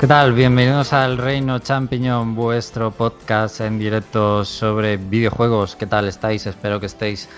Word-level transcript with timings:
¿Qué 0.00 0.06
tal? 0.06 0.32
Bienvenidos 0.32 0.94
al 0.94 1.18
Reino 1.18 1.58
Champiñón, 1.58 2.34
vuestro 2.34 2.90
podcast 2.90 3.60
en 3.60 3.78
directo 3.78 4.46
sobre 4.46 4.96
videojuegos. 4.96 5.76
¿Qué 5.76 5.84
tal 5.84 6.08
estáis? 6.08 6.46
Espero 6.46 6.80
que 6.80 6.86
estéis 6.86 7.28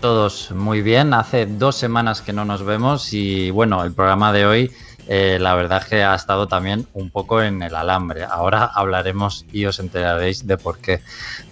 todos 0.00 0.50
muy 0.50 0.82
bien. 0.82 1.14
Hace 1.14 1.46
dos 1.46 1.76
semanas 1.76 2.20
que 2.20 2.32
no 2.32 2.44
nos 2.44 2.64
vemos 2.64 3.12
y 3.12 3.52
bueno, 3.52 3.84
el 3.84 3.92
programa 3.92 4.32
de 4.32 4.46
hoy 4.46 4.72
eh, 5.06 5.38
la 5.40 5.54
verdad 5.54 5.80
es 5.80 5.88
que 5.88 6.02
ha 6.02 6.16
estado 6.16 6.48
también 6.48 6.88
un 6.92 7.10
poco 7.10 7.40
en 7.40 7.62
el 7.62 7.76
alambre. 7.76 8.24
Ahora 8.24 8.64
hablaremos 8.74 9.46
y 9.52 9.66
os 9.66 9.78
enteraréis 9.78 10.44
de 10.44 10.58
por 10.58 10.78
qué. 10.78 11.00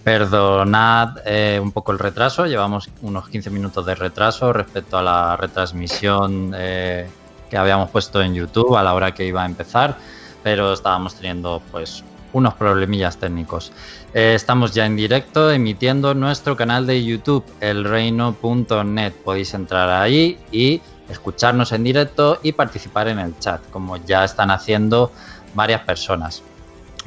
Perdonad 0.02 1.18
eh, 1.26 1.60
un 1.62 1.70
poco 1.70 1.92
el 1.92 2.00
retraso, 2.00 2.44
llevamos 2.44 2.90
unos 3.02 3.28
15 3.28 3.50
minutos 3.50 3.86
de 3.86 3.94
retraso 3.94 4.52
respecto 4.52 4.98
a 4.98 5.02
la 5.04 5.36
retransmisión 5.36 6.52
eh, 6.56 7.08
que 7.48 7.56
habíamos 7.56 7.88
puesto 7.90 8.20
en 8.20 8.34
YouTube 8.34 8.76
a 8.76 8.82
la 8.82 8.94
hora 8.94 9.14
que 9.14 9.24
iba 9.24 9.44
a 9.44 9.46
empezar 9.46 9.96
pero 10.46 10.72
estábamos 10.72 11.16
teniendo 11.16 11.60
pues 11.72 12.04
unos 12.32 12.54
problemillas 12.54 13.16
técnicos. 13.16 13.72
Eh, 14.14 14.34
estamos 14.36 14.72
ya 14.72 14.86
en 14.86 14.94
directo 14.94 15.50
emitiendo 15.50 16.14
nuestro 16.14 16.56
canal 16.56 16.86
de 16.86 17.04
YouTube, 17.04 17.44
elreino.net. 17.60 19.12
Podéis 19.24 19.54
entrar 19.54 19.90
ahí 19.90 20.38
y 20.52 20.80
escucharnos 21.08 21.72
en 21.72 21.82
directo 21.82 22.38
y 22.44 22.52
participar 22.52 23.08
en 23.08 23.18
el 23.18 23.36
chat, 23.40 23.60
como 23.72 23.96
ya 23.96 24.24
están 24.24 24.52
haciendo 24.52 25.10
varias 25.56 25.80
personas. 25.80 26.44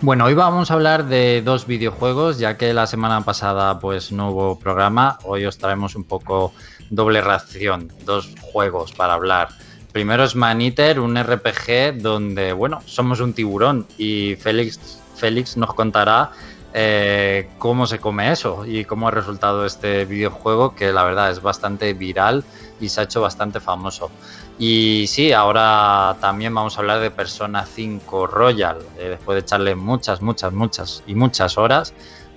Bueno, 0.01 0.25
hoy 0.25 0.33
vamos 0.33 0.69
a 0.69 0.73
hablar 0.73 1.05
de 1.05 1.41
dos 1.41 1.65
videojuegos, 1.65 2.39
ya 2.39 2.57
que 2.57 2.73
la 2.73 2.87
semana 2.87 3.21
pasada 3.21 3.79
pues 3.79 4.11
no 4.11 4.31
hubo 4.31 4.59
programa. 4.59 5.17
Hoy 5.23 5.45
os 5.45 5.57
traemos 5.57 5.95
un 5.95 6.03
poco 6.03 6.51
doble 6.89 7.21
ración, 7.21 7.89
dos 8.03 8.35
juegos 8.41 8.91
para 8.91 9.13
hablar. 9.13 9.47
Primero 9.91 10.23
es 10.23 10.35
Man 10.35 10.61
Eater, 10.61 10.99
un 10.99 11.17
RPG 11.17 12.01
donde, 12.01 12.53
bueno, 12.53 12.81
somos 12.85 13.19
un 13.21 13.33
tiburón 13.33 13.87
y 13.97 14.35
Félix, 14.35 14.99
Félix 15.15 15.57
nos 15.57 15.73
contará 15.73 16.31
eh, 16.71 17.49
cómo 17.57 17.87
se 17.87 17.97
come 17.97 18.31
eso 18.31 18.63
y 18.67 18.85
cómo 18.85 19.07
ha 19.07 19.11
resultado 19.11 19.65
este 19.65 20.05
videojuego 20.05 20.75
que 20.75 20.91
la 20.91 21.03
verdad 21.03 21.31
es 21.31 21.41
bastante 21.41 21.93
viral 21.93 22.43
y 22.79 22.89
se 22.89 23.01
ha 23.01 23.03
hecho 23.05 23.21
bastante 23.21 23.59
famoso. 23.59 24.11
Y 24.59 25.05
sí, 25.07 25.33
ahora 25.33 26.17
también 26.21 26.53
vamos 26.53 26.77
a 26.77 26.81
hablar 26.81 26.99
de 26.99 27.09
Persona 27.09 27.65
5 27.65 28.27
Royal. 28.27 28.77
Eh, 28.99 29.09
después 29.09 29.35
de 29.37 29.39
echarle 29.39 29.73
muchas, 29.73 30.21
muchas, 30.21 30.53
muchas 30.53 31.03
y 31.07 31.15
muchas 31.15 31.57
horas, 31.57 31.93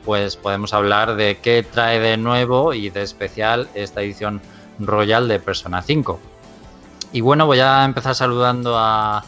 pues 0.07 0.37
podemos 0.37 0.73
hablar 0.73 1.17
de 1.17 1.39
qué 1.43 1.63
trae 1.63 2.01
de 2.01 2.17
nuevo 2.17 2.73
y 2.73 2.89
de 2.89 3.03
especial 3.03 3.69
esta 3.75 4.01
edición 4.01 4.41
Royal 4.79 5.29
de 5.29 5.39
Persona 5.39 5.83
5. 5.83 6.32
Y 7.13 7.21
bueno, 7.21 7.45
voy 7.45 7.61
a 7.61 7.85
empezar 7.85 8.15
saludando 8.15 8.75
a 8.79 9.23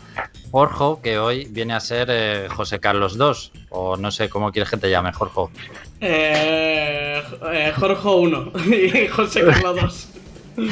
Jorge, 0.50 1.02
que 1.02 1.18
hoy 1.18 1.46
viene 1.50 1.74
a 1.74 1.80
ser 1.80 2.08
eh, 2.10 2.48
José 2.48 2.80
Carlos 2.80 3.16
II, 3.18 3.62
o 3.68 3.96
no 3.98 4.10
sé 4.10 4.30
cómo 4.30 4.52
quieres 4.52 4.70
que 4.70 4.78
te 4.78 4.88
llame, 4.88 5.12
Jorge. 5.12 5.52
Eh, 6.00 7.22
eh 7.52 7.72
Jorge 7.76 8.08
1 8.08 8.52
y 8.66 9.08
José 9.08 9.44
Carlos 9.44 10.08
2. 10.56 10.68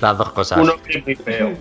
Las 0.00 0.16
dos 0.16 0.32
cosas. 0.32 0.60
Uno 0.60 0.74
que 0.82 1.14
feo. 1.16 1.58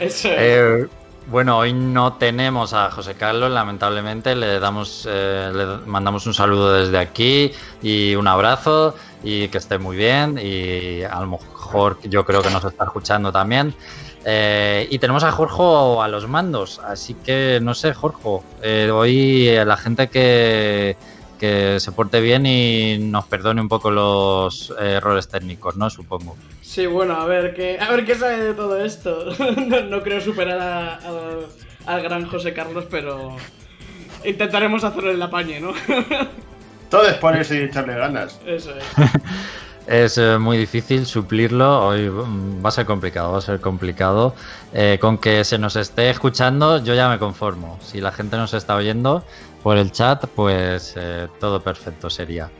Eso 0.00 0.28
eh, 0.32 0.88
bueno, 1.26 1.58
hoy 1.58 1.72
no 1.72 2.14
tenemos 2.14 2.72
a 2.72 2.90
José 2.90 3.14
Carlos, 3.14 3.52
lamentablemente. 3.52 4.34
Le 4.34 4.58
damos, 4.58 5.04
le 5.06 5.86
mandamos 5.86 6.26
un 6.26 6.34
saludo 6.34 6.72
desde 6.72 6.98
aquí 6.98 7.52
y 7.82 8.16
un 8.16 8.26
abrazo 8.26 8.96
y 9.22 9.48
que 9.48 9.58
esté 9.58 9.78
muy 9.78 9.96
bien 9.96 10.38
y 10.42 11.02
a 11.02 11.20
lo 11.20 11.26
mejor 11.26 11.98
yo 12.02 12.24
creo 12.24 12.42
que 12.42 12.50
nos 12.50 12.64
está 12.64 12.84
escuchando 12.84 13.32
también. 13.32 13.74
Eh, 14.24 14.86
y 14.90 14.98
tenemos 14.98 15.24
a 15.24 15.32
Jorge 15.32 15.62
a 16.02 16.08
los 16.08 16.28
mandos, 16.28 16.78
así 16.80 17.14
que 17.14 17.58
no 17.62 17.74
sé, 17.74 17.94
Jorge, 17.94 18.40
eh, 18.62 18.90
hoy 18.92 19.48
la 19.64 19.78
gente 19.78 20.08
que, 20.08 20.96
que 21.38 21.80
se 21.80 21.92
porte 21.92 22.20
bien 22.20 22.44
y 22.44 22.98
nos 22.98 23.24
perdone 23.24 23.62
un 23.62 23.68
poco 23.68 23.90
los 23.90 24.74
errores 24.78 25.28
técnicos, 25.28 25.76
¿no? 25.76 25.88
Supongo. 25.88 26.36
Sí, 26.60 26.86
bueno, 26.86 27.14
a 27.14 27.24
ver 27.24 27.54
qué, 27.54 27.78
a 27.80 27.90
ver 27.90 28.04
qué 28.04 28.14
sabe 28.14 28.36
de 28.44 28.54
todo 28.54 28.78
esto. 28.84 29.24
no, 29.88 30.02
creo 30.02 30.20
superar 30.20 31.00
al 31.86 32.02
gran 32.02 32.26
José 32.26 32.52
Carlos, 32.52 32.84
pero 32.90 33.36
intentaremos 34.24 34.84
hacerle 34.84 35.12
el 35.12 35.22
apañe, 35.22 35.60
¿no? 35.60 35.72
Todo 36.90 37.06
es 37.06 37.14
ponerse 37.14 37.56
y 37.56 37.62
echarle 37.64 37.96
ganas. 37.96 38.38
Eso 38.44 38.72
es. 38.74 38.84
es 39.86 40.18
eh, 40.18 40.38
muy 40.38 40.58
difícil 40.58 41.06
suplirlo. 41.06 41.86
Hoy 41.86 42.10
mm, 42.10 42.64
va 42.64 42.68
a 42.68 42.72
ser 42.72 42.84
complicado, 42.84 43.32
va 43.32 43.38
a 43.38 43.42
ser 43.42 43.60
complicado. 43.60 44.34
Eh, 44.74 44.98
con 45.00 45.16
que 45.16 45.44
se 45.44 45.56
nos 45.56 45.76
esté 45.76 46.10
escuchando, 46.10 46.82
yo 46.82 46.94
ya 46.94 47.08
me 47.08 47.18
conformo. 47.18 47.78
Si 47.80 48.00
la 48.00 48.10
gente 48.10 48.36
nos 48.36 48.54
está 48.54 48.74
oyendo 48.74 49.24
por 49.62 49.78
el 49.78 49.92
chat, 49.92 50.26
pues 50.34 50.94
eh, 50.96 51.28
todo 51.38 51.62
perfecto 51.62 52.10
sería. 52.10 52.50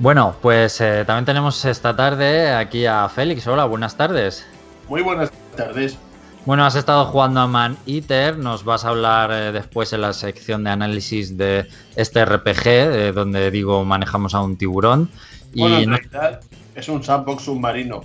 Bueno, 0.00 0.34
pues 0.42 0.78
también 0.78 1.24
tenemos 1.24 1.64
esta 1.64 1.94
tarde 1.94 2.52
aquí 2.52 2.86
a 2.86 3.08
Félix. 3.08 3.46
Hola, 3.46 3.66
buenas 3.66 3.96
tardes. 3.96 4.44
Muy 4.88 5.00
buenas 5.02 5.30
tardes. 5.54 5.96
Bueno, 6.44 6.66
has 6.66 6.74
estado 6.74 7.04
jugando 7.04 7.40
a 7.40 7.46
Man 7.46 7.76
Eater, 7.86 8.36
nos 8.36 8.64
vas 8.64 8.84
a 8.84 8.88
hablar 8.88 9.30
eh, 9.30 9.52
después 9.52 9.92
en 9.92 10.00
la 10.00 10.12
sección 10.12 10.64
de 10.64 10.70
análisis 10.70 11.36
de 11.36 11.68
este 11.94 12.24
RPG, 12.24 12.66
eh, 12.66 13.12
donde 13.14 13.48
digo 13.52 13.84
manejamos 13.84 14.34
a 14.34 14.40
un 14.40 14.56
tiburón. 14.56 15.08
Bueno, 15.54 15.78
en 15.78 15.90
realidad 15.90 16.40
es 16.74 16.88
un 16.88 17.00
sandbox 17.04 17.44
submarino. 17.44 18.02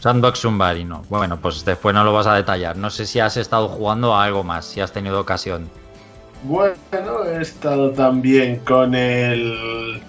Sandbox 0.00 0.38
submarino. 0.38 1.02
Bueno, 1.10 1.38
pues 1.38 1.62
después 1.66 1.94
no 1.94 2.04
lo 2.04 2.14
vas 2.14 2.26
a 2.26 2.34
detallar. 2.34 2.74
No 2.78 2.88
sé 2.88 3.04
si 3.04 3.20
has 3.20 3.36
estado 3.36 3.68
jugando 3.68 4.14
a 4.14 4.24
algo 4.24 4.42
más, 4.42 4.64
si 4.64 4.80
has 4.80 4.90
tenido 4.90 5.20
ocasión. 5.20 5.68
Bueno, 6.44 7.24
he 7.26 7.42
estado 7.42 7.90
también 7.90 8.60
con 8.60 8.94
el. 8.94 10.00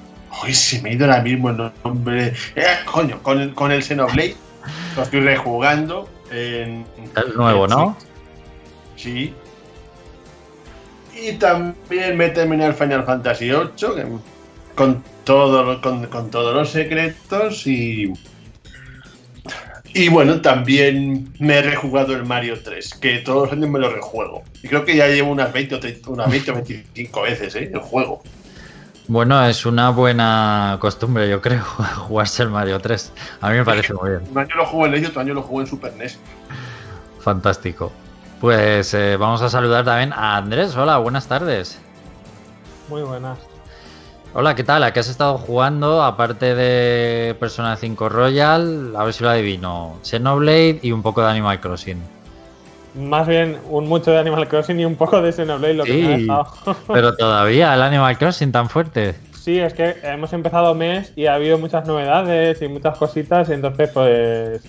Uy, 0.43 0.53
se 0.53 0.81
me 0.81 0.91
ha 0.91 0.93
ido 0.93 1.05
ahora 1.07 1.21
mismo 1.21 1.49
el 1.49 1.71
nombre. 1.83 2.33
Eh, 2.55 2.65
coño, 2.85 3.21
con 3.21 3.41
el, 3.41 3.53
con 3.53 3.73
el 3.73 3.83
Xenoblade. 3.83 4.37
Lo 4.95 5.03
estoy 5.03 5.19
rejugando 5.19 6.14
el 6.31 6.85
nuevo, 7.35 7.67
¿no? 7.67 7.97
Sí. 8.95 9.33
Y 11.15 11.33
también 11.33 12.17
me 12.17 12.29
terminé 12.29 12.65
el 12.65 12.73
Final 12.73 13.05
Fantasy 13.05 13.49
VIII, 13.49 14.19
con, 14.75 15.03
todo, 15.23 15.81
con, 15.81 16.29
todos 16.29 16.53
los 16.53 16.69
secretos 16.69 17.65
y... 17.67 18.11
Y 19.93 20.09
bueno, 20.09 20.41
también 20.41 21.33
me 21.39 21.59
he 21.59 21.61
rejugado 21.61 22.13
el 22.13 22.25
Mario 22.25 22.61
3, 22.61 22.95
que 22.95 23.19
todos 23.19 23.43
los 23.43 23.53
años 23.53 23.69
me 23.69 23.79
lo 23.79 23.89
rejuego. 23.89 24.43
Y 24.61 24.67
creo 24.67 24.83
que 24.83 24.97
ya 24.97 25.07
llevo 25.07 25.31
unas 25.31 25.53
20 25.53 25.75
o, 25.75 26.11
unas 26.11 26.29
20 26.29 26.51
o 26.51 26.53
25 26.55 27.21
veces 27.21 27.55
¿eh? 27.55 27.71
el 27.73 27.79
juego. 27.79 28.21
Bueno, 29.07 29.45
es 29.45 29.67
una 29.67 29.91
buena 29.91 30.77
costumbre, 30.79 31.29
yo 31.29 31.39
creo, 31.39 31.63
jugarse 32.07 32.41
el 32.43 32.49
Mario 32.49 32.79
3. 32.79 33.13
A 33.41 33.49
mí 33.49 33.57
me 33.57 33.65
parece 33.65 33.93
muy 33.93 34.09
bien. 34.09 34.23
Un 34.31 34.37
año 34.37 34.55
lo 34.55 34.65
jugué 34.65 34.87
en 34.87 34.93
ello, 34.95 35.09
otro 35.09 35.21
año 35.21 35.33
lo 35.35 35.43
jugué 35.43 35.63
en 35.63 35.69
Super 35.69 35.93
NES. 35.95 36.19
Fantástico. 37.19 37.91
Pues 38.41 38.93
eh, 38.93 39.15
vamos 39.17 39.41
a 39.41 39.49
saludar 39.49 39.85
también 39.85 40.11
a 40.13 40.37
Andrés. 40.37 40.75
Hola, 40.75 40.97
buenas 40.97 41.27
tardes. 41.27 41.79
Muy 42.89 43.03
buenas. 43.03 43.37
Hola, 44.33 44.55
¿qué 44.55 44.63
tal? 44.63 44.83
¿A 44.83 44.91
qué 44.91 44.99
has 44.99 45.07
estado 45.07 45.37
jugando? 45.37 46.03
Aparte 46.03 46.55
de 46.55 47.35
Persona 47.39 47.77
5 47.77 48.09
Royal, 48.09 48.95
a 48.95 49.03
ver 49.03 49.13
si 49.13 49.23
lo 49.23 49.29
adivino. 49.29 49.97
Xenoblade 50.03 50.79
y 50.81 50.91
un 50.91 51.01
poco 51.03 51.21
de 51.21 51.29
Animal 51.29 51.61
Crossing 51.61 52.14
más 52.95 53.27
bien 53.27 53.57
un 53.69 53.87
mucho 53.87 54.11
de 54.11 54.19
Animal 54.19 54.47
Crossing 54.47 54.79
y 54.79 54.85
un 54.85 54.95
poco 54.95 55.21
de 55.21 55.31
Xenoblade 55.31 55.73
lo 55.73 55.83
que 55.83 55.93
me 55.93 56.13
ha 56.13 56.17
dejado. 56.17 56.47
pero 56.87 57.15
todavía 57.15 57.73
el 57.73 57.81
Animal 57.81 58.17
Crossing 58.17 58.51
tan 58.51 58.69
fuerte. 58.69 59.15
Sí, 59.33 59.59
es 59.59 59.73
que 59.73 59.95
hemos 60.03 60.33
empezado 60.33 60.73
mes 60.73 61.13
y 61.15 61.27
ha 61.27 61.35
habido 61.35 61.57
muchas 61.57 61.85
novedades 61.85 62.61
y 62.61 62.67
muchas 62.67 62.97
cositas 62.97 63.49
y 63.49 63.53
entonces 63.53 63.91
pues 63.93 64.63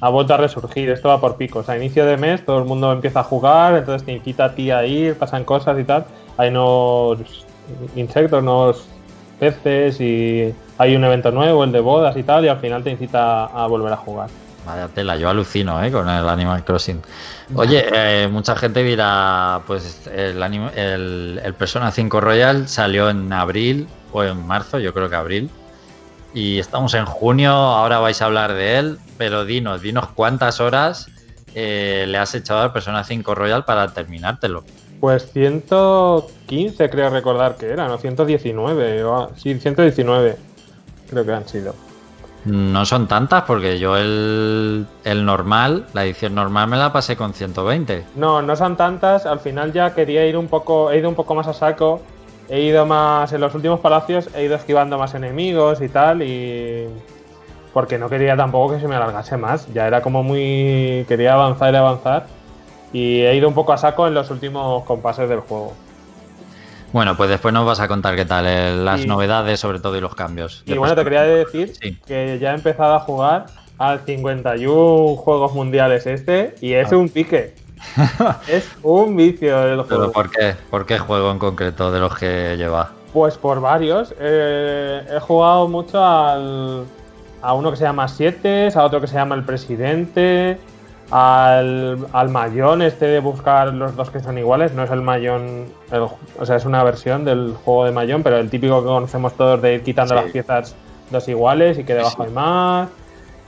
ha 0.00 0.08
vuelto 0.10 0.34
a 0.34 0.36
resurgir. 0.36 0.90
Esto 0.90 1.08
va 1.08 1.20
por 1.20 1.36
picos. 1.36 1.68
A 1.68 1.76
inicio 1.76 2.04
de 2.04 2.16
mes 2.16 2.44
todo 2.44 2.58
el 2.58 2.64
mundo 2.64 2.92
empieza 2.92 3.20
a 3.20 3.24
jugar, 3.24 3.76
entonces 3.76 4.04
te 4.04 4.12
incita 4.12 4.46
a 4.46 4.54
ti 4.54 4.70
a 4.70 4.84
ir, 4.84 5.14
pasan 5.14 5.44
cosas 5.44 5.78
y 5.78 5.84
tal. 5.84 6.04
Hay 6.36 6.50
unos 6.50 7.46
insectos, 7.96 8.42
unos 8.42 8.86
peces 9.38 10.00
y 10.00 10.52
hay 10.76 10.96
un 10.96 11.04
evento 11.04 11.30
nuevo, 11.30 11.64
el 11.64 11.72
de 11.72 11.80
bodas 11.80 12.16
y 12.16 12.22
tal, 12.22 12.44
y 12.44 12.48
al 12.48 12.58
final 12.58 12.82
te 12.82 12.90
incita 12.90 13.46
a 13.46 13.66
volver 13.66 13.92
a 13.92 13.96
jugar. 13.96 14.28
Vaya 14.68 14.88
tela, 14.88 15.16
yo 15.16 15.30
alucino 15.30 15.82
¿eh? 15.82 15.90
con 15.90 16.06
el 16.10 16.28
Animal 16.28 16.62
Crossing. 16.62 17.00
Oye, 17.54 17.86
eh, 17.92 18.28
mucha 18.28 18.54
gente 18.54 18.82
dirá, 18.82 19.62
pues 19.66 20.06
el, 20.12 20.42
el, 20.42 21.54
Persona 21.54 21.90
5 21.90 22.20
Royal 22.20 22.68
salió 22.68 23.08
en 23.08 23.32
abril 23.32 23.88
o 24.12 24.22
en 24.22 24.46
marzo, 24.46 24.78
yo 24.78 24.92
creo 24.92 25.08
que 25.08 25.16
abril. 25.16 25.50
Y 26.34 26.58
estamos 26.58 26.92
en 26.92 27.06
junio, 27.06 27.50
ahora 27.50 27.98
vais 27.98 28.20
a 28.20 28.26
hablar 28.26 28.52
de 28.52 28.78
él, 28.78 28.98
pero 29.16 29.46
dinos, 29.46 29.80
dinos 29.80 30.08
cuántas 30.14 30.60
horas 30.60 31.08
eh, 31.54 32.04
le 32.06 32.18
has 32.18 32.34
echado 32.34 32.60
al 32.60 32.72
Persona 32.74 33.04
5 33.04 33.34
Royal 33.34 33.64
para 33.64 33.94
terminártelo. 33.94 34.64
Pues 35.00 35.32
115 35.32 36.90
creo 36.90 37.08
recordar 37.08 37.56
que 37.56 37.70
eran, 37.70 37.90
o 37.90 37.96
119, 37.96 39.02
sí, 39.34 39.58
119 39.58 40.36
creo 41.08 41.24
que 41.24 41.32
han 41.32 41.48
sido. 41.48 41.87
No 42.48 42.86
son 42.86 43.06
tantas 43.08 43.42
porque 43.44 43.78
yo 43.78 43.96
el, 43.96 44.86
el 45.04 45.24
normal, 45.24 45.84
la 45.92 46.04
edición 46.04 46.34
normal 46.34 46.68
me 46.68 46.76
la 46.78 46.92
pasé 46.92 47.14
con 47.16 47.34
120. 47.34 48.06
No, 48.16 48.40
no 48.40 48.56
son 48.56 48.76
tantas. 48.76 49.26
Al 49.26 49.40
final 49.40 49.72
ya 49.72 49.94
quería 49.94 50.26
ir 50.26 50.36
un 50.36 50.48
poco, 50.48 50.90
he 50.90 50.98
ido 50.98 51.08
un 51.08 51.14
poco 51.14 51.34
más 51.34 51.46
a 51.46 51.52
saco. 51.52 52.00
He 52.48 52.62
ido 52.62 52.86
más 52.86 53.30
en 53.34 53.42
los 53.42 53.54
últimos 53.54 53.80
palacios, 53.80 54.30
he 54.34 54.44
ido 54.44 54.56
esquivando 54.56 54.96
más 54.96 55.14
enemigos 55.14 55.82
y 55.82 55.90
tal 55.90 56.22
y 56.22 56.88
porque 57.74 57.98
no 57.98 58.08
quería 58.08 58.34
tampoco 58.38 58.72
que 58.74 58.80
se 58.80 58.88
me 58.88 58.96
alargase 58.96 59.36
más. 59.36 59.70
Ya 59.74 59.86
era 59.86 60.00
como 60.00 60.22
muy 60.22 61.04
quería 61.06 61.34
avanzar 61.34 61.74
y 61.74 61.76
avanzar 61.76 62.26
y 62.94 63.20
he 63.20 63.34
ido 63.34 63.48
un 63.48 63.54
poco 63.54 63.74
a 63.74 63.76
saco 63.76 64.06
en 64.06 64.14
los 64.14 64.30
últimos 64.30 64.84
compases 64.84 65.28
del 65.28 65.40
juego. 65.40 65.74
Bueno, 66.92 67.16
pues 67.16 67.28
después 67.28 67.52
nos 67.52 67.66
vas 67.66 67.80
a 67.80 67.88
contar 67.88 68.16
qué 68.16 68.24
tal 68.24 68.46
eh, 68.46 68.74
las 68.76 69.04
Y- 69.04 69.06
novedades, 69.06 69.60
sobre 69.60 69.78
todo 69.80 69.96
y 69.96 70.00
los 70.00 70.14
cambios. 70.14 70.62
Y 70.66 70.74
bueno, 70.74 70.94
te 70.94 71.04
quería 71.04 71.22
decir 71.22 71.72
Sí. 71.80 71.98
que 72.06 72.38
ya 72.40 72.52
he 72.52 72.54
empezado 72.54 72.94
a 72.94 73.00
jugar 73.00 73.46
al 73.78 74.00
51 74.00 75.16
juegos 75.16 75.52
mundiales 75.54 76.06
este 76.06 76.54
y 76.60 76.72
es 76.72 76.92
Ah. 76.92 76.96
un 76.96 77.08
pique. 77.10 77.54
es 78.48 78.68
un 78.82 79.14
vicio 79.16 79.62
el 79.62 79.84
Pero 79.84 79.84
juego. 79.84 80.12
¿por 80.12 80.30
qué? 80.30 80.54
¿Por 80.70 80.86
qué 80.86 80.98
juego 80.98 81.30
en 81.30 81.38
concreto 81.38 81.92
de 81.92 82.00
los 82.00 82.16
que 82.16 82.56
lleva? 82.56 82.90
Pues 83.12 83.36
por 83.38 83.60
varios. 83.60 84.14
Eh, 84.18 85.02
he 85.14 85.20
jugado 85.20 85.68
mucho 85.68 86.02
al, 86.04 86.84
a 87.42 87.54
uno 87.54 87.70
que 87.70 87.76
se 87.76 87.84
llama 87.84 88.08
Siete, 88.08 88.68
a 88.74 88.82
otro 88.84 89.00
que 89.00 89.06
se 89.06 89.14
llama 89.14 89.34
El 89.34 89.44
Presidente, 89.44 90.58
al, 91.10 92.06
al 92.12 92.28
Mayón, 92.28 92.82
este 92.82 93.06
de 93.06 93.20
buscar 93.20 93.72
los 93.72 93.96
dos 93.96 94.10
que 94.10 94.20
son 94.20 94.36
iguales. 94.38 94.72
No 94.74 94.82
es 94.84 94.90
el 94.90 95.02
Mayón, 95.02 95.66
el- 95.90 96.00
o 96.38 96.44
sea, 96.46 96.56
es 96.56 96.64
una 96.64 96.82
versión 96.84 97.24
del 97.24 97.54
juego 97.64 97.84
de 97.86 97.92
Mayón, 97.92 98.22
pero 98.22 98.36
el 98.38 98.50
típico 98.50 98.80
que 98.82 98.86
conocemos 98.88 99.34
todos 99.34 99.60
de 99.62 99.74
ir 99.74 99.82
quitando 99.82 100.14
Sí. 100.16 100.20
las 100.22 100.30
piezas 100.32 100.74
dos 101.10 101.26
iguales 101.28 101.78
y 101.78 101.84
que 101.84 101.94
debajo 101.94 102.22
sí. 102.22 102.28
hay 102.28 102.32
más. 102.34 102.88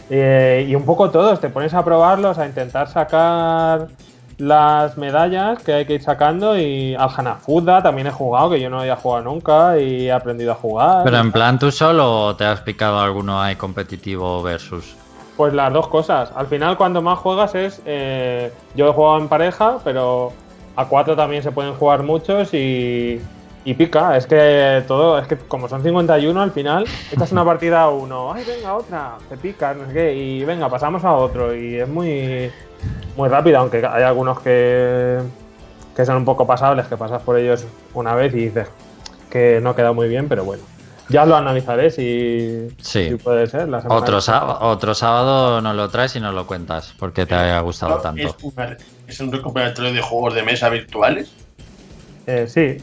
Eh, 0.08 0.66
y 0.68 0.74
un 0.74 0.84
poco 0.84 1.10
todos, 1.10 1.40
te 1.40 1.50
pones 1.50 1.72
a 1.74 1.84
probarlos, 1.84 2.38
a 2.38 2.46
intentar 2.46 2.88
sacar 2.88 3.88
las 4.38 4.96
medallas 4.96 5.62
que 5.62 5.74
hay 5.74 5.84
que 5.84 5.92
ir 5.94 6.02
sacando 6.02 6.58
y 6.58 6.94
al 6.94 7.10
Hanafuda 7.14 7.82
también 7.82 8.06
he 8.06 8.10
jugado, 8.10 8.50
que 8.50 8.58
yo 8.60 8.70
no 8.70 8.80
había 8.80 8.96
jugado 8.96 9.22
nunca 9.24 9.78
y 9.78 10.06
he 10.06 10.12
aprendido 10.12 10.52
a 10.52 10.54
jugar. 10.54 11.04
¿Pero 11.04 11.18
en 11.18 11.30
plan 11.30 11.58
tú 11.58 11.70
solo 11.70 12.24
o 12.24 12.36
te 12.36 12.44
has 12.46 12.62
picado 12.62 12.98
alguno 12.98 13.40
ahí 13.40 13.54
competitivo 13.56 14.42
versus? 14.42 14.96
Pues 15.40 15.54
las 15.54 15.72
dos 15.72 15.88
cosas. 15.88 16.30
Al 16.36 16.48
final 16.48 16.76
cuando 16.76 17.00
más 17.00 17.18
juegas 17.18 17.54
es... 17.54 17.80
eh, 17.86 18.52
yo 18.74 18.90
he 18.90 18.92
jugado 18.92 19.20
en 19.20 19.28
pareja, 19.28 19.78
pero 19.82 20.34
a 20.76 20.84
cuatro 20.84 21.16
también 21.16 21.42
se 21.42 21.50
pueden 21.50 21.72
jugar 21.72 22.02
muchos 22.02 22.52
y, 22.52 23.18
y 23.64 23.72
pica. 23.72 24.18
Es 24.18 24.26
que 24.26 24.84
todo, 24.86 25.18
es 25.18 25.26
que 25.26 25.38
como 25.38 25.66
son 25.66 25.82
51 25.82 26.42
al 26.42 26.50
final, 26.50 26.84
esta 27.10 27.24
es 27.24 27.32
una 27.32 27.42
partida 27.42 27.80
a 27.80 27.88
uno. 27.88 28.34
Ay, 28.34 28.44
venga, 28.46 28.74
otra, 28.74 29.12
te 29.30 29.38
pica, 29.38 29.72
no 29.72 29.86
sé 29.86 29.94
qué. 29.94 30.14
Y 30.14 30.44
venga, 30.44 30.68
pasamos 30.68 31.04
a 31.04 31.14
otro. 31.14 31.56
Y 31.56 31.76
es 31.76 31.88
muy, 31.88 32.50
muy 33.16 33.30
rápido, 33.30 33.60
aunque 33.60 33.78
hay 33.78 34.02
algunos 34.02 34.40
que, 34.40 35.20
que 35.96 36.04
son 36.04 36.16
un 36.16 36.26
poco 36.26 36.46
pasables, 36.46 36.86
que 36.86 36.98
pasas 36.98 37.22
por 37.22 37.38
ellos 37.38 37.64
una 37.94 38.14
vez 38.14 38.34
y 38.34 38.40
dices 38.40 38.68
que 39.30 39.58
no 39.62 39.74
queda 39.74 39.94
muy 39.94 40.06
bien, 40.06 40.28
pero 40.28 40.44
bueno. 40.44 40.64
Ya 41.10 41.26
lo 41.26 41.36
analizaré 41.36 41.90
si, 41.90 42.68
Sí. 42.80 43.08
si 43.10 43.14
puede 43.16 43.46
ser. 43.46 43.68
La 43.68 43.78
Otro, 43.88 44.16
que- 44.16 44.22
sá- 44.22 44.60
otro 44.64 44.94
sábado 44.94 45.60
nos 45.60 45.74
lo 45.74 45.88
traes 45.88 46.14
y 46.16 46.20
nos 46.20 46.34
lo 46.34 46.46
cuentas, 46.46 46.94
porque 46.98 47.26
te 47.26 47.34
haya 47.34 47.58
gustado 47.60 47.98
tanto. 47.98 48.22
Es, 48.22 48.34
una- 48.42 48.76
es 49.06 49.20
un 49.20 49.32
recopilatorio 49.32 49.92
de 49.92 50.00
juegos 50.00 50.34
de 50.34 50.42
mesa 50.42 50.68
virtuales. 50.68 51.32
Eh, 52.26 52.46
sí, 52.48 52.76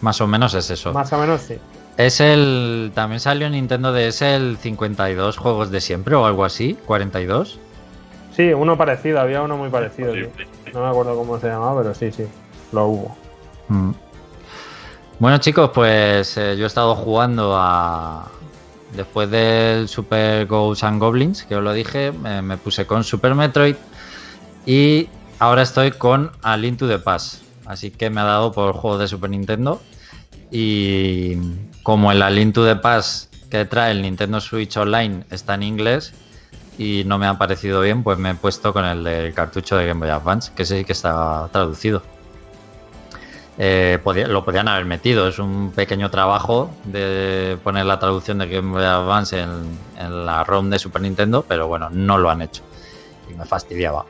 Más 0.00 0.20
o 0.20 0.26
menos 0.26 0.52
es 0.54 0.68
eso. 0.70 0.92
más 0.92 1.12
o 1.12 1.18
menos 1.18 1.40
sí. 1.42 1.56
Es 1.96 2.20
el. 2.20 2.90
También 2.94 3.20
salió 3.20 3.46
en 3.46 3.52
Nintendo 3.52 3.92
DS 3.92 4.22
el 4.34 4.56
52 4.58 5.36
juegos 5.38 5.70
de 5.70 5.80
siempre 5.80 6.14
o 6.16 6.26
algo 6.26 6.44
así. 6.44 6.76
42. 6.86 7.58
Sí, 8.34 8.52
uno 8.52 8.76
parecido, 8.76 9.20
había 9.20 9.42
uno 9.42 9.56
muy 9.56 9.68
parecido. 9.70 10.12
sí. 10.12 10.26
No 10.74 10.82
me 10.82 10.88
acuerdo 10.88 11.16
cómo 11.16 11.38
se 11.38 11.46
llamaba, 11.46 11.80
pero 11.82 11.94
sí, 11.94 12.10
sí, 12.10 12.24
lo 12.72 12.86
hubo. 12.86 13.16
Mm. 13.68 13.92
Bueno, 15.20 15.38
chicos, 15.38 15.70
pues 15.72 16.36
eh, 16.36 16.56
yo 16.56 16.64
he 16.64 16.66
estado 16.66 16.94
jugando 16.96 17.56
a. 17.56 18.30
Después 18.96 19.30
del 19.30 19.88
Super 19.88 20.46
Ghosts 20.46 20.84
and 20.84 21.00
Goblins, 21.00 21.44
que 21.44 21.56
os 21.56 21.62
lo 21.62 21.72
dije, 21.72 22.12
me, 22.12 22.56
puse 22.56 22.86
con 22.86 23.02
Super 23.02 23.34
Metroid. 23.34 23.76
Y 24.66 25.08
ahora 25.40 25.62
estoy 25.62 25.92
con 25.92 26.30
A 26.42 26.56
Link 26.56 26.78
to 26.78 26.88
the 26.88 26.98
Past. 26.98 27.42
Así 27.66 27.90
que 27.90 28.10
me 28.10 28.20
ha 28.20 28.24
dado 28.24 28.52
por 28.52 28.74
juego 28.74 28.98
de 28.98 29.08
Super 29.08 29.30
Nintendo. 29.30 29.80
Y 30.50 31.36
como 31.82 32.12
el 32.12 32.22
A 32.22 32.30
Link 32.30 32.54
to 32.54 32.64
the 32.64 32.76
Past 32.76 33.34
que 33.50 33.64
trae 33.64 33.92
el 33.92 34.02
Nintendo 34.02 34.40
Switch 34.40 34.76
Online 34.76 35.24
está 35.30 35.54
en 35.54 35.62
inglés 35.62 36.12
y 36.76 37.04
no 37.06 37.18
me 37.18 37.26
ha 37.26 37.38
parecido 37.38 37.80
bien, 37.80 38.02
pues 38.02 38.18
me 38.18 38.30
he 38.30 38.34
puesto 38.34 38.72
con 38.72 38.84
el 38.84 39.04
del 39.04 39.32
cartucho 39.32 39.76
de 39.76 39.86
Game 39.86 40.00
Boy 40.00 40.10
Advance, 40.10 40.52
que 40.54 40.64
sí 40.64 40.84
que 40.84 40.92
está 40.92 41.48
traducido. 41.52 42.02
Eh, 43.56 44.00
lo 44.28 44.44
podían 44.44 44.66
haber 44.66 44.84
metido, 44.84 45.28
es 45.28 45.38
un 45.38 45.70
pequeño 45.70 46.10
trabajo 46.10 46.70
de 46.84 47.56
poner 47.62 47.86
la 47.86 48.00
traducción 48.00 48.38
de 48.38 48.48
Game 48.48 48.72
Boy 48.72 48.84
Advance 48.84 49.40
en, 49.40 49.78
en 49.96 50.26
la 50.26 50.42
ROM 50.42 50.70
de 50.70 50.78
Super 50.78 51.02
Nintendo, 51.02 51.44
pero 51.46 51.68
bueno, 51.68 51.88
no 51.90 52.18
lo 52.18 52.30
han 52.30 52.42
hecho 52.42 52.62
y 53.30 53.34
me 53.34 53.44
fastidiaba. 53.44 54.04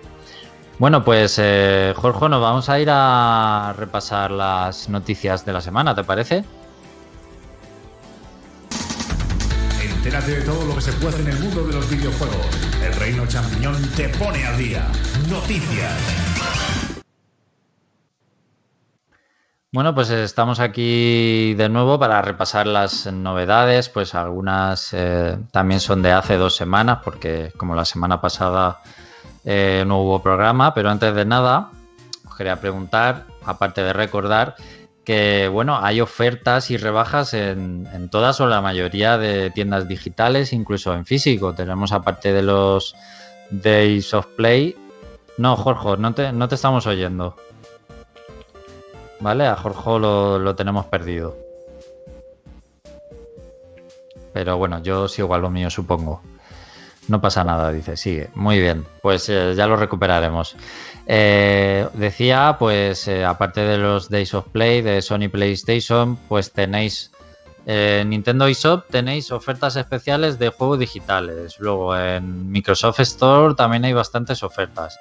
Bueno, 0.78 1.04
pues 1.04 1.38
eh, 1.38 1.94
Jorge, 1.96 2.28
nos 2.28 2.40
vamos 2.40 2.68
a 2.68 2.80
ir 2.80 2.88
a 2.90 3.74
repasar 3.78 4.30
las 4.30 4.88
noticias 4.88 5.44
de 5.44 5.52
la 5.52 5.60
semana, 5.60 5.94
¿te 5.94 6.02
parece? 6.02 6.44
Entérate 9.80 10.32
de 10.32 10.42
todo 10.42 10.64
lo 10.64 10.74
que 10.74 10.80
se 10.80 10.92
puede 10.94 11.20
en 11.20 11.28
el 11.28 11.38
mundo 11.38 11.64
de 11.64 11.74
los 11.74 11.88
videojuegos. 11.88 12.46
El 12.84 12.92
Reino 12.94 13.26
Champiñón 13.26 13.76
te 13.96 14.08
pone 14.10 14.44
al 14.44 14.58
día. 14.58 14.86
Noticias. 15.30 16.83
Bueno, 19.74 19.92
pues 19.92 20.08
estamos 20.10 20.60
aquí 20.60 21.52
de 21.54 21.68
nuevo 21.68 21.98
para 21.98 22.22
repasar 22.22 22.68
las 22.68 23.12
novedades, 23.12 23.88
pues 23.88 24.14
algunas 24.14 24.90
eh, 24.92 25.36
también 25.50 25.80
son 25.80 26.00
de 26.00 26.12
hace 26.12 26.36
dos 26.36 26.54
semanas, 26.54 27.00
porque 27.02 27.52
como 27.56 27.74
la 27.74 27.84
semana 27.84 28.20
pasada 28.20 28.82
eh, 29.44 29.82
no 29.84 30.00
hubo 30.02 30.22
programa, 30.22 30.74
pero 30.74 30.90
antes 30.90 31.12
de 31.12 31.24
nada 31.24 31.72
os 32.24 32.36
quería 32.36 32.60
preguntar, 32.60 33.24
aparte 33.44 33.82
de 33.82 33.92
recordar, 33.92 34.54
que 35.02 35.48
bueno, 35.48 35.76
hay 35.82 36.00
ofertas 36.00 36.70
y 36.70 36.76
rebajas 36.76 37.34
en, 37.34 37.88
en 37.92 38.08
todas 38.10 38.40
o 38.40 38.46
la 38.46 38.60
mayoría 38.60 39.18
de 39.18 39.50
tiendas 39.50 39.88
digitales, 39.88 40.52
incluso 40.52 40.94
en 40.94 41.04
físico. 41.04 41.52
Tenemos 41.52 41.90
aparte 41.90 42.32
de 42.32 42.42
los 42.42 42.94
Days 43.50 44.14
of 44.14 44.26
Play. 44.36 44.76
No, 45.36 45.56
Jorge, 45.56 45.96
no 46.00 46.14
te, 46.14 46.32
no 46.32 46.46
te 46.46 46.54
estamos 46.54 46.86
oyendo. 46.86 47.34
¿Vale? 49.20 49.46
A 49.46 49.56
Jorge 49.56 49.98
lo, 49.98 50.38
lo 50.38 50.54
tenemos 50.54 50.86
perdido. 50.86 51.36
Pero 54.32 54.58
bueno, 54.58 54.82
yo 54.82 55.08
sigo 55.08 55.34
a 55.34 55.38
lo 55.38 55.50
mío, 55.50 55.70
supongo. 55.70 56.20
No 57.06 57.20
pasa 57.20 57.44
nada, 57.44 57.70
dice, 57.70 57.96
sigue. 57.96 58.30
Muy 58.34 58.58
bien, 58.60 58.84
pues 59.02 59.28
eh, 59.28 59.54
ya 59.54 59.66
lo 59.66 59.76
recuperaremos. 59.76 60.56
Eh, 61.06 61.86
decía, 61.92 62.56
pues 62.58 63.06
eh, 63.08 63.24
aparte 63.24 63.60
de 63.60 63.78
los 63.78 64.08
Days 64.08 64.32
of 64.34 64.48
Play 64.48 64.80
de 64.80 65.02
Sony 65.02 65.28
PlayStation, 65.30 66.16
pues 66.28 66.50
tenéis 66.52 67.10
en 67.66 68.10
Nintendo 68.10 68.46
eShop 68.46 68.90
tenéis 68.90 69.30
ofertas 69.32 69.76
especiales 69.76 70.38
de 70.38 70.50
juegos 70.50 70.78
digitales. 70.78 71.58
Luego 71.58 71.96
en 71.96 72.50
Microsoft 72.50 73.00
Store 73.00 73.54
también 73.54 73.84
hay 73.84 73.92
bastantes 73.94 74.42
ofertas. 74.42 74.98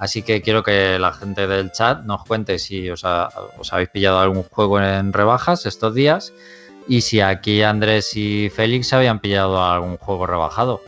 Así 0.00 0.22
que 0.22 0.42
quiero 0.42 0.62
que 0.64 0.98
la 0.98 1.12
gente 1.12 1.46
del 1.46 1.70
chat 1.70 2.02
nos 2.04 2.24
cuente 2.24 2.58
si 2.58 2.90
os, 2.90 3.04
ha- 3.04 3.28
os 3.58 3.72
habéis 3.72 3.90
pillado 3.90 4.18
algún 4.18 4.42
juego 4.42 4.80
en 4.80 5.12
rebajas 5.12 5.66
estos 5.66 5.94
días 5.94 6.32
y 6.88 7.02
si 7.02 7.20
aquí 7.20 7.62
Andrés 7.62 8.16
y 8.16 8.48
Félix 8.50 8.88
se 8.88 8.96
habían 8.96 9.20
pillado 9.20 9.62
algún 9.62 9.98
juego 9.98 10.26
rebajado. 10.26 10.80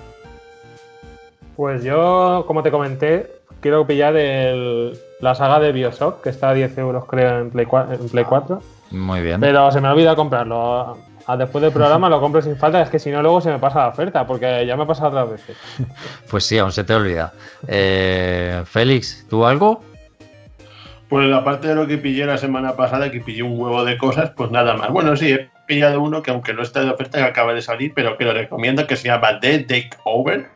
Pues 1.56 1.84
yo, 1.84 2.44
como 2.46 2.62
te 2.62 2.70
comenté, 2.70 3.30
quiero 3.60 3.86
pillar 3.86 4.16
el- 4.16 4.98
la 5.20 5.34
saga 5.34 5.60
de 5.60 5.72
Bioshock, 5.72 6.22
que 6.22 6.30
está 6.30 6.48
a 6.48 6.54
10 6.54 6.76
euros 6.78 7.04
creo 7.06 7.38
en 7.40 7.50
Play, 7.50 7.66
en 8.00 8.08
Play 8.08 8.24
4. 8.24 8.60
Muy 8.90 9.20
bien. 9.20 9.40
Pero 9.40 9.70
se 9.70 9.80
me 9.80 9.88
ha 9.88 9.92
olvidado 9.92 10.16
comprarlo. 10.16 10.96
A- 11.26 11.36
después 11.36 11.62
del 11.62 11.72
programa 11.72 12.08
lo 12.08 12.20
compro 12.20 12.42
sin 12.42 12.56
falta, 12.56 12.82
es 12.82 12.90
que 12.90 12.98
si 12.98 13.10
no 13.10 13.22
luego 13.22 13.40
se 13.40 13.50
me 13.50 13.58
pasa 13.58 13.80
la 13.80 13.88
oferta, 13.88 14.26
porque 14.26 14.64
ya 14.66 14.76
me 14.76 14.82
ha 14.82 14.86
pasado 14.86 15.08
otras 15.08 15.30
veces. 15.30 15.56
Pues 16.30 16.44
sí, 16.44 16.58
aún 16.58 16.72
se 16.72 16.84
te 16.84 16.94
olvida. 16.94 17.32
Eh, 17.68 18.62
Félix, 18.66 19.26
¿tú 19.28 19.44
algo? 19.46 19.82
Pues 21.08 21.30
aparte 21.32 21.68
de 21.68 21.74
lo 21.74 21.86
que 21.86 21.98
pillé 21.98 22.24
la 22.24 22.38
semana 22.38 22.74
pasada, 22.74 23.10
que 23.10 23.20
pillé 23.20 23.42
un 23.42 23.60
huevo 23.60 23.84
de 23.84 23.98
cosas, 23.98 24.30
pues 24.30 24.50
nada 24.50 24.74
más. 24.74 24.90
Bueno, 24.90 25.14
sí, 25.14 25.30
he 25.30 25.50
pillado 25.66 26.00
uno 26.00 26.22
que 26.22 26.30
aunque 26.30 26.54
no 26.54 26.62
está 26.62 26.80
de 26.82 26.90
oferta, 26.90 27.18
que 27.18 27.24
acaba 27.24 27.52
de 27.52 27.60
salir, 27.60 27.92
pero 27.94 28.16
que 28.16 28.24
lo 28.24 28.32
recomiendo, 28.32 28.86
que 28.86 28.96
se 28.96 29.08
llama 29.08 29.38
The 29.38 29.58
Takeover, 29.60 30.48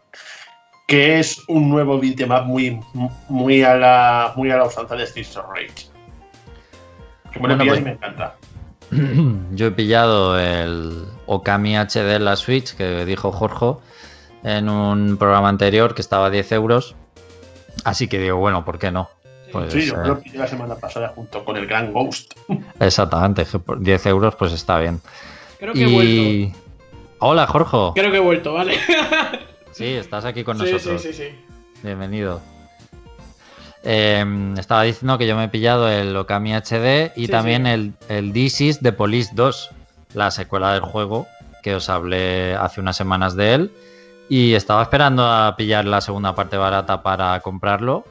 que 0.89 1.19
es 1.19 1.43
un 1.49 1.69
nuevo 1.69 1.99
beatmap 2.01 2.47
muy, 2.47 2.81
muy, 3.29 3.63
a 3.65 3.77
la, 3.77 4.33
muy 4.35 4.51
a 4.51 4.57
la 4.57 4.65
usanza 4.65 4.97
de 4.97 5.07
Streets 5.07 5.37
of 5.37 5.45
Rage. 5.51 5.91
Que 7.33 7.39
me 7.41 7.49
Bueno, 7.49 7.65
pues- 7.67 7.81
y 7.81 7.83
me 7.85 7.91
encanta. 7.91 8.35
Yo 9.53 9.67
he 9.67 9.71
pillado 9.71 10.39
el 10.39 11.05
Okami 11.27 11.77
HD 11.77 12.17
en 12.17 12.25
la 12.25 12.37
Switch 12.37 12.75
que 12.77 13.05
dijo 13.05 13.33
Jorge. 13.33 13.81
en 14.45 14.69
un 14.69 15.17
programa 15.17 15.49
anterior 15.49 15.95
que 15.95 16.03
estaba 16.03 16.27
a 16.27 16.31
10 16.31 16.53
euros. 16.53 16.95
Así 17.85 18.09
que 18.09 18.19
digo, 18.19 18.37
bueno, 18.37 18.65
¿por 18.65 18.79
qué 18.79 18.91
no? 18.91 19.11
Pues, 19.53 19.73
sí, 19.73 19.87
yo 19.87 19.95
eh, 19.95 20.07
lo 20.07 20.21
pillé 20.21 20.39
la 20.39 20.47
semana 20.47 20.77
pasada 20.77 21.09
junto 21.09 21.45
con 21.45 21.57
el 21.57 21.67
Gran 21.67 21.93
Ghost. 21.93 22.35
Exactamente, 22.81 23.45
que 23.45 23.59
por 23.59 23.81
10 23.81 24.07
euros 24.07 24.35
pues 24.37 24.53
está 24.53 24.79
bien. 24.79 25.01
Creo 25.59 25.73
que 25.73 25.85
he 25.85 25.93
vuelto. 25.93 26.59
Hola, 27.19 27.47
Jorge. 27.47 28.01
Creo 28.01 28.11
que 28.11 28.19
he 28.19 28.21
vuelto, 28.21 28.53
¿vale? 28.55 28.79
Sí, 29.73 29.85
estás 29.87 30.25
aquí 30.25 30.43
con 30.45 30.59
sí, 30.59 30.73
nosotros. 30.73 31.03
sí, 31.03 31.13
sí, 31.13 31.25
sí. 31.25 31.35
Bienvenido. 31.83 32.41
Eh, 33.89 34.25
estaba 34.59 34.83
diciendo 34.83 35.17
que 35.17 35.27
yo 35.29 35.37
me 35.37 35.45
he 35.45 35.49
pillado 35.49 35.89
el 35.89 36.17
Okami 36.17 36.53
HD 36.55 37.13
y 37.15 37.27
Sí, 37.27 37.29
también 37.29 37.65
sí. 37.67 37.71
el, 37.71 37.93
el 38.09 38.33
This 38.33 38.61
is 38.61 38.81
the 38.81 38.91
Police 38.93 39.31
2, 39.35 39.71
la 40.15 40.31
secuela 40.33 40.73
del 40.73 40.83
juego 40.83 41.27
que 41.63 41.75
os 41.77 41.89
hablé 41.89 42.55
hace 42.55 42.81
unas 42.81 42.97
semanas 42.97 43.35
de 43.37 43.55
él. 43.55 43.71
Y 44.29 44.55
estaba 44.55 44.83
esperando 44.83 45.25
a 45.25 45.55
pillar 45.57 45.85
la 45.85 46.01
segunda 46.01 46.35
parte 46.35 46.57
barata 46.57 47.03
para 47.03 47.39
comprarlo 47.41 48.05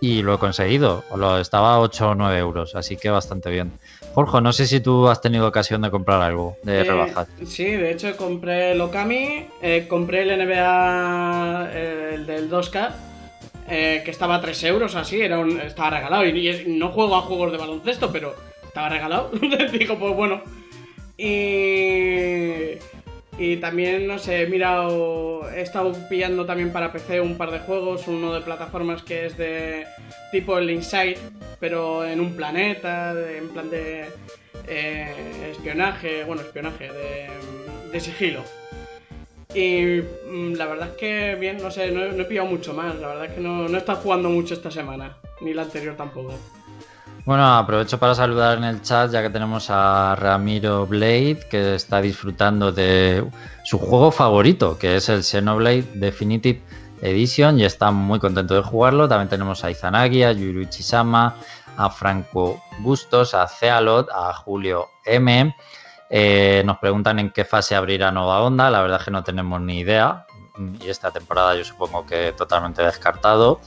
y 0.00 0.22
lo 0.22 0.34
he 0.34 0.38
conseguido. 0.38 1.02
Lo, 1.16 1.38
estaba 1.38 1.74
a 1.74 1.80
8 1.80 2.10
o 2.10 2.14
9 2.14 2.38
euros, 2.38 2.74
así 2.76 2.96
que 2.96 3.10
bastante 3.10 3.50
bien. 3.50 3.72
Jorge, 4.14 4.40
no 4.40 4.52
sé 4.52 4.66
si 4.66 4.80
tú 4.80 5.08
has 5.08 5.20
tenido 5.20 5.46
ocasión 5.48 5.82
de 5.82 5.90
comprar 5.90 6.20
algo 6.22 6.56
de 6.62 6.80
Eh, 6.80 6.84
rebajas. 6.84 7.28
Sí, 7.46 7.64
de 7.64 7.90
hecho 7.92 8.16
compré 8.16 8.72
el 8.72 8.80
Okami, 8.80 9.48
eh, 9.60 9.86
compré 9.88 10.22
el 10.22 10.30
NBA, 10.46 11.68
eh, 11.72 12.10
el 12.14 12.26
del 12.26 12.48
2K, 12.50 12.90
eh, 13.68 14.02
que 14.04 14.10
estaba 14.10 14.36
a 14.36 14.40
3 14.40 14.62
euros 14.64 14.94
así, 14.94 15.20
era 15.20 15.38
un- 15.38 15.60
estaba 15.60 15.90
regalado. 15.90 16.26
Y, 16.26 16.64
no 16.68 16.88
juego 16.90 17.16
a 17.16 17.22
juegos 17.22 17.52
de 17.52 17.58
baloncesto, 17.58 18.10
pero 18.12 18.34
estaba 18.64 18.88
regalado. 18.88 19.30
Digo, 19.72 19.98
pues 19.98 20.14
bueno. 20.14 20.42
Y, 21.18 22.78
y 23.38 23.56
también, 23.58 24.06
no 24.06 24.18
sé, 24.18 24.42
he 24.42 24.46
mirado, 24.46 25.48
he 25.50 25.62
estado 25.62 25.92
pillando 26.08 26.44
también 26.46 26.72
para 26.72 26.92
PC 26.92 27.20
un 27.20 27.36
par 27.36 27.50
de 27.50 27.60
juegos, 27.60 28.06
uno 28.06 28.32
de 28.34 28.40
plataformas 28.42 29.02
que 29.02 29.26
es 29.26 29.36
de 29.36 29.86
tipo 30.32 30.58
el 30.58 30.70
Inside, 30.70 31.18
pero 31.58 32.04
en 32.06 32.20
un 32.20 32.34
planeta, 32.36 33.14
en 33.36 33.48
plan 33.48 33.70
de 33.70 34.06
eh, 34.68 35.50
espionaje, 35.52 36.24
bueno, 36.24 36.42
espionaje, 36.42 36.90
de, 36.92 37.28
de 37.92 38.00
sigilo. 38.00 38.42
Y 39.56 40.02
mm, 40.30 40.52
la 40.56 40.66
verdad 40.66 40.88
es 40.90 40.96
que 40.96 41.34
bien, 41.40 41.56
no 41.62 41.70
sé, 41.70 41.90
no, 41.90 42.04
he- 42.04 42.24
pillado 42.26 42.46
mucho 42.46 42.74
más, 42.74 42.94
la 42.96 43.08
verdad 43.08 43.24
es 43.24 43.32
que 43.32 43.40
no, 43.40 43.66
no 43.68 43.74
he 43.74 43.78
estado 43.78 43.98
jugando 44.02 44.28
mucho 44.28 44.52
esta 44.52 44.70
semana, 44.70 45.16
ni 45.40 45.54
la 45.54 45.62
anterior 45.62 45.96
tampoco. 45.96 46.34
Bueno, 47.24 47.44
aprovecho 47.56 47.98
para 47.98 48.14
saludar 48.14 48.58
en 48.58 48.64
el 48.64 48.82
chat 48.82 49.10
ya 49.10 49.22
que 49.22 49.30
tenemos 49.30 49.68
a 49.70 50.14
Ramiro 50.14 50.86
Blade 50.86 51.40
que 51.50 51.74
está 51.74 52.00
disfrutando 52.02 52.70
de 52.70 53.24
su 53.64 53.78
juego 53.78 54.10
favorito, 54.12 54.78
que 54.78 54.96
es 54.96 55.08
el 55.08 55.24
Xenoblade 55.24 55.84
Definitive 55.94 56.60
Edition 57.00 57.58
y 57.58 57.64
está 57.64 57.90
muy 57.90 58.20
contento 58.20 58.54
de 58.54 58.62
jugarlo. 58.62 59.08
También 59.08 59.28
tenemos 59.28 59.64
a 59.64 59.70
Izanagi, 59.70 60.22
a 60.22 60.32
Yuruichi 60.32 60.82
Sama, 60.84 61.34
a 61.76 61.90
Franco 61.90 62.62
Bustos, 62.80 63.34
a 63.34 63.48
Cealot, 63.48 64.08
a 64.14 64.32
Julio 64.34 64.86
M. 65.04 65.52
Eh, 66.08 66.62
nos 66.64 66.78
preguntan 66.78 67.18
en 67.18 67.30
qué 67.30 67.44
fase 67.44 67.74
abrirá 67.74 68.12
Nova 68.12 68.42
Onda. 68.42 68.70
La 68.70 68.80
verdad 68.80 69.00
es 69.00 69.04
que 69.04 69.10
no 69.10 69.24
tenemos 69.24 69.60
ni 69.60 69.80
idea. 69.80 70.26
Y 70.80 70.88
esta 70.88 71.10
temporada 71.10 71.54
yo 71.54 71.64
supongo 71.64 72.06
que 72.06 72.32
totalmente 72.32 72.82
descartado. 72.82 73.60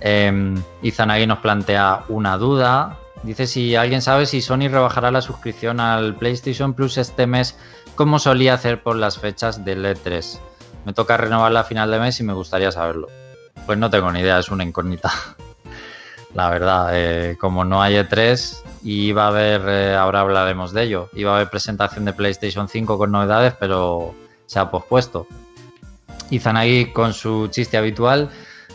Eh, 0.00 0.54
Izanagi 0.82 1.26
nos 1.26 1.38
plantea 1.38 2.04
una 2.08 2.36
duda. 2.36 2.98
Dice 3.22 3.46
si 3.46 3.74
alguien 3.74 4.02
sabe 4.02 4.26
si 4.26 4.42
Sony 4.42 4.68
rebajará 4.68 5.10
la 5.10 5.22
suscripción 5.22 5.80
al 5.80 6.14
PlayStation 6.14 6.74
Plus 6.74 6.98
este 6.98 7.26
mes, 7.26 7.58
como 7.94 8.18
solía 8.18 8.54
hacer 8.54 8.82
por 8.82 8.96
las 8.96 9.18
fechas 9.18 9.64
del 9.64 9.84
E3. 9.84 10.38
Me 10.84 10.92
toca 10.92 11.16
renovarla 11.16 11.60
a 11.60 11.64
final 11.64 11.90
de 11.90 11.98
mes 11.98 12.20
y 12.20 12.22
me 12.22 12.34
gustaría 12.34 12.70
saberlo. 12.70 13.08
Pues 13.64 13.78
no 13.78 13.88
tengo 13.88 14.12
ni 14.12 14.20
idea, 14.20 14.38
es 14.38 14.50
una 14.50 14.64
incógnita. 14.64 15.10
La 16.34 16.50
verdad, 16.50 16.90
eh, 16.92 17.36
como 17.38 17.64
no 17.64 17.80
hay 17.80 17.94
E3 17.94 18.62
y 18.82 19.16
a 19.16 19.28
haber, 19.28 19.62
eh, 19.68 19.94
ahora 19.94 20.20
hablaremos 20.20 20.72
de 20.72 20.82
ello, 20.82 21.08
iba 21.14 21.32
a 21.32 21.36
haber 21.36 21.48
presentación 21.48 22.04
de 22.04 22.12
PlayStation 22.12 22.68
5 22.68 22.98
con 22.98 23.12
novedades, 23.12 23.54
pero 23.58 24.14
se 24.46 24.58
ha 24.58 24.68
pospuesto. 24.70 25.28
Izanagi 26.30 26.92
con 26.92 27.12
su 27.12 27.48
chiste 27.48 27.76
habitual 27.76 28.30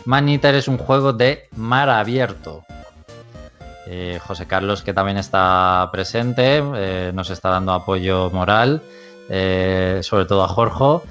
Man 0.06 0.28
Eater 0.28 0.54
es 0.54 0.68
un 0.68 0.78
juego 0.78 1.12
de 1.12 1.48
mar 1.56 1.90
abierto. 1.90 2.64
Eh, 3.86 4.18
José 4.26 4.46
Carlos, 4.46 4.82
que 4.82 4.94
también 4.94 5.18
está 5.18 5.90
presente, 5.92 6.62
nos 7.12 7.28
está 7.28 7.50
dando 7.50 7.72
apoyo 7.72 8.30
moral, 8.30 8.82
sobre 9.28 10.24
todo 10.24 10.44
a 10.44 10.48
Jorge. 10.48 11.06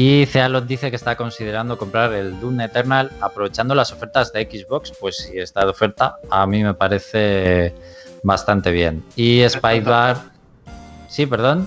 Y 0.00 0.26
Cealot 0.26 0.64
dice 0.64 0.90
que 0.90 0.96
está 0.96 1.16
considerando 1.16 1.76
comprar 1.76 2.12
el 2.12 2.38
Doom 2.38 2.60
Eternal 2.60 3.10
aprovechando 3.20 3.74
las 3.74 3.92
ofertas 3.92 4.32
de 4.32 4.44
Xbox. 4.44 4.92
Pues 5.00 5.16
si 5.16 5.40
está 5.40 5.64
de 5.64 5.70
oferta, 5.70 6.18
a 6.30 6.46
mí 6.46 6.62
me 6.62 6.72
parece 6.72 7.74
bastante 8.22 8.70
bien. 8.70 9.04
Y 9.16 9.42
Spidebar. 9.48 10.18
Sí, 11.08 11.26
perdón. 11.26 11.66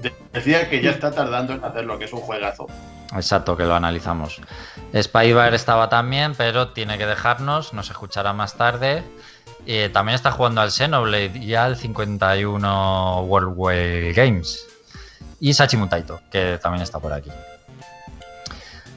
De- 0.00 0.14
Decía 0.32 0.70
que 0.70 0.80
ya 0.80 0.90
está 0.90 1.10
tardando 1.10 1.54
en 1.54 1.64
hacerlo, 1.64 1.98
que 1.98 2.04
es 2.04 2.12
un 2.12 2.20
juegazo. 2.20 2.68
Exacto, 3.16 3.56
que 3.56 3.64
lo 3.64 3.74
analizamos. 3.74 4.40
Spybar 4.96 5.52
estaba 5.52 5.88
también, 5.88 6.34
pero 6.36 6.68
tiene 6.68 6.98
que 6.98 7.06
dejarnos, 7.06 7.72
nos 7.74 7.90
escuchará 7.90 8.32
más 8.32 8.54
tarde. 8.54 9.02
Eh, 9.66 9.90
también 9.92 10.14
está 10.14 10.30
jugando 10.30 10.60
al 10.60 10.70
Xenoblade 10.70 11.36
y 11.36 11.56
al 11.56 11.76
51 11.76 13.22
World 13.22 13.54
War 13.56 14.12
Games. 14.14 14.64
Y 15.40 15.52
Sachi 15.52 15.76
Mutaito, 15.76 16.20
que 16.30 16.60
también 16.62 16.82
está 16.84 17.00
por 17.00 17.12
aquí. 17.12 17.30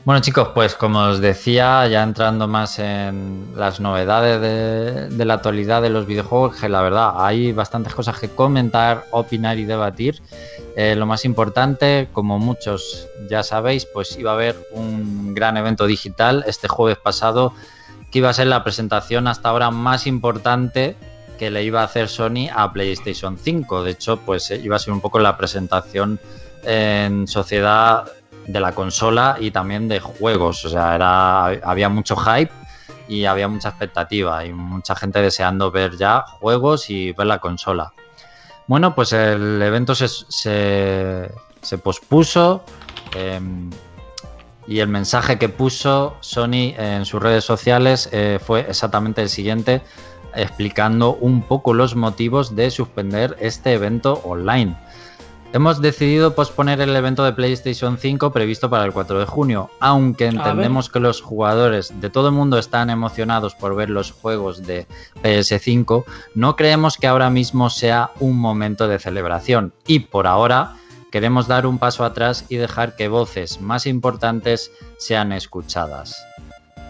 Bueno 0.06 0.22
chicos, 0.22 0.50
pues 0.54 0.76
como 0.76 1.00
os 1.00 1.20
decía, 1.20 1.88
ya 1.88 2.04
entrando 2.04 2.48
más 2.48 2.78
en 2.78 3.48
las 3.56 3.80
novedades 3.80 5.10
de, 5.10 5.26
la 5.26 5.34
actualidad 5.34 5.82
de 5.82 5.90
los 5.90 6.06
videojuegos, 6.06 6.58
que 6.58 6.70
la 6.70 6.84
verdad 6.84 7.14
hay 7.26 7.52
bastantes 7.54 7.96
cosas 7.96 8.20
que 8.20 8.30
comentar, 8.30 9.06
opinar 9.10 9.58
y 9.58 9.66
debatir. 9.66 10.22
Eh, 10.76 10.96
lo 10.96 11.08
más 11.08 11.26
importante, 11.26 12.08
como 12.14 12.38
muchos 12.38 13.08
ya 13.28 13.42
sabéis, 13.42 13.88
pues 13.88 14.16
iba 14.20 14.30
a 14.30 14.34
haber 14.36 14.56
un 14.74 15.34
gran 15.34 15.58
evento 15.58 15.88
digital 15.88 16.44
este 16.46 16.68
jueves 16.68 17.00
pasado, 17.00 17.52
que 18.12 18.20
iba 18.20 18.30
a 18.30 18.34
ser 18.34 18.46
la 18.46 18.64
presentación 18.64 19.26
hasta 19.28 19.50
ahora 19.50 19.72
más 19.72 20.06
importante 20.06 20.96
que 21.40 21.50
le 21.50 21.64
iba 21.64 21.82
a 21.82 21.86
hacer 21.86 22.10
Sony 22.10 22.48
a 22.54 22.72
PlayStation 22.72 23.40
5. 23.40 23.84
De 23.84 23.90
hecho, 23.90 24.18
pues 24.18 24.52
eh, 24.52 24.62
iba 24.64 24.76
a 24.76 24.80
ser 24.80 24.94
un 24.94 25.02
poco 25.02 25.18
la 25.18 25.36
presentación 25.36 26.20
en 26.64 27.28
sociedad 27.28 28.06
de 28.48 28.60
la 28.60 28.74
consola 28.74 29.38
y 29.40 29.52
también 29.52 29.88
de 29.88 30.00
juegos. 30.00 30.66
O 30.66 30.70
sea, 30.70 31.46
había 31.64 31.90
mucho 31.90 32.16
hype 32.16 32.52
y 33.08 33.26
había 33.26 33.48
mucha 33.48 33.70
expectativa 33.70 34.46
y 34.46 34.54
mucha 34.54 34.96
gente 34.96 35.22
deseando 35.22 35.72
ver 35.72 35.98
ya 35.98 36.22
juegos 36.22 36.90
y 36.90 37.12
ver 37.12 37.28
la 37.28 37.40
consola. 37.40 37.94
Bueno, 38.68 38.96
pues 38.96 39.14
el 39.14 39.62
evento 39.62 39.94
se, 39.94 40.08
se, 40.08 41.78
pospuso 41.78 42.64
eh, 43.16 43.40
y 44.68 44.80
el 44.80 44.88
mensaje 44.88 45.38
que 45.38 45.50
puso 45.50 46.18
Sony 46.22 46.74
en 46.78 47.06
sus 47.06 47.22
redes 47.22 47.44
sociales 47.44 48.10
eh, 48.12 48.40
fue 48.44 48.62
exactamente 48.62 49.22
el 49.22 49.30
siguiente, 49.30 49.84
explicando 50.34 51.14
un 51.14 51.44
poco 51.44 51.74
los 51.74 51.96
motivos 51.96 52.56
de 52.56 52.72
suspender 52.72 53.38
este 53.40 53.74
evento 53.74 54.20
online. 54.26 54.76
Hemos 55.56 55.82
decidido 55.82 56.36
posponer 56.36 56.82
el 56.82 56.94
evento 56.94 57.24
de 57.24 57.32
PlayStation 57.32 57.98
5 57.98 58.34
previsto 58.34 58.70
para 58.70 58.84
el 58.84 58.92
4 58.92 59.22
de 59.22 59.26
junio, 59.26 59.70
aunque 59.80 60.26
entendemos 60.26 60.90
que 60.90 61.00
los 61.00 61.22
jugadores 61.22 61.94
de 62.02 62.10
todo 62.10 62.28
el 62.28 62.34
mundo 62.34 62.60
están 62.60 62.90
emocionados 62.90 63.56
por 63.56 63.74
ver 63.74 63.90
los 63.90 64.12
juegos 64.12 64.68
de 64.68 64.86
PS5, 65.24 66.04
no 66.34 66.58
creemos 66.58 66.98
que 66.98 67.08
ahora 67.08 67.30
mismo 67.30 67.70
sea 67.70 68.12
un 68.20 68.38
momento 68.38 68.90
de 68.90 69.00
celebración 69.00 69.72
y 69.88 70.00
por 70.00 70.28
ahora 70.28 70.76
queremos 71.10 71.48
dar 71.48 71.66
un 71.66 71.80
paso 71.80 72.04
atrás 72.04 72.44
y 72.50 72.58
dejar 72.58 72.98
que 72.98 73.08
voces 73.08 73.62
más 73.62 73.86
importantes 73.86 74.74
sean 74.98 75.32
escuchadas. 75.32 76.22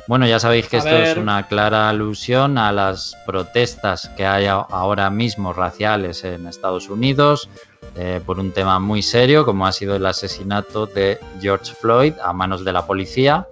Bueno, 0.08 0.28
ya 0.28 0.40
sabéis 0.40 0.68
que 0.68 0.76
A 0.78 0.80
esto 0.80 0.92
ver. 0.92 1.04
es 1.04 1.18
una 1.18 1.48
clara 1.48 1.90
alusión 1.90 2.58
a 2.60 2.72
las 2.72 3.16
protestas 3.26 4.10
que 4.16 4.26
hay 4.26 4.46
ahora 4.46 5.10
mismo 5.10 5.52
raciales 5.52 6.24
en 6.24 6.46
Estados 6.48 6.90
Unidos 6.90 7.50
eh, 7.96 8.22
por 8.24 8.40
un 8.40 8.52
tema 8.52 8.80
muy 8.80 9.02
serio 9.02 9.46
como 9.46 9.66
ha 9.66 9.72
sido 9.72 9.96
el 9.96 10.06
asesinato 10.06 10.86
de 10.86 11.20
George 11.42 11.74
Floyd 11.74 12.14
a 12.24 12.34
manos 12.34 12.64
de 12.64 12.74
la 12.74 12.86
policía, 12.86 13.48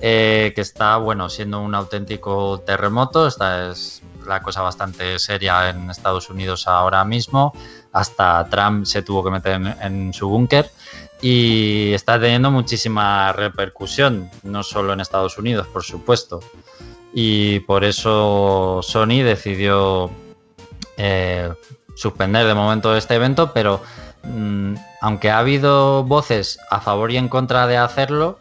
eh, 0.00 0.52
que 0.54 0.62
está 0.62 0.96
bueno 0.96 1.28
siendo 1.28 1.60
un 1.60 1.74
auténtico 1.74 2.60
terremoto. 2.66 3.26
Esta 3.28 3.70
es 3.70 4.02
la 4.26 4.40
cosa 4.42 4.62
bastante 4.62 5.18
seria 5.18 5.68
en 5.70 5.90
Estados 5.90 6.28
Unidos 6.28 6.66
ahora 6.66 7.04
mismo. 7.04 7.52
Hasta 7.92 8.44
Trump 8.50 8.86
se 8.86 9.02
tuvo 9.02 9.22
que 9.22 9.30
meter 9.30 9.52
en, 9.52 9.66
en 9.80 10.12
su 10.14 10.28
búnker 10.28 10.70
y 11.20 11.92
está 11.94 12.20
teniendo 12.20 12.50
muchísima 12.50 13.32
repercusión, 13.32 14.30
no 14.42 14.62
solo 14.62 14.92
en 14.92 15.00
Estados 15.00 15.38
Unidos, 15.38 15.66
por 15.68 15.84
supuesto. 15.84 16.40
Y 17.12 17.60
por 17.60 17.84
eso 17.84 18.80
Sony 18.82 19.22
decidió 19.22 20.10
eh, 20.96 21.52
suspender 21.94 22.46
de 22.46 22.54
momento 22.54 22.96
este 22.96 23.14
evento, 23.14 23.52
pero 23.52 23.80
mm, 24.24 24.74
aunque 25.00 25.30
ha 25.30 25.38
habido 25.38 26.02
voces 26.04 26.58
a 26.70 26.80
favor 26.80 27.12
y 27.12 27.16
en 27.16 27.28
contra 27.28 27.66
de 27.66 27.76
hacerlo, 27.76 28.38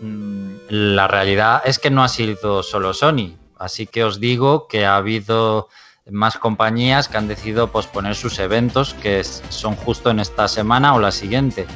mm, 0.00 0.50
la 0.68 1.08
realidad 1.08 1.62
es 1.64 1.78
que 1.78 1.90
no 1.90 2.04
ha 2.04 2.08
sido 2.08 2.62
solo 2.62 2.94
Sony. 2.94 3.34
Así 3.58 3.86
que 3.86 4.04
os 4.04 4.20
digo 4.20 4.68
que 4.68 4.86
ha 4.86 4.96
habido 4.96 5.68
más 6.10 6.38
compañías 6.38 7.08
que 7.08 7.18
han 7.18 7.28
decidido 7.28 7.70
posponer 7.70 8.14
sus 8.14 8.38
eventos, 8.38 8.94
que 8.94 9.22
son 9.24 9.76
justo 9.76 10.10
en 10.10 10.20
esta 10.20 10.48
semana 10.48 10.94
o 10.94 11.00
la 11.00 11.10
siguiente. 11.10 11.66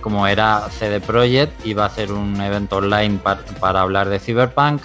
Como 0.00 0.26
era 0.26 0.68
CD 0.70 1.00
Projekt, 1.00 1.66
iba 1.66 1.84
a 1.84 1.86
hacer 1.86 2.12
un 2.12 2.40
evento 2.40 2.76
online 2.76 3.20
para 3.60 3.80
hablar 3.80 4.08
de 4.08 4.18
Cyberpunk. 4.18 4.82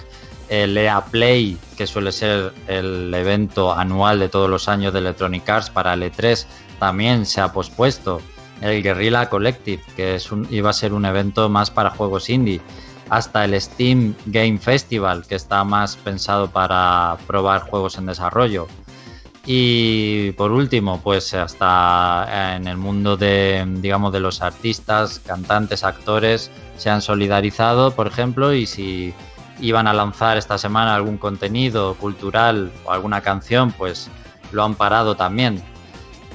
El 0.48 0.76
EA 0.76 1.04
Play, 1.04 1.58
que 1.76 1.86
suele 1.86 2.10
ser 2.10 2.52
el 2.66 3.12
evento 3.14 3.72
anual 3.72 4.18
de 4.18 4.28
todos 4.28 4.50
los 4.50 4.68
años 4.68 4.92
de 4.92 4.98
Electronic 4.98 5.48
Arts 5.48 5.70
para 5.70 5.94
el 5.94 6.02
E3, 6.02 6.46
también 6.78 7.26
se 7.26 7.40
ha 7.40 7.52
pospuesto. 7.52 8.20
El 8.60 8.82
Guerrilla 8.82 9.28
Collective, 9.28 9.82
que 9.96 10.18
iba 10.50 10.70
a 10.70 10.72
ser 10.72 10.92
un 10.92 11.04
evento 11.04 11.48
más 11.48 11.70
para 11.70 11.90
juegos 11.90 12.28
indie 12.28 12.60
hasta 13.10 13.44
el 13.44 13.60
Steam 13.60 14.14
Game 14.26 14.58
Festival, 14.58 15.26
que 15.26 15.34
está 15.34 15.64
más 15.64 15.96
pensado 15.96 16.48
para 16.48 17.18
probar 17.26 17.62
juegos 17.62 17.98
en 17.98 18.06
desarrollo. 18.06 18.68
Y 19.46 20.32
por 20.32 20.52
último, 20.52 21.00
pues 21.02 21.32
hasta 21.34 22.56
en 22.56 22.68
el 22.68 22.76
mundo 22.76 23.16
de, 23.16 23.64
digamos, 23.78 24.12
de 24.12 24.20
los 24.20 24.42
artistas, 24.42 25.20
cantantes, 25.24 25.82
actores, 25.82 26.50
se 26.76 26.90
han 26.90 27.00
solidarizado, 27.00 27.92
por 27.92 28.06
ejemplo, 28.06 28.52
y 28.52 28.66
si 28.66 29.14
iban 29.60 29.86
a 29.86 29.94
lanzar 29.94 30.36
esta 30.36 30.58
semana 30.58 30.94
algún 30.94 31.18
contenido 31.18 31.94
cultural 31.94 32.70
o 32.84 32.92
alguna 32.92 33.22
canción, 33.22 33.72
pues 33.72 34.10
lo 34.52 34.64
han 34.64 34.74
parado 34.74 35.16
también. 35.16 35.62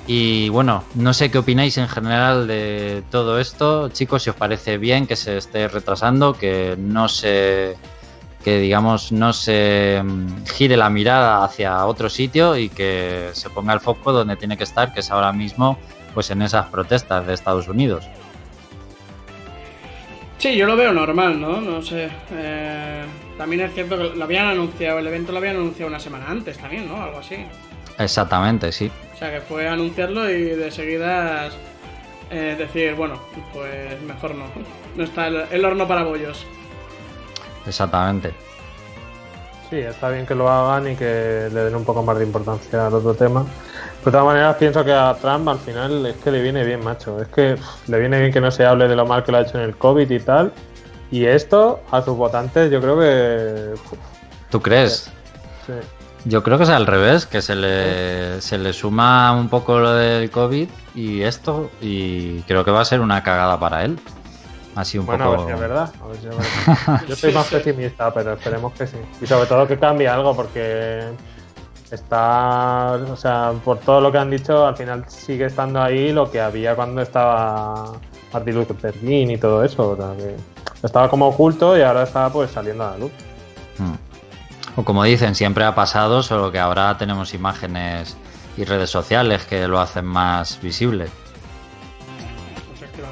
Y 0.08 0.50
bueno, 0.50 0.84
no 0.94 1.14
sé 1.14 1.32
qué 1.32 1.40
opináis 1.40 1.78
en 1.78 1.88
general 1.88 2.48
de 2.48 3.04
todo 3.10 3.40
esto, 3.40 3.90
chicos, 3.90 4.24
si 4.24 4.30
os 4.30 4.36
parece 4.36 4.78
bien 4.78 5.08
que 5.08 5.16
se 5.16 5.38
esté 5.38 5.68
retrasando, 5.68 6.34
que 6.34 6.76
no 6.78 7.08
se 7.08 7.76
que 8.46 8.60
digamos 8.60 9.12
no 9.12 9.34
se 9.34 10.00
mm, 10.04 10.46
gire 10.46 10.78
la 10.78 10.92
mirada 10.92 11.44
hacia 11.44 11.84
otro 11.88 12.12
sitio 12.12 12.56
y 12.56 12.70
que 12.70 13.32
se 13.34 13.50
ponga 13.50 13.74
el 13.74 13.80
foco 13.80 14.12
donde 14.12 14.36
tiene 14.36 14.56
que 14.56 14.64
estar, 14.64 14.94
que 14.94 15.00
es 15.00 15.10
ahora 15.10 15.34
mismo 15.34 15.80
pues 16.14 16.30
en 16.30 16.44
esas 16.44 16.68
protestas 16.68 17.26
de 17.26 17.34
Estados 17.34 17.68
Unidos. 17.68 18.08
Sí, 20.38 20.56
yo 20.56 20.68
lo 20.68 20.76
veo 20.76 20.94
normal, 20.94 21.42
¿no? 21.42 21.60
No 21.60 21.82
sé. 21.82 22.08
Eh, 22.34 23.04
también 23.36 23.64
es 23.64 23.74
cierto 23.74 23.98
que 23.98 24.16
lo 24.16 24.24
habían 24.24 24.46
anunciado, 24.46 25.00
el 25.00 25.08
evento 25.08 25.32
lo 25.32 25.40
habían 25.40 25.56
anunciado 25.56 25.90
una 25.90 26.00
semana 26.00 26.30
antes 26.30 26.60
también, 26.60 26.88
¿no? 26.88 27.02
Algo 27.02 27.18
así. 27.18 27.38
Exactamente, 27.98 28.72
sí. 28.72 28.92
O 29.16 29.18
sea, 29.18 29.34
que 29.34 29.42
fue 29.42 29.68
anunciarlo 29.68 30.30
y 30.30 30.44
de 30.44 30.70
seguida 30.70 31.50
eh, 32.30 32.56
decir, 32.56 32.94
bueno, 32.94 33.20
pues 33.52 34.00
mejor 34.04 34.36
no. 34.36 34.46
No 34.96 35.04
está 35.04 35.28
el 35.28 35.66
horno 35.66 35.86
para 35.90 36.04
bollos. 36.04 36.46
Exactamente. 37.68 38.34
Sí, 39.70 39.78
está 39.78 40.10
bien 40.10 40.26
que 40.26 40.36
lo 40.36 40.50
hagan 40.50 40.92
y 40.92 40.96
que 40.96 41.50
le 41.52 41.64
den 41.64 41.76
un 41.76 41.84
poco 41.84 42.04
más 42.04 42.18
de 42.18 42.24
importancia 42.24 42.88
al 42.88 42.94
otro 42.94 43.14
tema. 43.16 43.46
De 44.04 44.12
todas 44.12 44.26
maneras, 44.26 44.56
pienso 44.58 44.86
que 44.86 44.94
a 44.94 45.16
Trump 45.20 45.48
al 45.48 45.58
final 45.58 46.06
es 46.06 46.16
que 46.18 46.30
le 46.32 46.42
viene 46.42 46.64
bien, 46.64 46.84
macho. 46.84 47.20
Es 47.20 47.28
que 47.30 47.58
le 47.88 48.00
viene 48.00 48.20
bien 48.20 48.32
que 48.32 48.40
no 48.40 48.52
se 48.52 48.64
hable 48.64 48.88
de 48.88 48.96
lo 48.96 49.06
mal 49.08 49.24
que 49.24 49.32
lo 49.32 49.40
ha 49.40 49.42
hecho 49.42 49.58
en 49.58 49.64
el 49.64 49.76
COVID 49.76 50.10
y 50.10 50.20
tal. 50.20 50.54
Y 51.10 51.26
esto, 51.26 51.82
a 51.90 52.02
sus 52.04 52.16
votantes, 52.16 52.72
yo 52.72 52.80
creo 52.80 53.00
que. 53.00 53.74
¿Tú 54.52 54.62
crees? 54.62 55.10
Sí. 55.66 55.74
Yo 56.26 56.44
creo 56.44 56.58
que 56.58 56.64
es 56.64 56.70
al 56.70 56.88
revés, 56.88 57.26
que 57.26 57.42
se 57.42 57.56
le, 57.56 58.42
se 58.42 58.58
le 58.58 58.74
suma 58.74 59.32
un 59.34 59.48
poco 59.48 59.80
lo 59.80 59.94
del 59.94 60.32
COVID 60.32 60.68
y 60.96 61.22
esto, 61.22 61.70
y 61.82 62.42
creo 62.42 62.66
que 62.66 62.72
va 62.72 62.82
a 62.82 62.86
ser 62.86 63.00
una 63.00 63.22
cagada 63.22 63.60
para 63.60 63.86
él. 63.86 64.00
Así 64.76 64.98
un 64.98 65.06
bueno, 65.06 65.32
poco. 65.32 65.44
a 65.44 65.46
ver 65.46 65.48
si 65.48 65.54
es 65.54 65.60
verdad. 65.60 65.94
A 66.04 66.08
ver 66.08 66.18
si 66.18 66.28
es 66.28 66.38
verdad. 66.38 67.02
Yo 67.08 67.16
soy 67.16 67.34
más 67.34 67.48
pesimista, 67.48 68.14
pero 68.14 68.34
esperemos 68.34 68.74
que 68.74 68.86
sí. 68.86 68.98
Y 69.22 69.26
sobre 69.26 69.48
todo 69.48 69.66
que 69.68 69.80
cambie 69.80 70.08
algo, 70.08 70.36
porque 70.36 71.04
está. 71.90 72.94
O 73.10 73.16
sea, 73.16 73.54
por 73.64 73.80
todo 73.80 74.02
lo 74.02 74.12
que 74.12 74.18
han 74.18 74.30
dicho, 74.30 74.66
al 74.66 74.76
final 74.76 75.06
sigue 75.08 75.46
estando 75.46 75.82
ahí 75.82 76.12
lo 76.12 76.30
que 76.30 76.42
había 76.42 76.76
cuando 76.76 77.02
estaba 77.02 77.94
Martin 78.34 78.56
Luther 78.56 78.94
King 78.94 79.28
y 79.30 79.38
todo 79.38 79.64
eso. 79.64 79.92
O 79.92 79.96
sea, 79.96 80.14
que 80.18 80.36
estaba 80.84 81.10
como 81.10 81.30
oculto 81.30 81.78
y 81.78 81.82
ahora 81.82 82.04
está 82.04 82.30
pues 82.30 82.52
saliendo 82.52 82.86
a 82.86 82.92
la 82.92 82.98
luz. 82.98 83.12
Hmm. 83.78 83.96
O 84.76 84.84
como 84.84 85.06
dicen, 85.06 85.36
siempre 85.36 85.64
ha 85.64 85.74
pasado, 85.74 86.22
solo 86.22 86.52
que 86.52 86.60
ahora 86.60 86.98
tenemos 86.98 87.34
imágenes 87.34 88.18
y 88.58 88.66
redes 88.66 88.90
sociales 88.90 89.46
que 89.46 89.68
lo 89.70 89.80
hacen 89.80 90.06
más 90.06 90.60
visible. 90.62 91.08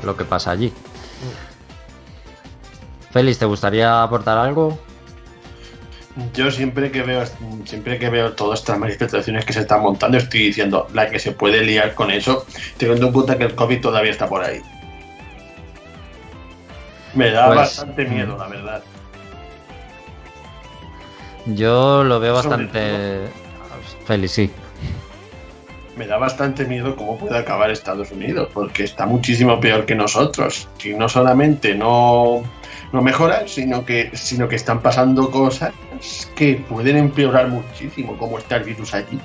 Lo 0.04 0.18
que 0.18 0.26
pasa 0.26 0.52
allí. 0.52 0.74
Félix, 3.14 3.38
¿te 3.38 3.46
gustaría 3.46 4.02
aportar 4.02 4.40
algo? 4.40 4.78
Yo 6.34 6.52
siempre 6.52 6.92
que 6.92 7.04
veo 7.04 7.24
siempre 7.66 7.98
que 7.98 8.10
veo 8.10 8.34
todas 8.34 8.60
estas 8.60 8.78
manifestaciones 8.78 9.46
que 9.46 9.54
se 9.54 9.62
están 9.62 9.82
montando, 9.82 10.18
estoy 10.18 10.42
diciendo 10.42 10.88
la 10.94 11.10
que 11.10 11.20
se 11.20 11.32
puede 11.32 11.64
liar 11.64 11.94
con 11.94 12.12
eso, 12.12 12.46
teniendo 12.78 13.08
en 13.08 13.14
cuenta 13.14 13.38
que 13.38 13.46
el 13.46 13.56
COVID 13.56 13.82
todavía 13.82 14.12
está 14.12 14.28
por 14.28 14.44
ahí. 14.44 14.62
Me 17.14 17.30
da 17.30 17.48
Pues, 17.48 17.58
bastante 17.58 18.06
miedo, 18.06 18.36
la 18.38 18.48
verdad. 18.48 18.84
Yo 21.46 22.04
lo 22.04 22.20
veo 22.20 22.34
bastante. 22.34 23.28
Félix, 24.06 24.32
sí. 24.32 24.52
Me 25.98 26.08
da 26.08 26.18
bastante 26.18 26.66
miedo 26.66 26.96
cómo 26.96 27.18
puede 27.18 27.38
acabar 27.38 27.70
Estados 27.70 28.12
Unidos, 28.12 28.50
porque 28.54 28.84
está 28.84 29.06
muchísimo 29.06 29.60
peor 29.60 29.86
que 29.86 29.94
nosotros. 29.94 30.68
Y 30.84 30.94
no 30.94 31.08
solamente 31.10 31.76
no, 31.76 32.42
no 32.94 33.02
mejoran, 33.02 33.50
sino 33.50 33.84
que, 33.84 34.12
sino 34.14 34.48
que 34.48 34.56
están 34.56 34.82
pasando 34.82 35.30
cosas 35.32 35.74
que 36.36 36.64
pueden 36.70 36.96
empeorar 36.96 37.50
muchísimo, 37.50 38.16
como 38.18 38.38
está 38.38 38.58
el 38.58 38.64
virus 38.64 38.94
allí. 38.94 39.20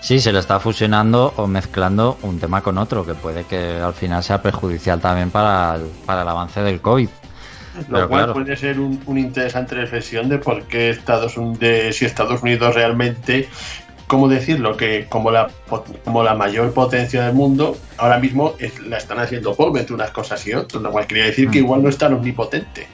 Sí, 0.00 0.18
se 0.20 0.32
le 0.32 0.40
está 0.40 0.60
fusionando 0.60 1.32
o 1.36 1.46
mezclando 1.46 2.18
un 2.22 2.38
tema 2.38 2.60
con 2.60 2.76
otro, 2.76 3.06
que 3.06 3.14
puede 3.14 3.44
que 3.44 3.76
al 3.80 3.94
final 3.94 4.22
sea 4.22 4.42
perjudicial 4.42 5.00
también 5.00 5.30
para 5.30 5.76
el, 5.76 5.82
para 6.04 6.22
el 6.22 6.28
avance 6.28 6.60
del 6.62 6.80
COVID. 6.80 7.08
Lo 7.08 7.84
Pero 7.94 8.08
cual 8.08 8.20
claro. 8.20 8.32
puede 8.34 8.56
ser 8.56 8.78
un, 8.78 9.00
un 9.06 9.18
interesante 9.18 9.76
reflexión 9.76 10.28
de 10.28 10.38
por 10.38 10.64
qué 10.64 10.90
Estados 10.90 11.36
de 11.58 11.92
si 11.92 12.04
Estados 12.04 12.42
Unidos 12.42 12.74
realmente, 12.74 13.48
¿cómo 14.06 14.28
decirlo? 14.28 14.76
Que 14.76 15.06
como 15.08 15.30
la, 15.30 15.48
como 16.04 16.22
la 16.22 16.34
mayor 16.34 16.72
potencia 16.72 17.24
del 17.24 17.34
mundo, 17.34 17.76
ahora 17.98 18.18
mismo 18.18 18.54
es- 18.58 18.80
la 18.80 18.98
están 18.98 19.18
haciendo 19.18 19.54
polvo 19.54 19.78
entre 19.78 19.94
unas 19.94 20.10
cosas 20.10 20.46
y 20.46 20.52
otras, 20.54 20.82
lo 20.82 20.90
cual 20.90 21.06
quería 21.06 21.24
decir 21.24 21.50
que 21.50 21.60
Mm. 21.60 21.64
igual 21.64 21.82
no 21.82 21.88
es 21.88 21.98
tan 21.98 22.12
omnipotente. 22.14 22.86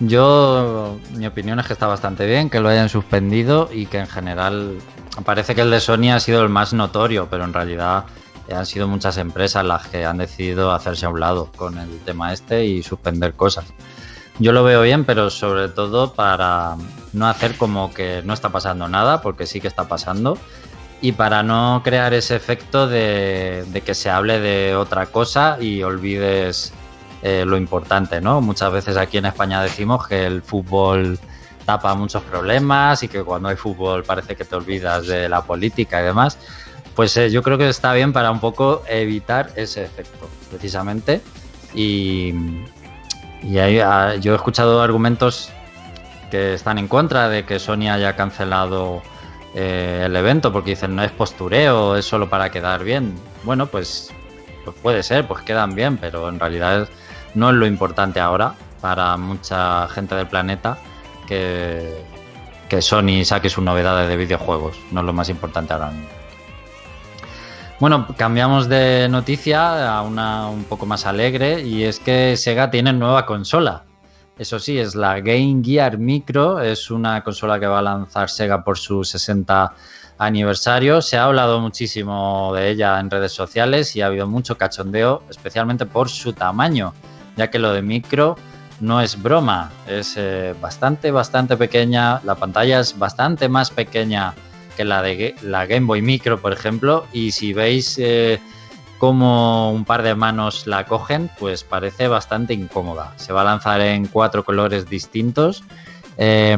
Yo, 0.00 0.98
mi 1.16 1.26
opinión 1.26 1.58
es 1.58 1.66
que 1.66 1.72
está 1.72 1.86
bastante 1.86 2.26
bien 2.26 2.50
que 2.50 2.60
lo 2.60 2.68
hayan 2.68 2.88
suspendido 2.90 3.70
y 3.72 3.86
que 3.86 3.98
en 3.98 4.06
general 4.06 4.76
parece 5.24 5.54
que 5.54 5.62
el 5.62 5.70
de 5.70 5.80
Sony 5.80 6.10
ha 6.12 6.20
sido 6.20 6.42
el 6.42 6.50
más 6.50 6.74
notorio, 6.74 7.28
pero 7.30 7.44
en 7.44 7.54
realidad 7.54 8.04
han 8.54 8.66
sido 8.66 8.86
muchas 8.86 9.16
empresas 9.16 9.64
las 9.64 9.86
que 9.88 10.04
han 10.04 10.18
decidido 10.18 10.72
hacerse 10.72 11.06
a 11.06 11.08
un 11.08 11.18
lado 11.20 11.50
con 11.56 11.78
el 11.78 11.98
tema 12.00 12.32
este 12.32 12.64
y 12.66 12.82
suspender 12.82 13.32
cosas. 13.34 13.64
Yo 14.38 14.52
lo 14.52 14.62
veo 14.64 14.82
bien, 14.82 15.06
pero 15.06 15.30
sobre 15.30 15.68
todo 15.70 16.12
para 16.12 16.76
no 17.16 17.26
hacer 17.26 17.56
como 17.56 17.92
que 17.94 18.22
no 18.24 18.34
está 18.34 18.50
pasando 18.50 18.88
nada, 18.88 19.22
porque 19.22 19.46
sí 19.46 19.60
que 19.60 19.68
está 19.68 19.88
pasando, 19.88 20.38
y 21.00 21.12
para 21.12 21.42
no 21.42 21.80
crear 21.82 22.14
ese 22.14 22.36
efecto 22.36 22.86
de, 22.86 23.64
que 23.84 23.94
se 23.94 24.10
hable 24.10 24.38
de 24.38 24.76
otra 24.76 25.06
cosa 25.06 25.58
y 25.60 25.82
olvides 25.82 26.72
eh, 27.22 27.44
lo 27.46 27.56
importante, 27.56 28.20
¿no? 28.20 28.40
Muchas 28.40 28.70
veces 28.70 28.96
aquí 28.96 29.18
en 29.18 29.26
España 29.26 29.62
decimos 29.62 30.06
que 30.06 30.26
el 30.26 30.42
fútbol 30.42 31.18
tapa 31.64 31.94
muchos 31.94 32.22
problemas 32.22 33.02
y 33.02 33.08
que 33.08 33.22
cuando 33.22 33.48
hay 33.48 33.56
fútbol 33.56 34.04
parece 34.04 34.36
que 34.36 34.44
te 34.44 34.54
olvidas 34.54 35.06
de 35.06 35.28
la 35.28 35.42
política 35.42 36.00
y 36.00 36.04
demás. 36.04 36.38
Pues 36.94 37.16
eh, 37.16 37.30
yo 37.30 37.42
creo 37.42 37.58
que 37.58 37.68
está 37.68 37.92
bien 37.92 38.12
para 38.12 38.30
un 38.30 38.40
poco 38.40 38.82
evitar 38.88 39.50
ese 39.56 39.84
efecto, 39.84 40.28
precisamente. 40.50 41.20
Y, 41.74 42.32
y 43.42 43.58
ah, 43.58 44.16
yo 44.16 44.32
he 44.32 44.36
escuchado 44.36 44.80
argumentos 44.80 45.50
que 46.30 46.54
están 46.54 46.78
en 46.78 46.88
contra 46.88 47.28
de 47.28 47.44
que 47.44 47.58
Sony 47.58 47.88
haya 47.90 48.16
cancelado 48.16 49.02
eh, 49.54 50.02
el 50.04 50.14
evento 50.16 50.52
porque 50.52 50.70
dicen 50.70 50.94
no 50.94 51.02
es 51.02 51.10
postureo, 51.12 51.96
es 51.96 52.04
solo 52.04 52.28
para 52.28 52.50
quedar 52.50 52.84
bien. 52.84 53.14
Bueno, 53.44 53.66
pues, 53.66 54.12
pues 54.64 54.76
puede 54.82 55.02
ser, 55.02 55.26
pues 55.26 55.42
quedan 55.42 55.74
bien, 55.74 55.96
pero 55.98 56.28
en 56.28 56.38
realidad 56.38 56.88
no 57.34 57.50
es 57.50 57.56
lo 57.56 57.66
importante 57.66 58.20
ahora 58.20 58.54
para 58.80 59.16
mucha 59.16 59.88
gente 59.88 60.14
del 60.14 60.26
planeta 60.26 60.78
que, 61.26 62.04
que 62.68 62.82
Sony 62.82 63.24
saque 63.24 63.48
sus 63.48 63.64
novedades 63.64 64.08
de 64.08 64.16
videojuegos. 64.16 64.78
No 64.90 65.00
es 65.00 65.06
lo 65.06 65.12
más 65.12 65.28
importante 65.28 65.72
ahora 65.72 65.90
mismo. 65.90 66.08
Bueno, 67.78 68.06
cambiamos 68.16 68.68
de 68.68 69.06
noticia 69.10 69.94
a 69.94 70.00
una 70.00 70.48
un 70.48 70.64
poco 70.64 70.86
más 70.86 71.04
alegre 71.04 71.60
y 71.60 71.84
es 71.84 72.00
que 72.00 72.36
Sega 72.36 72.70
tiene 72.70 72.92
nueva 72.94 73.26
consola. 73.26 73.84
Eso 74.38 74.58
sí, 74.58 74.78
es 74.78 74.94
la 74.94 75.18
Game 75.20 75.62
Gear 75.64 75.96
Micro, 75.96 76.60
es 76.60 76.90
una 76.90 77.24
consola 77.24 77.58
que 77.58 77.66
va 77.66 77.78
a 77.78 77.82
lanzar 77.82 78.28
Sega 78.28 78.62
por 78.62 78.76
su 78.76 79.02
60 79.02 79.72
aniversario. 80.18 81.00
Se 81.00 81.16
ha 81.16 81.24
hablado 81.24 81.58
muchísimo 81.58 82.52
de 82.54 82.68
ella 82.68 83.00
en 83.00 83.10
redes 83.10 83.32
sociales 83.32 83.96
y 83.96 84.02
ha 84.02 84.08
habido 84.08 84.26
mucho 84.26 84.58
cachondeo, 84.58 85.22
especialmente 85.30 85.86
por 85.86 86.10
su 86.10 86.34
tamaño, 86.34 86.92
ya 87.36 87.48
que 87.48 87.58
lo 87.58 87.72
de 87.72 87.80
micro 87.80 88.36
no 88.80 89.00
es 89.00 89.22
broma, 89.22 89.72
es 89.88 90.18
eh, 90.18 90.54
bastante, 90.60 91.10
bastante 91.10 91.56
pequeña, 91.56 92.20
la 92.22 92.34
pantalla 92.34 92.80
es 92.80 92.98
bastante 92.98 93.48
más 93.48 93.70
pequeña 93.70 94.34
que 94.76 94.84
la 94.84 95.00
de 95.00 95.34
la 95.40 95.64
Game 95.64 95.86
Boy 95.86 96.02
Micro, 96.02 96.42
por 96.42 96.52
ejemplo, 96.52 97.06
y 97.10 97.32
si 97.32 97.54
veis 97.54 97.96
eh, 97.98 98.38
cómo 98.98 99.70
un 99.72 99.84
par 99.84 100.02
de 100.02 100.14
manos 100.14 100.66
la 100.66 100.84
cogen, 100.84 101.30
pues 101.38 101.64
parece 101.64 102.08
bastante 102.08 102.54
incómoda. 102.54 103.12
Se 103.16 103.32
va 103.32 103.42
a 103.42 103.44
lanzar 103.44 103.80
en 103.80 104.06
cuatro 104.06 104.44
colores 104.44 104.88
distintos. 104.88 105.64
Eh, 106.18 106.56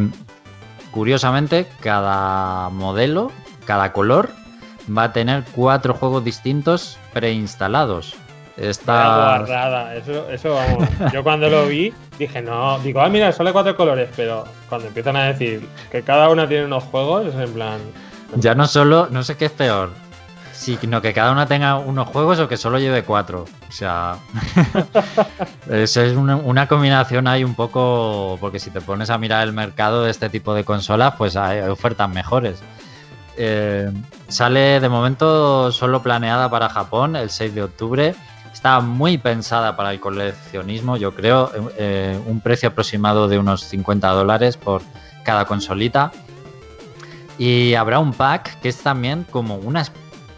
curiosamente, 0.90 1.66
cada 1.80 2.70
modelo, 2.70 3.32
cada 3.64 3.92
color, 3.92 4.30
va 4.96 5.04
a 5.04 5.12
tener 5.12 5.44
cuatro 5.54 5.94
juegos 5.94 6.24
distintos 6.24 6.98
preinstalados. 7.12 8.14
Está 8.56 9.36
guardada, 9.36 9.94
eso, 9.94 10.28
eso 10.30 10.54
vamos. 10.54 10.88
Yo 11.12 11.22
cuando 11.22 11.48
lo 11.48 11.66
vi 11.66 11.92
dije, 12.18 12.42
no, 12.42 12.78
digo, 12.80 13.00
ah, 13.00 13.08
mira, 13.08 13.30
solo 13.30 13.50
hay 13.50 13.52
cuatro 13.52 13.76
colores, 13.76 14.08
pero 14.16 14.44
cuando 14.68 14.88
empiezan 14.88 15.14
a 15.14 15.24
decir 15.26 15.64
que 15.92 16.02
cada 16.02 16.28
una 16.28 16.48
tiene 16.48 16.64
unos 16.64 16.82
juegos, 16.84 17.26
es 17.26 17.34
en 17.36 17.52
plan. 17.52 17.78
Ya 18.34 18.56
no 18.56 18.66
solo, 18.66 19.06
no 19.10 19.22
sé 19.22 19.36
qué 19.36 19.44
es 19.44 19.52
peor, 19.52 19.90
sino 20.58 21.00
que 21.00 21.12
cada 21.12 21.30
una 21.30 21.46
tenga 21.46 21.76
unos 21.76 22.08
juegos 22.08 22.40
o 22.40 22.48
que 22.48 22.56
solo 22.56 22.78
lleve 22.78 23.04
cuatro. 23.04 23.44
O 23.68 23.72
sea, 23.72 24.18
es 25.70 25.96
una, 25.96 26.36
una, 26.36 26.66
combinación 26.66 27.28
ahí 27.28 27.44
un 27.44 27.54
poco, 27.54 28.36
porque 28.40 28.58
si 28.58 28.70
te 28.70 28.80
pones 28.80 29.08
a 29.10 29.18
mirar 29.18 29.46
el 29.46 29.52
mercado 29.52 30.02
de 30.02 30.10
este 30.10 30.28
tipo 30.28 30.54
de 30.54 30.64
consolas, 30.64 31.14
pues 31.16 31.36
hay 31.36 31.60
ofertas 31.60 32.10
mejores. 32.10 32.60
Eh, 33.36 33.88
sale 34.26 34.80
de 34.80 34.88
momento 34.88 35.70
solo 35.70 36.02
planeada 36.02 36.50
para 36.50 36.68
Japón 36.68 37.14
el 37.14 37.30
6 37.30 37.54
de 37.54 37.62
octubre. 37.62 38.14
Está 38.52 38.80
muy 38.80 39.16
pensada 39.16 39.76
para 39.76 39.92
el 39.92 40.00
coleccionismo, 40.00 40.96
yo 40.96 41.14
creo. 41.14 41.52
Eh, 41.78 42.20
un 42.26 42.40
precio 42.40 42.70
aproximado 42.70 43.28
de 43.28 43.38
unos 43.38 43.62
50 43.62 44.08
dólares 44.08 44.56
por 44.56 44.82
cada 45.22 45.44
consolita. 45.44 46.10
Y 47.38 47.74
habrá 47.74 48.00
un 48.00 48.12
pack 48.12 48.60
que 48.60 48.70
es 48.70 48.78
también 48.78 49.24
como 49.30 49.54
una... 49.54 49.84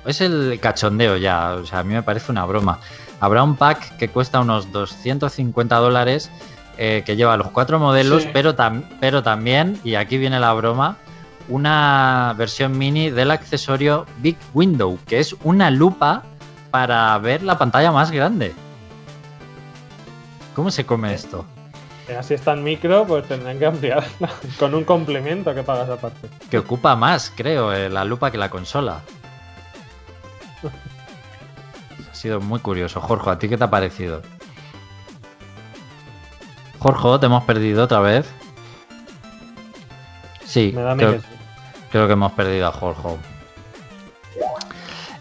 Es 0.04 0.20
el 0.20 0.58
cachondeo 0.60 1.16
ya, 1.16 1.52
o 1.54 1.66
sea, 1.66 1.80
a 1.80 1.84
mí 1.84 1.92
me 1.94 2.02
parece 2.02 2.32
una 2.32 2.44
broma. 2.44 2.80
Habrá 3.20 3.42
un 3.42 3.56
pack 3.56 3.96
que 3.98 4.08
cuesta 4.08 4.40
unos 4.40 4.72
250 4.72 5.76
dólares 5.76 6.30
eh, 6.78 7.02
que 7.04 7.16
lleva 7.16 7.36
los 7.36 7.50
cuatro 7.50 7.78
modelos, 7.78 8.22
sí. 8.22 8.30
pero, 8.32 8.54
tam 8.54 8.84
pero 9.00 9.22
también, 9.22 9.78
y 9.84 9.96
aquí 9.96 10.16
viene 10.16 10.40
la 10.40 10.54
broma, 10.54 10.96
una 11.48 12.34
versión 12.38 12.78
mini 12.78 13.10
del 13.10 13.30
accesorio 13.30 14.06
Big 14.18 14.38
Window, 14.54 14.98
que 15.06 15.18
es 15.18 15.36
una 15.42 15.70
lupa 15.70 16.22
para 16.70 17.18
ver 17.18 17.42
la 17.42 17.58
pantalla 17.58 17.92
más 17.92 18.10
grande. 18.10 18.54
¿Cómo 20.54 20.70
se 20.70 20.86
come 20.86 21.12
esto? 21.12 21.44
Así 22.18 22.34
es 22.34 22.42
tan 22.42 22.62
micro, 22.62 23.06
pues 23.06 23.26
tendrán 23.28 23.58
que 23.58 23.66
ampliar 23.66 24.04
con 24.58 24.74
un 24.74 24.84
complemento 24.84 25.54
que 25.54 25.62
pagas 25.62 25.90
aparte. 25.90 26.28
Que 26.50 26.58
ocupa 26.58 26.96
más, 26.96 27.32
creo, 27.36 27.72
eh, 27.72 27.88
la 27.88 28.04
lupa 28.04 28.30
que 28.30 28.38
la 28.38 28.48
consola. 28.48 29.02
Ha 30.68 32.14
sido 32.14 32.40
muy 32.40 32.61
curioso. 32.61 33.01
Jorge, 33.01 33.31
¿a 33.31 33.38
ti 33.38 33.49
qué 33.49 33.57
te 33.57 33.64
ha 33.64 33.70
parecido? 33.70 34.23
Jorge, 36.79 37.18
te 37.20 37.27
hemos 37.27 37.44
perdido 37.44 37.85
otra 37.85 38.01
vez. 38.01 38.31
Sí, 40.44 40.73
creo, 40.73 40.96
que, 40.96 41.20
creo, 41.90 42.07
que 42.07 42.12
hemos 42.12 42.33
perdido 42.33 42.66
a 42.66 42.73
Jorge. 42.73 43.09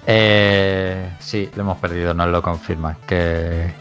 Eh, 0.08 1.12
sí, 1.20 1.52
lo 1.56 1.62
hemos 1.62 1.78
perdido, 1.78 2.14
nos 2.14 2.30
lo 2.30 2.42
confirma, 2.42 2.98
que, 3.06 3.72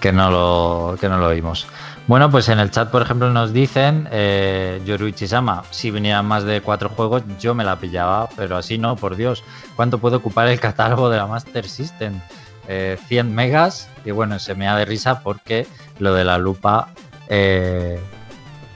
que, 0.00 0.10
no 0.10 0.30
lo, 0.30 0.96
que 0.98 1.08
no 1.08 1.18
lo 1.18 1.28
oímos. 1.28 1.68
Bueno, 2.06 2.30
pues 2.30 2.48
en 2.48 2.60
el 2.60 2.70
chat, 2.70 2.90
por 2.90 3.02
ejemplo, 3.02 3.30
nos 3.30 3.52
dicen, 3.52 4.08
eh, 4.12 4.80
Yoruichi-sama, 4.86 5.64
si 5.70 5.90
vinieran 5.90 6.24
más 6.24 6.44
de 6.44 6.60
cuatro 6.60 6.88
juegos, 6.88 7.24
yo 7.40 7.52
me 7.52 7.64
la 7.64 7.80
pillaba, 7.80 8.28
pero 8.36 8.56
así 8.56 8.78
no, 8.78 8.94
por 8.94 9.16
Dios. 9.16 9.42
¿Cuánto 9.74 9.98
puede 9.98 10.14
ocupar 10.14 10.46
el 10.46 10.60
catálogo 10.60 11.10
de 11.10 11.16
la 11.16 11.26
Master 11.26 11.68
System? 11.68 12.20
Eh, 12.68 12.96
100 13.08 13.34
megas, 13.34 13.88
y 14.04 14.12
bueno, 14.12 14.38
se 14.38 14.54
me 14.54 14.66
da 14.66 14.76
de 14.76 14.84
risa 14.84 15.20
porque 15.20 15.66
lo 15.98 16.14
de 16.14 16.24
la 16.24 16.38
lupa 16.38 16.90
eh, 17.28 18.00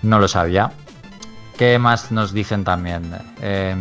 no 0.03 0.19
lo 0.19 0.27
sabía. 0.27 0.73
¿Qué 1.57 1.79
más 1.79 2.11
nos 2.11 2.33
dicen 2.33 2.65
también? 2.65 3.15
Eh, 3.43 3.77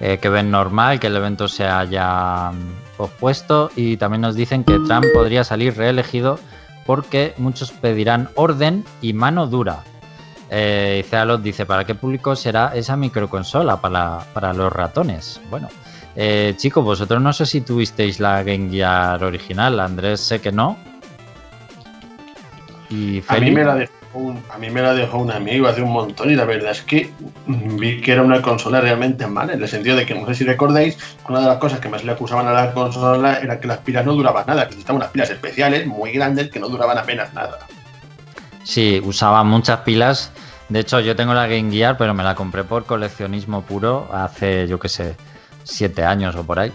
eh, 0.00 0.18
que 0.18 0.28
ven 0.28 0.50
normal 0.50 0.98
que 0.98 1.06
el 1.06 1.16
evento 1.16 1.46
se 1.46 1.64
haya 1.64 2.50
pospuesto 2.96 3.70
y 3.76 3.96
también 3.96 4.20
nos 4.20 4.34
dicen 4.34 4.64
que 4.64 4.78
Trump 4.80 5.06
podría 5.14 5.44
salir 5.44 5.76
reelegido 5.76 6.40
porque 6.86 7.34
muchos 7.38 7.72
pedirán 7.72 8.28
orden 8.34 8.84
y 9.00 9.12
mano 9.12 9.46
dura. 9.46 9.84
Eh, 10.50 11.04
Cealot 11.08 11.40
dice, 11.42 11.64
¿para 11.64 11.84
qué 11.84 11.94
público 11.94 12.36
será 12.36 12.72
esa 12.74 12.96
microconsola? 12.96 13.80
Para, 13.80 14.20
para 14.34 14.52
los 14.52 14.72
ratones. 14.72 15.40
Bueno, 15.48 15.68
eh, 16.14 16.54
chicos, 16.56 16.84
vosotros 16.84 17.22
no 17.22 17.32
sé 17.32 17.46
si 17.46 17.62
tuvisteis 17.62 18.20
la 18.20 18.42
Game 18.42 18.70
Gear 18.70 19.22
original, 19.24 19.80
Andrés 19.80 20.20
sé 20.20 20.40
que 20.40 20.52
no. 20.52 20.76
Y 22.90 23.22
a, 23.26 23.38
mí 23.38 23.50
me 23.50 23.64
la 23.64 23.76
dejó 23.76 24.01
a 24.50 24.58
mí 24.58 24.70
me 24.70 24.82
la 24.82 24.94
dejó 24.94 25.18
un 25.18 25.30
amigo 25.30 25.68
hace 25.68 25.80
un 25.80 25.92
montón 25.92 26.30
y 26.30 26.34
la 26.34 26.44
verdad 26.44 26.72
es 26.72 26.82
que 26.82 27.10
vi 27.46 28.00
que 28.00 28.12
era 28.12 28.22
una 28.22 28.42
consola 28.42 28.80
realmente 28.80 29.26
mala, 29.26 29.54
en 29.54 29.62
el 29.62 29.68
sentido 29.68 29.96
de 29.96 30.04
que 30.04 30.14
no 30.14 30.26
sé 30.26 30.34
si 30.34 30.44
recordáis, 30.44 30.98
una 31.28 31.40
de 31.40 31.46
las 31.46 31.58
cosas 31.58 31.80
que 31.80 31.88
más 31.88 32.04
le 32.04 32.12
acusaban 32.12 32.46
a 32.46 32.52
la 32.52 32.72
consola 32.72 33.38
era 33.38 33.58
que 33.58 33.68
las 33.68 33.78
pilas 33.78 34.04
no 34.04 34.14
duraban 34.14 34.44
nada, 34.46 34.64
que 34.64 34.70
necesitaban 34.70 35.00
unas 35.00 35.10
pilas 35.10 35.30
especiales 35.30 35.86
muy 35.86 36.12
grandes 36.12 36.50
que 36.50 36.60
no 36.60 36.68
duraban 36.68 36.98
apenas 36.98 37.32
nada. 37.32 37.58
Sí, 38.64 39.00
usaba 39.04 39.42
muchas 39.44 39.80
pilas. 39.80 40.30
De 40.68 40.80
hecho, 40.80 41.00
yo 41.00 41.16
tengo 41.16 41.34
la 41.34 41.46
Game 41.46 41.70
Gear, 41.70 41.96
pero 41.96 42.14
me 42.14 42.22
la 42.22 42.34
compré 42.34 42.64
por 42.64 42.84
coleccionismo 42.84 43.62
puro 43.62 44.08
hace, 44.12 44.68
yo 44.68 44.78
qué 44.78 44.88
sé, 44.88 45.16
siete 45.64 46.04
años 46.04 46.36
o 46.36 46.44
por 46.44 46.58
ahí. 46.58 46.72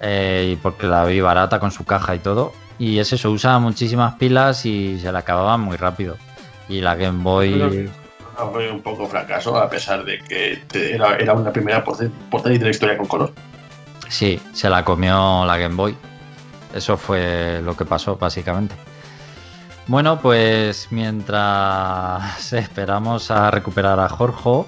Eh, 0.00 0.56
porque 0.62 0.86
la 0.86 1.04
vi 1.04 1.20
barata 1.20 1.60
con 1.60 1.70
su 1.70 1.84
caja 1.84 2.14
y 2.14 2.18
todo. 2.18 2.52
Y 2.78 2.98
es 2.98 3.12
eso, 3.12 3.30
usaba 3.30 3.58
muchísimas 3.58 4.14
pilas 4.14 4.64
y 4.64 4.98
se 4.98 5.12
la 5.12 5.20
acababan 5.20 5.60
muy 5.60 5.76
rápido. 5.76 6.16
Y 6.70 6.80
la 6.80 6.94
Game 6.94 7.22
Boy. 7.22 7.90
Fue 8.52 8.70
un 8.70 8.80
poco 8.80 9.06
fracaso, 9.06 9.58
a 9.58 9.68
pesar 9.68 10.04
de 10.04 10.20
que 10.20 10.62
era, 10.72 11.16
era 11.16 11.34
una 11.34 11.52
primera 11.52 11.84
portátil 11.84 12.58
de 12.58 12.64
la 12.64 12.70
historia 12.70 12.96
con 12.96 13.06
color. 13.06 13.32
Sí, 14.08 14.40
se 14.54 14.70
la 14.70 14.84
comió 14.84 15.44
la 15.44 15.58
Game 15.58 15.74
Boy. 15.74 15.96
Eso 16.72 16.96
fue 16.96 17.60
lo 17.62 17.76
que 17.76 17.84
pasó, 17.84 18.16
básicamente. 18.16 18.74
Bueno, 19.88 20.20
pues 20.20 20.88
mientras 20.90 22.52
esperamos 22.52 23.30
a 23.30 23.50
recuperar 23.50 23.98
a 23.98 24.08
Jorge, 24.08 24.64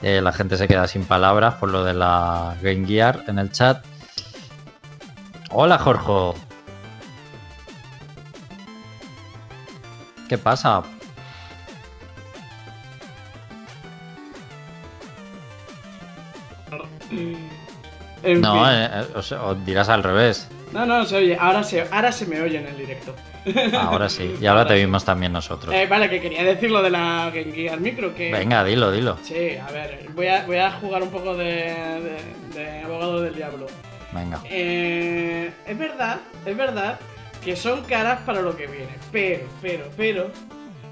eh, 0.00 0.20
la 0.22 0.32
gente 0.32 0.56
se 0.56 0.68
queda 0.68 0.86
sin 0.86 1.04
palabras 1.04 1.54
por 1.54 1.70
lo 1.70 1.82
de 1.82 1.94
la 1.94 2.56
Game 2.62 2.86
Gear 2.86 3.24
en 3.26 3.40
el 3.40 3.50
chat. 3.50 3.84
Hola, 5.50 5.78
Jorge. 5.78 6.40
¿Qué 10.28 10.38
pasa? 10.38 10.82
En 18.22 18.40
no, 18.40 18.70
eh, 18.70 18.88
eh, 18.90 19.04
o, 19.14 19.22
sea, 19.22 19.44
o 19.44 19.54
dirás 19.54 19.88
al 19.88 20.02
revés. 20.02 20.48
No, 20.72 20.86
no, 20.86 21.04
se 21.04 21.16
oye. 21.16 21.36
Ahora 21.38 21.62
se, 21.62 21.82
ahora 21.82 22.10
se 22.10 22.26
me 22.26 22.40
oye 22.40 22.58
en 22.58 22.66
el 22.66 22.76
directo. 22.76 23.14
Ahora 23.78 24.08
sí, 24.08 24.36
y 24.40 24.46
ahora 24.46 24.66
te 24.66 24.74
vimos 24.74 25.04
también 25.04 25.30
nosotros. 25.30 25.74
Eh, 25.74 25.86
vale, 25.86 26.08
que 26.08 26.18
quería 26.18 26.42
decir 26.42 26.70
lo 26.70 26.82
de 26.82 26.88
la 26.88 27.30
Game 27.32 27.52
Gear 27.52 27.78
Micro. 27.78 28.14
Que... 28.14 28.32
Venga, 28.32 28.64
dilo, 28.64 28.90
dilo. 28.90 29.18
Sí, 29.22 29.58
a 29.58 29.70
ver, 29.70 30.08
voy 30.14 30.28
a, 30.28 30.46
voy 30.46 30.56
a 30.56 30.72
jugar 30.72 31.02
un 31.02 31.10
poco 31.10 31.36
de, 31.36 31.44
de, 31.44 32.58
de 32.58 32.80
abogado 32.80 33.20
del 33.20 33.34
diablo. 33.34 33.66
Venga. 34.12 34.40
Eh, 34.44 35.52
es 35.66 35.78
verdad, 35.78 36.20
es 36.46 36.56
verdad 36.56 36.98
que 37.44 37.54
son 37.54 37.84
caras 37.84 38.20
para 38.24 38.40
lo 38.40 38.56
que 38.56 38.66
viene. 38.66 38.96
Pero, 39.12 39.44
pero, 39.60 39.90
pero, 39.94 40.30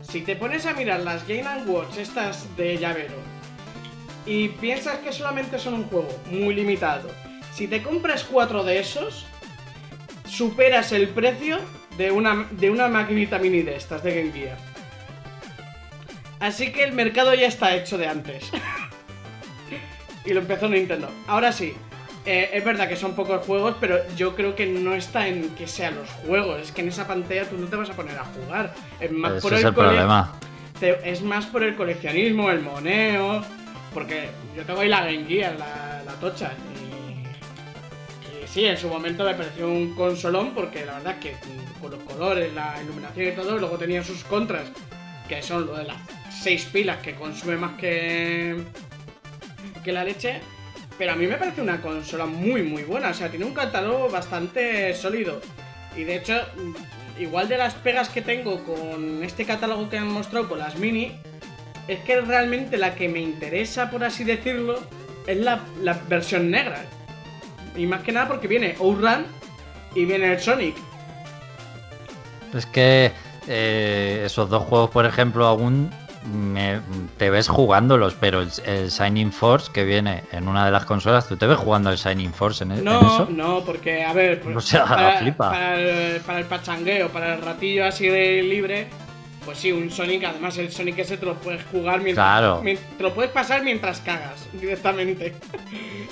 si 0.02 0.20
te 0.20 0.36
pones 0.36 0.66
a 0.66 0.74
mirar 0.74 1.00
las 1.00 1.26
Game 1.26 1.62
Watch 1.64 1.96
estas 1.96 2.54
de 2.56 2.76
llavero 2.76 3.31
y 4.26 4.48
piensas 4.48 4.98
que 4.98 5.12
solamente 5.12 5.58
son 5.58 5.74
un 5.74 5.84
juego 5.84 6.08
muy 6.26 6.54
limitado, 6.54 7.10
si 7.54 7.66
te 7.68 7.82
compras 7.82 8.24
cuatro 8.24 8.62
de 8.64 8.78
esos, 8.78 9.26
superas 10.28 10.92
el 10.92 11.08
precio 11.08 11.58
de 11.96 12.10
una, 12.10 12.46
de 12.52 12.70
una 12.70 12.88
maquinita 12.88 13.38
mini 13.38 13.62
de 13.62 13.76
estas 13.76 14.02
de 14.02 14.14
Game 14.22 14.32
Gear. 14.32 14.56
Así 16.40 16.72
que 16.72 16.82
el 16.84 16.92
mercado 16.92 17.34
ya 17.34 17.46
está 17.46 17.74
hecho 17.76 17.98
de 17.98 18.08
antes. 18.08 18.50
y 20.24 20.32
lo 20.32 20.40
empezó 20.40 20.68
Nintendo. 20.68 21.08
Ahora 21.28 21.52
sí, 21.52 21.74
eh, 22.24 22.50
es 22.52 22.64
verdad 22.64 22.88
que 22.88 22.96
son 22.96 23.14
pocos 23.14 23.44
juegos, 23.46 23.76
pero 23.80 23.98
yo 24.16 24.34
creo 24.34 24.56
que 24.56 24.66
no 24.66 24.94
está 24.94 25.28
en 25.28 25.50
que 25.50 25.66
sean 25.68 25.94
los 25.96 26.08
juegos. 26.26 26.60
Es 26.62 26.72
que 26.72 26.80
en 26.80 26.88
esa 26.88 27.06
pantalla 27.06 27.44
tú 27.48 27.58
no 27.58 27.66
te 27.66 27.76
vas 27.76 27.90
a 27.90 27.92
poner 27.94 28.18
a 28.18 28.24
jugar. 28.24 28.74
Es 29.00 29.10
más 29.12 29.32
Ese 29.34 29.42
por 29.42 29.52
es 29.54 29.60
el, 29.60 29.66
el 29.68 29.74
cole- 29.74 29.88
problema. 29.88 30.32
te- 30.80 31.10
es 31.10 31.22
más 31.22 31.46
por 31.46 31.62
el 31.62 31.76
coleccionismo, 31.76 32.50
el 32.50 32.60
moneo. 32.60 33.44
Porque 33.94 34.28
yo 34.56 34.64
tengo 34.64 34.80
ahí 34.80 34.88
la 34.88 35.04
Game 35.04 35.24
la, 35.58 36.02
la 36.04 36.12
tocha. 36.20 36.52
Y, 36.80 38.44
y 38.44 38.48
sí, 38.48 38.64
en 38.64 38.76
su 38.76 38.88
momento 38.88 39.24
me 39.24 39.34
pareció 39.34 39.68
un 39.68 39.94
consolón 39.94 40.54
porque 40.54 40.84
la 40.84 40.94
verdad 40.94 41.18
que 41.18 41.36
con 41.80 41.90
los 41.90 42.00
colores, 42.00 42.52
la 42.54 42.76
iluminación 42.82 43.28
y 43.28 43.32
todo, 43.32 43.58
luego 43.58 43.76
tenía 43.76 44.02
sus 44.02 44.24
contras, 44.24 44.70
que 45.28 45.42
son 45.42 45.66
lo 45.66 45.76
de 45.76 45.84
las 45.84 45.96
seis 46.30 46.64
pilas 46.66 46.98
que 46.98 47.14
consume 47.14 47.56
más 47.56 47.72
que, 47.72 48.56
que 49.84 49.92
la 49.92 50.04
leche. 50.04 50.40
Pero 50.98 51.12
a 51.12 51.16
mí 51.16 51.26
me 51.26 51.36
parece 51.36 51.60
una 51.60 51.80
consola 51.80 52.26
muy 52.26 52.62
muy 52.62 52.84
buena, 52.84 53.10
o 53.10 53.14
sea, 53.14 53.28
tiene 53.30 53.44
un 53.44 53.54
catálogo 53.54 54.08
bastante 54.08 54.94
sólido. 54.94 55.40
Y 55.96 56.04
de 56.04 56.16
hecho, 56.16 56.40
igual 57.18 57.48
de 57.48 57.58
las 57.58 57.74
pegas 57.74 58.08
que 58.08 58.22
tengo 58.22 58.62
con 58.64 59.22
este 59.24 59.44
catálogo 59.44 59.88
que 59.88 59.98
han 59.98 60.08
mostrado 60.08 60.48
con 60.48 60.58
las 60.58 60.78
mini, 60.78 61.18
es 61.88 62.00
que 62.00 62.20
realmente 62.20 62.76
la 62.78 62.94
que 62.94 63.08
me 63.08 63.20
interesa, 63.20 63.90
por 63.90 64.04
así 64.04 64.24
decirlo, 64.24 64.78
es 65.26 65.36
la, 65.38 65.60
la 65.80 65.94
versión 66.08 66.50
negra. 66.50 66.84
Y 67.76 67.86
más 67.86 68.02
que 68.02 68.12
nada 68.12 68.28
porque 68.28 68.48
viene 68.48 68.76
Outrun 68.80 69.24
y 69.94 70.04
viene 70.04 70.32
el 70.32 70.40
Sonic. 70.40 70.76
Es 72.54 72.66
que 72.66 73.12
eh, 73.48 74.22
esos 74.26 74.48
dos 74.50 74.64
juegos, 74.64 74.90
por 74.90 75.06
ejemplo, 75.06 75.46
aún 75.46 75.90
me- 76.32 76.80
te 77.16 77.30
ves 77.30 77.48
jugándolos, 77.48 78.14
pero 78.20 78.42
el, 78.42 78.50
el 78.66 78.90
Shining 78.90 79.32
Force 79.32 79.72
que 79.72 79.84
viene 79.84 80.22
en 80.32 80.46
una 80.48 80.64
de 80.66 80.70
las 80.70 80.84
consolas, 80.84 81.26
¿tú 81.26 81.36
te 81.36 81.46
ves 81.46 81.58
jugando 81.58 81.90
el 81.90 81.96
Shining 81.96 82.32
Force 82.32 82.62
en, 82.62 82.72
e- 82.72 82.78
en 82.78 82.84
No, 82.84 83.00
eso? 83.00 83.28
no, 83.30 83.64
porque, 83.64 84.04
a 84.04 84.12
ver, 84.12 84.40
pues, 84.42 84.56
O 84.56 84.60
sea, 84.60 84.84
para, 84.84 85.18
flipa. 85.18 85.50
para 85.50 85.80
el, 85.80 86.20
para 86.20 86.38
el 86.40 86.44
pachangueo, 86.44 87.08
para 87.08 87.34
el 87.34 87.40
ratillo 87.42 87.86
así 87.86 88.06
de 88.06 88.42
libre, 88.42 88.88
pues 89.44 89.58
sí, 89.58 89.70
un 89.72 89.90
Sonic, 89.90 90.24
además 90.24 90.56
el 90.58 90.70
Sonic 90.72 90.98
ese 91.00 91.16
te 91.18 91.26
lo 91.26 91.34
puedes 91.34 91.62
jugar 91.66 92.00
mientras. 92.00 92.24
Claro. 92.26 92.62
te 92.62 93.02
lo 93.02 93.12
puedes 93.14 93.30
pasar 93.30 93.62
mientras 93.62 94.00
cagas, 94.00 94.48
directamente. 94.52 95.34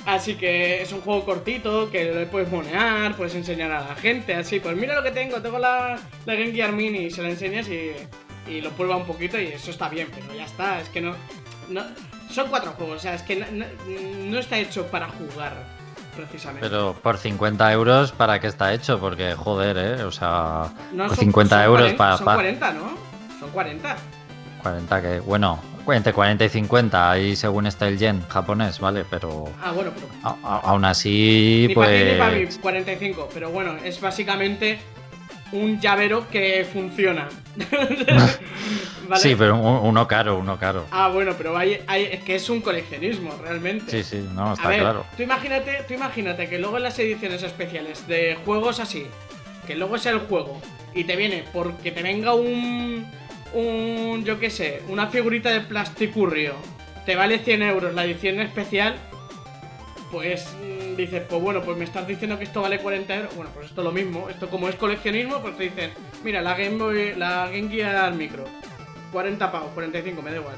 así 0.07 0.35
que 0.35 0.83
es 0.83 0.93
un 0.93 1.01
juego 1.01 1.25
cortito, 1.25 1.90
que 1.90 2.12
le 2.12 2.27
puedes 2.27 2.51
monear, 2.51 3.14
puedes 3.16 3.35
enseñar 3.35 3.71
a 3.73 3.81
la 3.88 3.95
gente, 3.97 4.35
así, 4.35 4.61
pues 4.61 4.77
mira 4.77 4.95
lo 4.95 5.03
que 5.03 5.11
tengo, 5.11 5.40
tengo 5.40 5.59
la, 5.59 5.99
la 6.27 6.35
Game 6.35 6.53
Gear 6.53 6.73
Mini, 6.73 7.07
y 7.07 7.11
se 7.11 7.23
la 7.23 7.31
enseñas 7.31 7.69
y, 7.69 7.93
y 8.51 8.61
lo 8.61 8.71
prueba 8.71 8.97
un 8.97 9.05
poquito 9.07 9.38
y 9.40 9.47
eso 9.49 9.71
está 9.71 9.88
bien, 9.88 10.09
pero 10.14 10.35
ya 10.37 10.45
está, 10.45 10.81
es 10.81 10.88
que 10.88 11.01
no. 11.01 11.14
no 11.69 11.83
son 12.31 12.49
cuatro 12.49 12.73
juegos, 12.73 12.97
o 12.97 13.01
sea, 13.01 13.14
es 13.14 13.23
que 13.23 13.37
no, 13.37 13.47
no- 13.53 13.66
no 14.31 14.38
está 14.38 14.57
hecho 14.59 14.87
para 14.87 15.09
jugar, 15.09 15.53
precisamente. 16.16 16.69
Pero 16.69 16.95
por 17.03 17.19
50 17.19 17.73
euros, 17.73 18.12
¿para 18.12 18.38
qué 18.40 18.47
está 18.47 18.73
hecho? 18.73 19.01
Porque, 19.01 19.35
joder, 19.35 19.77
¿eh? 19.77 20.05
O 20.05 20.12
sea, 20.12 20.73
No, 20.93 21.07
por 21.09 21.16
son- 21.16 21.25
50 21.25 21.57
son 21.57 21.64
euros 21.64 21.81
40, 21.83 21.97
para... 21.99 22.16
Son 22.16 22.25
para 22.25 22.37
40, 22.37 22.73
¿no? 22.73 23.10
Son 23.40 23.50
40. 23.50 23.96
40 24.62 25.03
que... 25.03 25.20
Bueno, 25.20 25.59
entre 25.88 26.12
40 26.12 26.44
y 26.44 26.48
50, 26.50 27.11
ahí 27.11 27.35
según 27.37 27.66
está 27.66 27.88
el 27.88 27.98
yen 27.98 28.22
japonés, 28.29 28.79
¿vale? 28.79 29.05
Pero 29.11 29.46
Ah, 29.62 29.72
bueno, 29.72 29.90
pero. 29.94 30.07
a- 30.22 30.37
a- 30.44 30.59
aún 30.70 30.85
así, 30.85 31.64
ni 31.68 31.74
para 31.74 31.88
ti 31.88 32.05
ni 32.05 32.18
para 32.18 32.31
mí, 32.37 32.44
pues... 32.44 32.59
45. 32.59 33.29
Pero 33.35 33.50
bueno, 33.50 33.76
es 33.83 34.00
básicamente 34.00 34.79
un 35.53 35.81
llavero 35.81 36.29
que 36.29 36.64
funciona. 36.70 37.29
¿Vale? 39.09 39.22
Sí, 39.22 39.35
pero 39.37 39.57
un- 39.57 39.88
uno 39.88 40.07
caro, 40.07 40.38
uno 40.38 40.59
caro. 40.59 40.87
Ah, 40.92 41.09
bueno, 41.09 41.33
pero 41.37 41.57
hay, 41.57 41.81
hay- 41.88 42.05
es 42.12 42.22
que 42.22 42.37
es 42.37 42.48
un 42.48 42.61
coleccionismo, 42.61 43.35
realmente. 43.42 43.90
Sí, 43.90 44.05
sí, 44.05 44.29
no, 44.35 44.50
A 44.50 44.53
está 44.53 44.68
ver, 44.68 44.81
claro. 44.81 45.05
tú 45.16 45.22
imagínate, 45.24 45.85
tú 45.88 45.94
imagínate 45.94 46.48
que 46.48 46.59
luego 46.59 46.76
en 46.76 46.85
las 46.85 46.98
ediciones 46.98 47.42
especiales 47.42 48.07
de 48.07 48.37
juegos 48.44 48.79
así, 48.79 49.07
que 49.66 49.74
luego 49.74 49.96
es 49.96 50.07
el 50.07 50.20
juego 50.20 50.61
y 50.94 51.03
te 51.05 51.16
viene 51.16 51.44
porque 51.53 51.90
te 51.90 52.03
venga 52.05 52.35
un, 52.35 53.11
un, 53.53 54.25
yo 54.25 54.39
qué 54.39 54.51
sé, 54.51 54.83
una 54.89 55.09
figurita 55.09 55.51
de 55.51 55.61
plasticurrio, 55.61 56.55
te 57.07 57.17
vale 57.17 57.39
100 57.39 57.63
euros 57.63 57.95
la 57.95 58.05
edición 58.05 58.41
especial, 58.41 58.97
pues 60.11 60.49
mm, 60.61 60.97
dices, 60.97 61.23
pues 61.29 61.41
bueno, 61.41 61.63
pues 61.63 61.77
me 61.77 61.85
estás 61.85 62.07
diciendo 62.07 62.39
que 62.39 62.45
esto 62.45 62.63
vale 62.63 62.79
40 62.79 63.15
euros, 63.15 63.37
bueno, 63.37 63.51
pues 63.55 63.67
esto 63.67 63.81
es 63.81 63.85
lo 63.85 63.93
mismo, 63.93 64.29
esto 64.29 64.49
como 64.49 64.69
es 64.69 64.75
coleccionismo, 64.77 65.41
pues 65.41 65.57
te 65.57 65.65
dicen, 65.65 65.93
mira, 66.25 66.43
la 66.43 66.55
Game 66.55 66.79
Boy, 66.79 67.15
la 67.15 67.49
Game 67.49 67.69
Gear 67.69 68.13
Micro, 68.15 68.45
40 69.13 69.53
pavos, 69.53 69.71
45, 69.75 70.23
me 70.23 70.31
da 70.31 70.37
igual. 70.37 70.57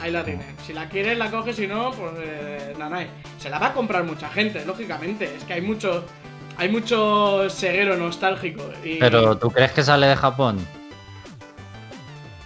Ahí 0.00 0.10
la 0.10 0.24
tienes. 0.24 0.46
Si 0.66 0.72
la 0.72 0.88
quieres, 0.88 1.16
la 1.16 1.30
coges, 1.30 1.54
si 1.54 1.68
no, 1.68 1.92
pues 1.92 2.12
eh, 2.18 2.74
nanay. 2.76 3.08
Se 3.38 3.48
la 3.48 3.60
va 3.60 3.68
a 3.68 3.72
comprar 3.72 4.02
mucha 4.02 4.28
gente, 4.30 4.64
lógicamente. 4.64 5.32
Es 5.36 5.44
que 5.44 5.52
hay 5.52 5.60
mucho. 5.60 6.04
Hay 6.56 6.68
mucho 6.68 7.48
ceguero 7.48 7.96
nostálgico. 7.96 8.64
Y... 8.84 8.96
Pero, 8.96 9.38
¿tú 9.38 9.50
crees 9.50 9.70
que 9.70 9.82
sale 9.82 10.08
de 10.08 10.16
Japón? 10.16 10.58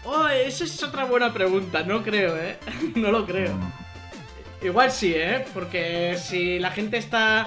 Oh, 0.09 0.29
esa 0.29 0.65
es 0.65 0.83
otra 0.83 1.05
buena 1.05 1.33
pregunta. 1.33 1.83
No 1.83 2.03
creo, 2.03 2.37
¿eh? 2.37 2.59
no 2.95 3.11
lo 3.11 3.27
creo. 3.27 3.53
Igual 4.63 4.91
sí, 4.93 5.13
¿eh? 5.15 5.45
Porque 5.53 6.17
si 6.19 6.59
la 6.59 6.71
gente 6.71 6.97
está. 6.97 7.47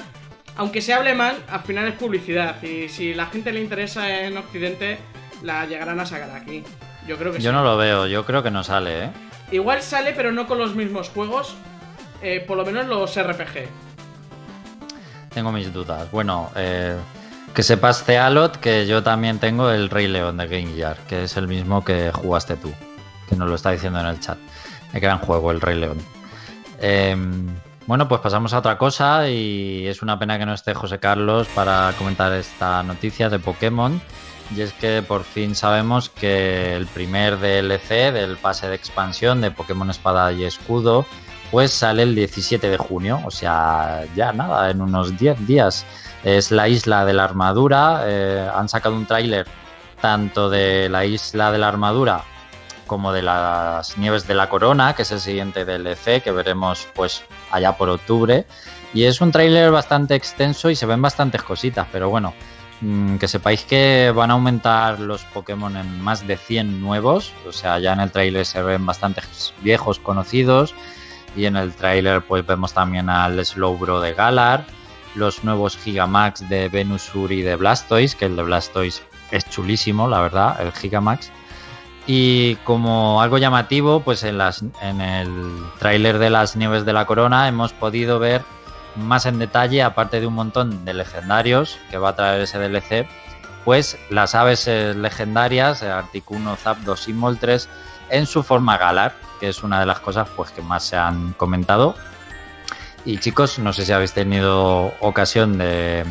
Aunque 0.57 0.81
se 0.81 0.93
hable 0.93 1.13
mal, 1.15 1.37
al 1.49 1.61
final 1.61 1.87
es 1.87 1.95
publicidad. 1.95 2.61
Y 2.61 2.89
si 2.89 3.13
la 3.13 3.27
gente 3.27 3.53
le 3.53 3.61
interesa 3.61 4.23
en 4.25 4.35
Occidente, 4.37 4.97
la 5.41 5.65
llegarán 5.65 5.99
a 6.01 6.05
sacar 6.05 6.31
aquí. 6.31 6.63
Yo 7.07 7.17
creo 7.17 7.31
que 7.31 7.39
Yo 7.39 7.51
sí. 7.51 7.55
no 7.55 7.63
lo 7.63 7.77
veo, 7.77 8.07
yo 8.07 8.25
creo 8.25 8.43
que 8.43 8.51
no 8.51 8.63
sale, 8.63 9.05
¿eh? 9.05 9.09
Igual 9.51 9.81
sale, 9.81 10.11
pero 10.13 10.31
no 10.33 10.45
con 10.47 10.57
los 10.59 10.75
mismos 10.75 11.09
juegos. 11.09 11.55
eh, 12.21 12.43
por 12.45 12.57
lo 12.57 12.65
menos 12.65 12.85
los 12.87 13.15
RPG. 13.17 13.67
Tengo 15.33 15.51
mis 15.53 15.71
dudas. 15.71 16.11
Bueno, 16.11 16.51
eh, 16.57 16.97
que 17.53 17.63
sepas, 17.63 18.03
Cealot, 18.03 18.57
que 18.57 18.87
yo 18.87 19.03
también 19.03 19.39
tengo 19.39 19.69
el 19.69 19.89
Rey 19.89 20.07
León 20.07 20.37
de 20.37 20.47
Game 20.47 20.73
Gear, 20.73 20.97
que 21.07 21.23
es 21.23 21.37
el 21.37 21.47
mismo 21.47 21.83
que 21.83 22.11
jugaste 22.11 22.55
tú, 22.55 22.73
que 23.27 23.35
nos 23.35 23.49
lo 23.49 23.55
está 23.55 23.71
diciendo 23.71 23.99
en 23.99 24.07
el 24.07 24.19
chat. 24.19 24.37
El 24.93 25.01
gran 25.01 25.19
juego, 25.19 25.51
el 25.51 25.61
Rey 25.61 25.79
León. 25.79 25.97
Eh, 26.79 27.15
bueno, 27.89 28.07
pues 28.07 28.21
pasamos 28.21 28.53
a 28.53 28.59
otra 28.59 28.77
cosa 28.77 29.29
y 29.29 29.87
es 29.87 30.01
una 30.03 30.19
pena 30.19 30.37
que 30.37 30.45
no 30.45 30.53
esté 30.53 30.75
José 30.75 30.99
Carlos 30.99 31.47
para 31.55 31.91
comentar 31.97 32.31
esta 32.33 32.83
noticia 32.83 33.29
de 33.29 33.39
Pokémon. 33.39 33.99
Y 34.55 34.61
es 34.61 34.73
que 34.73 35.01
por 35.01 35.23
fin 35.23 35.55
sabemos 35.55 36.09
que 36.09 36.75
el 36.75 36.85
primer 36.85 37.39
DLC 37.39 38.13
del 38.13 38.37
pase 38.37 38.67
de 38.67 38.75
expansión 38.75 39.41
de 39.41 39.51
Pokémon 39.51 39.89
Espada 39.89 40.31
y 40.31 40.43
Escudo 40.43 41.05
pues 41.51 41.71
sale 41.71 42.03
el 42.03 42.13
17 42.13 42.69
de 42.69 42.77
junio, 42.77 43.21
o 43.25 43.31
sea, 43.31 44.05
ya 44.15 44.31
nada, 44.33 44.69
en 44.69 44.81
unos 44.81 45.17
10 45.17 45.47
días. 45.47 45.85
Es 46.23 46.51
la 46.51 46.67
isla 46.67 47.05
de 47.05 47.13
la 47.13 47.23
armadura, 47.23 48.03
eh, 48.05 48.49
han 48.53 48.67
sacado 48.67 48.95
un 48.95 49.05
tráiler 49.05 49.47
tanto 50.01 50.49
de 50.49 50.89
la 50.89 51.05
isla 51.05 51.51
de 51.51 51.57
la 51.57 51.67
armadura 51.67 52.23
como 52.89 53.13
de 53.13 53.21
las 53.21 53.97
nieves 53.97 54.27
de 54.27 54.33
la 54.33 54.49
corona, 54.49 54.95
que 54.95 55.03
es 55.03 55.11
el 55.11 55.19
siguiente 55.19 55.63
DLC 55.63 56.21
que 56.21 56.31
veremos 56.31 56.87
pues 56.95 57.23
allá 57.51 57.77
por 57.77 57.87
octubre. 57.87 58.45
Y 58.93 59.03
es 59.03 59.21
un 59.21 59.31
tráiler 59.31 59.71
bastante 59.71 60.15
extenso 60.15 60.69
y 60.69 60.75
se 60.75 60.87
ven 60.87 61.01
bastantes 61.01 61.43
cositas, 61.43 61.87
pero 61.91 62.09
bueno, 62.09 62.33
mm, 62.81 63.17
que 63.17 63.27
sepáis 63.27 63.63
que 63.63 64.11
van 64.13 64.31
a 64.31 64.33
aumentar 64.33 64.99
los 64.99 65.23
Pokémon 65.25 65.77
en 65.77 66.01
más 66.01 66.25
de 66.27 66.35
100 66.35 66.81
nuevos, 66.81 67.31
o 67.47 67.51
sea, 67.51 67.77
ya 67.77 67.93
en 67.93 67.99
el 67.99 68.11
tráiler 68.11 68.45
se 68.45 68.63
ven 68.63 68.85
bastantes 68.85 69.53
viejos 69.61 69.99
conocidos 69.99 70.73
y 71.35 71.45
en 71.45 71.55
el 71.55 71.73
tráiler 71.73 72.23
pues 72.23 72.45
vemos 72.45 72.73
también 72.73 73.09
al 73.09 73.45
Slowbro 73.45 74.01
de 74.01 74.13
Galar, 74.13 74.65
los 75.15 75.43
nuevos 75.43 75.77
Gigamax 75.77 76.47
de 76.49 76.69
Venusur 76.69 77.31
y 77.31 77.41
de 77.41 77.55
Blastoise, 77.55 78.15
que 78.15 78.25
el 78.25 78.35
de 78.35 78.43
Blastoise 78.43 79.03
es 79.31 79.49
chulísimo, 79.49 80.07
la 80.07 80.21
verdad, 80.21 80.59
el 80.61 80.71
Gigamax. 80.71 81.31
Y 82.07 82.55
como 82.63 83.21
algo 83.21 83.37
llamativo, 83.37 84.01
pues 84.01 84.23
en, 84.23 84.37
las, 84.37 84.63
en 84.81 85.01
el 85.01 85.63
tráiler 85.77 86.17
de 86.17 86.29
las 86.29 86.55
nieves 86.55 86.85
de 86.85 86.93
la 86.93 87.05
corona 87.05 87.47
hemos 87.47 87.73
podido 87.73 88.17
ver 88.17 88.43
más 88.95 89.25
en 89.25 89.39
detalle, 89.39 89.83
aparte 89.83 90.19
de 90.19 90.27
un 90.27 90.33
montón 90.33 90.85
de 90.85 90.93
legendarios 90.93 91.77
que 91.91 91.97
va 91.97 92.09
a 92.09 92.15
traer 92.15 92.41
ese 92.41 92.57
DLC, 92.57 93.07
pues 93.65 93.97
las 94.09 94.35
aves 94.35 94.67
eh, 94.67 94.93
legendarias, 94.95 95.83
eh, 95.83 95.89
Articuno, 95.89 96.55
Zapdos 96.55 97.07
y 97.07 97.13
Moltres, 97.13 97.69
en 98.09 98.25
su 98.25 98.43
forma 98.43 98.77
Galar, 98.77 99.13
que 99.39 99.49
es 99.49 99.63
una 99.63 99.79
de 99.79 99.85
las 99.85 99.99
cosas 99.99 100.27
pues, 100.35 100.51
que 100.51 100.61
más 100.61 100.83
se 100.83 100.97
han 100.97 101.33
comentado. 101.33 101.95
Y 103.05 103.17
chicos, 103.17 103.59
no 103.59 103.73
sé 103.73 103.85
si 103.85 103.91
habéis 103.91 104.13
tenido 104.13 104.93
ocasión 104.99 105.57
de, 105.57 106.03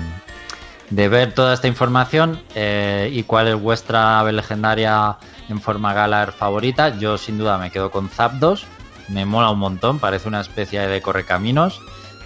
de 0.91 1.09
ver 1.09 1.33
toda 1.33 1.55
esta 1.55 1.69
información 1.69 2.41
eh, 2.55 3.11
y 3.13 3.23
cuál 3.23 3.49
es 3.49 3.61
vuestra 3.61 4.19
ave 4.19 4.33
legendaria 4.33 5.19
en 5.49 5.61
forma 5.61 5.93
Galar 5.95 6.33
favorita. 6.33 6.99
Yo 6.99 7.19
sin 7.19 7.39
duda 7.39 7.59
me 7.59 7.71
quedo 7.71 7.91
con 7.91 8.09
Zapdos, 8.09 8.67
me 9.09 9.25
mola 9.25 9.51
un 9.51 9.59
montón, 9.59 9.99
parece 9.99 10.29
una 10.29 10.41
especie 10.41 10.81
de 10.81 11.01
correcaminos, 11.01 11.81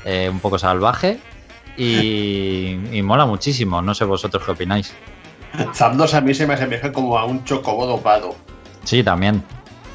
eh, 0.05 0.29
un 0.31 0.41
poco 0.41 0.59
salvaje 0.59 1.21
y, 1.77 2.79
y 2.93 3.03
mola 3.03 3.27
muchísimo. 3.27 3.83
No 3.83 3.95
sé 3.95 4.05
vosotros 4.05 4.45
qué 4.45 4.53
opináis. 4.53 4.95
Zapdos 5.75 6.15
a 6.15 6.21
mí 6.21 6.33
se 6.35 6.47
me 6.47 6.55
asemeja 6.55 6.93
como 6.93 7.19
a 7.19 7.25
un 7.27 7.45
chocobo 7.45 7.87
dopado. 7.87 8.35
Sí, 8.85 9.03
también. 9.03 9.43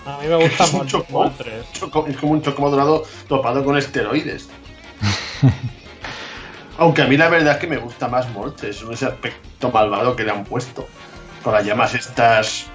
A 0.08 0.18
mí 0.22 0.28
me 0.28 0.36
gusta 0.38 0.64
Es 0.64 0.86
choco. 0.88 1.24
Moltres. 1.24 1.66
Choco- 1.74 2.08
es 2.08 2.16
como 2.18 2.32
un 2.34 2.42
chocobo 2.42 2.70
dorado 2.72 3.04
dopado 3.28 3.64
con 3.66 3.78
esteroides. 3.78 4.50
Aunque 6.78 7.02
a 7.02 7.08
mí 7.08 7.18
la 7.18 7.28
verdad 7.28 7.54
es 7.56 7.58
que 7.60 7.68
me 7.68 7.78
gusta 7.78 8.08
más 8.08 8.30
Moltres, 8.30 8.82
ese 8.82 9.06
aspecto 9.06 9.72
malvado 9.72 10.16
que 10.16 10.24
le 10.24 10.32
han 10.32 10.44
puesto. 10.46 10.88
Con 11.44 11.54
las 11.54 11.66
llamas 11.66 11.94
estas 11.96 12.68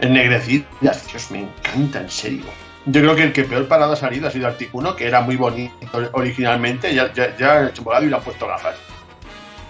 ennegrecidas. 0.00 1.06
Dios, 1.10 1.30
me 1.30 1.40
encanta, 1.42 2.00
en 2.00 2.10
serio. 2.10 2.44
Yo 2.86 3.00
creo 3.00 3.16
que 3.16 3.22
el 3.24 3.32
que 3.32 3.44
peor 3.44 3.66
parado 3.66 3.92
ha 3.94 3.96
salido 3.96 4.28
ha 4.28 4.30
sido 4.30 4.46
Articuno, 4.46 4.94
que 4.94 5.06
era 5.06 5.20
muy 5.22 5.36
bonito 5.36 5.74
originalmente, 6.12 6.94
ya, 6.94 7.12
ya, 7.14 7.36
ya 7.36 7.58
han 7.58 7.68
hecho 7.68 7.82
volado 7.82 8.04
y 8.04 8.08
le 8.10 8.16
han 8.16 8.22
puesto 8.22 8.46
gafas. 8.46 8.76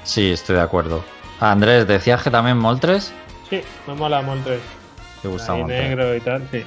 Sí, 0.02 0.32
estoy 0.32 0.56
de 0.56 0.62
acuerdo. 0.62 1.04
Andrés, 1.40 1.86
¿decías 1.86 2.22
que 2.22 2.30
también 2.30 2.58
Moltres? 2.58 3.12
Sí, 3.48 3.60
me 3.86 3.94
mola 3.94 4.20
Moltres. 4.22 4.60
¿Te 5.24 5.28
gusta 5.28 5.54
Ahí 5.54 5.60
Moltres? 5.60 5.82
negro 5.88 6.14
y 6.14 6.20
tal, 6.20 6.46
sí. 6.52 6.62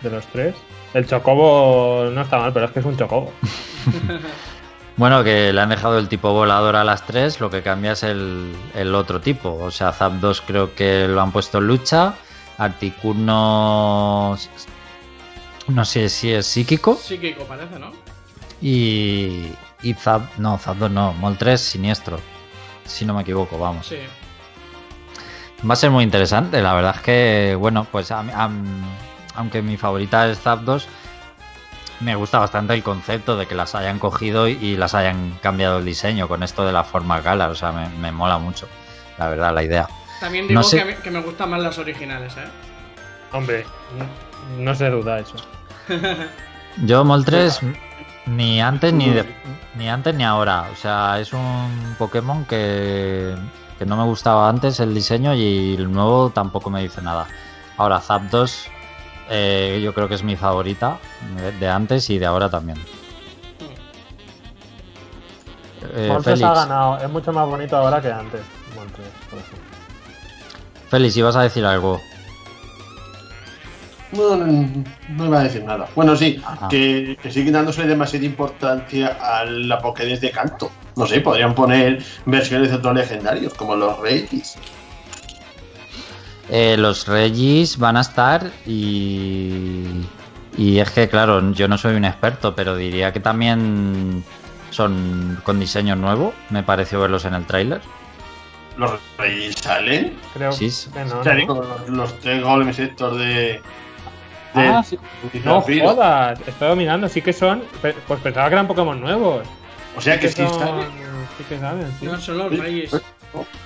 De 0.00 0.10
los 0.10 0.26
tres. 0.26 0.56
El 0.92 1.06
Chocobo 1.06 2.10
no 2.12 2.22
está 2.22 2.36
mal, 2.38 2.52
pero 2.52 2.66
es 2.66 2.72
que 2.72 2.80
es 2.80 2.84
un 2.84 2.96
Chocobo. 2.96 3.32
Bueno, 4.96 5.24
que 5.24 5.52
le 5.52 5.60
han 5.60 5.70
dejado 5.70 5.98
el 5.98 6.08
tipo 6.08 6.32
volador 6.32 6.76
a 6.76 6.84
las 6.84 7.04
3, 7.04 7.40
lo 7.40 7.50
que 7.50 7.62
cambia 7.62 7.92
es 7.92 8.04
el, 8.04 8.54
el 8.74 8.94
otro 8.94 9.20
tipo. 9.20 9.52
O 9.52 9.72
sea, 9.72 9.90
Zap 9.90 10.12
2 10.20 10.40
creo 10.46 10.74
que 10.76 11.08
lo 11.08 11.20
han 11.20 11.32
puesto 11.32 11.58
en 11.58 11.66
lucha. 11.66 12.14
Articuno. 12.58 14.38
No 15.66 15.84
sé 15.84 16.08
si 16.08 16.32
es 16.32 16.46
psíquico. 16.46 16.94
Psíquico 16.94 17.42
parece, 17.44 17.76
¿no? 17.80 17.90
Y. 18.62 19.48
Y 19.82 19.94
Zap. 19.94 20.38
No, 20.38 20.58
Zap 20.58 20.76
2 20.76 20.90
no. 20.92 21.12
Mol 21.14 21.36
3 21.38 21.60
siniestro. 21.60 22.20
Si 22.84 23.04
no 23.04 23.14
me 23.14 23.22
equivoco, 23.22 23.58
vamos. 23.58 23.88
Sí. 23.88 23.96
Va 25.68 25.72
a 25.74 25.76
ser 25.76 25.90
muy 25.90 26.04
interesante. 26.04 26.60
La 26.62 26.74
verdad 26.74 26.94
es 26.96 27.02
que, 27.02 27.56
bueno, 27.58 27.86
pues 27.90 28.10
a 28.10 28.20
a 28.20 28.50
aunque 29.36 29.62
mi 29.62 29.76
favorita 29.76 30.28
es 30.28 30.38
Zap 30.40 30.60
2, 30.60 30.86
me 32.00 32.14
gusta 32.14 32.38
bastante 32.38 32.74
el 32.74 32.82
concepto 32.82 33.36
de 33.36 33.46
que 33.46 33.54
las 33.54 33.74
hayan 33.74 33.98
cogido 33.98 34.46
y, 34.46 34.52
y 34.52 34.76
las 34.76 34.94
hayan 34.94 35.38
cambiado 35.42 35.78
el 35.78 35.84
diseño 35.84 36.28
con 36.28 36.42
esto 36.42 36.64
de 36.64 36.72
la 36.72 36.84
forma 36.84 37.20
Galar. 37.20 37.50
O 37.50 37.54
sea, 37.56 37.72
me, 37.72 37.88
me 37.88 38.12
mola 38.12 38.38
mucho, 38.38 38.68
la 39.18 39.28
verdad, 39.28 39.52
la 39.54 39.62
idea. 39.64 39.88
También 40.20 40.46
digo 40.46 40.60
No 40.60 40.64
sé- 40.64 40.76
que, 40.76 40.82
a 40.82 40.84
mí- 40.86 40.94
que 41.02 41.10
me 41.10 41.20
gustan 41.20 41.50
más 41.50 41.60
las 41.62 41.78
originales, 41.78 42.36
¿eh? 42.36 42.44
Hombre, 43.32 43.64
no, 43.98 44.62
no 44.64 44.74
se 44.74 44.88
duda 44.90 45.18
eso. 45.18 45.34
Yo 46.84 47.04
Mol 47.04 47.24
3 47.24 47.60
ni 48.26 48.60
antes 48.60 48.92
ni, 48.92 49.10
de- 49.10 49.34
ni 49.76 49.88
antes 49.88 50.14
ni 50.14 50.24
ahora. 50.24 50.66
O 50.72 50.76
sea, 50.76 51.18
es 51.18 51.32
un 51.32 51.96
Pokémon 51.98 52.44
que, 52.44 53.34
que 53.78 53.86
no 53.86 53.96
me 53.96 54.04
gustaba 54.04 54.48
antes 54.48 54.80
el 54.80 54.94
diseño 54.94 55.34
y 55.34 55.74
el 55.74 55.90
nuevo 55.90 56.30
tampoco 56.30 56.70
me 56.70 56.82
dice 56.82 57.02
nada. 57.02 57.26
Ahora 57.76 58.00
Zapdos 58.00 58.66
eh, 59.30 59.80
yo 59.82 59.94
creo 59.94 60.08
que 60.08 60.14
es 60.14 60.22
mi 60.22 60.36
favorita 60.36 60.98
de, 61.36 61.52
de 61.52 61.68
antes 61.68 62.08
y 62.10 62.18
de 62.18 62.26
ahora 62.26 62.48
también. 62.50 62.78
Eh, 65.92 66.08
Moltres 66.08 66.42
ha 66.42 66.54
ganado. 66.54 66.98
Es 66.98 67.10
mucho 67.10 67.32
más 67.32 67.46
bonito 67.46 67.76
ahora 67.76 68.00
que 68.00 68.10
antes. 68.10 68.40
Moltres, 68.74 69.08
por 69.30 69.38
ejemplo. 69.38 69.64
Félix, 70.88 71.16
ibas 71.16 71.36
a 71.36 71.42
decir 71.42 71.64
algo. 71.64 72.00
No, 74.12 74.36
no, 74.36 74.46
no 75.08 75.24
iba 75.26 75.40
a 75.40 75.42
decir 75.42 75.64
nada. 75.64 75.88
Bueno, 75.96 76.14
sí, 76.14 76.40
Ajá. 76.44 76.68
que, 76.68 77.18
que 77.20 77.30
siguen 77.30 77.52
dándose 77.52 77.84
demasiada 77.84 78.24
importancia 78.24 79.18
a 79.20 79.44
la 79.44 79.78
Pokédex 79.80 80.20
de 80.20 80.30
canto. 80.30 80.70
No 80.96 81.06
sé, 81.06 81.20
podrían 81.20 81.54
poner 81.54 82.02
versiones 82.24 82.70
de 82.70 82.76
otros 82.76 82.94
legendarios, 82.94 83.54
como 83.54 83.74
los 83.76 83.98
Reyes. 83.98 84.56
Eh, 86.50 86.76
los 86.78 87.06
Regis 87.08 87.78
van 87.78 87.96
a 87.96 88.00
estar 88.02 88.50
y. 88.66 89.86
Y 90.56 90.78
es 90.78 90.90
que, 90.90 91.08
claro, 91.08 91.50
yo 91.52 91.66
no 91.66 91.76
soy 91.78 91.96
un 91.96 92.04
experto, 92.04 92.54
pero 92.54 92.76
diría 92.76 93.12
que 93.12 93.18
también 93.18 94.22
son 94.70 95.40
con 95.42 95.58
diseño 95.58 95.96
nuevo. 95.96 96.32
Me 96.50 96.62
pareció 96.62 97.00
verlos 97.00 97.24
en 97.24 97.34
el 97.34 97.44
tráiler. 97.44 97.80
Los 98.76 98.92
Reyes 99.18 99.56
salen. 99.56 100.16
Creo 100.34 100.52
Sí, 100.52 100.70
que 100.92 101.04
no. 101.04 101.24
Salen 101.24 101.46
¿no? 101.48 101.56
con 101.56 101.68
los, 101.68 101.88
los 101.88 102.20
tres 102.20 102.42
golems 102.42 102.78
estos 102.78 103.18
de. 103.18 103.24
de 103.24 103.62
Ah, 104.54 104.82
sí. 104.84 104.96
No 105.44 105.60
jodas, 105.60 106.38
estoy 106.46 106.68
dominando, 106.68 107.08
sí 107.08 107.20
que 107.20 107.32
son. 107.32 107.64
Pues 107.80 108.20
pensaba 108.22 108.48
que 108.48 108.54
eran 108.54 108.68
Pokémon 108.68 109.00
nuevos. 109.00 109.44
O 109.96 110.00
sea 110.00 110.18
que 110.18 110.28
sí 110.28 110.36
son- 110.46 110.84
que 111.48 111.58
saben, 111.58 111.92
sí. 111.98 112.06
No 112.06 112.20
son 112.20 112.38
los 112.38 112.56
reyes. 112.58 112.90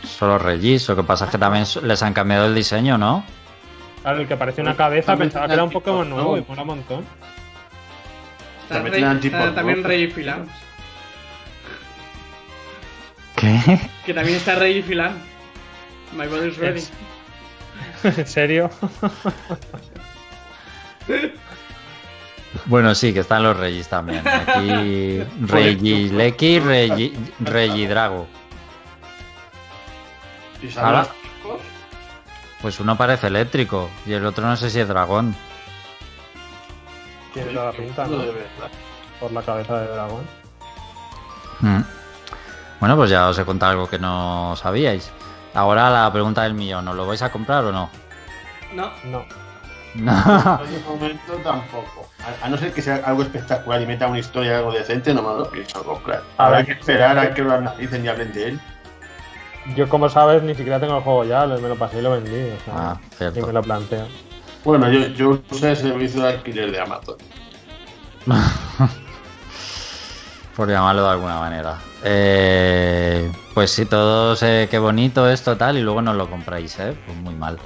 Son 0.04 0.28
los 0.30 0.40
Regis. 0.40 0.88
Lo 0.88 0.96
que 0.96 1.02
pasa 1.02 1.26
es 1.26 1.30
que 1.30 1.38
también 1.38 1.64
les 1.82 2.02
han 2.02 2.14
cambiado 2.14 2.46
el 2.46 2.54
diseño, 2.54 2.96
¿no? 2.96 3.24
Claro, 4.02 4.20
el 4.20 4.28
que 4.28 4.36
parecía 4.36 4.62
una 4.64 4.76
cabeza 4.76 5.08
También 5.12 5.28
pensaba 5.28 5.46
que 5.48 5.52
era 5.54 5.64
un 5.64 5.70
Pokémon 5.70 6.08
nuevo 6.08 6.38
y 6.38 6.44
mola 6.48 6.62
un 6.62 6.68
montón. 6.68 7.04
También 8.68 8.92
rey- 8.92 9.00
tienen 9.02 9.20
tipo 9.20 9.36
está 9.36 9.54
también 9.54 9.78
rojo. 9.78 9.88
Rey 9.88 10.06
Filan. 10.08 10.48
¿Qué? 13.36 13.80
Que 14.06 14.14
también 14.14 14.36
está 14.38 14.54
Rey 14.54 14.82
Filan. 14.82 15.18
My 16.16 16.26
body's 16.26 16.56
ready. 16.56 16.82
¿En 18.04 18.26
serio? 18.26 18.70
Bueno, 22.66 22.94
sí, 22.94 23.12
que 23.12 23.20
están 23.20 23.42
los 23.42 23.56
Regis 23.56 23.88
también. 23.88 24.26
Aquí 24.26 25.18
Regileki, 25.40 26.58
Regi, 26.60 27.14
Regidrago. 27.40 28.26
Y 30.62 30.70
salen 30.70 30.86
Ahora- 30.88 31.08
los. 31.44 31.60
Pues 32.60 32.80
uno 32.80 32.96
parece 32.96 33.28
eléctrico 33.28 33.88
y 34.04 34.12
el 34.14 34.26
otro 34.26 34.44
no 34.44 34.56
sé 34.56 34.68
si 34.70 34.80
es 34.80 34.88
dragón. 34.88 35.36
Tiene 37.32 37.52
toda 37.52 37.66
la 37.66 37.72
pinta, 37.72 38.06
¿no? 38.06 38.18
Por 39.20 39.30
la 39.32 39.42
cabeza 39.42 39.80
de 39.80 39.86
dragón. 39.88 40.26
Mm. 41.60 41.80
Bueno, 42.80 42.96
pues 42.96 43.10
ya 43.10 43.28
os 43.28 43.38
he 43.38 43.44
contado 43.44 43.72
algo 43.72 43.88
que 43.88 43.98
no 44.00 44.56
sabíais. 44.56 45.12
Ahora 45.54 45.88
la 45.90 46.12
pregunta 46.12 46.42
del 46.42 46.54
millón, 46.54 46.88
¿os 46.88 46.96
lo 46.96 47.06
vais 47.06 47.22
a 47.22 47.30
comprar 47.30 47.64
o 47.64 47.72
no? 47.72 47.90
No, 48.72 48.90
No. 49.04 49.24
No. 49.94 50.12
En 50.12 50.74
este 50.74 50.88
momento 50.88 51.32
tampoco. 51.42 52.08
A, 52.42 52.46
a 52.46 52.48
no 52.48 52.56
ser 52.58 52.72
que 52.72 52.82
sea 52.82 52.96
algo 53.04 53.22
espectacular 53.22 53.80
y 53.82 53.86
meta 53.86 54.06
una 54.06 54.18
historia 54.18 54.58
algo 54.58 54.72
decente, 54.72 55.12
no 55.14 55.22
me 55.22 55.28
lo 55.38 55.50
pienso 55.50 55.82
comprar. 55.82 56.22
A 56.36 56.46
Habrá 56.46 56.58
ver. 56.58 56.66
que 56.66 56.72
esperar 56.72 57.18
a 57.18 57.32
que 57.34 57.42
lo 57.42 57.52
analicen 57.54 58.04
y 58.04 58.08
hablen 58.08 58.32
de 58.32 58.48
él. 58.48 58.60
Yo, 59.76 59.88
como 59.88 60.08
sabes, 60.08 60.42
ni 60.42 60.54
siquiera 60.54 60.78
tengo 60.80 60.96
el 60.98 61.02
juego 61.02 61.24
ya, 61.24 61.46
me 61.46 61.60
lo 61.68 61.76
pasé 61.76 61.98
y 61.98 62.02
lo 62.02 62.12
vendí. 62.12 62.30
O 62.50 62.64
sea, 62.64 62.74
Ah, 62.74 63.00
cierto. 63.16 63.40
y 63.40 63.42
me 63.42 63.52
lo 63.52 63.62
planteo. 63.62 64.06
Bueno, 64.64 64.90
yo, 64.90 65.06
yo 65.08 65.40
usé 65.50 65.70
el 65.70 65.76
servicio 65.76 66.22
de 66.22 66.28
alquiler 66.28 66.70
de 66.70 66.80
Amazon. 66.80 67.16
Por 70.56 70.68
llamarlo 70.68 71.04
de 71.04 71.10
alguna 71.10 71.38
manera. 71.38 71.76
Eh, 72.02 73.30
pues 73.54 73.70
sí, 73.70 73.84
todos, 73.86 74.42
eh, 74.42 74.66
qué 74.70 74.78
bonito 74.78 75.28
esto, 75.28 75.56
tal, 75.56 75.78
y 75.78 75.82
luego 75.82 76.02
no 76.02 76.12
lo 76.14 76.28
compráis, 76.28 76.78
¿eh? 76.80 76.96
Pues 77.06 77.16
muy 77.18 77.34
mal. 77.34 77.58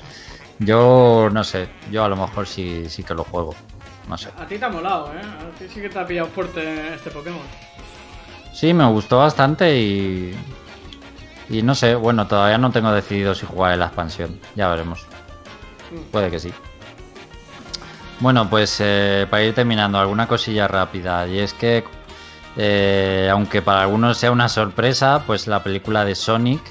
Yo 0.64 1.28
no 1.32 1.44
sé, 1.44 1.68
yo 1.90 2.04
a 2.04 2.08
lo 2.08 2.16
mejor 2.16 2.46
sí, 2.46 2.88
sí 2.88 3.02
que 3.02 3.14
lo 3.14 3.24
juego. 3.24 3.54
No 4.08 4.18
sé. 4.18 4.30
a 4.36 4.46
ti 4.46 4.58
te 4.58 4.64
ha 4.64 4.68
molado, 4.68 5.12
¿eh? 5.14 5.20
A 5.20 5.58
ti 5.58 5.66
sí 5.72 5.80
que 5.80 5.88
te 5.88 5.98
ha 5.98 6.06
pillado 6.06 6.28
fuerte 6.28 6.94
este 6.94 7.10
Pokémon. 7.10 7.40
Sí, 8.52 8.74
me 8.74 8.86
gustó 8.86 9.18
bastante 9.18 9.76
y. 9.76 10.34
Y 11.48 11.62
no 11.62 11.74
sé, 11.74 11.94
bueno, 11.94 12.26
todavía 12.26 12.58
no 12.58 12.70
tengo 12.70 12.92
decidido 12.92 13.34
si 13.34 13.46
jugar 13.46 13.72
en 13.72 13.80
la 13.80 13.86
expansión. 13.86 14.38
Ya 14.54 14.68
veremos. 14.68 15.06
Puede 16.10 16.30
que 16.30 16.38
sí. 16.38 16.52
Bueno, 18.20 18.48
pues 18.48 18.76
eh, 18.80 19.26
para 19.28 19.42
ir 19.42 19.54
terminando, 19.54 19.98
alguna 19.98 20.26
cosilla 20.26 20.68
rápida. 20.68 21.26
Y 21.26 21.40
es 21.40 21.52
que, 21.52 21.84
eh, 22.56 23.28
aunque 23.30 23.60
para 23.62 23.82
algunos 23.82 24.16
sea 24.16 24.30
una 24.30 24.48
sorpresa, 24.48 25.24
pues 25.26 25.46
la 25.46 25.62
película 25.62 26.04
de 26.04 26.14
Sonic 26.14 26.62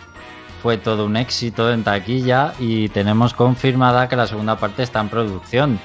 fue 0.61 0.77
todo 0.77 1.05
un 1.05 1.17
éxito 1.17 1.71
en 1.71 1.83
taquilla 1.83 2.53
y 2.59 2.89
tenemos 2.89 3.33
confirmada 3.33 4.07
que 4.07 4.15
la 4.15 4.27
segunda 4.27 4.57
parte 4.57 4.83
está 4.83 4.99
en 4.99 5.09
producción. 5.09 5.79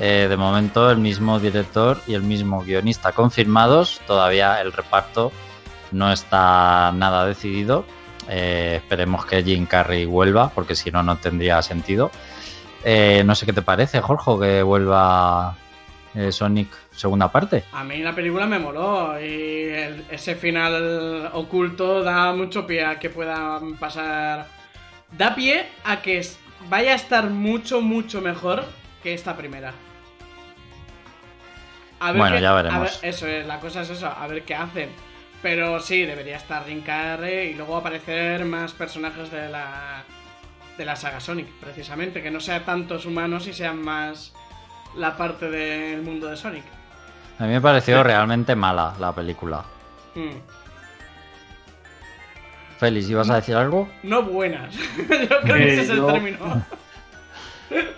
Eh, 0.00 0.26
de 0.28 0.36
momento 0.36 0.90
el 0.90 0.98
mismo 0.98 1.38
director 1.38 2.00
y 2.06 2.14
el 2.14 2.22
mismo 2.22 2.62
guionista 2.62 3.12
confirmados, 3.12 4.00
todavía 4.06 4.60
el 4.60 4.72
reparto 4.72 5.30
no 5.92 6.12
está 6.12 6.92
nada 6.92 7.26
decidido. 7.26 7.84
Eh, 8.28 8.74
esperemos 8.76 9.24
que 9.24 9.42
Jim 9.42 9.66
Carrey 9.66 10.04
vuelva, 10.04 10.50
porque 10.50 10.74
si 10.74 10.90
no, 10.90 11.02
no 11.02 11.16
tendría 11.18 11.62
sentido. 11.62 12.10
Eh, 12.84 13.22
no 13.24 13.34
sé 13.36 13.46
qué 13.46 13.52
te 13.52 13.62
parece, 13.62 14.00
Jorge, 14.00 14.32
que 14.40 14.62
vuelva 14.62 15.56
Sonic 16.30 16.68
segunda 16.98 17.30
parte. 17.30 17.64
A 17.72 17.84
mí 17.84 17.98
la 17.98 18.14
película 18.14 18.46
me 18.46 18.58
moló 18.58 19.18
y 19.20 19.24
el- 19.68 20.04
ese 20.10 20.34
final 20.34 21.30
oculto 21.32 22.02
da 22.02 22.32
mucho 22.32 22.66
pie 22.66 22.84
a 22.84 22.98
que 22.98 23.08
pueda 23.08 23.60
pasar. 23.78 24.46
Da 25.12 25.34
pie 25.34 25.66
a 25.84 26.02
que 26.02 26.26
vaya 26.68 26.92
a 26.92 26.96
estar 26.96 27.30
mucho, 27.30 27.80
mucho 27.80 28.20
mejor 28.20 28.64
que 29.02 29.14
esta 29.14 29.36
primera. 29.36 29.72
A 32.00 32.12
Bueno, 32.12 32.36
qué- 32.36 32.42
ya 32.42 32.50
a 32.50 32.54
veremos. 32.62 33.00
ver- 33.00 33.10
eso 33.10 33.26
es, 33.26 33.46
la 33.46 33.58
cosa 33.60 33.82
es 33.82 33.90
eso, 33.90 34.06
a 34.08 34.26
ver 34.26 34.44
qué 34.44 34.54
hacen. 34.54 34.90
Pero 35.42 35.78
sí, 35.80 36.04
debería 36.04 36.36
estar 36.36 36.64
Jim 36.66 36.82
Carrey 36.82 37.50
y 37.50 37.54
luego 37.54 37.76
aparecer 37.76 38.44
más 38.44 38.72
personajes 38.72 39.30
de 39.30 39.48
la, 39.48 40.02
de 40.76 40.84
la 40.84 40.96
saga 40.96 41.20
Sonic, 41.20 41.46
precisamente. 41.60 42.22
Que 42.22 42.30
no 42.30 42.40
sean 42.40 42.64
tantos 42.64 43.06
humanos 43.06 43.46
y 43.46 43.52
sean 43.52 43.80
más 43.80 44.32
la 44.96 45.16
parte 45.16 45.48
del 45.48 46.02
mundo 46.02 46.26
de 46.26 46.36
Sonic. 46.36 46.64
A 47.38 47.44
mí 47.44 47.50
me 47.50 47.60
pareció 47.60 48.02
realmente 48.02 48.54
mala 48.56 48.94
la 48.98 49.12
película. 49.14 49.64
Mm. 50.14 50.30
Félix, 52.78 53.08
¿ibas 53.10 53.30
a 53.30 53.36
decir 53.36 53.54
algo? 53.56 53.88
No 54.02 54.22
buenas. 54.22 54.74
Yo 54.98 55.06
creo 55.06 55.54
que 55.56 55.62
Eh, 55.62 55.72
ese 55.72 55.82
es 55.82 55.90
el 55.90 55.96
yo- 55.96 56.06
término. 56.12 56.64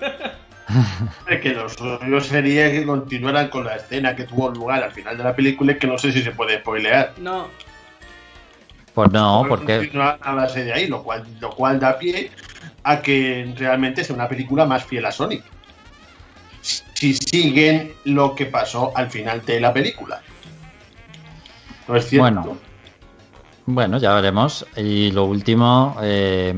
Es 1.28 1.40
que 1.40 1.48
lo 1.52 1.68
suyo 1.68 2.20
sería 2.20 2.70
que 2.70 2.86
continuaran 2.86 3.48
con 3.48 3.64
la 3.64 3.74
escena 3.74 4.14
que 4.14 4.22
tuvo 4.22 4.50
lugar 4.50 4.84
al 4.84 4.92
final 4.92 5.18
de 5.18 5.24
la 5.24 5.34
película 5.34 5.72
y 5.72 5.78
que 5.78 5.86
no 5.88 5.98
sé 5.98 6.12
si 6.12 6.22
se 6.22 6.30
puede 6.30 6.60
spoilear. 6.60 7.14
No, 7.18 7.48
Pues 8.94 9.10
no, 9.10 9.44
porque 9.48 9.90
a 10.20 10.32
base 10.34 10.62
de 10.62 10.72
ahí, 10.72 10.86
lo 10.86 11.02
cual, 11.02 11.24
lo 11.40 11.50
cual 11.50 11.80
da 11.80 11.98
pie 11.98 12.30
a 12.84 13.00
que 13.02 13.52
realmente 13.58 14.04
sea 14.04 14.14
una 14.14 14.28
película 14.28 14.64
más 14.64 14.84
fiel 14.84 15.06
a 15.06 15.10
Sonic. 15.12 15.42
Si 16.62 17.14
siguen 17.14 17.92
lo 18.04 18.34
que 18.34 18.46
pasó 18.46 18.92
al 18.94 19.10
final 19.10 19.44
de 19.44 19.60
la 19.60 19.72
película. 19.72 20.20
¿No 21.88 21.96
es 21.96 22.06
cierto? 22.08 22.22
Bueno. 22.42 22.58
Bueno, 23.66 23.98
ya 23.98 24.14
veremos. 24.14 24.66
Y 24.76 25.12
lo 25.12 25.24
último, 25.24 25.96
eh, 26.02 26.54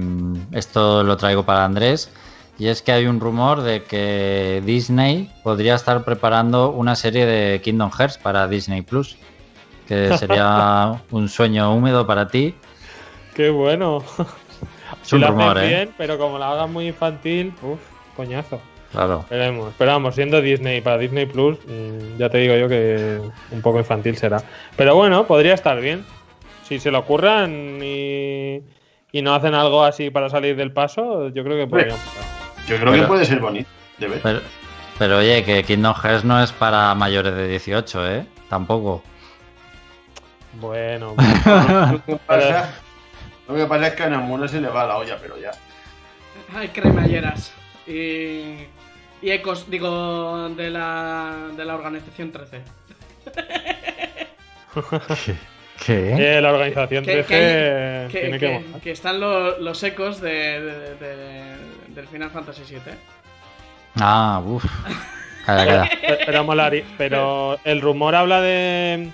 esto 0.53 1.03
lo 1.03 1.17
traigo 1.17 1.45
para 1.45 1.65
Andrés, 1.65 2.11
y 2.59 2.69
es 2.69 2.81
que 2.83 2.93
hay 2.93 3.07
un 3.07 3.21
rumor 3.21 3.61
de 3.63 3.83
que 3.85 4.63
Disney 4.65 5.31
podría 5.43 5.75
estar 5.75 6.05
preparando 6.05 6.71
una 6.71 6.97
serie 6.97 7.27
de 7.27 7.61
Kingdom 7.61 7.91
Hearts 7.91 8.19
para 8.19 8.49
Disney 8.49 8.83
Plus, 8.83 9.17
que 9.87 10.17
sería 10.19 11.03
un 11.11 11.29
sueño 11.29 11.75
húmedo 11.75 12.07
para 12.07 12.29
ti. 12.29 12.55
Qué 13.35 13.51
bueno. 13.51 14.03
Es 15.03 15.09
Si 15.09 15.15
un 15.17 15.21
lo 15.23 15.29
rumor, 15.29 15.59
hacen 15.59 15.65
¿eh? 15.71 15.75
bien, 15.77 15.95
pero 15.99 16.19
como 16.19 16.39
lo 16.39 16.45
hagan 16.45 16.73
muy 16.73 16.87
infantil, 16.89 17.53
uff, 17.63 17.81
coñazo. 18.17 18.61
Claro. 18.93 19.25
Veremos. 19.31 19.73
Pero 19.79 19.91
vamos, 19.93 20.15
siendo 20.15 20.41
Disney 20.43 20.81
para 20.83 20.99
Disney 20.99 21.27
Plus, 21.27 21.59
mm, 21.67 22.19
ya 22.19 22.29
te 22.29 22.39
digo 22.39 22.55
yo 22.57 22.69
que 22.69 23.21
un 23.51 23.63
poco 23.63 23.79
infantil 23.79 24.17
será. 24.17 24.43
Pero 24.77 24.95
bueno, 24.95 25.27
podría 25.27 25.55
estar 25.55 25.81
bien. 25.81 26.05
Si 26.69 26.79
se 26.79 26.91
lo 26.91 26.99
ocurran 27.01 27.81
y, 27.83 28.61
y 29.11 29.23
no 29.23 29.35
hacen 29.35 29.55
algo 29.55 29.83
así 29.83 30.11
para 30.11 30.29
salir 30.29 30.57
del 30.57 30.73
paso, 30.73 31.29
yo 31.31 31.43
creo 31.43 31.57
que 31.57 31.67
podrían 31.67 31.97
pasar. 31.97 32.23
Yo 32.69 32.77
creo 32.77 32.93
Pero- 32.93 33.03
que 33.03 33.09
puede 33.09 33.25
ser 33.25 33.41
bonito 33.41 33.69
de 33.99 34.09
ver. 34.09 34.21
Pero, 34.23 34.41
pero 34.99 35.19
oye, 35.19 35.43
que 35.45 35.65
Kingdom 35.65 35.95
Hearts 35.95 36.25
no 36.25 36.43
es 36.43 36.53
para 36.53 36.95
mayores 36.95 37.35
de 37.35 37.49
18, 37.49 38.11
¿eh? 38.13 38.27
Tampoco. 38.49 39.03
Bueno, 40.61 41.15
lo, 41.93 42.05
que 42.05 42.17
pasa, 42.27 42.71
lo 43.49 43.55
que 43.55 43.65
pasa 43.67 43.87
es 43.89 43.95
que 43.95 44.03
a 44.03 44.11
Namura 44.11 44.47
se 44.49 44.61
le 44.61 44.69
va 44.69 44.87
la 44.87 44.99
olla, 44.99 45.17
pero 45.21 45.39
ya. 45.39 45.51
hay 46.55 46.69
cremalleras. 46.69 47.53
Y, 47.87 48.57
y 49.23 49.31
ecos, 49.31 49.71
digo, 49.71 50.49
de 50.51 50.69
la, 50.71 51.49
de 51.57 51.65
la 51.65 51.75
organización 51.77 52.33
13. 52.33 52.63
¿Qué? 55.85 56.37
eh, 56.37 56.41
la 56.41 56.53
organización 56.53 57.05
Que- 57.05 57.23
13 57.25 57.29
que, 57.29 58.09
que- 58.13 58.21
tiene 58.21 58.39
que, 58.39 58.47
que- 58.47 58.59
molar. 58.61 58.81
que 58.81 58.91
están 58.93 59.21
lo- 59.21 59.59
los 59.59 59.83
ecos 59.83 60.21
de, 60.21 60.61
de- 60.61 60.95
de- 60.97 61.57
del 61.89 62.07
Final 62.09 62.31
Fantasy 62.31 62.63
VII. 62.69 62.81
Ah, 64.01 64.41
uff. 64.45 64.65
Calla, 65.45 65.67
calla. 65.67 65.91
Pero, 66.27 66.47
pero 66.47 66.85
pero 66.97 67.59
el 67.65 67.81
rumor 67.81 68.15
habla 68.15 68.41
de, 68.41 69.11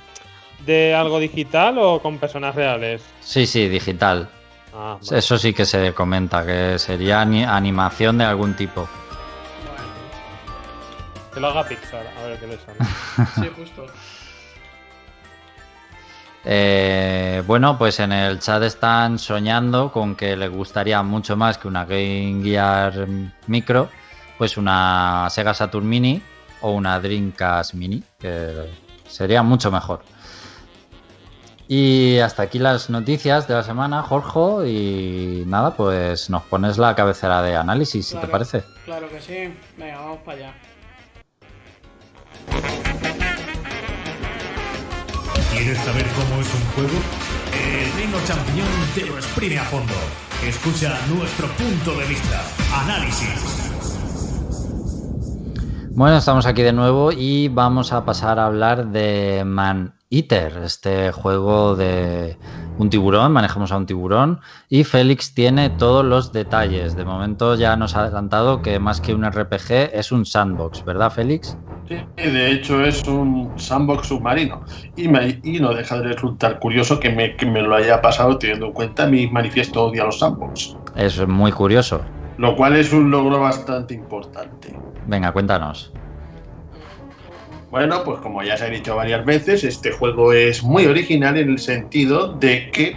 de 0.67 0.95
algo 0.95 1.19
digital 1.19 1.79
o 1.79 2.01
con 2.01 2.19
personas 2.19 2.55
reales. 2.55 3.03
Sí, 3.21 3.47
sí, 3.47 3.67
digital. 3.69 4.29
Ah, 4.75 4.99
vale. 5.03 5.19
Eso 5.19 5.39
sí 5.39 5.55
que 5.55 5.65
se 5.65 5.95
comenta, 5.95 6.45
que 6.45 6.79
sería 6.79 7.23
ani- 7.23 7.45
animación 7.45 8.19
de 8.19 8.25
algún 8.25 8.55
tipo. 8.55 8.87
Que 11.39 11.43
lo 11.43 11.51
haga 11.51 11.69
Pixar, 11.69 12.05
a 12.05 12.23
ver 12.27 12.41
qué 12.41 12.49
le 12.49 12.59
sale. 12.59 12.79
sí, 13.37 13.49
justo. 13.55 13.87
Eh, 16.45 17.45
bueno, 17.47 17.79
pues 17.79 18.01
en 18.01 18.11
el 18.11 18.41
chat 18.41 18.61
están 18.65 19.21
soñando 19.21 19.93
con 19.93 20.17
que 20.17 20.37
les 20.37 20.51
gustaría 20.51 21.01
mucho 21.05 21.37
más 21.37 21.57
que 21.57 21.69
una 21.69 21.85
Game 21.85 22.41
Gear 22.43 23.07
Micro, 23.47 23.89
pues 24.37 24.57
una 24.57 25.29
Sega 25.31 25.55
Saturn 25.55 25.89
Mini 25.89 26.21
o 26.61 26.73
una 26.73 26.99
Dreamcast 26.99 27.75
Mini, 27.75 28.03
que 28.19 28.69
sería 29.07 29.45
mucho 29.45 29.71
mejor. 29.71 30.01
Y 31.69 32.19
hasta 32.19 32.43
aquí 32.43 32.59
las 32.59 32.91
noticias 32.91 33.47
de 33.47 33.55
la 33.55 33.63
semana, 33.63 34.03
Jorge, 34.03 34.69
y 34.69 35.45
nada, 35.47 35.77
pues 35.77 36.31
nos 36.31 36.43
pones 36.43 36.79
la 36.79 36.97
cabecera 36.97 37.43
de 37.43 37.55
análisis, 37.55 38.09
si 38.09 38.17
te 38.17 38.27
parece. 38.27 38.65
Claro 38.85 39.09
que 39.09 39.21
sí. 39.21 39.55
Venga, 39.77 40.01
vamos 40.01 40.19
para 40.25 40.39
allá. 40.39 40.55
¿Quieres 45.59 45.79
saber 45.79 46.07
cómo 46.15 46.41
es 46.41 46.55
un 46.55 46.61
juego? 46.77 47.03
El 47.53 47.93
Reino 47.95 48.17
Champiñón 48.25 48.69
te 48.95 49.05
lo 49.07 49.17
exprime 49.17 49.59
a 49.59 49.65
fondo. 49.65 49.93
Escucha 50.47 50.97
nuestro 51.09 51.49
punto 51.49 51.99
de 51.99 52.07
vista. 52.07 52.45
Análisis. 52.85 53.75
Bueno, 55.97 56.19
estamos 56.19 56.47
aquí 56.47 56.63
de 56.63 56.73
nuevo 56.73 57.11
y 57.11 57.49
vamos 57.49 57.93
a 57.93 58.05
pasar 58.05 58.39
a 58.39 58.47
hablar 58.47 58.87
de 58.93 59.43
Man 59.45 59.98
Eater, 60.11 60.59
este 60.59 61.13
juego 61.13 61.77
de 61.77 62.39
un 62.77 62.91
tiburón, 62.91 63.33
manejamos 63.33 63.73
a 63.73 63.77
un 63.77 63.87
tiburón 63.87 64.41
y 64.69 64.85
Félix 64.85 65.35
tiene 65.35 65.71
todos 65.71 66.05
los 66.05 66.33
detalles. 66.33 66.95
De 66.95 67.05
momento 67.05 67.55
ya 67.57 67.77
nos 67.77 67.97
ha 67.97 68.03
adelantado 68.05 68.63
que 68.63 68.79
más 68.79 69.01
que 69.01 69.15
un 69.15 69.25
RPG 69.25 69.91
es 69.95 70.13
un 70.13 70.25
sandbox, 70.27 70.85
¿verdad 70.85 71.11
Félix? 71.13 71.59
Sí, 71.89 71.97
de 72.17 72.53
hecho 72.53 72.85
es 72.85 73.07
un 73.09 73.55
sandbox 73.59 74.09
submarino. 74.09 74.63
Y, 74.95 75.09
me- 75.09 75.41
y 75.43 75.59
no 75.59 75.75
deja 75.75 75.99
de 76.01 76.13
resultar 76.13 76.59
curioso 76.61 77.01
que 77.01 77.11
me, 77.11 77.35
que 77.37 77.47
me 77.47 77.63
lo 77.63 77.75
haya 77.75 78.01
pasado 78.03 78.39
teniendo 78.39 78.67
en 78.67 78.73
cuenta 78.73 79.07
mi 79.07 79.27
manifiesto 79.29 79.85
odia 79.87 80.05
los 80.05 80.19
sandbox. 80.19 80.79
Es 80.95 81.27
muy 81.27 81.51
curioso. 81.53 82.05
Lo 82.37 82.57
cual 82.57 82.77
es 82.77 82.91
un 82.95 83.11
logro 83.11 83.39
bastante 83.39 83.93
importante. 83.93 84.83
Venga, 85.03 85.33
cuéntanos. 85.33 85.79
Bueno, 87.71 88.03
pues 88.03 88.19
como 88.21 88.43
ya 88.43 88.57
se 88.57 88.65
ha 88.65 88.71
dicho 88.71 88.97
varias 88.97 89.25
veces, 89.27 89.63
este 89.63 89.93
juego 89.93 90.33
es 90.33 90.63
muy 90.63 90.87
original 90.87 91.37
en 91.37 91.51
el 91.51 91.59
sentido 91.59 92.33
de 92.35 92.71
que 92.71 92.97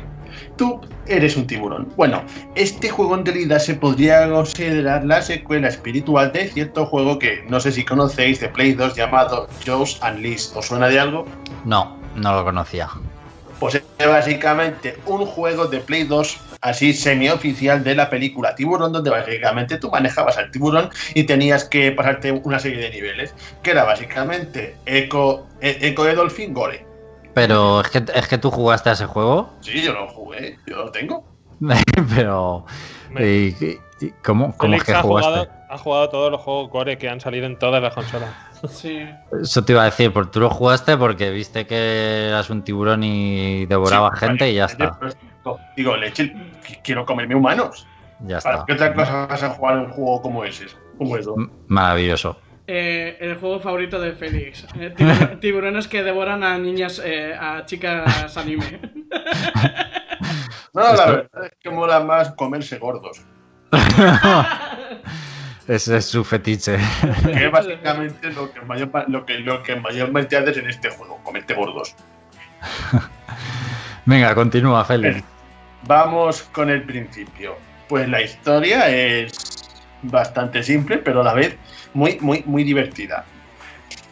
tú 0.56 0.80
eres 1.08 1.36
un 1.36 1.46
tiburón. 1.46 1.90
Bueno, 1.98 2.24
este 2.56 2.90
juego 2.90 3.16
en 3.16 3.26
realidad 3.26 3.60
se 3.60 3.76
podría 3.76 4.30
considerar 4.30 5.04
la 5.04 5.22
secuela 5.22 5.68
espiritual 5.68 6.32
de 6.32 6.48
cierto 6.48 6.86
juego 6.86 7.20
que 7.20 7.44
no 7.50 7.60
sé 7.60 7.74
si 7.74 7.84
conocéis 7.84 8.40
de 8.40 8.48
Play 8.48 8.74
2 8.74 8.96
llamado 8.96 9.48
Jaws 9.66 10.00
Unleashed. 10.02 10.56
¿Os 10.56 10.68
suena 10.68 10.88
de 10.88 11.00
algo? 11.00 11.26
No, 11.66 11.98
no 12.16 12.34
lo 12.34 12.46
conocía. 12.46 12.88
Pues 13.62 13.76
es 13.76 14.08
básicamente 14.08 14.98
un 15.06 15.24
juego 15.24 15.68
de 15.68 15.82
Play 15.82 16.06
2 16.06 16.36
así 16.62 16.94
semioficial 16.94 17.84
de 17.84 17.94
la 17.94 18.10
película 18.10 18.56
Tiburón, 18.56 18.92
donde 18.92 19.12
básicamente 19.12 19.78
tú 19.78 19.92
manejabas 19.92 20.36
al 20.40 20.50
tiburón 20.50 20.90
y 21.14 21.26
tenías 21.26 21.66
que 21.66 21.92
pasarte 21.92 22.32
una 22.32 22.58
serie 22.58 22.80
de 22.80 22.90
niveles, 22.90 23.36
que 23.62 23.70
era 23.70 23.84
básicamente 23.84 24.78
Eco, 24.88 25.48
E- 25.62 25.78
Eco 25.80 26.06
de 26.06 26.16
Dolphin 26.16 26.56
Gore. 26.56 26.84
Pero 27.36 27.82
es 27.82 27.90
que, 27.90 28.04
es 28.16 28.28
que 28.28 28.40
tú 28.40 28.50
jugaste 28.50 28.90
a 28.90 28.94
ese 28.94 29.06
juego, 29.06 29.54
Sí, 29.62 29.84
yo 29.84 29.94
lo 29.94 30.08
jugué, 30.08 30.58
yo 30.66 30.78
lo 30.78 30.92
tengo. 30.92 31.24
pero... 32.16 32.66
¿y- 33.20 33.24
y- 33.64 33.80
y 34.02 34.10
¿Cómo, 34.24 34.58
cómo 34.58 34.74
es 34.74 34.84
que 34.84 34.96
jugaste? 34.96 35.30
jugado, 35.30 35.48
ha 35.72 35.78
jugado 35.78 36.10
todos 36.10 36.32
los 36.32 36.42
juegos 36.42 36.70
Core 36.70 36.98
que 36.98 37.10
han 37.10 37.20
salido 37.22 37.46
en 37.46 37.58
todas 37.58 37.82
las 37.82 37.94
consolas. 37.94 38.30
Sí. 38.70 39.04
Eso 39.42 39.64
te 39.66 39.72
iba 39.74 39.82
a 39.82 39.86
decir, 39.86 40.14
porque 40.14 40.30
tú 40.34 40.40
lo 40.40 40.50
jugaste 40.52 40.96
porque 40.96 41.32
viste 41.32 41.66
que 41.66 42.28
eras 42.28 42.52
un 42.52 42.62
tiburón 42.64 43.04
y 43.04 43.66
devoraba 43.66 44.12
Sí, 44.14 44.20
gente 44.20 44.44
vale, 44.44 44.52
y 44.52 44.56
ya 44.56 44.66
está. 44.66 45.00
pues, 45.00 45.18
Digo, 45.76 45.98
leche, 45.98 46.32
qu- 46.32 46.80
quiero 46.84 47.04
comerme 47.04 47.34
humanos. 47.34 47.88
Ya 48.20 48.38
¿Para 48.40 48.56
está. 48.58 48.66
qué 48.68 48.74
otra 48.74 48.94
cosa 48.94 49.26
vas 49.26 49.42
a 49.42 49.50
jugar 49.50 49.78
un 49.80 49.90
juego 49.90 50.22
como 50.22 50.44
ese? 50.46 50.68
Como 51.00 51.18
eso. 51.18 51.34
Maravilloso. 51.70 52.38
Eh, 52.68 53.18
el 53.20 53.36
juego 53.38 53.60
favorito 53.60 54.00
de 54.00 54.12
Félix. 54.12 54.64
Eh, 54.80 54.94
tibur- 54.96 55.40
tiburones 55.42 55.88
que 55.88 56.04
devoran 56.04 56.44
a 56.44 56.56
niñas, 56.60 57.02
eh, 57.04 57.34
a 57.34 57.66
chicas 57.66 58.38
anime. 58.38 58.80
No, 60.74 60.82
la 60.94 61.06
verdad 61.06 61.46
es 61.46 61.52
que 61.60 61.70
mola 61.70 62.00
más 62.00 62.32
comerse 62.36 62.78
gordos. 62.78 63.26
Ese 65.68 65.98
es 65.98 66.06
su 66.06 66.24
fetiche. 66.24 66.78
Que 67.24 67.46
es 67.46 67.52
básicamente 67.52 68.32
lo 68.32 68.52
que, 68.52 68.62
mayor, 68.62 68.90
lo, 69.08 69.26
que, 69.26 69.40
lo 69.40 69.62
que 69.64 69.76
mayormente 69.76 70.36
haces 70.38 70.58
en 70.58 70.70
este 70.70 70.90
juego, 70.90 71.20
comerte 71.24 71.54
gordos. 71.54 71.96
Venga, 74.06 74.34
continúa, 74.36 74.84
Félix. 74.86 75.24
Vamos 75.84 76.42
con 76.52 76.70
el 76.70 76.84
principio. 76.84 77.56
Pues 77.88 78.08
la 78.10 78.22
historia 78.22 78.90
es 78.90 79.34
bastante 80.04 80.64
simple, 80.64 80.98
pero 80.98 81.22
a 81.22 81.24
la 81.24 81.34
vez 81.34 81.56
muy, 81.94 82.18
muy, 82.22 82.44
muy 82.46 82.64
divertida. 82.64 83.26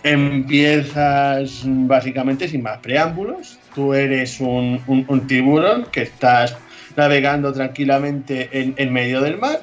Empiezas 0.04 1.62
básicamente 1.66 2.48
sin 2.48 2.64
más 2.64 2.78
preámbulos. 2.80 3.60
Tú 3.76 3.94
eres 3.94 4.40
un, 4.40 4.82
un- 4.88 5.06
un 5.08 5.28
tiburón 5.28 5.86
que 5.92 6.04
estás 6.04 6.56
navegando 6.96 7.52
tranquilamente 7.54 8.50
en, 8.52 8.74
en 8.78 8.92
medio 8.94 9.22
del 9.22 9.38
mar 9.38 9.60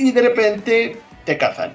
y 0.00 0.12
de 0.12 0.22
repente 0.22 0.96
te 1.24 1.36
cazan. 1.36 1.74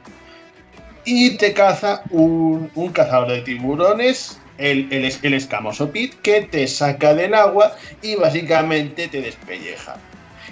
Y 1.05 1.37
te 1.37 1.53
caza 1.53 2.01
un, 2.09 2.71
un 2.73 2.89
cazador 2.91 3.29
de 3.29 3.41
tiburones, 3.41 4.39
el, 4.57 4.91
el, 4.91 5.05
es- 5.05 5.19
el 5.23 5.35
escamoso 5.35 5.91
Pit, 5.91 6.15
que 6.21 6.41
te 6.41 6.67
saca 6.67 7.13
del 7.13 7.35
agua 7.35 7.73
y 8.01 8.15
básicamente 8.15 9.07
te 9.07 9.21
despelleja. 9.21 9.95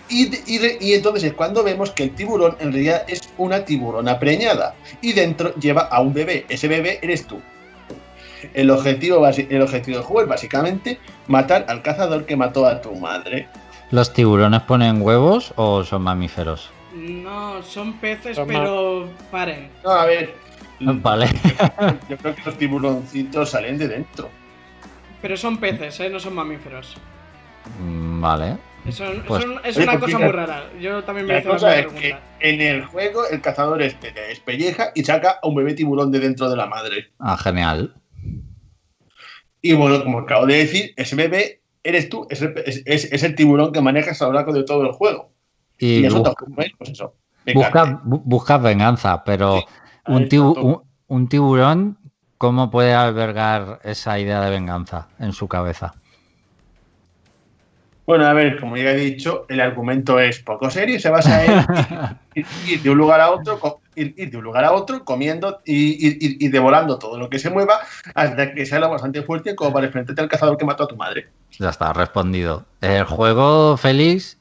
Y, 0.09 0.25
y- 0.45 0.77
y 0.79 0.93
entonces 0.93 1.23
es 1.23 1.33
cuando 1.33 1.63
vemos 1.63 1.89
que 1.91 2.03
el 2.03 2.11
tiburón 2.11 2.55
en 2.59 2.71
realidad 2.71 3.03
es 3.07 3.21
una 3.37 3.65
tiburona 3.65 4.19
preñada 4.19 4.75
y 5.01 5.13
dentro 5.13 5.55
lleva 5.55 5.81
a 5.83 5.99
un 6.01 6.13
bebé. 6.13 6.45
Ese 6.49 6.67
bebé 6.67 6.99
eres 7.01 7.25
tú. 7.25 7.41
El 8.53 8.69
objetivo, 8.69 9.25
el 9.25 9.61
objetivo 9.61 9.97
del 9.97 10.05
juego 10.05 10.21
es 10.21 10.27
básicamente 10.27 10.99
matar 11.27 11.65
al 11.69 11.81
cazador 11.81 12.25
que 12.25 12.35
mató 12.35 12.67
a 12.67 12.81
tu 12.81 12.93
madre. 12.93 13.47
¿Los 13.89 14.13
tiburones 14.13 14.61
ponen 14.63 15.01
huevos 15.01 15.53
o 15.55 15.83
son 15.83 16.01
mamíferos? 16.03 16.69
No, 16.93 17.61
son 17.63 17.93
peces, 17.93 18.35
Son 18.35 18.47
pero 18.47 19.09
paren. 19.31 19.69
No, 19.83 19.91
a 19.91 20.05
ver. 20.05 20.33
Vale. 20.79 21.27
Yo 22.09 22.17
creo 22.17 22.35
que 22.35 22.41
los 22.45 22.57
tiburoncitos 22.57 23.49
salen 23.49 23.77
de 23.77 23.87
dentro. 23.87 24.29
Pero 25.21 25.37
son 25.37 25.57
peces, 25.57 25.99
¿eh? 26.01 26.09
No 26.09 26.19
son 26.19 26.35
mamíferos. 26.35 26.95
Mm, 27.79 28.21
Vale. 28.21 28.57
Eso, 28.85 29.05
Pues- 29.25 29.43
eso 29.45 29.59
es 29.63 29.77
Oye, 29.77 29.83
una 29.87 29.97
pues 29.99 30.11
cosa 30.11 30.19
muy 30.25 30.31
rara. 30.33 30.69
Yo 30.81 31.03
también 31.05 31.25
me 31.27 31.35
La 31.35 31.43
cosa 31.43 31.79
es 31.79 31.85
que 31.87 31.91
pregunta. 32.09 32.19
en 32.41 32.61
el 32.61 32.85
juego 32.85 33.25
el 33.29 33.39
cazador 33.41 33.81
este 33.81 34.11
te 34.11 34.19
despelleja 34.21 34.91
y 34.93 35.03
saca 35.05 35.39
a 35.41 35.47
un 35.47 35.55
bebé 35.55 35.73
tiburón 35.73 36.11
de 36.11 36.19
dentro 36.19 36.49
de 36.49 36.57
la 36.57 36.65
madre. 36.65 37.11
Ah, 37.19 37.37
genial. 37.37 37.95
Y 39.61 39.73
bueno, 39.73 40.03
como 40.03 40.19
acabo 40.19 40.45
de 40.45 40.57
decir, 40.57 40.93
ese 40.97 41.15
bebé 41.15 41.61
eres 41.83 42.09
tú, 42.09 42.27
es 42.29 42.41
el, 42.41 42.53
es- 42.65 42.83
es- 42.85 43.11
es 43.13 43.23
el 43.23 43.35
tiburón 43.35 43.71
que 43.71 43.79
manejas 43.81 44.21
a 44.21 44.25
lo 44.27 44.33
largo 44.33 44.51
de 44.51 44.63
todo 44.63 44.83
el 44.83 44.91
juego. 44.91 45.31
Y, 45.83 46.05
eso 46.05 46.23
pues 46.77 46.89
eso. 46.89 47.13
busca, 47.53 47.85
bu- 48.03 48.21
busca 48.23 48.57
venganza, 48.57 49.23
pero 49.23 49.59
Sí, 49.59 49.65
un, 50.07 50.23
está 50.23 50.35
tibu- 50.35 50.53
todo. 50.55 50.65
un, 50.65 50.81
un 51.07 51.27
tiburón, 51.27 51.97
¿cómo 52.37 52.71
puede 52.71 52.93
albergar 52.93 53.79
esa 53.83 54.17
idea 54.19 54.41
de 54.41 54.49
venganza 54.49 55.07
en 55.19 55.33
su 55.33 55.47
cabeza? 55.47 55.93
Bueno, 58.05 58.25
a 58.25 58.33
ver, 58.33 58.59
como 58.59 58.75
ya 58.75 58.91
he 58.91 58.95
dicho, 58.95 59.45
el 59.47 59.61
argumento 59.61 60.19
es 60.19 60.39
poco 60.39 60.69
serio 60.69 60.95
y 60.95 60.99
se 60.99 61.09
basa 61.09 61.45
en 61.45 61.65
ir, 62.35 62.45
ir 62.67 62.81
de 62.81 62.89
un 62.89 62.97
lugar 62.97 63.21
a 63.21 63.31
otro, 63.31 63.59
ir, 63.95 64.13
ir 64.17 64.29
de 64.29 64.37
un 64.37 64.43
lugar 64.43 64.65
a 64.65 64.73
otro 64.73 65.05
comiendo 65.05 65.61
y- 65.65 66.45
y 66.45 66.49
devorando 66.49 66.99
todo 66.99 67.17
lo 67.17 67.29
que 67.29 67.39
se 67.39 67.49
mueva 67.49 67.79
hasta 68.13 68.53
que 68.53 68.65
sea 68.65 68.79
lo 68.79 68.89
bastante 68.89 69.21
fuerte 69.23 69.55
como 69.55 69.71
para 69.71 69.85
enfrentarte 69.85 70.21
al 70.21 70.27
cazador 70.27 70.57
que 70.57 70.65
mató 70.65 70.83
a 70.83 70.87
tu 70.87 70.97
madre. 70.97 71.27
Ya 71.59 71.69
está, 71.69 71.93
respondido. 71.93 72.65
El 72.81 73.05
juego, 73.05 73.77
Félix, 73.77 74.37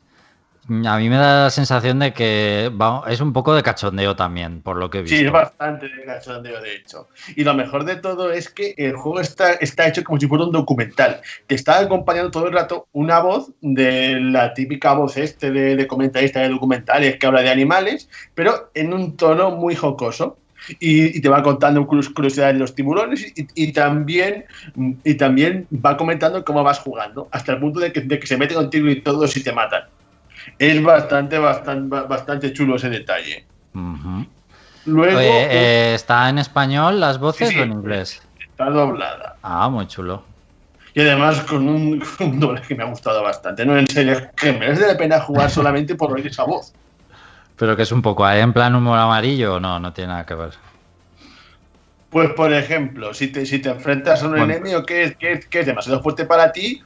a 0.68 0.98
mí 0.98 1.08
me 1.08 1.16
da 1.16 1.44
la 1.44 1.50
sensación 1.50 1.98
de 1.98 2.12
que 2.12 2.70
va- 2.80 3.02
es 3.08 3.20
un 3.20 3.32
poco 3.32 3.54
de 3.54 3.62
cachondeo 3.62 4.14
también, 4.14 4.62
por 4.62 4.76
lo 4.76 4.88
que 4.90 4.98
he 4.98 5.02
visto. 5.02 5.16
Sí, 5.16 5.24
es 5.24 5.32
bastante 5.32 5.88
de 5.88 6.04
cachondeo, 6.04 6.60
de 6.62 6.76
hecho. 6.76 7.08
Y 7.36 7.42
lo 7.44 7.54
mejor 7.54 7.84
de 7.84 7.96
todo 7.96 8.30
es 8.32 8.48
que 8.48 8.74
el 8.78 8.94
juego 8.94 9.20
está, 9.20 9.54
está 9.54 9.88
hecho 9.88 10.04
como 10.04 10.20
si 10.20 10.26
fuera 10.28 10.44
un 10.44 10.52
documental. 10.52 11.20
Te 11.46 11.56
está 11.56 11.80
acompañando 11.80 12.30
todo 12.30 12.46
el 12.46 12.52
rato 12.52 12.86
una 12.92 13.18
voz 13.20 13.50
de 13.60 14.20
la 14.20 14.54
típica 14.54 14.92
voz 14.94 15.16
este 15.16 15.50
de, 15.50 15.74
de 15.76 15.86
comentarista 15.86 16.40
de 16.40 16.48
documentales 16.50 17.16
que 17.18 17.26
habla 17.26 17.42
de 17.42 17.50
animales, 17.50 18.08
pero 18.34 18.70
en 18.74 18.92
un 18.94 19.16
tono 19.16 19.50
muy 19.50 19.74
jocoso. 19.74 20.38
Y, 20.78 21.18
y 21.18 21.20
te 21.20 21.28
va 21.28 21.42
contando 21.42 21.84
curios- 21.88 22.08
curiosidades 22.14 22.54
de 22.54 22.60
los 22.60 22.72
tiburones 22.76 23.32
y, 23.36 23.48
y 23.56 23.72
también, 23.72 24.44
y 25.02 25.14
también 25.14 25.66
va 25.74 25.96
comentando 25.96 26.44
cómo 26.44 26.62
vas 26.62 26.78
jugando, 26.78 27.26
hasta 27.32 27.50
el 27.54 27.58
punto 27.58 27.80
de 27.80 27.92
que, 27.92 28.02
de 28.02 28.20
que 28.20 28.28
se 28.28 28.36
mete 28.36 28.54
contigo 28.54 28.88
y 28.88 29.00
todo 29.00 29.26
si 29.26 29.42
te 29.42 29.50
matan. 29.50 29.82
Es 30.58 30.82
bastante, 30.82 31.38
bastante, 31.38 31.96
bastante 32.08 32.52
chulo 32.52 32.76
ese 32.76 32.88
detalle. 32.90 33.46
Luego 34.84 35.18
Oye, 35.18 35.46
eh, 35.50 35.94
¿está 35.94 36.28
en 36.28 36.38
español 36.38 37.00
las 37.00 37.18
voces 37.18 37.48
Sí, 37.48 37.54
sí. 37.54 37.60
o 37.60 37.62
en 37.64 37.72
inglés? 37.72 38.22
está 38.50 38.70
doblada. 38.70 39.36
Ah, 39.42 39.68
muy 39.68 39.86
chulo. 39.86 40.24
Y 40.94 41.00
además 41.00 41.40
con 41.42 41.68
un, 41.68 42.00
con 42.18 42.30
un 42.30 42.40
doblaje 42.40 42.68
que 42.68 42.74
me 42.74 42.82
ha 42.84 42.86
gustado 42.86 43.22
bastante. 43.22 43.64
No, 43.64 43.78
en 43.78 43.86
serio, 43.86 44.20
que 44.36 44.52
merece 44.52 44.86
la 44.86 44.96
pena 44.96 45.20
jugar 45.20 45.50
solamente 45.50 45.94
por 45.94 46.12
oír 46.12 46.26
esa 46.26 46.44
voz. 46.44 46.72
Pero 47.56 47.76
que 47.76 47.82
es 47.82 47.92
un 47.92 48.02
poco, 48.02 48.24
¿hay 48.24 48.40
en 48.40 48.52
plan 48.52 48.74
humor 48.74 48.98
amarillo 48.98 49.54
o 49.54 49.60
no? 49.60 49.78
No 49.78 49.92
tiene 49.92 50.08
nada 50.08 50.26
que 50.26 50.34
ver. 50.34 50.52
Pues, 52.10 52.30
por 52.34 52.52
ejemplo, 52.52 53.14
si 53.14 53.28
te, 53.32 53.46
si 53.46 53.58
te 53.60 53.70
enfrentas 53.70 54.22
a 54.22 54.26
un 54.26 54.32
Bueno. 54.32 54.52
enemigo 54.52 54.84
que 54.84 55.04
es, 55.04 55.16
que, 55.16 55.32
es- 55.32 55.48
que 55.48 55.60
es 55.60 55.66
demasiado 55.66 56.02
fuerte 56.02 56.26
para 56.26 56.52
ti, 56.52 56.82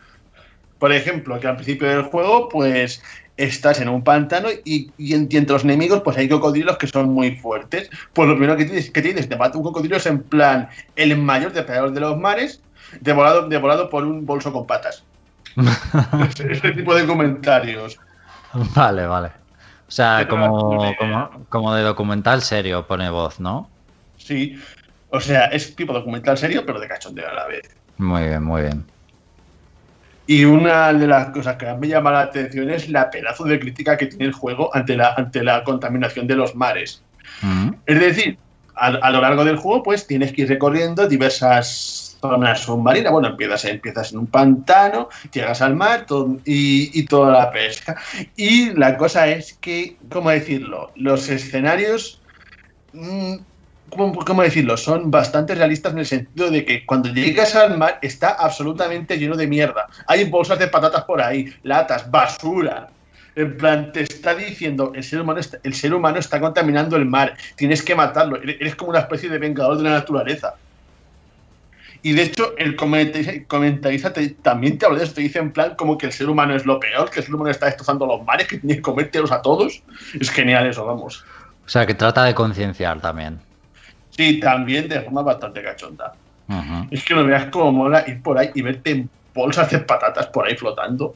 por 0.79 0.93
ejemplo, 0.93 1.41
que 1.41 1.49
al 1.49 1.57
principio 1.57 1.89
del 1.89 2.03
juego, 2.05 2.49
pues 2.49 3.03
estás 3.37 3.81
en 3.81 3.89
un 3.89 4.03
pantano 4.05 4.49
y, 4.65 4.93
y 4.97 5.15
en- 5.15 5.29
y 5.31 5.37
entre 5.37 5.55
los 5.55 5.65
enemigos, 5.65 6.03
pues 6.05 6.17
hay 6.17 6.29
cocodrilos 6.29 6.79
que 6.79 6.87
son 6.87 7.13
muy 7.13 7.37
fuertes. 7.37 7.91
Pues 8.13 8.29
lo 8.29 8.35
primero 8.35 8.57
que 8.57 8.65
tienes 8.65 8.91
que 8.91 9.03
tienes, 9.03 9.29
te 9.29 9.37
mata 9.37 9.59
un 9.59 9.65
cocodrilo 9.65 9.97
es 9.97 10.07
en 10.07 10.23
plan 10.23 10.69
el 10.95 11.17
mayor 11.19 11.53
depredador 11.53 11.93
de 11.93 12.01
los 12.01 12.19
mares, 12.19 12.61
devorado, 13.01 13.49
devorado 13.49 13.91
por 13.91 14.05
un 14.05 14.25
bolso 14.27 14.53
con 14.53 14.67
patas. 14.67 15.05
ese, 16.29 16.53
ese 16.53 16.73
tipo 16.73 16.95
de 16.95 17.07
comentarios. 17.07 17.99
Vale, 18.75 19.07
vale. 19.07 19.29
O 19.89 19.91
sea, 19.91 20.27
como, 20.29 20.95
como, 20.99 21.47
como 21.49 21.75
de 21.75 21.83
documental 21.83 22.43
serio 22.43 22.87
pone 22.87 23.09
voz, 23.11 23.39
¿no? 23.39 23.71
Sí. 24.17 24.59
O 25.11 25.21
sea, 25.21 25.47
es 25.47 25.77
tipo 25.77 25.93
documental 25.93 26.37
serio, 26.37 26.65
pero 26.67 26.81
de 26.81 26.89
cachondeo 26.89 27.29
a 27.29 27.35
la 27.35 27.47
vez. 27.47 27.63
Muy 27.99 28.23
bien, 28.25 28.43
muy 28.43 28.63
bien. 28.63 28.85
Y 30.27 30.45
una 30.45 30.93
de 30.93 31.07
las 31.07 31.31
cosas 31.31 31.57
que 31.57 31.67
más 31.67 31.79
me 31.79 31.89
llama 31.89 32.11
la 32.11 32.21
atención 32.21 32.69
es 32.71 32.89
la 32.89 33.11
pedazo 33.11 33.45
de 33.45 33.61
crítica 33.61 33.97
que 33.97 34.07
tiene 34.07 34.25
el 34.25 34.33
juego 34.33 34.75
ante 34.75 34.97
la, 34.97 35.15
ante 35.17 35.43
la 35.45 35.63
contaminación 35.63 36.27
de 36.27 36.35
los 36.37 36.55
mares. 36.55 37.03
Mm. 37.43 37.71
Es 37.87 38.01
decir, 38.01 38.39
a, 38.75 38.87
a 38.89 39.11
lo 39.11 39.21
largo 39.21 39.45
del 39.45 39.57
juego, 39.57 39.83
pues 39.83 40.07
tienes 40.07 40.33
que 40.33 40.43
ir 40.43 40.49
recorriendo 40.49 41.07
diversas 41.09 42.19
zonas 42.21 42.61
submarinas. 42.61 43.13
Bueno, 43.13 43.29
empiezas, 43.29 43.65
empiezas 43.67 44.13
en 44.13 44.19
un 44.19 44.27
pantano, 44.27 45.09
llegas 45.33 45.63
al 45.63 45.77
mar 45.77 46.07
todo- 46.07 46.39
y, 46.45 46.99
y 46.99 47.05
toda 47.07 47.33
la 47.33 47.51
pesca. 47.53 47.97
Y 48.37 48.71
la 48.75 48.97
cosa 48.97 49.29
es 49.29 49.55
que, 49.61 49.97
¿cómo 50.11 50.31
decirlo? 50.31 50.91
Los 50.97 51.29
escenarios. 51.29 52.21
¿Cómo, 53.97 54.43
decirlo? 54.43 54.77
Son 54.77 55.11
bastante 55.11 55.55
realistas 55.55 55.93
en 55.93 55.99
el 56.01 56.07
sentido 56.07 56.51
de 56.51 56.65
que 56.65 56.85
cuando 56.85 57.09
llegas 57.09 57.55
al 57.55 57.79
mar 57.79 57.99
está 58.03 58.31
absolutamente 58.31 59.19
lleno 59.19 59.37
de 59.37 59.47
mierda. 59.47 59.87
Hay 60.07 60.25
bolsas 60.25 60.59
de 60.59 60.69
patatas 60.69 61.05
por 61.05 61.21
ahí, 61.23 61.53
latas, 61.63 62.11
basura. 62.11 62.89
En 63.35 63.57
plan, 63.57 63.93
te 63.93 64.03
está 64.03 64.35
diciendo, 64.35 64.93
el 64.95 65.05
ser 65.05 65.21
humano 65.21 65.41
está, 65.41 65.59
el 65.63 65.75
ser 65.75 65.93
humano 65.93 66.19
está 66.19 66.41
contaminando 66.41 66.97
el 66.97 67.05
mar, 67.05 67.37
tienes 67.57 67.83
que 67.83 67.95
matarlo, 67.95 68.37
eres 68.43 68.75
como 68.75 68.91
una 68.91 69.01
especie 69.01 69.29
de 69.29 69.39
vengador 69.39 69.77
de 69.77 69.85
la 69.85 69.91
naturaleza. 69.91 70.55
Y 72.03 72.13
de 72.13 72.23
hecho, 72.23 72.55
el 72.57 72.77
comentarista, 72.77 74.13
te- 74.13 74.29
también 74.31 74.79
te 74.79 74.87
habla 74.87 74.99
de 74.99 75.05
eso, 75.05 75.15
te 75.15 75.23
dice 75.23 75.39
en 75.39 75.53
plan 75.53 75.75
como 75.77 75.99
que 75.99 76.07
el 76.07 76.13
ser 76.13 76.29
humano 76.29 76.55
es 76.55 76.65
lo 76.65 76.79
peor, 76.79 77.11
que 77.11 77.21
el 77.21 77.27
ser 77.27 77.35
humano 77.35 77.51
está 77.51 77.67
destrozando 77.67 78.07
los 78.07 78.25
mares, 78.25 78.47
que 78.47 78.59
tienes 78.59 78.77
que 78.79 78.83
comértelos 78.83 79.33
a 79.33 79.43
todos. 79.43 79.83
Es 80.19 80.31
genial 80.31 80.67
eso, 80.67 80.87
vamos. 80.87 81.25
O 81.65 81.69
sea, 81.69 81.85
que 81.85 81.95
trata 81.95 82.25
de 82.25 82.35
concienciar 82.35 83.01
también. 83.01 83.41
Sí, 84.17 84.41
también 84.41 84.89
de 84.89 85.01
forma 85.03 85.23
bastante 85.23 85.63
cachonda. 85.63 86.15
Es 86.91 87.05
que 87.05 87.15
no 87.15 87.25
veas 87.25 87.47
cómo 87.47 87.73
mola 87.73 88.05
ir 88.07 88.23
por 88.23 88.39
ahí 88.39 88.51
y 88.55 88.63
verte 88.63 88.91
en 88.91 89.11
bolsas 89.35 89.71
de 89.71 89.81
patatas 89.81 90.29
por 90.29 90.47
ahí 90.47 90.57
flotando. 90.57 91.15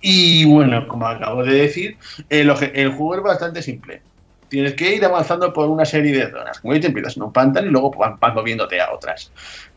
Y 0.00 0.44
bueno, 0.44 0.86
como 0.86 1.06
acabo 1.06 1.42
de 1.44 1.54
decir, 1.54 1.96
el, 2.28 2.50
juego 2.52 3.16
es 3.16 3.22
bastante 3.22 3.62
simple. 3.62 4.02
Tienes 4.48 4.74
que 4.74 4.94
ir 4.96 5.04
avanzando 5.04 5.52
por 5.52 5.68
una 5.68 5.84
serie 5.84 6.12
de 6.12 6.30
zonas. 6.30 6.60
Como 6.60 6.78
te 6.78 6.86
empiezas 6.86 7.16
en 7.16 7.24
un 7.24 7.32
pantano 7.32 7.68
y 7.68 7.70
luego 7.70 7.92
vas 7.92 8.18
vas 8.18 8.34
moviéndote 8.34 8.80
a 8.80 8.92
otras. 8.92 9.30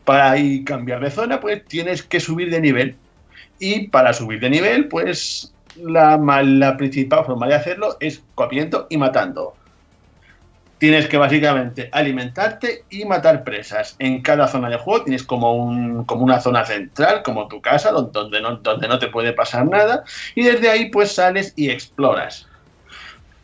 Para 0.04 0.32
ahí 0.32 0.64
cambiar 0.64 1.00
de 1.00 1.10
zona, 1.10 1.40
pues 1.40 1.64
tienes 1.64 2.02
que 2.02 2.20
subir 2.20 2.50
de 2.50 2.60
nivel. 2.60 2.96
Y 3.58 3.88
para 3.88 4.12
subir 4.12 4.40
de 4.40 4.50
nivel, 4.50 4.88
pues 4.88 5.52
la, 5.76 6.16
la 6.16 6.76
principal 6.76 7.24
forma 7.24 7.46
de 7.46 7.54
hacerlo 7.54 7.96
es 8.00 8.22
comiendo 8.34 8.86
y 8.90 8.96
matando. 8.96 9.54
Tienes 10.78 11.08
que 11.08 11.16
básicamente 11.16 11.88
alimentarte 11.92 12.86
y 12.90 13.04
matar 13.06 13.44
presas. 13.44 13.96
En 13.98 14.20
cada 14.22 14.48
zona 14.48 14.68
de 14.68 14.76
juego 14.76 15.04
tienes 15.04 15.24
como, 15.24 15.54
un, 15.54 16.04
como 16.04 16.24
una 16.24 16.40
zona 16.40 16.64
central, 16.66 17.22
como 17.22 17.48
tu 17.48 17.62
casa, 17.62 17.90
don- 17.90 18.12
donde 18.12 18.42
no, 18.42 18.56
donde 18.58 18.88
no 18.88 18.98
te 18.98 19.08
puede 19.08 19.32
pasar 19.32 19.66
nada. 19.66 20.04
Y 20.34 20.42
desde 20.42 20.68
ahí 20.68 20.90
pues 20.90 21.14
sales 21.14 21.52
y 21.56 21.70
exploras. 21.70 22.50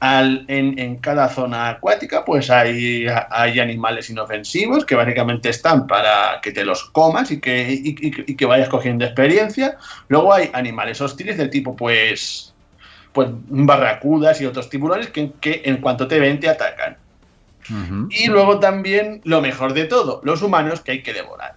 Al- 0.00 0.46
en, 0.48 1.00
cada 1.00 1.28
zona 1.28 1.68
acuática 1.70 2.24
pues 2.24 2.50
hay, 2.50 3.06
hay 3.30 3.60
animales 3.60 4.08
inofensivos 4.10 4.86
que 4.86 4.94
básicamente 4.94 5.50
están 5.50 5.86
para 5.86 6.40
que 6.42 6.52
te 6.52 6.64
los 6.64 6.90
comas 6.90 7.30
y 7.30 7.40
que, 7.40 7.68
y 7.70 8.36
que 8.36 8.46
vayas 8.46 8.68
cogiendo 8.70 9.04
experiencia. 9.04 9.76
Luego 10.08 10.32
hay 10.34 10.50
animales 10.54 11.00
hostiles 11.02 11.36
del 11.38 11.50
tipo 11.50 11.76
pues, 11.76 12.56
pues 13.12 13.30
barracudas 13.32 14.40
y 14.42 14.46
otros 14.46 14.70
tiburones 14.70 15.10
que, 15.10 15.34
que 15.40 15.62
en 15.66 15.80
cuanto 15.82 16.08
te 16.08 16.20
ven 16.20 16.40
te 16.40 16.48
atacan. 16.50 16.99
Y 18.10 18.26
luego 18.26 18.58
también 18.58 19.20
lo 19.24 19.40
mejor 19.40 19.74
de 19.74 19.84
todo, 19.84 20.20
los 20.24 20.42
humanos 20.42 20.80
que 20.80 20.92
hay 20.92 21.02
que 21.02 21.12
devorar. 21.12 21.54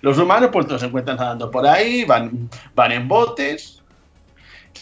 Los 0.00 0.18
humanos 0.18 0.50
pues 0.52 0.68
los 0.68 0.82
encuentran 0.82 1.16
nadando 1.16 1.50
por 1.50 1.66
ahí, 1.66 2.04
van, 2.04 2.48
van 2.74 2.92
en 2.92 3.08
botes 3.08 3.82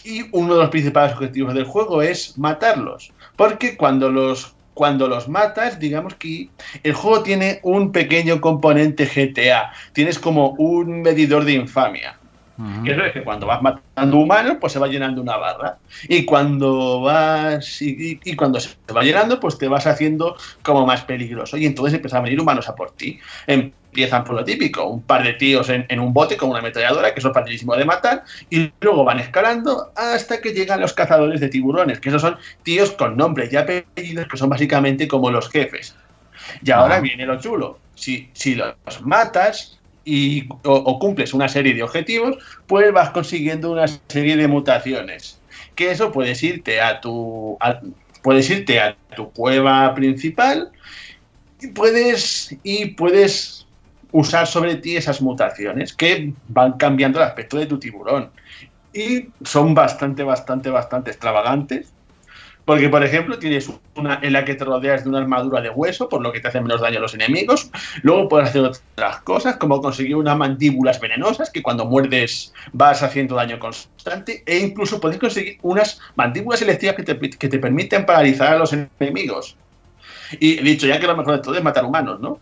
y 0.03 0.25
uno 0.31 0.55
de 0.55 0.61
los 0.61 0.69
principales 0.69 1.13
objetivos 1.13 1.53
del 1.53 1.65
juego 1.65 2.01
es 2.01 2.37
matarlos. 2.37 3.11
Porque 3.35 3.77
cuando 3.77 4.09
los, 4.09 4.55
cuando 4.73 5.07
los 5.07 5.27
matas, 5.27 5.79
digamos 5.79 6.15
que 6.15 6.49
el 6.83 6.93
juego 6.93 7.23
tiene 7.23 7.59
un 7.63 7.91
pequeño 7.91 8.39
componente 8.39 9.05
GTA. 9.05 9.71
Tienes 9.93 10.19
como 10.19 10.51
un 10.51 11.01
medidor 11.01 11.45
de 11.45 11.53
infamia. 11.53 12.16
Ujú. 12.57 12.83
Que 12.83 12.91
eso 12.91 13.03
es 13.05 13.13
que 13.13 13.23
cuando 13.23 13.45
vas 13.45 13.61
matando 13.61 14.17
humanos, 14.17 14.57
pues 14.59 14.73
se 14.73 14.79
va 14.79 14.87
llenando 14.87 15.21
una 15.21 15.37
barra. 15.37 15.77
Y 16.09 16.25
cuando 16.25 17.01
vas. 17.01 17.81
Y, 17.81 18.13
y- 18.13 18.19
y 18.23 18.35
cuando 18.35 18.59
se 18.59 18.75
va 18.95 19.03
llenando, 19.03 19.39
pues 19.39 19.57
te 19.57 19.67
vas 19.67 19.85
haciendo 19.85 20.35
como 20.63 20.85
más 20.85 21.03
peligroso. 21.03 21.55
Y 21.57 21.65
entonces 21.67 21.93
empiezan 21.93 22.19
a 22.19 22.23
venir 22.23 22.41
humanos 22.41 22.67
a 22.67 22.73
por 22.75 22.91
ti. 22.91 23.19
Empiezan 23.45 24.23
por 24.23 24.35
lo 24.35 24.43
típico: 24.43 24.85
un 24.85 25.03
par 25.03 25.23
de 25.23 25.33
tíos 25.33 25.69
en, 25.69 25.85
en 25.89 25.99
un 25.99 26.13
bote 26.13 26.35
con 26.35 26.49
una 26.49 26.59
ametralladora, 26.59 27.13
que 27.13 27.19
eso 27.19 27.27
es 27.29 27.33
facilísimo 27.35 27.75
de 27.75 27.85
matar. 27.85 28.23
Y 28.49 28.71
luego 28.81 29.03
van 29.03 29.19
escalando 29.19 29.91
hasta 29.95 30.41
que 30.41 30.51
llegan 30.53 30.81
los 30.81 30.93
cazadores 30.93 31.39
de 31.39 31.49
tiburones, 31.49 31.99
que 31.99 32.09
esos 32.09 32.21
son 32.23 32.37
tíos 32.63 32.91
con 32.91 33.15
nombres 33.17 33.53
y 33.53 33.57
apellidos 33.57 34.27
que 34.27 34.37
son 34.37 34.49
básicamente 34.49 35.07
como 35.07 35.29
los 35.29 35.49
jefes. 35.49 35.95
Y 36.63 36.71
ahora 36.71 36.95
Ah. 36.95 37.01
viene 37.01 37.25
lo 37.25 37.39
chulo. 37.39 37.79
Si, 37.95 38.29
si 38.33 38.53
los 38.55 38.75
matas 39.01 39.76
y, 40.07 40.47
o, 40.63 40.99
cumples 40.99 41.33
una 41.33 41.49
serie 41.49 41.73
de 41.73 41.83
objetivos, 41.83 42.37
pues 42.65 42.93
vas 42.93 43.09
consiguiendo 43.09 43.71
una 43.71 43.87
serie 43.87 44.37
de 44.37 44.47
mutaciones. 44.47 45.41
Que 45.75 45.91
eso 45.91 46.13
puedes 46.13 46.41
irte 46.43 46.79
a 46.79 47.01
tu. 47.01 47.57
puedes 48.23 48.49
irte 48.49 48.79
a 48.79 48.95
tu 49.15 49.29
cueva 49.33 49.93
principal 49.93 50.71
y 51.59 51.67
puedes. 51.67 52.55
y 52.63 52.85
puedes 52.91 53.67
usar 54.13 54.47
sobre 54.47 54.75
ti 54.77 54.95
esas 54.95 55.21
mutaciones 55.21 55.93
que 55.93 56.31
van 56.47 56.73
cambiando 56.73 57.19
el 57.19 57.25
aspecto 57.25 57.57
de 57.57 57.65
tu 57.65 57.77
tiburón. 57.77 58.31
Y 58.93 59.27
son 59.43 59.75
bastante, 59.75 60.23
bastante, 60.23 60.69
bastante 60.69 61.11
extravagantes. 61.11 61.93
Porque, 62.67 62.89
por 62.89 63.01
ejemplo, 63.01 63.39
tienes 63.39 63.71
una 63.95 64.19
en 64.21 64.33
la 64.33 64.43
que 64.43 64.53
te 64.53 64.65
rodeas 64.65 65.05
de 65.05 65.09
una 65.09 65.19
armadura 65.19 65.61
de 65.61 65.69
hueso, 65.69 66.09
por 66.09 66.21
lo 66.21 66.33
que 66.33 66.41
te 66.41 66.49
hace 66.49 66.59
menos 66.59 66.81
daño 66.81 66.97
a 66.97 66.99
los 67.01 67.13
enemigos. 67.13 67.71
Luego 68.01 68.27
puedes 68.27 68.49
hacer 68.49 68.61
otras 68.61 69.21
cosas, 69.21 69.55
como 69.55 69.81
conseguir 69.81 70.17
unas 70.17 70.35
mandíbulas 70.35 70.99
venenosas, 70.99 71.49
que 71.49 71.63
cuando 71.63 71.85
muerdes 71.85 72.53
vas 72.73 73.01
haciendo 73.03 73.35
daño 73.35 73.57
constante. 73.57 74.43
E 74.45 74.57
incluso 74.57 74.99
puedes 74.99 75.17
conseguir 75.17 75.59
unas 75.61 76.01
mandíbulas 76.17 76.59
selectivas 76.59 76.97
que 76.97 77.03
te, 77.03 77.17
que 77.17 77.47
te 77.47 77.57
permiten 77.57 78.05
paralizar 78.05 78.55
a 78.55 78.57
los 78.57 78.73
enemigos. 78.73 79.55
Y 80.37 80.59
he 80.59 80.61
dicho 80.61 80.87
ya 80.87 80.99
que 80.99 81.07
lo 81.07 81.15
mejor 81.15 81.37
de 81.37 81.43
todo 81.43 81.55
es 81.55 81.63
matar 81.63 81.85
humanos, 81.85 82.19
¿no? 82.19 82.37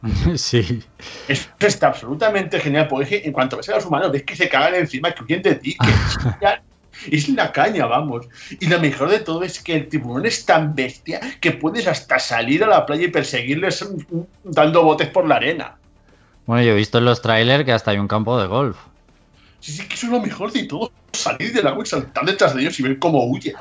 Sí. 0.36 0.80
Esto 1.26 1.66
está 1.66 1.88
absolutamente 1.88 2.60
genial, 2.60 2.86
porque 2.86 3.22
en 3.24 3.32
cuanto 3.32 3.56
ves 3.56 3.68
a 3.70 3.74
los 3.74 3.86
humanos, 3.86 4.12
ves 4.12 4.22
que 4.22 4.36
se 4.36 4.48
cagan 4.48 4.76
encima, 4.76 5.10
que 5.10 5.24
huyen 5.24 5.42
de 5.42 5.56
ti, 5.56 5.76
que 5.76 6.46
es, 7.10 7.28
la 7.28 7.52
caña, 7.52 7.86
vamos. 7.86 8.26
Y 8.60 8.66
lo 8.66 8.80
mejor 8.80 9.10
de 9.10 9.20
todo 9.20 9.42
es 9.42 9.62
que 9.62 9.74
el 9.74 9.88
tiburón 9.88 10.26
es 10.26 10.44
tan 10.44 10.74
bestia 10.74 11.20
que 11.40 11.52
puedes 11.52 11.86
hasta 11.86 12.18
salir 12.18 12.64
a 12.64 12.68
la 12.68 12.86
playa 12.86 13.04
y 13.04 13.08
perseguirles 13.08 13.84
mm, 13.84 14.20
dando 14.44 14.82
botes 14.82 15.08
por 15.08 15.26
la 15.26 15.36
arena. 15.36 15.76
Bueno, 16.46 16.62
yo 16.62 16.72
he 16.72 16.76
visto 16.76 16.98
en 16.98 17.04
los 17.04 17.22
trailers 17.22 17.64
que 17.64 17.72
hasta 17.72 17.90
hay 17.90 17.98
un 17.98 18.08
campo 18.08 18.40
de 18.40 18.46
golf. 18.46 18.76
Sí, 19.60 19.72
sí, 19.72 19.88
que 19.88 19.94
eso 19.94 20.06
es 20.06 20.12
lo 20.12 20.20
mejor 20.20 20.52
de 20.52 20.64
todo. 20.64 20.92
Salir 21.12 21.52
del 21.52 21.66
agua 21.66 21.82
y 21.82 21.86
saltar 21.86 22.24
detrás 22.24 22.54
de 22.54 22.60
ellos 22.60 22.78
y 22.78 22.82
ver 22.82 22.98
cómo 22.98 23.24
huyen. 23.24 23.54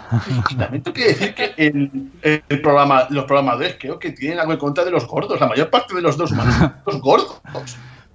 Y 0.50 0.56
también 0.56 0.84
tengo 0.84 0.94
que 0.94 1.08
decir 1.08 1.34
que 1.34 1.54
el, 1.58 2.12
el 2.22 2.62
programa, 2.62 3.08
los 3.10 3.26
programadores 3.26 3.78
creo 3.80 3.98
que 3.98 4.12
tienen 4.12 4.40
algo 4.40 4.52
en 4.52 4.60
contra 4.60 4.84
de 4.84 4.92
los 4.92 5.08
gordos. 5.08 5.40
La 5.40 5.48
mayor 5.48 5.70
parte 5.70 5.96
de 5.96 6.02
los 6.02 6.18
dos 6.18 6.32
humanos 6.32 6.56
son 6.60 6.74
los 6.86 7.02
gordos. 7.02 7.42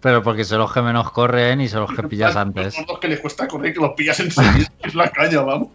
Pero 0.01 0.23
porque 0.23 0.45
son 0.45 0.59
los 0.61 0.73
que 0.73 0.81
menos 0.81 1.11
corren 1.11 1.61
y 1.61 1.69
son 1.69 1.81
los 1.83 1.93
que 1.93 2.03
pillas 2.05 2.35
antes. 2.37 2.77
Los 2.77 2.87
gordos 2.87 2.99
que 3.01 3.09
les 3.09 3.21
cuesta 3.21 3.47
correr, 3.47 3.75
que 3.75 3.81
los 3.81 3.93
pillas 3.93 4.19
enseguida. 4.21 4.71
Es 4.83 4.95
la 4.95 5.11
caña, 5.11 5.43
vamos. 5.43 5.69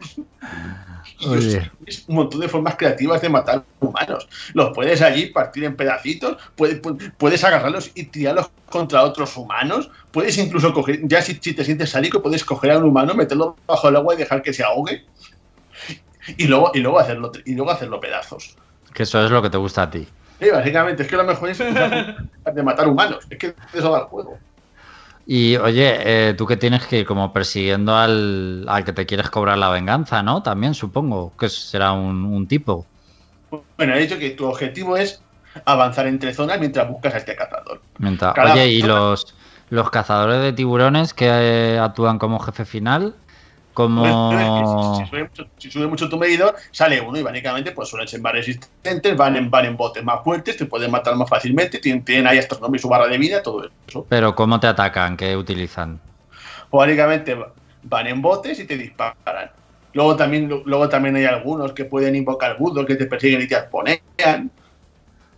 Oye. 1.28 1.72
Es 1.86 2.04
un 2.08 2.16
montón 2.16 2.42
de 2.42 2.50
formas 2.50 2.76
creativas 2.76 3.22
de 3.22 3.30
matar 3.30 3.64
humanos. 3.80 4.28
Los 4.54 4.74
puedes 4.74 5.02
allí 5.02 5.28
partir 5.28 5.64
en 5.64 5.76
pedacitos, 5.76 6.38
puedes, 6.56 6.82
pu- 6.82 7.14
puedes 7.18 7.44
agarrarlos 7.44 7.92
y 7.96 8.06
tirarlos 8.06 8.50
contra 8.70 9.04
otros 9.04 9.38
humanos. 9.38 9.90
Puedes 10.12 10.38
incluso 10.38 10.74
coger, 10.74 11.00
ya 11.04 11.22
si, 11.22 11.36
si 11.36 11.54
te 11.54 11.64
sientes 11.64 11.92
sádico, 11.92 12.22
puedes 12.22 12.44
coger 12.44 12.72
a 12.72 12.78
un 12.80 12.84
humano, 12.86 13.14
meterlo 13.14 13.56
bajo 13.68 13.88
el 13.90 13.96
agua 13.96 14.16
y 14.16 14.18
dejar 14.18 14.42
que 14.42 14.54
se 14.54 14.64
ahogue. 14.64 15.06
Y 16.38 16.48
luego, 16.48 16.72
y 16.74 16.80
luego, 16.80 17.00
hacerlo, 17.00 17.32
y 17.46 17.54
luego 17.54 17.72
hacerlo 17.72 18.00
pedazos. 18.00 18.58
Que 18.94 19.04
eso 19.04 19.24
es 19.24 19.30
lo 19.32 19.42
que 19.42 19.50
te 19.52 19.58
gusta 19.58 19.84
a 19.84 19.90
ti. 19.92 20.08
Sí, 20.40 20.50
básicamente, 20.52 21.04
es 21.04 21.10
que 21.10 21.16
lo 21.16 21.24
mejor 21.24 21.50
es 21.50 21.58
de 22.54 22.64
matar 22.64 22.88
humanos. 22.88 23.26
Es 23.30 23.38
que 23.38 23.48
de 23.48 23.56
eso 23.74 23.92
va 23.92 24.00
el 24.00 24.06
juego. 24.06 24.38
Y 25.28 25.56
oye, 25.58 26.30
eh, 26.30 26.34
tú 26.36 26.46
que 26.46 26.56
tienes 26.58 26.86
que 26.86 27.00
ir 27.00 27.06
como 27.06 27.34
persiguiendo 27.34 27.96
al, 27.96 28.66
al 28.68 28.84
que 28.86 28.94
te 28.94 29.06
quieres 29.08 29.30
cobrar 29.30 29.58
la 29.58 29.70
venganza, 29.70 30.22
¿no? 30.22 30.44
También 30.44 30.74
supongo 30.76 31.34
que 31.38 31.50
será 31.50 31.94
un, 31.94 32.26
un 32.26 32.48
tipo. 32.48 32.86
Bueno, 33.78 33.96
he 33.96 34.00
dicho 34.02 34.20
que 34.20 34.32
tu 34.32 34.46
objetivo 34.46 34.98
es 34.98 35.22
avanzar 35.66 36.06
entre 36.08 36.34
zonas 36.34 36.60
mientras 36.60 36.88
buscas 36.90 37.16
a 37.16 37.18
este 37.18 37.36
cazador. 37.36 37.82
Mientras- 37.98 38.36
Oye, 38.38 38.68
y 38.68 38.82
los, 38.84 39.34
los 39.70 39.90
cazadores 39.90 40.42
de 40.42 40.54
tiburones 40.54 41.14
que 41.16 41.28
eh, 41.28 41.80
actúan 41.80 42.20
como 42.20 42.40
jefe 42.40 42.66
final, 42.66 43.16
como... 43.76 44.52
Pues, 44.56 44.78
Si, 44.80 45.06
sube 45.06 45.24
mucho, 45.24 45.46
si 45.58 45.72
sube 45.72 45.88
mucho 45.88 46.10
tu 46.10 46.18
medidor, 46.18 46.56
sale 46.72 47.02
uno 47.02 47.18
y 47.20 47.24
básicamente 47.24 47.72
pues 47.74 47.90
suelen 47.90 48.08
ser 48.08 48.22
más 48.22 48.34
resistentes, 48.34 49.16
van 49.18 49.36
en, 49.38 49.52
van 49.52 49.66
en 49.66 49.78
botes 49.78 50.04
más 50.04 50.24
fuertes, 50.24 50.58
te 50.58 50.66
pueden 50.66 50.92
matar 50.92 51.16
más 51.16 51.30
fácilmente, 51.30 51.80
tienen, 51.80 52.04
tienen 52.06 52.28
ahí 52.28 52.38
hasta 52.40 52.56
su 52.56 52.62
nombre 52.62 52.80
y 52.80 52.82
su 52.82 52.90
barra 52.90 53.08
de 53.08 53.18
vida, 53.18 53.44
todo 53.44 53.64
eso. 53.88 54.06
Pero 54.10 54.36
¿cómo 54.36 54.60
te 54.60 54.68
atacan? 54.68 55.18
¿Qué 55.18 55.38
utilizan? 55.38 56.02
O 56.72 56.78
básicamente 56.78 57.36
va- 57.36 57.54
van 57.84 58.08
en 58.08 58.22
botes 58.22 58.60
y 58.60 58.66
te 58.68 58.78
disparan. 58.78 59.52
Luego 59.94 60.16
también, 60.16 60.50
luego 60.66 60.90
también 60.90 61.16
hay 61.16 61.26
algunos 61.26 61.74
que 61.74 61.86
pueden 61.86 62.16
invocar 62.16 62.58
budos 62.58 62.86
que 62.86 62.96
te 62.96 63.06
persiguen 63.06 63.42
y 63.42 63.48
te 63.48 63.56
arponean. 63.56 64.00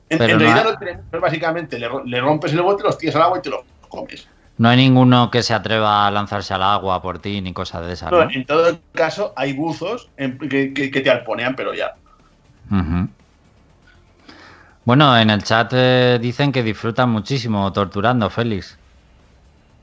En, 0.10 0.20
no 0.20 0.28
realidad 0.28 0.68
ha- 0.68 0.72
no 0.72 0.78
tenemos, 0.78 1.06
básicamente 1.22 1.80
le, 1.80 1.88
le 2.06 2.22
rompes 2.22 2.54
el 2.54 2.62
bote, 2.62 2.84
los 2.84 2.98
tiras 2.98 3.16
al 3.16 3.24
agua 3.24 3.40
y 3.40 3.42
te 3.42 3.50
los 3.50 3.62
comes. 3.90 4.28
No 4.58 4.70
hay 4.70 4.78
ninguno 4.78 5.30
que 5.32 5.44
se 5.44 5.54
atreva 5.54 6.08
a 6.08 6.12
lanzarse 6.12 6.54
al 6.54 6.64
agua 6.64 7.02
por 7.02 7.20
ti 7.20 7.42
ni 7.42 7.54
cosas 7.54 7.86
de 7.86 7.94
esas, 7.94 8.12
No, 8.12 8.24
¿no? 8.24 8.30
en 8.32 8.46
todo 8.46 8.80
caso, 8.92 9.34
hay 9.36 9.54
buzos 9.54 10.12
en- 10.18 10.38
que, 10.38 10.74
que- 10.74 10.92
que 10.92 11.02
te 11.02 11.10
arponean, 11.10 11.56
pero 11.56 11.74
ya. 11.74 11.92
Bueno, 14.86 15.18
en 15.18 15.30
el 15.30 15.44
chat 15.44 15.72
eh, 15.74 16.18
dicen 16.22 16.52
que 16.52 16.64
disfrutan 16.64 17.10
muchísimo 17.10 17.72
torturando, 17.74 18.30
Félix. 18.30 18.80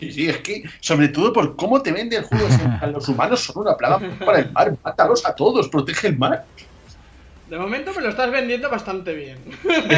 Sí, 0.00 0.10
sí, 0.12 0.28
es 0.28 0.38
que, 0.38 0.62
sobre 0.80 1.08
todo 1.08 1.32
por 1.32 1.56
cómo 1.56 1.80
te 1.82 1.92
vende 1.92 2.16
el 2.16 2.24
juego, 2.24 2.48
los 2.92 3.08
humanos 3.08 3.40
son 3.40 3.62
una 3.62 3.76
plaga 3.76 4.00
para 4.24 4.40
el 4.40 4.52
mar, 4.52 4.76
mátalos 4.82 5.24
a 5.26 5.34
todos, 5.34 5.68
protege 5.68 6.08
el 6.08 6.18
mar. 6.18 6.46
De 7.48 7.58
momento 7.58 7.92
me 7.94 8.02
lo 8.02 8.08
estás 8.08 8.30
vendiendo 8.30 8.70
bastante 8.70 9.14
bien. 9.14 9.38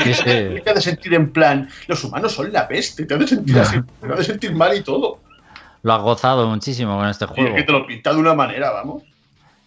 Sí, 0.05 0.15
sí. 0.15 0.25
Te 0.65 0.71
hace 0.71 0.81
sentir 0.83 1.15
en 1.15 1.33
plan, 1.33 1.69
los 1.87 2.03
humanos 2.05 2.33
son 2.33 2.53
la 2.53 2.67
peste, 2.67 3.07
te 3.07 3.15
hace 3.15 3.29
sentir 3.29 3.59
así, 3.59 3.77
te 4.01 4.13
hace 4.13 4.25
sentir 4.25 4.55
mal 4.55 4.77
y 4.77 4.83
todo. 4.83 5.21
Lo 5.83 5.93
has 5.95 6.03
gozado 6.03 6.49
muchísimo 6.49 6.97
con 6.99 7.07
este 7.09 7.25
Y 7.25 7.29
es 7.29 7.35
juego. 7.35 7.55
que 7.57 7.63
te 7.63 7.73
lo 7.73 7.87
pinta 7.87 8.13
de 8.13 8.19
una 8.19 8.35
manera, 8.35 8.73
vamos. 8.73 9.05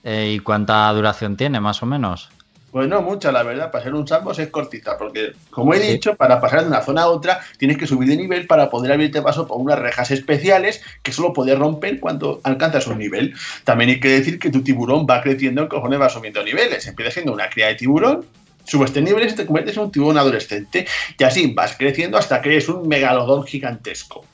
Eh, 0.03 0.33
¿Y 0.35 0.39
cuánta 0.39 0.91
duración 0.91 1.37
tiene, 1.37 1.59
más 1.61 1.81
o 1.81 1.85
menos? 1.85 2.29
Pues 2.71 2.87
no 2.87 3.01
mucha, 3.01 3.31
la 3.31 3.41
verdad, 3.41 3.71
para 3.71 3.83
ser 3.83 3.95
un 3.95 4.07
sandbox 4.07 4.39
es 4.39 4.49
cortita, 4.49 4.97
porque, 4.97 5.33
como 5.49 5.73
he 5.73 5.79
dicho, 5.79 6.15
para 6.15 6.39
pasar 6.39 6.61
de 6.61 6.67
una 6.67 6.81
zona 6.81 7.03
a 7.03 7.07
otra 7.07 7.39
tienes 7.57 7.77
que 7.77 7.87
subir 7.87 8.07
de 8.09 8.17
nivel 8.17 8.45
para 8.45 8.69
poder 8.69 8.91
abrirte 8.91 9.21
paso 9.23 9.47
por 9.47 9.57
unas 9.57 9.79
rejas 9.79 10.11
especiales 10.11 10.81
que 11.01 11.11
solo 11.11 11.33
puedes 11.33 11.57
romper 11.57 11.99
cuando 11.99 12.39
alcanzas 12.43 12.85
un 12.87 12.99
nivel. 12.99 13.33
También 13.63 13.89
hay 13.89 13.99
que 13.99 14.09
decir 14.09 14.37
que 14.37 14.51
tu 14.51 14.61
tiburón 14.61 15.07
va 15.09 15.21
creciendo 15.21 15.67
conforme 15.67 15.97
va 15.97 16.09
subiendo 16.09 16.43
niveles. 16.43 16.85
Empieza 16.85 17.11
siendo 17.11 17.33
una 17.33 17.49
cría 17.49 17.67
de 17.67 17.75
tiburón, 17.75 18.25
subes 18.65 18.93
de 18.93 19.01
niveles 19.01 19.33
y 19.33 19.35
te 19.37 19.45
conviertes 19.47 19.77
en 19.77 19.83
un 19.83 19.91
tiburón 19.91 20.17
adolescente. 20.19 20.85
Y 21.17 21.23
así 21.23 21.51
vas 21.53 21.75
creciendo 21.75 22.17
hasta 22.17 22.41
que 22.41 22.49
eres 22.49 22.69
un 22.69 22.87
megalodón 22.87 23.45
gigantesco. 23.45 24.25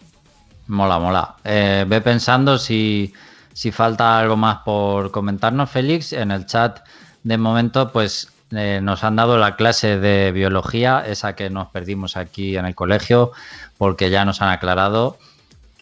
Mola, 0.67 0.99
mola. 0.99 1.35
Eh, 1.43 1.85
ve 1.87 2.01
pensando 2.01 2.57
si, 2.57 3.13
si 3.53 3.71
falta 3.71 4.19
algo 4.19 4.35
más 4.35 4.57
por 4.65 5.11
comentarnos, 5.11 5.69
Félix. 5.69 6.11
En 6.11 6.31
el 6.31 6.45
chat, 6.45 6.79
de 7.25 7.39
momento, 7.39 7.91
pues 7.91 8.31
eh, 8.51 8.79
nos 8.81 9.03
han 9.03 9.15
dado 9.15 9.39
la 9.39 9.55
clase 9.55 9.97
de 9.97 10.31
biología, 10.31 11.03
esa 11.05 11.35
que 11.35 11.49
nos 11.49 11.69
perdimos 11.69 12.17
aquí 12.17 12.55
en 12.55 12.65
el 12.67 12.75
colegio, 12.75 13.31
porque 13.79 14.11
ya 14.11 14.25
nos 14.25 14.43
han 14.43 14.49
aclarado. 14.49 15.17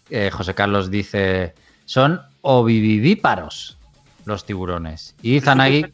Eh, 0.09 0.31
José 0.31 0.55
Carlos 0.55 0.89
dice, 0.89 1.53
son 1.83 2.21
ovivíparos 2.41 3.77
los 4.23 4.45
tiburones. 4.45 5.15
Y 5.21 5.41
Zanagi, 5.41 5.85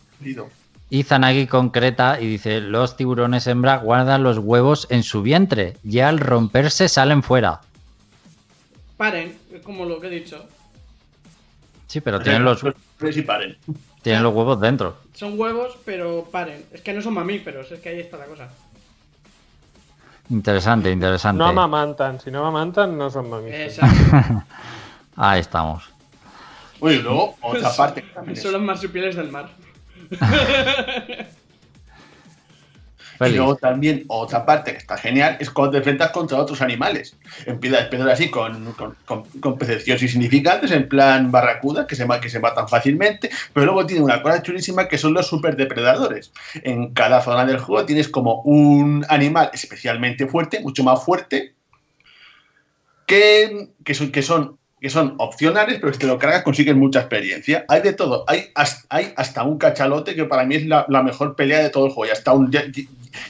y 0.92 1.04
Zanagi 1.04 1.48
concreta 1.48 2.22
y 2.22 2.28
dice, 2.28 2.62
los 2.62 2.96
tiburones 2.96 3.48
hembra 3.48 3.78
guardan 3.78 4.22
los 4.22 4.38
huevos 4.38 4.86
en 4.92 5.02
su 5.02 5.24
vientre 5.24 5.78
y 5.84 6.00
al 6.00 6.20
romperse 6.20 6.88
salen 6.90 7.24
fuera. 7.24 7.62
Paren, 8.98 9.36
es 9.52 9.64
como 9.64 9.86
lo 9.86 10.00
que 10.00 10.08
he 10.08 10.12
dicho. 10.12 10.46
Sí, 11.88 12.02
pero 12.02 12.22
tienen 12.22 12.44
los, 12.44 12.64
y 13.02 13.22
paren. 13.24 13.58
Tienen 14.02 14.24
los 14.24 14.34
huevos 14.34 14.60
dentro. 14.62 14.98
Son 15.14 15.40
huevos, 15.40 15.78
pero 15.86 16.28
paren. 16.32 16.66
Es 16.72 16.82
que 16.82 16.94
no 16.94 17.02
son 17.02 17.14
mamíferos, 17.14 17.72
es 17.72 17.80
que 17.80 17.90
ahí 17.90 18.00
está 18.00 18.18
la 18.18 18.26
cosa. 18.26 18.50
Interesante, 20.30 20.92
interesante. 20.92 21.40
No 21.40 21.46
amamantan. 21.48 22.20
Si 22.20 22.30
no 22.30 22.40
amamantan, 22.40 22.98
no 22.98 23.10
son 23.10 23.30
mamíferos. 23.30 23.78
Exacto. 23.78 24.44
Ahí 25.16 25.42
estamos. 25.42 25.84
Uy, 26.80 26.94
y 26.94 27.02
luego, 27.02 27.36
otra 27.42 27.76
parte 27.76 28.04
que 28.04 28.10
también 28.14 28.38
es- 28.38 28.44
son 28.44 28.54
los 28.54 28.62
marsupiales 28.62 29.16
del 29.16 29.30
mar. 29.32 29.50
Y 33.22 33.32
luego 33.32 33.58
también 33.58 34.06
otra 34.08 34.46
parte 34.46 34.72
que 34.72 34.78
está 34.78 34.98
genial 34.98 35.38
es 35.40 35.50
cuando 35.50 35.72
te 35.72 35.78
enfrentas 35.80 36.12
contra 36.12 36.38
otros 36.38 36.62
animales. 36.62 37.16
Empiezas, 37.46 37.84
empiezas 37.84 38.08
así 38.08 38.30
con, 38.30 38.74
con, 38.74 38.96
con, 39.06 39.24
con 39.42 39.58
insignificantes, 39.60 40.72
en 40.72 40.88
plan 40.88 41.32
barracudas, 41.32 41.86
que 41.86 41.96
se, 41.96 42.08
que 42.22 42.30
se 42.30 42.40
matan 42.40 42.68
fácilmente, 42.70 43.30
pero 43.54 43.66
luego 43.66 43.86
tiene 43.86 44.04
una 44.04 44.22
cosa 44.22 44.42
chulísima 44.42 44.88
que 44.88 44.98
son 44.98 45.14
los 45.14 45.28
superdepredadores. 45.28 46.32
En 46.64 46.94
cada 46.94 47.22
zona 47.22 47.46
del 47.46 47.60
juego 47.60 47.86
tienes 47.86 48.08
como 48.08 48.42
un 48.44 49.06
animal 49.10 49.50
especialmente 49.54 50.28
fuerte, 50.28 50.62
mucho 50.62 50.84
más 50.84 51.04
fuerte, 51.04 51.54
que, 53.06 53.70
que, 53.84 53.94
son, 53.96 54.12
que 54.12 54.22
son 54.22 54.59
que 54.82 54.90
son 54.90 55.16
opcionales, 55.18 55.80
pero 55.80 55.94
si 55.94 56.00
te 56.00 56.08
lo 56.08 56.18
cargas 56.18 56.44
consigues 56.44 56.76
mucha 56.76 57.00
experiencia. 57.00 57.66
Hay 57.68 57.82
de 57.82 57.94
todo. 57.94 58.24
Hay, 58.28 58.52
hay 58.90 59.14
hasta 59.18 59.44
un 59.44 59.58
cachalote 59.58 60.16
que 60.16 60.26
para 60.26 60.46
mí 60.46 60.56
es 60.56 60.66
la, 60.66 60.86
la 60.88 61.04
mejor 61.04 61.36
pelea 61.36 61.60
de 61.60 61.70
todo 61.70 61.88
el 61.88 61.92
juego. 61.92 62.12
Ya 62.12 62.18
está, 62.18 62.32
un, 62.32 62.50
ya, 62.52 62.64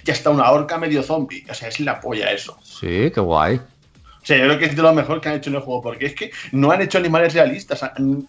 ya 0.04 0.14
está 0.14 0.30
una 0.30 0.52
horca 0.52 0.78
medio 0.78 1.02
zombie. 1.02 1.44
O 1.50 1.54
sea, 1.54 1.70
es 1.70 1.80
la 1.80 2.00
polla 2.00 2.32
eso. 2.32 2.58
Sí, 2.64 3.12
qué 3.14 3.20
guay. 3.20 3.56
O 3.56 4.26
sea, 4.26 4.38
yo 4.38 4.44
creo 4.44 4.60
que 4.60 4.66
es 4.66 4.76
de 4.76 4.82
lo 4.82 4.94
mejor 4.94 5.22
que 5.22 5.30
han 5.30 5.36
hecho 5.36 5.50
en 5.50 5.56
el 5.56 5.62
juego, 5.62 5.82
porque 5.82 6.06
es 6.08 6.14
que 6.14 6.32
no 6.52 6.72
han 6.72 6.82
hecho 6.82 6.98
animales 6.98 7.34
realistas 7.34 7.80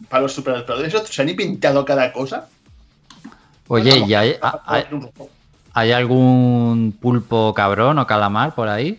para 0.09 0.23
los 0.23 0.33
superdepredadores. 0.33 0.95
Se 1.11 1.23
han 1.23 1.29
inventado 1.29 1.85
cada 1.85 2.12
cosa. 2.12 2.49
Oye, 3.68 3.99
¿y 4.07 4.14
hay, 4.14 4.37
hay, 4.66 4.85
hay, 5.75 5.93
algún 5.93 6.97
pulpo 7.01 7.55
cabrón 7.55 7.99
o 7.99 8.07
calamar 8.07 8.55
por 8.55 8.68
ahí? 8.68 8.99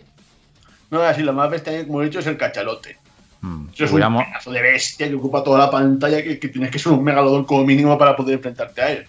No, 0.90 1.02
así 1.02 1.22
lo 1.22 1.32
más 1.32 1.50
bestia, 1.50 1.86
como 1.86 2.02
he 2.02 2.06
dicho, 2.06 2.20
es 2.20 2.26
el 2.26 2.36
cachalote. 2.36 3.01
Eso 3.74 3.84
es 3.84 3.92
un 3.92 4.00
pedazo 4.00 4.52
de 4.52 4.62
bestia 4.62 5.08
que 5.08 5.14
ocupa 5.14 5.42
toda 5.42 5.58
la 5.58 5.70
pantalla 5.70 6.22
que, 6.22 6.38
que, 6.38 6.48
tienes 6.48 6.70
que 6.70 6.78
ser 6.78 6.92
un 6.92 7.02
megalodón 7.02 7.44
como 7.44 7.64
mínimo 7.64 7.98
para 7.98 8.14
poder 8.14 8.34
enfrentarte 8.36 8.80
a 8.80 8.92
él. 8.92 9.06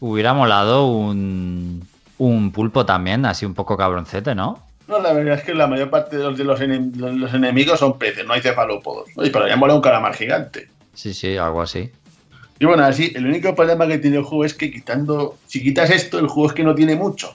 Hubiera 0.00 0.34
molado 0.34 0.86
un, 0.86 1.86
un 2.18 2.50
pulpo 2.50 2.84
también, 2.84 3.24
así 3.26 3.46
un 3.46 3.54
poco 3.54 3.76
cabroncete, 3.76 4.34
¿no? 4.34 4.64
No, 4.88 4.98
la 4.98 5.12
verdad 5.12 5.34
es 5.34 5.44
que 5.44 5.54
la 5.54 5.68
mayor 5.68 5.90
parte 5.90 6.16
de 6.16 6.24
los, 6.24 6.36
de 6.36 6.42
los, 6.42 6.60
enem 6.60 6.90
los 6.96 7.32
enemigos 7.32 7.78
son 7.78 7.98
peces, 7.98 8.26
no 8.26 8.32
hay 8.32 8.40
cefalópodos. 8.40 9.08
Oye, 9.14 9.30
pero 9.30 9.46
ya 9.46 9.56
mola 9.56 9.74
un 9.74 9.80
calamar 9.80 10.14
gigante. 10.14 10.68
Sí, 10.94 11.14
sí, 11.14 11.36
algo 11.36 11.62
así. 11.62 11.90
Y 12.58 12.64
bueno, 12.64 12.84
así, 12.84 13.12
el 13.14 13.26
único 13.26 13.54
problema 13.54 13.86
que 13.86 13.98
tiene 13.98 14.16
el 14.16 14.24
juego 14.24 14.44
es 14.44 14.54
que 14.54 14.72
quitando, 14.72 15.36
si 15.46 15.62
quitas 15.62 15.90
esto, 15.90 16.18
el 16.18 16.26
juego 16.26 16.48
es 16.48 16.54
que 16.54 16.64
no 16.64 16.74
tiene 16.74 16.96
mucho 16.96 17.34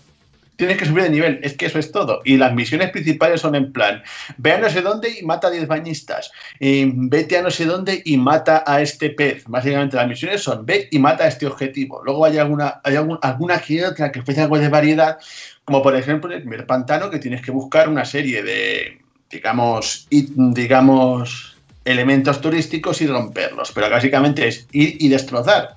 tienes 0.55 0.77
que 0.77 0.85
subir 0.85 1.03
de 1.03 1.09
nivel, 1.09 1.39
es 1.43 1.55
que 1.55 1.65
eso 1.65 1.79
es 1.79 1.91
todo. 1.91 2.21
Y 2.25 2.37
las 2.37 2.53
misiones 2.53 2.91
principales 2.91 3.41
son 3.41 3.55
en 3.55 3.71
plan, 3.71 4.03
ve 4.37 4.53
a 4.53 4.57
no 4.57 4.69
sé 4.69 4.81
dónde 4.81 5.09
y 5.19 5.23
mata 5.23 5.47
a 5.47 5.51
10 5.51 5.67
bañistas, 5.67 6.31
y 6.59 6.85
vete 6.93 7.37
a 7.37 7.41
no 7.41 7.51
sé 7.51 7.65
dónde 7.65 8.01
y 8.05 8.17
mata 8.17 8.63
a 8.65 8.81
este 8.81 9.09
pez. 9.09 9.43
Básicamente 9.47 9.97
las 9.97 10.07
misiones 10.07 10.41
son, 10.41 10.65
ve 10.65 10.87
y 10.91 10.99
mata 10.99 11.25
a 11.25 11.27
este 11.27 11.47
objetivo. 11.47 12.01
Luego 12.03 12.25
hay 12.25 12.37
alguna, 12.37 12.81
hay 12.83 12.95
algún, 12.95 13.19
alguna 13.21 13.59
que 13.59 13.85
otra 13.85 14.11
que 14.11 14.19
ofrece 14.19 14.41
algo 14.41 14.57
de 14.57 14.69
variedad, 14.69 15.17
como 15.63 15.81
por 15.81 15.95
ejemplo 15.95 16.33
el 16.33 16.41
primer 16.41 16.65
pantano 16.65 17.09
que 17.09 17.19
tienes 17.19 17.41
que 17.41 17.51
buscar 17.51 17.89
una 17.89 18.05
serie 18.05 18.43
de, 18.43 19.01
digamos, 19.29 20.07
digamos, 20.09 21.55
elementos 21.85 22.41
turísticos 22.41 23.01
y 23.01 23.07
romperlos. 23.07 23.71
Pero 23.71 23.89
básicamente 23.89 24.47
es 24.47 24.67
ir 24.71 24.97
y 24.99 25.07
destrozar. 25.07 25.73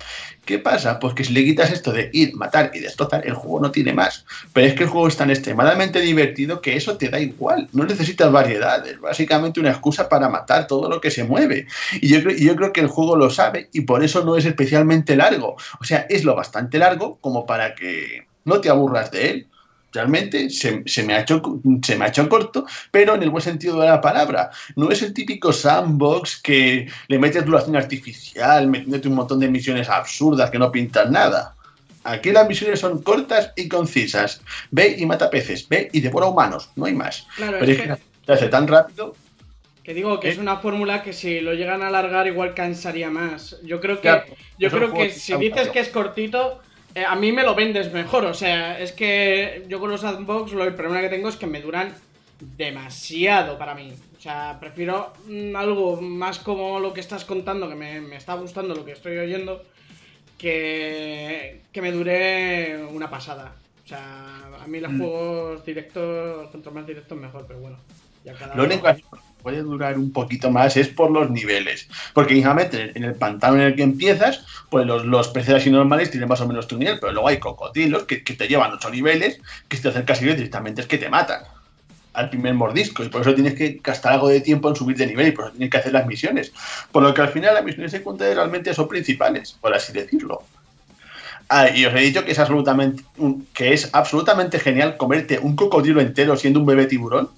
¿Qué 0.49 0.57
pasa? 0.57 0.97
Pues 0.97 1.13
que 1.13 1.23
si 1.23 1.31
le 1.31 1.45
quitas 1.45 1.71
esto 1.71 1.91
de 1.91 2.09
ir, 2.11 2.35
matar 2.35 2.71
y 2.73 2.79
destrozar, 2.79 3.21
el 3.23 3.35
juego 3.35 3.59
no 3.59 3.69
tiene 3.69 3.93
más. 3.93 4.25
Pero 4.51 4.65
es 4.65 4.73
que 4.73 4.81
el 4.81 4.89
juego 4.89 5.07
es 5.07 5.15
tan 5.15 5.29
extremadamente 5.29 6.01
divertido 6.01 6.59
que 6.59 6.75
eso 6.75 6.97
te 6.97 7.07
da 7.09 7.19
igual. 7.19 7.69
No 7.71 7.85
necesitas 7.85 8.31
variedad. 8.31 8.83
Es 8.87 8.99
básicamente 8.99 9.59
una 9.59 9.69
excusa 9.69 10.09
para 10.09 10.27
matar 10.27 10.65
todo 10.65 10.89
lo 10.89 10.99
que 11.01 11.11
se 11.11 11.23
mueve. 11.23 11.67
Y 12.01 12.07
yo, 12.07 12.23
creo, 12.23 12.35
yo 12.35 12.55
creo 12.55 12.73
que 12.73 12.81
el 12.81 12.87
juego 12.87 13.15
lo 13.15 13.29
sabe 13.29 13.69
y 13.73 13.81
por 13.81 14.03
eso 14.03 14.25
no 14.25 14.37
es 14.37 14.45
especialmente 14.45 15.15
largo. 15.15 15.55
O 15.79 15.83
sea, 15.83 16.07
es 16.09 16.23
lo 16.23 16.35
bastante 16.35 16.79
largo 16.79 17.19
como 17.21 17.45
para 17.45 17.75
que 17.75 18.25
no 18.43 18.59
te 18.59 18.69
aburras 18.69 19.11
de 19.11 19.29
él 19.29 19.47
realmente 19.91 20.49
se, 20.49 20.83
se, 20.85 21.03
me 21.03 21.13
ha 21.13 21.21
hecho, 21.21 21.41
se 21.83 21.95
me 21.97 22.05
ha 22.05 22.09
hecho 22.09 22.27
corto, 22.29 22.65
pero 22.91 23.15
en 23.15 23.23
el 23.23 23.29
buen 23.29 23.43
sentido 23.43 23.79
de 23.79 23.87
la 23.87 24.01
palabra. 24.01 24.51
No 24.75 24.91
es 24.91 25.01
el 25.01 25.13
típico 25.13 25.51
sandbox 25.51 26.41
que 26.41 26.87
le 27.07 27.19
metes 27.19 27.45
duración 27.45 27.75
artificial, 27.75 28.67
metiéndote 28.67 29.07
un 29.07 29.15
montón 29.15 29.39
de 29.39 29.49
misiones 29.49 29.89
absurdas 29.89 30.51
que 30.51 30.59
no 30.59 30.71
pintan 30.71 31.11
nada. 31.11 31.55
Aquí 32.03 32.31
las 32.31 32.47
misiones 32.47 32.79
son 32.79 33.01
cortas 33.01 33.51
y 33.55 33.67
concisas. 33.67 34.41
Ve 34.71 34.95
y 34.97 35.05
mata 35.05 35.29
peces, 35.29 35.67
ve 35.67 35.89
y 35.91 36.01
devora 36.01 36.27
humanos, 36.27 36.69
no 36.75 36.85
hay 36.85 36.93
más. 36.93 37.27
Claro, 37.35 37.57
pero 37.59 37.71
es, 37.71 37.81
que 37.81 37.97
se 38.25 38.31
hace 38.31 38.47
tan 38.47 38.67
rápido. 38.67 39.15
Que 39.83 39.93
digo 39.93 40.19
que 40.19 40.29
¿Eh? 40.29 40.31
es 40.31 40.37
una 40.37 40.57
fórmula 40.57 41.03
que 41.03 41.13
si 41.13 41.41
lo 41.41 41.53
llegan 41.53 41.81
a 41.81 41.87
alargar 41.87 42.27
igual 42.27 42.53
cansaría 42.53 43.09
más. 43.09 43.57
Yo 43.63 43.79
creo 43.81 43.97
que, 43.97 44.01
Claro, 44.01 44.25
yo 44.57 44.69
creo 44.69 44.93
que 44.93 45.09
si 45.09 45.35
dices 45.35 45.69
que 45.69 45.79
es 45.79 45.89
cortito, 45.89 46.61
eh, 46.95 47.05
a 47.05 47.15
mí 47.15 47.31
me 47.31 47.43
lo 47.43 47.55
vendes 47.55 47.91
mejor. 47.93 48.25
O 48.25 48.33
sea, 48.33 48.79
es 48.79 48.91
que 48.91 49.65
yo 49.67 49.79
con 49.79 49.89
los 49.91 50.01
sandbox 50.01 50.53
lo, 50.53 50.63
el 50.63 50.75
problema 50.75 51.01
que 51.01 51.09
tengo 51.09 51.29
es 51.29 51.35
que 51.35 51.47
me 51.47 51.61
duran 51.61 51.93
demasiado 52.39 53.57
para 53.57 53.75
mí. 53.75 53.93
O 54.17 54.21
sea, 54.21 54.57
prefiero 54.59 55.13
mm, 55.27 55.55
algo 55.55 56.01
más 56.01 56.39
como 56.39 56.79
lo 56.79 56.93
que 56.93 56.99
estás 57.01 57.25
contando, 57.25 57.69
que 57.69 57.75
me, 57.75 58.01
me 58.01 58.15
está 58.15 58.33
gustando 58.35 58.75
lo 58.75 58.85
que 58.85 58.93
estoy 58.93 59.17
oyendo, 59.17 59.63
que, 60.37 61.61
que 61.71 61.81
me 61.81 61.91
dure 61.91 62.83
una 62.91 63.09
pasada. 63.09 63.53
O 63.83 63.87
sea, 63.87 64.49
a 64.61 64.67
mí 64.67 64.79
los 64.79 64.91
Mm. 64.91 64.99
juegos 64.99 65.65
directos, 65.65 66.49
cuanto 66.51 66.71
más 66.71 66.85
directos 66.85 67.17
mejor, 67.17 67.45
pero 67.47 67.59
bueno. 67.59 67.77
Ya 68.23 68.33
cada 68.33 68.55
Lo 68.55 68.63
único 68.65 68.83
que 68.83 69.03
puede 69.41 69.61
durar 69.61 69.97
un 69.97 70.11
poquito 70.11 70.51
más 70.51 70.77
es 70.77 70.87
por 70.87 71.11
los 71.11 71.29
niveles. 71.29 71.87
Porque, 72.13 72.35
fíjate, 72.35 72.91
en 72.95 73.03
el 73.03 73.15
pantano 73.15 73.55
en 73.55 73.61
el 73.61 73.75
que 73.75 73.83
empiezas, 73.83 74.45
pues 74.69 74.85
los, 74.85 75.05
los 75.05 75.29
peces 75.29 75.55
así 75.55 75.69
normales 75.69 76.11
tienen 76.11 76.29
más 76.29 76.41
o 76.41 76.47
menos 76.47 76.67
tu 76.67 76.77
nivel, 76.77 76.99
pero 76.99 77.13
luego 77.13 77.27
hay 77.27 77.37
cocodrilos 77.37 78.03
que, 78.03 78.23
que 78.23 78.33
te 78.33 78.47
llevan 78.47 78.73
8 78.73 78.89
niveles, 78.89 79.39
que 79.67 79.77
si 79.77 79.83
te 79.83 79.89
acercas 79.89 80.19
a 80.19 80.23
ellos 80.23 80.35
directamente 80.35 80.81
es 80.81 80.87
que 80.87 80.97
te 80.97 81.09
matan 81.09 81.43
al 82.13 82.29
primer 82.29 82.53
mordisco. 82.53 83.03
Y 83.03 83.09
por 83.09 83.21
eso 83.21 83.33
tienes 83.33 83.55
que 83.55 83.79
gastar 83.83 84.13
algo 84.13 84.29
de 84.29 84.41
tiempo 84.41 84.69
en 84.69 84.75
subir 84.75 84.97
de 84.97 85.07
nivel 85.07 85.27
y 85.27 85.31
por 85.31 85.45
eso 85.45 85.53
tienes 85.53 85.71
que 85.71 85.77
hacer 85.77 85.93
las 85.93 86.05
misiones. 86.05 86.51
Por 86.91 87.03
lo 87.03 87.13
que 87.13 87.21
al 87.21 87.29
final 87.29 87.53
las 87.53 87.63
misiones 87.63 87.91
secundarias 87.91 88.35
realmente 88.35 88.73
son 88.73 88.87
principales, 88.87 89.55
por 89.59 89.73
así 89.73 89.93
decirlo. 89.93 90.43
Ah, 91.47 91.69
y 91.69 91.85
os 91.85 91.93
he 91.95 91.99
dicho 91.99 92.23
que 92.23 92.31
es 92.31 92.39
absolutamente 92.39 93.03
que 93.55 93.73
es 93.73 93.89
absolutamente 93.93 94.59
genial 94.59 94.97
comerte 94.97 95.39
un 95.39 95.55
cocodrilo 95.55 95.99
entero 95.99 96.35
siendo 96.35 96.59
un 96.59 96.65
bebé 96.65 96.85
tiburón. 96.85 97.29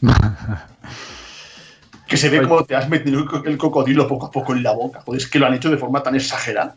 Que 2.06 2.16
se 2.16 2.28
ve 2.28 2.40
como 2.46 2.62
te 2.64 2.76
has 2.76 2.88
metido 2.88 3.18
el 3.18 3.26
co- 3.26 3.42
el 3.44 3.58
cocodrilo 3.58 4.06
poco 4.06 4.26
a 4.26 4.30
poco 4.30 4.52
en 4.52 4.62
la 4.62 4.70
boca. 4.72 5.00
Joder, 5.04 5.20
es 5.20 5.26
que 5.26 5.40
lo 5.40 5.46
han 5.46 5.54
hecho 5.54 5.70
de 5.70 5.76
forma 5.76 6.04
tan 6.04 6.14
exagerada. 6.14 6.76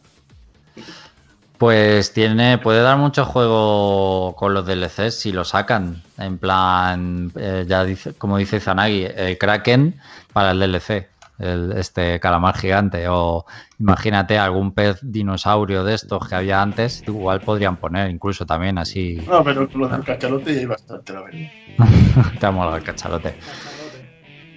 Pues 1.60 2.14
tiene, 2.14 2.58
puede 2.58 2.82
dar 2.82 2.98
mucho 2.98 3.26
juego 3.26 4.34
con 4.36 4.56
los 4.56 4.66
DLCs 4.66 5.14
si 5.14 5.32
lo 5.32 5.44
sacan. 5.46 6.02
En 6.18 6.40
plan, 6.40 7.32
eh, 7.36 7.66
ya 7.68 7.84
dice, 7.84 8.14
como 8.14 8.38
dice 8.38 8.60
Zanagi, 8.60 9.04
el 9.04 9.38
Kraken 9.38 10.00
para 10.34 10.52
el 10.52 10.60
DLC, 10.60 11.08
el- 11.40 11.74
este 11.78 12.20
calamar 12.20 12.56
gigante. 12.58 13.08
O 13.10 13.46
imagínate 13.80 14.38
algún 14.38 14.74
pez 14.74 15.00
dinosaurio 15.02 15.84
de 15.84 15.96
estos 15.96 16.28
que 16.28 16.36
había 16.36 16.62
antes, 16.62 17.04
igual 17.08 17.42
podrían 17.42 17.78
poner 17.78 18.10
incluso 18.12 18.46
también 18.46 18.78
así. 18.78 19.18
No, 19.28 19.44
pero 19.44 19.68
los 19.74 19.92
del 19.92 20.04
cachalote 20.04 20.54
ya 20.54 20.60
hay 20.60 20.66
bastante, 20.66 21.14
la 21.14 21.22
verdad. 21.22 21.40
Te 22.40 22.46
ha 22.46 22.52
molado 22.52 22.76
el 22.78 22.84
cachalote. 22.84 23.34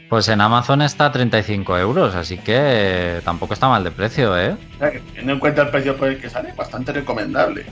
Pues 0.09 0.29
en 0.29 0.43
Amazon 0.43 0.83
está 0.83 1.07
a 1.07 1.13
35 1.13 1.79
euros, 1.79 2.15
así 2.15 2.37
que 2.37 3.23
tampoco 3.25 3.55
está 3.55 3.69
mal 3.69 3.83
de 3.83 3.91
precio, 3.93 4.39
¿eh? 4.39 4.51
O 4.75 4.79
sea, 4.79 4.91
que 4.91 5.01
teniendo 5.01 5.33
en 5.33 5.39
cuenta 5.39 5.63
el 5.63 5.71
precio 5.71 5.97
por 5.97 6.09
el 6.09 6.21
que 6.21 6.29
sale, 6.29 6.53
bastante 6.53 6.93
recomendable. 6.93 7.65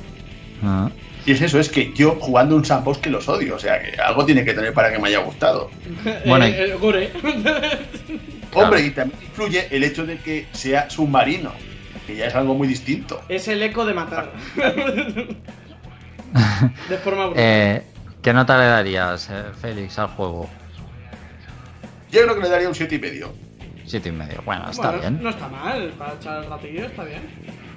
Ah. 0.65 0.89
Y 1.27 1.33
es 1.33 1.43
eso, 1.43 1.61
es 1.61 1.69
que 1.69 1.93
yo 1.93 2.17
jugando 2.21 2.57
un 2.57 2.65
sandbox 2.65 2.99
que 2.99 3.11
los 3.11 3.29
odio. 3.29 3.57
O 3.57 3.59
sea, 3.59 3.81
que 3.83 4.01
algo 4.01 4.25
tiene 4.25 4.45
que 4.45 4.55
tener 4.55 4.73
para 4.73 4.91
que 4.91 4.99
me 4.99 5.09
haya 5.09 5.19
gustado. 5.21 5.71
Bueno, 6.27 6.47
Gore. 6.81 7.13
Hombre, 8.55 8.81
y 8.83 8.91
también 8.91 9.21
influye 9.23 9.69
el 9.71 9.85
hecho 9.85 10.05
de 10.05 10.19
que 10.19 10.47
sea 10.53 10.91
submarino, 10.91 11.53
que 12.07 12.17
ya 12.17 12.27
es 12.27 12.35
algo 12.35 12.55
muy 12.55 12.67
distinto. 12.67 13.23
es 13.29 13.47
el 13.49 13.63
eco 13.63 13.85
de 13.87 13.95
matar. 13.95 14.33
de 16.89 16.97
forma 16.99 17.27
brutal. 17.27 17.45
Eh, 17.45 17.83
¿Qué 18.23 18.33
nota 18.33 18.59
le 18.59 18.65
darías, 18.65 19.31
eh, 19.31 19.45
Félix, 19.61 19.99
al 19.99 20.09
juego? 20.09 20.49
Yo 22.11 22.23
creo 22.23 22.35
que 22.35 22.43
le 22.43 22.49
daría 22.49 22.69
un 22.69 22.75
7,5. 22.75 22.93
y 22.93 22.99
medio. 22.99 23.33
Siete 23.87 24.09
y 24.09 24.13
medio. 24.13 24.43
Bueno, 24.45 24.69
está 24.71 24.91
Bueno, 24.91 25.01
bien. 25.01 25.23
No 25.23 25.31
está 25.31 25.49
mal, 25.49 25.93
para 25.99 26.15
echar 26.15 26.45
el 26.45 26.51
ratillo 26.51 26.87
está 26.87 27.05
bien. 27.05 27.23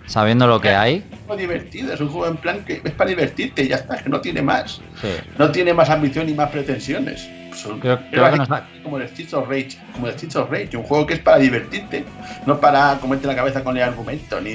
Sabiendo 0.06 0.47
lo 0.47 0.60
que 0.62 0.70
hay, 0.76 1.04
Es 1.12 1.28
muy 1.28 1.38
divertido, 1.38 1.93
es 1.93 1.99
un 2.01 2.10
juego 2.10 2.28
en 2.28 2.38
plan 2.38 2.64
que 2.66 2.82
es 2.84 2.91
para 2.93 3.10
divertirte 3.10 3.64
y 3.64 3.70
ya 3.70 3.78
está, 3.78 3.97
que 3.97 4.10
no 4.10 4.20
tiene 4.22 4.41
más. 4.41 4.82
sí. 5.01 5.08
No 5.38 5.51
tiene 5.51 5.74
más 5.74 5.89
ambición 5.89 6.26
ni 6.28 6.34
más 6.34 6.49
pretensiones. 6.49 7.28
Son- 7.56 7.80
Creo, 7.80 7.99
creo 8.12 8.32
que 8.32 8.38
nos 8.38 8.49
da. 8.49 8.68
como 8.84 8.97
el 8.97 9.08
Streets 9.08 9.34
of 9.34 9.47
Rage, 9.47 9.78
como 9.93 10.08
el 10.08 10.14
Streets 10.14 10.36
of 10.36 10.49
Rage, 10.49 10.76
un 10.76 10.84
juego 10.84 11.06
que 11.06 11.14
es 11.16 11.20
para 11.20 11.38
divertirte, 11.38 12.06
no 12.45 12.60
para 12.60 12.97
comerte 12.99 13.28
la 13.28 13.36
cabeza 13.36 13.64
con 13.64 13.78
el 13.78 13.84
argumento, 13.84 14.41
ni 14.41 14.51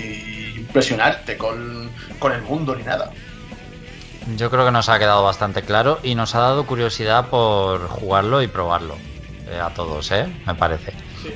impresionarte 0.57 1.37
con, 1.39 1.91
con 2.19 2.33
el 2.33 2.43
mundo, 2.43 2.75
ni 2.77 2.83
nada. 2.85 3.11
Yo 4.37 4.51
creo 4.51 4.67
que 4.67 4.73
nos 4.73 4.89
ha 4.91 4.99
quedado 4.99 5.25
bastante 5.25 5.63
claro 5.63 6.01
y 6.03 6.15
nos 6.15 6.35
ha 6.35 6.41
dado 6.41 6.67
curiosidad 6.67 7.29
por 7.31 7.89
jugarlo 7.89 8.43
y 8.43 8.49
probarlo. 8.49 8.95
eh, 9.51 9.59
a 9.59 9.71
todos, 9.71 10.11
¿eh? 10.13 10.27
Me 10.47 10.55
parece. 10.55 10.93
Sí. 11.23 11.31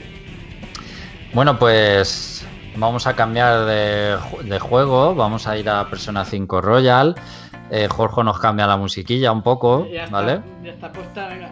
Bueno, 1.33 1.59
pues 1.59 2.45
vamos 2.77 3.07
a 3.07 3.15
cambiar 3.15 3.65
de, 3.67 4.17
ju- 4.19 4.43
de 4.43 4.59
juego. 4.59 5.15
Vamos 5.15 5.47
a 5.47 5.57
ir 5.57 5.69
a 5.69 5.89
Persona 5.89 6.25
5 6.25 6.61
Royal. 6.61 7.15
Eh, 7.71 7.89
Jorge 7.91 8.23
nos 8.25 8.39
cambia 8.39 8.67
la 8.67 8.77
musiquilla 8.77 9.33
un 9.33 9.43
poco, 9.43 9.87
Ya 9.91 10.05
está, 10.05 10.17
¿vale? 10.17 10.41
ya 10.63 10.71
está 10.73 10.93
puesta, 10.93 11.29
venga. 11.29 11.51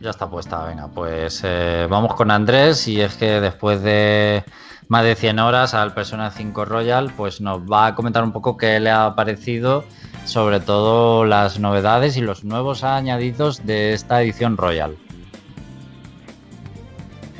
Ya 0.00 0.10
está 0.10 0.28
puesta, 0.30 0.64
venga, 0.64 0.86
pues 0.86 1.40
eh, 1.44 1.88
vamos 1.90 2.14
con 2.14 2.30
Andrés 2.30 2.86
y 2.86 3.00
es 3.00 3.16
que 3.16 3.40
después 3.40 3.82
de 3.82 4.44
más 4.86 5.02
de 5.02 5.16
100 5.16 5.40
horas 5.40 5.74
al 5.74 5.92
Persona 5.92 6.30
5 6.30 6.64
Royal, 6.64 7.10
pues 7.16 7.40
nos 7.40 7.60
va 7.62 7.86
a 7.86 7.94
comentar 7.96 8.22
un 8.22 8.30
poco 8.30 8.56
qué 8.56 8.78
le 8.78 8.92
ha 8.92 9.16
parecido, 9.16 9.82
sobre 10.24 10.60
todo 10.60 11.24
las 11.24 11.58
novedades 11.58 12.16
y 12.16 12.20
los 12.20 12.44
nuevos 12.44 12.84
añadidos 12.84 13.66
de 13.66 13.92
esta 13.92 14.22
edición 14.22 14.56
Royal. 14.56 14.96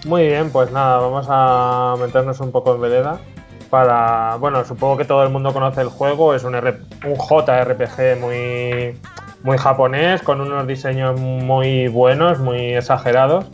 Muy 0.06 0.26
bien, 0.26 0.50
pues 0.50 0.70
nada, 0.70 0.98
vamos 0.98 1.26
a 1.28 1.94
meternos 1.98 2.40
un 2.40 2.52
poco 2.52 2.74
en 2.74 2.80
vereda. 2.80 3.18
Para, 3.70 4.36
bueno, 4.36 4.64
supongo 4.64 4.96
que 4.96 5.04
todo 5.04 5.22
el 5.24 5.28
mundo 5.30 5.52
conoce 5.52 5.82
el 5.82 5.88
juego, 5.88 6.34
es 6.34 6.44
un, 6.44 6.54
R- 6.54 6.78
un 7.04 7.16
JRPG 7.16 8.18
muy, 8.18 8.98
muy 9.42 9.58
japonés, 9.58 10.22
con 10.22 10.40
unos 10.40 10.66
diseños 10.66 11.20
muy 11.20 11.88
buenos, 11.88 12.38
muy 12.38 12.74
exagerados, 12.74 13.44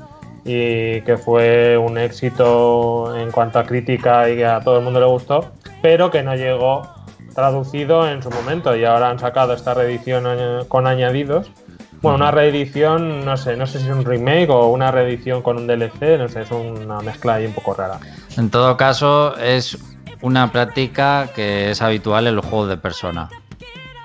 y 0.45 1.01
que 1.01 1.17
fue 1.17 1.77
un 1.79 1.99
éxito 1.99 3.17
en 3.17 3.33
cuanto 3.33 3.59
a 3.59 3.65
crítica 3.65 4.29
y 4.31 4.37
que 4.37 4.47
a 4.47 4.61
todo 4.61 4.79
el 4.79 4.85
mundo 4.85 5.01
le 5.01 5.07
gustó, 5.07 5.47
pero 5.83 6.11
que 6.13 6.23
no 6.23 6.37
llegó 6.37 6.83
traducido 7.35 8.07
en 8.09 8.23
su 8.23 8.31
momento, 8.31 8.77
y 8.77 8.85
ahora 8.85 9.09
han 9.09 9.19
sacado 9.19 9.55
esta 9.55 9.75
reedición 9.75 10.25
añ- 10.27 10.69
con 10.69 10.87
añadidos. 10.87 11.51
Bueno, 12.05 12.17
una 12.17 12.31
reedición, 12.31 13.25
no 13.25 13.35
sé, 13.39 13.57
no 13.57 13.67
sé 13.67 13.79
si 13.79 13.87
es 13.87 13.91
un 13.91 14.05
remake 14.05 14.51
o 14.51 14.69
una 14.69 14.91
reedición 14.91 15.41
con 15.41 15.57
un 15.57 15.67
DLC, 15.67 16.19
no 16.19 16.29
sé, 16.29 16.43
es 16.43 16.51
una 16.51 17.01
mezcla 17.01 17.35
ahí 17.35 17.47
un 17.47 17.55
poco 17.55 17.73
rara. 17.73 17.99
En 18.37 18.51
todo 18.51 18.77
caso, 18.77 19.35
es 19.39 19.79
una 20.21 20.53
práctica 20.53 21.31
que 21.35 21.71
es 21.71 21.81
habitual 21.81 22.27
en 22.27 22.37
los 22.37 22.45
juegos 22.45 22.69
de 22.69 22.77
Persona. 22.77 23.31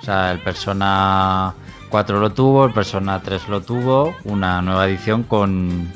O 0.01 0.05
sea, 0.05 0.31
el 0.31 0.39
Persona 0.39 1.53
4 1.89 2.21
lo 2.21 2.29
tuvo, 2.31 2.65
el 2.67 2.71
Persona 2.71 3.21
3 3.21 3.49
lo 3.49 3.59
tuvo, 3.59 4.15
una 4.23 4.61
nueva 4.61 4.87
edición 4.87 5.23
con, 5.23 5.91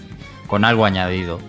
con 0.47 0.66
algo 0.66 0.84
añadido. 0.84 1.39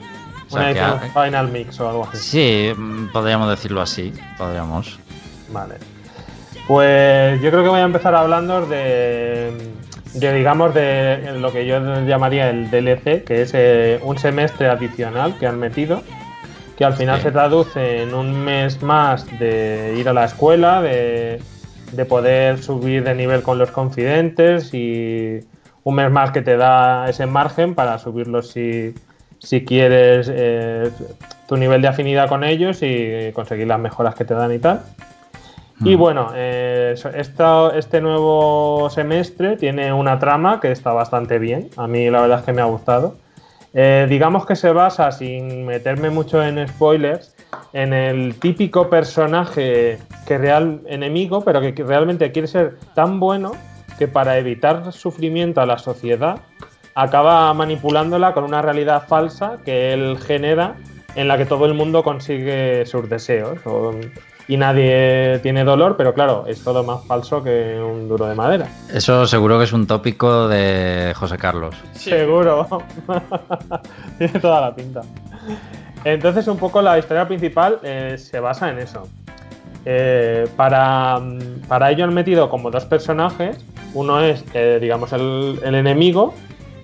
O 0.46 0.50
sea, 0.50 0.70
Una 0.70 1.00
que 1.00 1.08
Final 1.08 1.48
Mix 1.48 1.80
o 1.80 1.88
algo 1.88 2.08
así. 2.12 2.18
Sí, 2.18 2.80
mm, 2.80 3.10
podríamos 3.10 3.50
decirlo 3.50 3.80
así, 3.80 4.12
podríamos. 4.38 5.00
Vale. 5.50 5.74
Pues 6.68 7.42
yo 7.42 7.50
creo 7.50 7.64
que 7.64 7.68
voy 7.70 7.80
a 7.80 7.84
empezar 7.84 8.14
hablando 8.14 8.64
de, 8.66 9.74
de, 10.14 10.32
digamos, 10.32 10.74
de 10.74 11.32
lo 11.38 11.52
que 11.52 11.66
yo 11.66 11.78
llamaría 12.06 12.50
el 12.50 12.70
DLC, 12.70 13.24
que 13.24 13.42
es 13.42 13.52
eh, 13.54 13.98
un 14.02 14.16
semestre 14.18 14.68
adicional 14.68 15.36
que 15.38 15.46
han 15.46 15.58
metido, 15.58 16.02
que 16.78 16.84
al 16.84 16.94
final 16.94 17.18
Sí. 17.18 17.24
se 17.24 17.32
traduce 17.32 18.02
en 18.02 18.14
un 18.14 18.44
mes 18.44 18.82
más 18.82 19.26
de 19.38 19.94
ir 19.98 20.08
a 20.08 20.12
la 20.12 20.24
escuela, 20.24 20.80
de, 20.82 21.40
de 21.92 22.04
poder 22.04 22.62
subir 22.62 23.04
de 23.04 23.14
nivel 23.14 23.42
con 23.42 23.58
los 23.58 23.70
confidentes 23.70 24.72
y 24.74 25.40
un 25.84 25.94
mes 25.96 26.10
más 26.10 26.30
que 26.30 26.42
te 26.42 26.56
da 26.56 27.08
ese 27.10 27.26
margen 27.26 27.74
para 27.74 27.98
subirlos 27.98 28.50
si, 28.50 28.94
si 29.38 29.64
quieres 29.64 30.30
eh, 30.32 30.90
tu 31.46 31.56
nivel 31.56 31.82
de 31.82 31.88
afinidad 31.88 32.28
con 32.28 32.42
ellos 32.42 32.78
y 32.82 33.30
conseguir 33.34 33.66
las 33.66 33.78
mejoras 33.78 34.14
que 34.14 34.24
te 34.24 34.32
dan 34.34 34.52
y 34.52 34.58
tal. 34.58 34.80
Y 35.80 35.96
Mm. 35.96 35.98
bueno, 35.98 36.28
eh, 36.34 36.94
esta- 37.14 37.72
este 37.76 38.00
nuevo 38.00 38.88
semestre 38.90 39.56
tiene 39.56 39.92
una 39.92 40.18
trama 40.18 40.60
que 40.60 40.70
está 40.70 40.92
bastante 40.92 41.38
bien. 41.38 41.68
A 41.76 41.86
mí 41.88 42.08
la 42.10 42.20
verdad 42.20 42.38
es 42.40 42.44
que 42.44 42.52
me 42.52 42.62
ha 42.62 42.66
gustado. 42.66 43.16
Eh, 43.72 44.06
digamos 44.08 44.46
que 44.46 44.54
se 44.54 44.70
basa, 44.70 45.10
sin 45.10 45.66
meterme 45.66 46.10
mucho 46.10 46.40
en 46.44 46.66
spoilers, 46.68 47.34
en 47.72 47.92
el 47.92 48.36
típico 48.38 48.88
personaje 48.88 49.98
que 50.26 50.38
real 50.38 50.80
enemigo, 50.86 51.42
pero 51.44 51.60
que 51.60 51.74
que 51.74 51.82
realmente 51.82 52.30
quiere 52.30 52.46
ser 52.46 52.76
tan 52.94 53.18
bueno 53.18 53.52
que 53.98 54.06
para 54.06 54.38
evitar 54.38 54.92
sufrimiento 54.92 55.60
a 55.60 55.66
la 55.66 55.78
sociedad 55.78 56.36
acaba 56.94 57.52
manipulándola 57.52 58.32
con 58.32 58.44
una 58.44 58.62
realidad 58.62 59.02
falsa 59.08 59.58
que 59.64 59.92
él 59.92 60.18
genera 60.24 60.76
en 61.16 61.26
la 61.26 61.36
que 61.36 61.44
todo 61.46 61.66
el 61.66 61.74
mundo 61.74 62.04
consigue 62.04 62.86
sus 62.86 63.08
deseos 63.08 63.58
o- 63.66 63.92
y 64.46 64.56
nadie 64.56 65.38
tiene 65.42 65.64
dolor, 65.64 65.96
pero 65.96 66.14
claro, 66.14 66.44
es 66.46 66.62
todo 66.62 66.84
más 66.84 67.04
falso 67.06 67.42
que 67.42 67.80
un 67.80 68.08
duro 68.08 68.26
de 68.26 68.34
madera. 68.34 68.68
Eso 68.92 69.26
seguro 69.26 69.58
que 69.58 69.64
es 69.64 69.72
un 69.72 69.86
tópico 69.86 70.48
de 70.48 71.12
José 71.16 71.38
Carlos. 71.38 71.74
Sí. 71.94 72.10
Seguro. 72.10 72.66
Tiene 74.18 74.38
toda 74.40 74.60
la 74.60 74.74
pinta. 74.74 75.02
Entonces, 76.04 76.46
un 76.48 76.58
poco 76.58 76.82
la 76.82 76.98
historia 76.98 77.26
principal 77.26 77.78
eh, 77.82 78.16
se 78.18 78.40
basa 78.40 78.70
en 78.70 78.78
eso. 78.78 79.08
Eh, 79.86 80.46
para, 80.56 81.20
para 81.68 81.90
ello 81.90 82.04
han 82.04 82.14
metido 82.14 82.50
como 82.50 82.70
dos 82.70 82.84
personajes. 82.84 83.64
Uno 83.94 84.20
es, 84.20 84.44
eh, 84.52 84.78
digamos, 84.80 85.12
el, 85.12 85.60
el 85.64 85.74
enemigo 85.74 86.34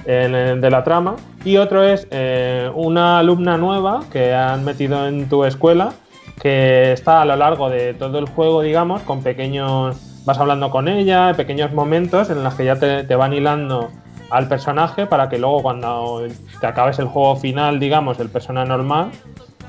el 0.07 0.61
de 0.61 0.71
la 0.71 0.85
trama. 0.85 1.17
Y 1.45 1.57
otro 1.57 1.83
es 1.83 2.07
eh, 2.11 2.71
una 2.75 3.19
alumna 3.19 3.57
nueva 3.57 4.03
que 4.13 4.35
han 4.35 4.65
metido 4.65 5.07
en 5.07 5.29
tu 5.29 5.45
escuela. 5.45 5.93
Que 6.41 6.93
está 6.93 7.23
a 7.23 7.25
lo 7.25 7.37
largo 7.37 7.69
de 7.69 7.95
todo 7.95 8.19
el 8.19 8.27
juego, 8.27 8.63
digamos, 8.63 9.03
con 9.03 9.23
pequeños. 9.23 9.97
Vas 10.25 10.39
hablando 10.39 10.71
con 10.71 10.89
ella, 10.89 11.33
pequeños 11.37 11.73
momentos 11.73 12.31
en 12.31 12.45
los 12.45 12.55
que 12.55 12.65
ya 12.65 12.77
te, 12.77 13.15
van 13.15 13.33
hilando 13.33 13.91
al 14.31 14.49
personaje 14.49 15.07
para 15.07 15.29
que 15.29 15.39
luego 15.39 15.63
cuando 15.63 16.27
te 16.61 16.67
acabes 16.67 16.99
el 16.99 17.07
juego 17.07 17.37
final, 17.37 17.81
digamos, 17.81 18.21
el 18.21 18.29
persona 18.29 18.65
normal, 18.65 19.11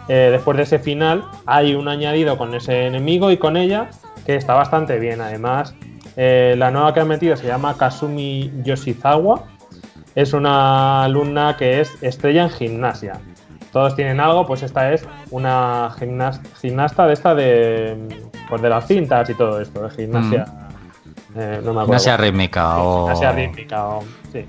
eh, 0.07 0.29
después 0.31 0.57
de 0.57 0.63
ese 0.63 0.79
final 0.79 1.23
hay 1.45 1.73
un 1.73 1.87
añadido 1.87 2.37
con 2.37 2.53
ese 2.53 2.85
enemigo 2.85 3.31
y 3.31 3.37
con 3.37 3.55
ella 3.55 3.89
que 4.25 4.35
está 4.35 4.53
bastante 4.53 4.99
bien. 4.99 5.21
Además, 5.21 5.73
eh, 6.17 6.55
la 6.57 6.71
nueva 6.71 6.93
que 6.93 6.99
han 6.99 7.07
metido 7.07 7.35
se 7.35 7.47
llama 7.47 7.77
Kasumi 7.77 8.51
Yoshizawa. 8.63 9.45
Es 10.15 10.33
una 10.33 11.03
alumna 11.03 11.55
que 11.57 11.79
es 11.79 11.97
estrella 12.03 12.43
en 12.43 12.49
gimnasia. 12.49 13.21
Todos 13.71 13.95
tienen 13.95 14.19
algo, 14.19 14.45
pues 14.45 14.63
esta 14.63 14.91
es 14.93 15.05
una 15.29 15.89
gimnas- 15.97 16.41
gimnasta 16.61 17.07
de 17.07 17.13
esta 17.13 17.33
de, 17.35 17.97
pues 18.49 18.61
de 18.61 18.69
las 18.69 18.85
cintas 18.87 19.29
y 19.29 19.33
todo 19.33 19.61
esto, 19.61 19.81
de 19.87 19.89
gimnasia. 19.91 20.45
eh, 21.35 21.61
no 21.63 21.73
me 21.73 21.81
acuerdo. 21.81 21.85
Gimnasia 21.85 22.17
rítmica 22.17 22.77
o... 22.83 23.01
Gimnasia 23.03 23.31
rítmica 23.31 23.85
o- 23.87 24.03
sí. 24.33 24.45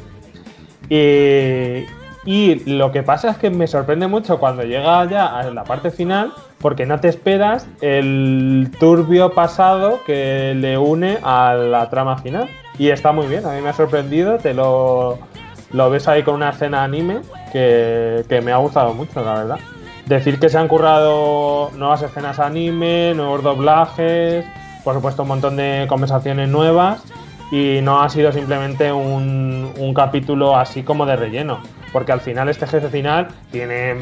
Y, 0.91 1.87
y 2.25 2.55
lo 2.77 2.93
que 2.93 3.03
pasa 3.03 3.31
es 3.31 3.37
que 3.39 3.51
me 3.51 3.67
sorprende 3.67 4.07
mucho 4.09 4.39
cuando 4.39 4.63
llega 4.63 5.05
ya 5.07 5.39
a 5.39 5.45
la 5.51 5.65
parte 5.65 5.91
final, 5.91 6.33
porque 6.61 6.87
no 6.87 7.01
te 7.01 7.09
esperas 7.09 7.67
el 7.81 8.71
turbio 8.79 9.33
pasado 9.33 10.01
que 10.05 10.55
le 10.57 10.79
une 10.79 11.19
a 11.23 11.55
la 11.55 11.89
trama 11.91 12.19
final. 12.19 12.49
Y 12.79 12.91
está 12.91 13.13
muy 13.13 13.27
bien, 13.27 13.45
a 13.47 13.53
mí 13.53 13.61
me 13.61 13.69
ha 13.69 13.73
sorprendido, 13.73 14.39
te 14.39 14.55
lo, 14.55 15.19
lo 15.73 15.91
ves 15.91 16.09
ahí 16.09 16.23
con 16.23 16.35
una 16.35 16.51
escena 16.51 16.85
anime 16.85 17.21
que, 17.53 18.25
que 18.29 18.41
me 18.41 18.53
ha 18.53 18.57
gustado 18.57 18.95
mucho, 18.95 19.23
la 19.25 19.35
verdad. 19.35 19.59
Decir 20.07 20.39
que 20.39 20.49
se 20.49 20.59
han 20.59 20.69
currado 20.69 21.71
nuevas 21.77 22.03
escenas 22.03 22.39
anime, 22.39 23.15
nuevos 23.15 23.43
doblajes, 23.43 24.45
por 24.85 24.95
supuesto 24.95 25.23
un 25.23 25.29
montón 25.29 25.57
de 25.57 25.87
conversaciones 25.89 26.49
nuevas 26.49 27.03
y 27.51 27.81
no 27.83 28.03
ha 28.03 28.09
sido 28.09 28.33
simplemente 28.33 28.93
un, 28.93 29.73
un 29.79 29.95
capítulo 29.95 30.57
así 30.57 30.83
como 30.83 31.07
de 31.07 31.17
relleno, 31.17 31.61
porque 31.93 32.13
al 32.13 32.21
final 32.21 32.49
este 32.49 32.67
jefe 32.67 32.89
final 32.89 33.29
tiene 33.51 33.97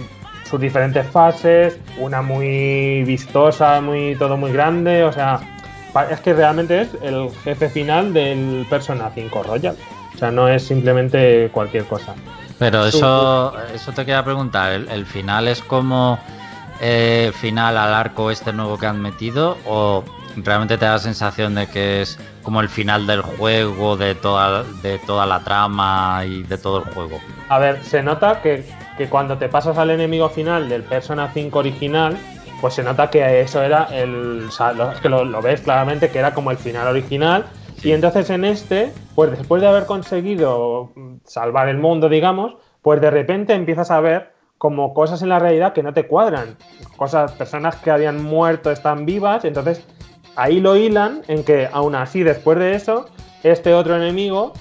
sus 0.51 0.61
diferentes 0.61 1.07
fases, 1.07 1.79
una 1.99 2.23
muy 2.23 3.05
vistosa, 3.05 3.81
muy 3.81 4.17
todo 4.17 4.37
muy 4.37 4.53
grande, 4.53 5.05
o 5.05 5.13
sea, 5.13 5.41
es 6.11 6.21
que 6.21 6.33
realmente 6.33 6.83
es 6.83 6.89
el 7.03 7.31
jefe 7.45 7.69
final 7.69 8.13
del 8.13 8.67
Persona 8.69 9.11
5 9.15 9.43
Royal. 9.43 9.77
O 10.15 10.19
sea, 10.19 10.31
no 10.31 10.49
es 10.49 10.67
simplemente 10.67 11.51
cualquier 11.53 11.85
cosa. 11.85 12.15
Pero 12.59 12.85
eso, 12.85 13.55
eso 13.75 13.93
te 13.93 14.05
quería 14.05 14.23
preguntar, 14.23 14.73
¿el, 14.73 14.89
el 14.91 15.07
final 15.07 15.49
es 15.49 15.63
como 15.63 16.19
eh, 16.81 17.33
final 17.35 17.77
al 17.77 17.95
arco 17.95 18.31
este 18.31 18.53
nuevo 18.53 18.79
que 18.79 18.87
han 18.87 19.01
metido 19.01 19.57
o 19.67 20.05
realmente 20.37 20.79
te 20.79 20.85
da 20.85 20.93
la 20.93 20.99
sensación 20.99 21.55
de 21.55 21.67
que 21.67 22.03
es 22.03 22.19
como 22.43 22.61
el 22.61 22.69
final 22.69 23.07
del 23.07 23.23
juego, 23.23 23.97
de 23.97 24.15
toda, 24.15 24.65
de 24.83 24.99
toda 24.99 25.27
la 25.27 25.41
trama 25.41 26.23
y 26.27 26.43
de 26.43 26.59
todo 26.59 26.79
el 26.79 26.85
juego? 26.93 27.19
A 27.49 27.59
ver, 27.59 27.83
se 27.85 28.03
nota 28.03 28.41
que, 28.41 28.65
que 28.97 29.09
cuando 29.09 29.37
te 29.39 29.49
pasas 29.49 29.77
al 29.79 29.91
enemigo 29.91 30.29
final 30.29 30.69
del 30.69 30.83
Persona 30.83 31.31
5 31.33 31.59
original, 31.59 32.17
pues 32.61 32.75
se 32.75 32.83
nota 32.83 33.11
que 33.11 33.41
eso 33.41 33.63
era 33.63 33.85
el. 33.85 34.47
O 34.49 34.51
sea, 34.51 34.73
lo, 34.73 34.93
es 34.93 35.01
que 35.01 35.09
lo, 35.09 35.25
lo 35.25 35.43
ves 35.43 35.61
claramente 35.61 36.11
que 36.11 36.19
era 36.19 36.35
como 36.35 36.51
el 36.51 36.59
final 36.59 36.87
original. 36.89 37.47
Y 37.83 37.93
entonces 37.93 38.29
en 38.31 38.45
este, 38.45 38.93
pues 39.15 39.31
después 39.31 39.63
de 39.63 39.69
haber 39.69 39.87
conseguido 39.87 40.91
salvar 41.25 41.69
el 41.69 41.79
mundo, 41.79 42.09
digamos, 42.09 42.55
pues 42.83 43.01
de 43.01 43.11
repente 43.11 43.55
empiezas 43.55 43.91
a 43.91 44.01
ver 44.01 44.33
como 44.59 44.93
cosas 44.93 45.23
en 45.23 45.31
la 45.31 45.39
realidad 45.39 45.73
que 45.73 45.83
no 45.83 45.95
te 45.95 46.07
cuadran. 46.07 46.57
Cosas, 46.97 47.33
personas 47.33 47.77
que 47.77 47.91
habían 47.91 48.23
muerto 48.23 48.71
están 48.71 49.07
vivas, 49.07 49.45
entonces 49.47 49.87
ahí 50.37 50.61
lo 50.61 50.77
hilan 50.77 51.23
en 51.29 51.45
que 51.45 51.69
aún 51.73 51.95
así, 51.95 52.23
después 52.23 52.59
de 52.59 52.75
eso, 52.75 53.07
este 53.43 53.73
otro 53.73 53.97
enemigo, 53.97 54.53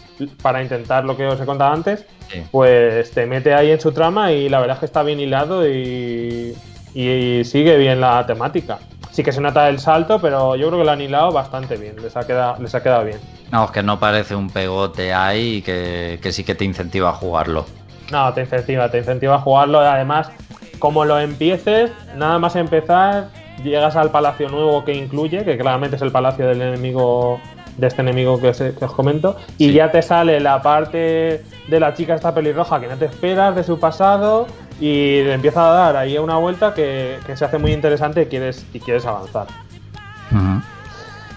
para 0.41 0.61
intentar 0.63 1.03
lo 1.03 1.17
que 1.17 1.25
os 1.27 1.39
he 1.41 1.45
contado 1.45 1.73
antes, 1.73 2.05
Sí. 2.29 2.43
pues 2.51 3.09
te 3.11 3.25
mete 3.25 3.53
ahí 3.55 3.71
en 3.71 3.81
su 3.81 3.91
trama 3.91 4.31
y 4.31 4.49
la 4.49 4.59
verdad 4.59 4.75
es 4.75 4.79
que 4.81 4.85
está 4.85 5.01
bien 5.01 5.19
hilado 5.19 5.67
y, 5.67 6.55
y 6.93 7.41
sigue 7.43 7.75
bien 7.77 7.99
la 7.99 8.23
temática. 8.27 8.77
Sí 9.11 9.23
que 9.23 9.31
se 9.31 9.41
nota 9.41 9.67
el 9.69 9.79
salto, 9.79 10.19
pero 10.19 10.55
yo 10.55 10.67
creo 10.67 10.79
que 10.79 10.85
lo 10.85 10.91
han 10.91 11.01
hilado 11.01 11.31
bastante 11.31 11.75
bien, 11.77 11.95
les 12.01 12.15
ha 12.15 12.25
quedado, 12.25 12.61
les 12.61 12.73
ha 12.75 12.81
quedado 12.83 13.03
bien. 13.05 13.17
No, 13.51 13.71
que 13.71 13.81
no 13.83 13.99
parece 13.99 14.35
un 14.35 14.49
pegote 14.49 15.13
ahí 15.13 15.55
y 15.57 15.61
que, 15.61 16.19
que 16.21 16.31
sí 16.31 16.43
que 16.43 16.55
te 16.55 16.63
incentiva 16.65 17.09
a 17.09 17.13
jugarlo. 17.13 17.65
No, 18.11 18.31
te 18.33 18.41
incentiva, 18.41 18.89
te 18.89 18.99
incentiva 18.99 19.35
a 19.35 19.39
jugarlo. 19.39 19.79
Además, 19.79 20.31
como 20.79 21.05
lo 21.05 21.19
empieces, 21.19 21.91
nada 22.15 22.39
más 22.39 22.55
empezar, 22.55 23.29
llegas 23.63 23.95
al 23.95 24.11
palacio 24.11 24.47
nuevo 24.49 24.85
que 24.85 24.93
incluye, 24.93 25.43
que 25.43 25.57
claramente 25.57 25.95
es 25.95 26.01
el 26.01 26.11
palacio 26.11 26.47
del 26.47 26.61
enemigo, 26.61 27.39
de 27.77 27.87
este 27.87 28.01
enemigo 28.01 28.39
que 28.39 28.49
os, 28.49 28.57
que 28.57 28.85
os 28.85 28.91
comento, 28.93 29.35
y 29.57 29.67
Sí. 29.67 29.73
ya 29.73 29.91
te 29.91 30.01
sale 30.01 30.39
la 30.39 30.61
parte 30.61 31.43
de 31.67 31.79
la 31.79 31.93
chica 31.93 32.15
esta 32.15 32.33
pelirroja 32.33 32.79
que 32.79 32.87
no 32.87 32.95
te 32.95 33.05
esperas, 33.05 33.55
de 33.55 33.63
su 33.63 33.79
pasado, 33.79 34.47
y 34.79 35.23
le 35.23 35.33
empieza 35.33 35.69
a 35.69 35.73
dar 35.73 35.97
ahí 35.97 36.17
una 36.17 36.35
vuelta 36.37 36.73
que, 36.73 37.19
que 37.25 37.35
se 37.35 37.45
hace 37.45 37.57
muy 37.57 37.73
interesante 37.73 38.21
y 38.23 38.25
quieres, 38.27 38.65
y 38.73 38.79
quieres 38.79 39.05
avanzar. 39.05 39.47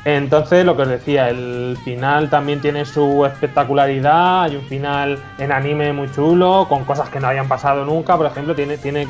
Entonces, 0.04 0.64
lo 0.64 0.76
que 0.76 0.82
os 0.82 0.88
decía, 0.88 1.28
el 1.28 1.78
final 1.84 2.28
también 2.28 2.60
tiene 2.60 2.84
su 2.84 3.24
espectacularidad. 3.24 4.42
Hay 4.42 4.56
un 4.56 4.62
final 4.62 5.18
en 5.38 5.52
anime 5.52 5.92
muy 5.92 6.10
chulo, 6.10 6.66
con 6.68 6.84
cosas 6.84 7.08
que 7.08 7.20
no 7.20 7.28
habían 7.28 7.46
pasado 7.46 7.84
nunca. 7.84 8.16
Por 8.16 8.26
ejemplo, 8.26 8.54
tiene, 8.54 8.78
tiene 8.78 9.06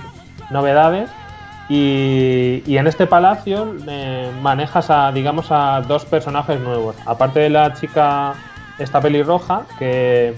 novedades. 0.51 1.11
Y, 1.69 2.63
y 2.67 2.77
en 2.77 2.87
este 2.87 3.07
palacio 3.07 3.75
eh, 3.89 4.31
manejas 4.43 4.91
a, 4.91 5.11
digamos, 5.13 5.47
a 5.51 5.81
dos 5.81 6.05
personajes 6.05 6.61
nuevos. 6.61 6.97
Aparte 7.07 7.41
de 7.41 7.49
la 7.49 7.73
chica, 7.73 8.35
esta 8.79 9.01
pelirroja, 9.01 9.63
que, 9.79 10.35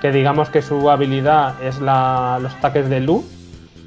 que 0.00 0.12
digamos 0.12 0.48
que 0.50 0.62
su 0.62 0.90
habilidad 0.90 1.62
es 1.62 1.80
la- 1.80 2.38
los 2.40 2.54
ataques 2.54 2.88
de 2.88 3.00
luz. 3.00 3.24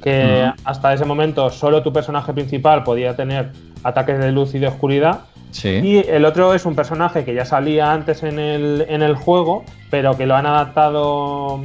Que 0.02 0.50
hasta 0.64 0.92
ese 0.92 1.04
momento 1.04 1.48
solo 1.50 1.82
tu 1.82 1.92
personaje 1.92 2.32
principal 2.32 2.82
podía 2.82 3.14
tener 3.14 3.52
ataques 3.84 4.18
de 4.18 4.32
luz 4.32 4.52
y 4.54 4.58
de 4.58 4.66
oscuridad. 4.66 5.20
Sí. 5.52 5.68
Y 5.82 5.98
el 6.08 6.24
otro 6.24 6.54
es 6.54 6.64
un 6.66 6.74
personaje 6.74 7.24
que 7.24 7.34
ya 7.34 7.44
salía 7.44 7.92
antes 7.92 8.24
en 8.24 8.40
el, 8.40 8.84
en 8.88 9.02
el 9.02 9.14
juego, 9.14 9.64
pero 9.90 10.16
que 10.16 10.26
lo 10.26 10.34
han 10.34 10.44
adaptado. 10.46 11.60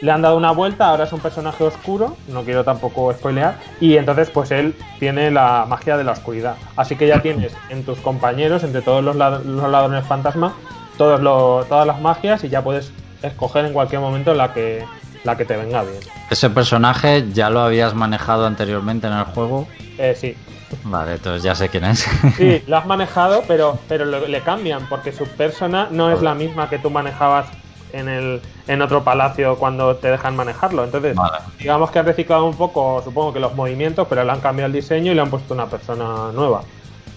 Le 0.00 0.10
han 0.10 0.22
dado 0.22 0.36
una 0.36 0.50
vuelta, 0.52 0.88
ahora 0.88 1.04
es 1.04 1.12
un 1.12 1.20
personaje 1.20 1.62
oscuro, 1.64 2.16
no 2.28 2.42
quiero 2.42 2.64
tampoco 2.64 3.12
spoilear, 3.12 3.54
y 3.80 3.96
entonces 3.96 4.30
pues 4.30 4.50
él 4.50 4.74
tiene 4.98 5.30
la 5.30 5.64
magia 5.68 5.96
de 5.96 6.02
la 6.04 6.12
oscuridad. 6.12 6.54
Así 6.76 6.96
que 6.96 7.06
ya 7.06 7.22
tienes 7.22 7.56
en 7.70 7.84
tus 7.84 7.98
compañeros, 8.00 8.64
entre 8.64 8.82
todos 8.82 9.02
los, 9.02 9.14
lad- 9.16 9.42
los 9.44 9.70
ladrones 9.70 10.04
fantasma, 10.04 10.54
todos 10.98 11.20
lo- 11.20 11.64
todas 11.68 11.86
las 11.86 12.00
magias 12.00 12.42
y 12.42 12.48
ya 12.48 12.62
puedes 12.62 12.92
escoger 13.22 13.64
en 13.66 13.72
cualquier 13.72 14.00
momento 14.00 14.34
la 14.34 14.52
que, 14.52 14.84
la 15.24 15.36
que 15.36 15.44
te 15.44 15.56
venga 15.56 15.82
bien. 15.82 16.00
Ese 16.30 16.50
personaje 16.50 17.26
ya 17.32 17.50
lo 17.50 17.60
habías 17.60 17.94
manejado 17.94 18.46
anteriormente 18.46 19.06
en 19.06 19.12
el 19.14 19.24
juego. 19.24 19.66
Eh, 19.98 20.14
sí, 20.18 20.36
Vale, 20.84 21.12
entonces 21.12 21.42
ya 21.42 21.54
sé 21.54 21.68
quién 21.68 21.84
es. 21.84 22.06
Sí, 22.36 22.62
lo 22.66 22.78
has 22.78 22.86
manejado, 22.86 23.42
pero, 23.46 23.78
pero 23.88 24.04
lo- 24.06 24.26
le 24.26 24.40
cambian, 24.40 24.86
porque 24.88 25.12
su 25.12 25.26
persona 25.26 25.88
no 25.90 26.10
es 26.10 26.22
la 26.22 26.34
misma 26.34 26.70
que 26.70 26.78
tú 26.78 26.88
manejabas 26.90 27.46
en, 27.92 28.08
el, 28.08 28.40
en 28.68 28.80
otro 28.80 29.04
palacio 29.04 29.56
cuando 29.58 29.96
te 29.96 30.10
dejan 30.10 30.34
manejarlo. 30.34 30.82
Entonces, 30.82 31.14
Vale. 31.14 31.38
digamos 31.58 31.90
que 31.90 31.98
han 31.98 32.06
reciclado 32.06 32.46
un 32.46 32.56
poco, 32.56 33.02
supongo 33.04 33.34
que 33.34 33.40
los 33.40 33.54
movimientos, 33.54 34.06
pero 34.08 34.24
le 34.24 34.32
han 34.32 34.40
cambiado 34.40 34.66
el 34.68 34.72
diseño 34.72 35.12
y 35.12 35.14
le 35.14 35.20
han 35.20 35.28
puesto 35.28 35.52
una 35.52 35.66
persona 35.66 36.32
nueva. 36.32 36.62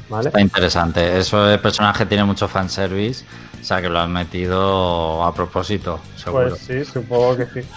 ¿Vale? 0.09 0.27
Está 0.27 0.41
interesante. 0.41 1.17
Eso 1.17 1.49
el 1.49 1.59
personaje 1.59 2.05
tiene 2.05 2.25
mucho 2.25 2.47
fanservice. 2.49 3.23
O 3.65 3.67
sea 3.67 3.81
que 3.81 3.89
lo 3.89 3.97
han 3.97 4.13
metido 4.13 5.23
a 5.23 5.33
propósito, 5.33 5.99
seguro. 6.15 6.49
Pues 6.49 6.59
sí, 6.61 6.85
supongo 6.85 7.35
que 7.35 7.47
sí. 7.47 7.67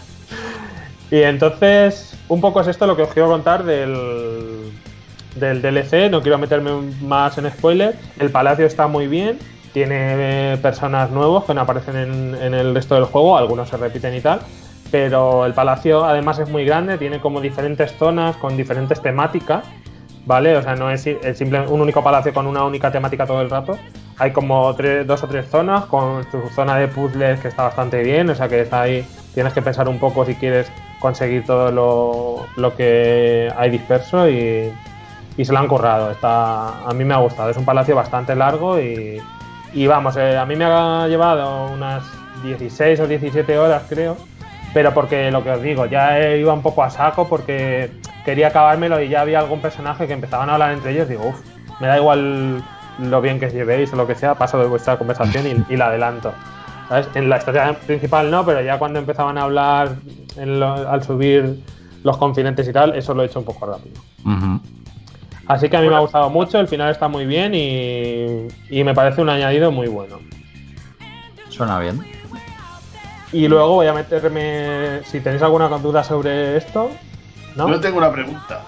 Y 1.10 1.22
entonces, 1.22 2.14
un 2.28 2.42
poco 2.42 2.60
es 2.60 2.66
esto 2.66 2.86
lo 2.86 2.94
que 2.94 3.04
os 3.04 3.08
quiero 3.14 3.30
contar 3.30 3.64
del, 3.64 4.70
del 5.36 5.62
DLC. 5.62 6.10
No 6.10 6.20
quiero 6.20 6.36
meterme 6.36 6.72
más 7.00 7.38
en 7.38 7.50
spoiler. 7.50 7.96
El 8.18 8.30
palacio 8.30 8.66
está 8.66 8.86
muy 8.86 9.06
bien. 9.06 9.38
Tiene 9.72 10.52
eh, 10.52 10.56
personas 10.58 11.10
nuevos 11.10 11.46
que 11.46 11.54
no 11.54 11.62
aparecen 11.62 11.96
en, 11.96 12.52
el 12.52 12.74
resto 12.74 12.94
del 12.94 13.04
juego. 13.04 13.38
Algunos 13.38 13.70
se 13.70 13.78
repiten 13.78 14.14
y 14.14 14.20
tal. 14.20 14.40
Pero 14.90 15.46
el 15.46 15.54
palacio 15.54 16.04
además 16.04 16.38
es 16.38 16.50
muy 16.50 16.66
grande. 16.66 16.98
Tiene 16.98 17.18
como 17.18 17.40
diferentes 17.40 17.96
zonas 17.96 18.36
con 18.36 18.58
diferentes 18.58 19.00
temáticas. 19.00 19.64
¿Vale? 20.26 20.54
O 20.54 20.62
sea, 20.62 20.76
no 20.76 20.90
es, 20.90 21.06
es 21.06 21.40
un 21.40 21.80
único 21.80 22.04
palacio 22.04 22.34
con 22.34 22.46
una 22.46 22.62
única 22.62 22.92
temática 22.92 23.24
todo 23.24 23.40
el 23.40 23.48
rato. 23.48 23.78
Hay 24.18 24.32
como 24.32 24.72
dos 24.72 25.22
o 25.22 25.28
tres 25.28 25.48
zonas 25.48 25.84
con 25.84 26.28
su 26.30 26.48
zona 26.54 26.76
de 26.76 26.88
puzzles 26.88 27.38
que 27.40 27.48
está 27.48 27.64
bastante 27.64 28.02
bien. 28.02 28.28
O 28.30 28.34
sea, 28.34 28.48
que 28.48 28.60
está 28.60 28.82
ahí. 28.82 29.06
Tienes 29.34 29.52
que 29.52 29.62
pensar 29.62 29.88
un 29.88 29.98
poco 29.98 30.24
si 30.24 30.34
quieres 30.34 30.70
conseguir 30.98 31.44
todo 31.44 31.70
lo, 31.70 32.46
lo 32.56 32.74
que 32.74 33.52
hay 33.56 33.70
disperso 33.70 34.28
y, 34.28 34.72
se 35.36 35.52
lo 35.52 35.58
han 35.58 35.68
currado. 35.68 36.10
Está, 36.10 36.88
a 36.88 36.92
mí 36.94 37.04
me 37.04 37.14
ha 37.14 37.18
gustado. 37.18 37.50
Es 37.50 37.56
un 37.56 37.64
palacio 37.64 37.94
bastante 37.94 38.34
largo 38.34 38.78
y, 38.80 39.20
vamos, 39.86 40.16
eh, 40.16 40.36
a 40.36 40.44
mí 40.44 40.56
me 40.56 40.64
ha 40.64 41.06
llevado 41.06 41.70
unas 41.72 42.02
16 42.42 43.00
o 43.00 43.06
17 43.06 43.56
horas, 43.56 43.84
creo. 43.88 44.16
Pero 44.74 44.92
porque 44.92 45.30
lo 45.30 45.42
que 45.44 45.50
os 45.50 45.62
digo, 45.62 45.86
ya 45.86 46.18
iba 46.36 46.52
un 46.52 46.62
poco 46.62 46.82
a 46.82 46.90
saco 46.90 47.28
porque 47.28 47.90
quería 48.24 48.48
acabármelo 48.48 49.00
y 49.00 49.08
ya 49.08 49.22
había 49.22 49.38
algún 49.38 49.60
personaje 49.60 50.06
que 50.06 50.12
empezaban 50.12 50.50
a 50.50 50.54
hablar 50.54 50.72
entre 50.72 50.90
ellos. 50.90 51.08
Digo, 51.08 51.28
uff, 51.28 51.40
me 51.80 51.86
da 51.86 51.96
igual 51.96 52.62
lo 52.98 53.20
bien 53.20 53.38
que 53.40 53.46
os 53.46 53.52
llevéis 53.52 53.92
o 53.92 53.96
lo 53.96 54.06
que 54.06 54.14
sea, 54.14 54.34
paso 54.34 54.58
de 54.58 54.66
vuestra 54.66 54.96
conversación 54.98 55.46
y, 55.68 55.72
y 55.72 55.76
la 55.76 55.86
adelanto. 55.86 56.32
¿Sabes? 56.88 57.08
En 57.14 57.28
la 57.28 57.36
historia 57.38 57.74
principal 57.86 58.30
no, 58.30 58.44
pero 58.46 58.60
ya 58.62 58.78
cuando 58.78 58.98
empezaban 58.98 59.36
a 59.38 59.42
hablar 59.42 59.96
en 60.36 60.58
lo- 60.60 60.88
al 60.88 61.02
subir 61.02 61.60
los 62.02 62.16
confidentes 62.16 62.66
y 62.68 62.72
tal, 62.72 62.94
eso 62.96 63.12
lo 63.14 63.22
he 63.22 63.26
hecho 63.26 63.38
un 63.40 63.44
poco 63.44 63.66
rápido. 63.66 64.00
Así 65.46 65.68
que 65.68 65.76
a 65.76 65.80
mí 65.80 65.88
me 65.88 65.96
ha 65.96 66.00
gustado 66.00 66.28
mucho, 66.30 66.58
el 66.60 66.68
final 66.68 66.90
está 66.90 67.08
muy 67.08 67.24
bien 67.26 67.54
y, 67.54 68.48
y 68.70 68.84
me 68.84 68.94
parece 68.94 69.20
un 69.22 69.28
añadido 69.30 69.70
muy 69.70 69.88
bueno. 69.88 70.18
Suena 71.48 71.78
bien. 71.78 72.00
Y 73.32 73.46
luego 73.48 73.74
voy 73.74 73.86
a 73.86 73.92
meterme, 73.92 75.00
si 75.04 75.20
tenéis 75.20 75.42
alguna 75.42 75.68
duda 75.68 76.02
sobre 76.02 76.56
esto, 76.56 76.90
¿no? 77.56 77.68
Yo 77.68 77.80
tengo 77.80 77.98
una 77.98 78.10
pregunta. 78.12 78.62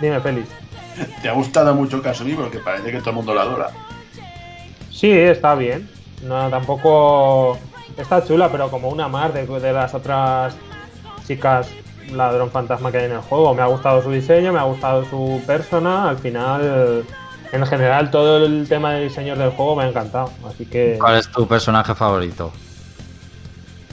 Dime, 0.00 0.20
Félix. 0.20 0.48
¿Te 1.22 1.28
ha 1.28 1.32
gustado 1.32 1.74
mucho 1.74 2.02
Kasumi? 2.02 2.34
Porque 2.34 2.58
parece 2.58 2.90
que 2.92 2.98
todo 2.98 3.10
el 3.10 3.16
mundo 3.16 3.34
la 3.34 3.42
adora. 3.42 3.70
Sí, 4.90 5.10
está 5.10 5.54
bien. 5.54 5.88
No, 6.22 6.48
tampoco 6.50 7.58
está 7.96 8.24
chula, 8.24 8.48
pero 8.50 8.70
como 8.70 8.88
una 8.88 9.08
más 9.08 9.34
de, 9.34 9.46
de 9.46 9.72
las 9.72 9.94
otras 9.94 10.56
chicas 11.26 11.68
ladrón 12.12 12.50
fantasma 12.50 12.90
que 12.92 12.98
hay 12.98 13.04
en 13.06 13.12
el 13.12 13.20
juego. 13.20 13.54
Me 13.54 13.62
ha 13.62 13.66
gustado 13.66 14.02
su 14.02 14.10
diseño, 14.10 14.52
me 14.52 14.58
ha 14.60 14.64
gustado 14.64 15.04
su 15.06 15.42
persona. 15.46 16.08
Al 16.08 16.18
final, 16.18 17.04
en 17.52 17.66
general, 17.66 18.10
todo 18.10 18.44
el 18.44 18.66
tema 18.68 18.92
de 18.94 19.04
diseño 19.04 19.36
del 19.36 19.50
juego 19.50 19.76
me 19.76 19.84
ha 19.84 19.88
encantado. 19.88 20.30
Así 20.48 20.66
que 20.66 20.96
¿Cuál 21.00 21.16
es 21.18 21.28
tu 21.30 21.46
personaje 21.46 21.94
favorito? 21.94 22.52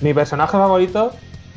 mi 0.02 0.16
personaje 0.16 0.54
favorito, 0.54 1.12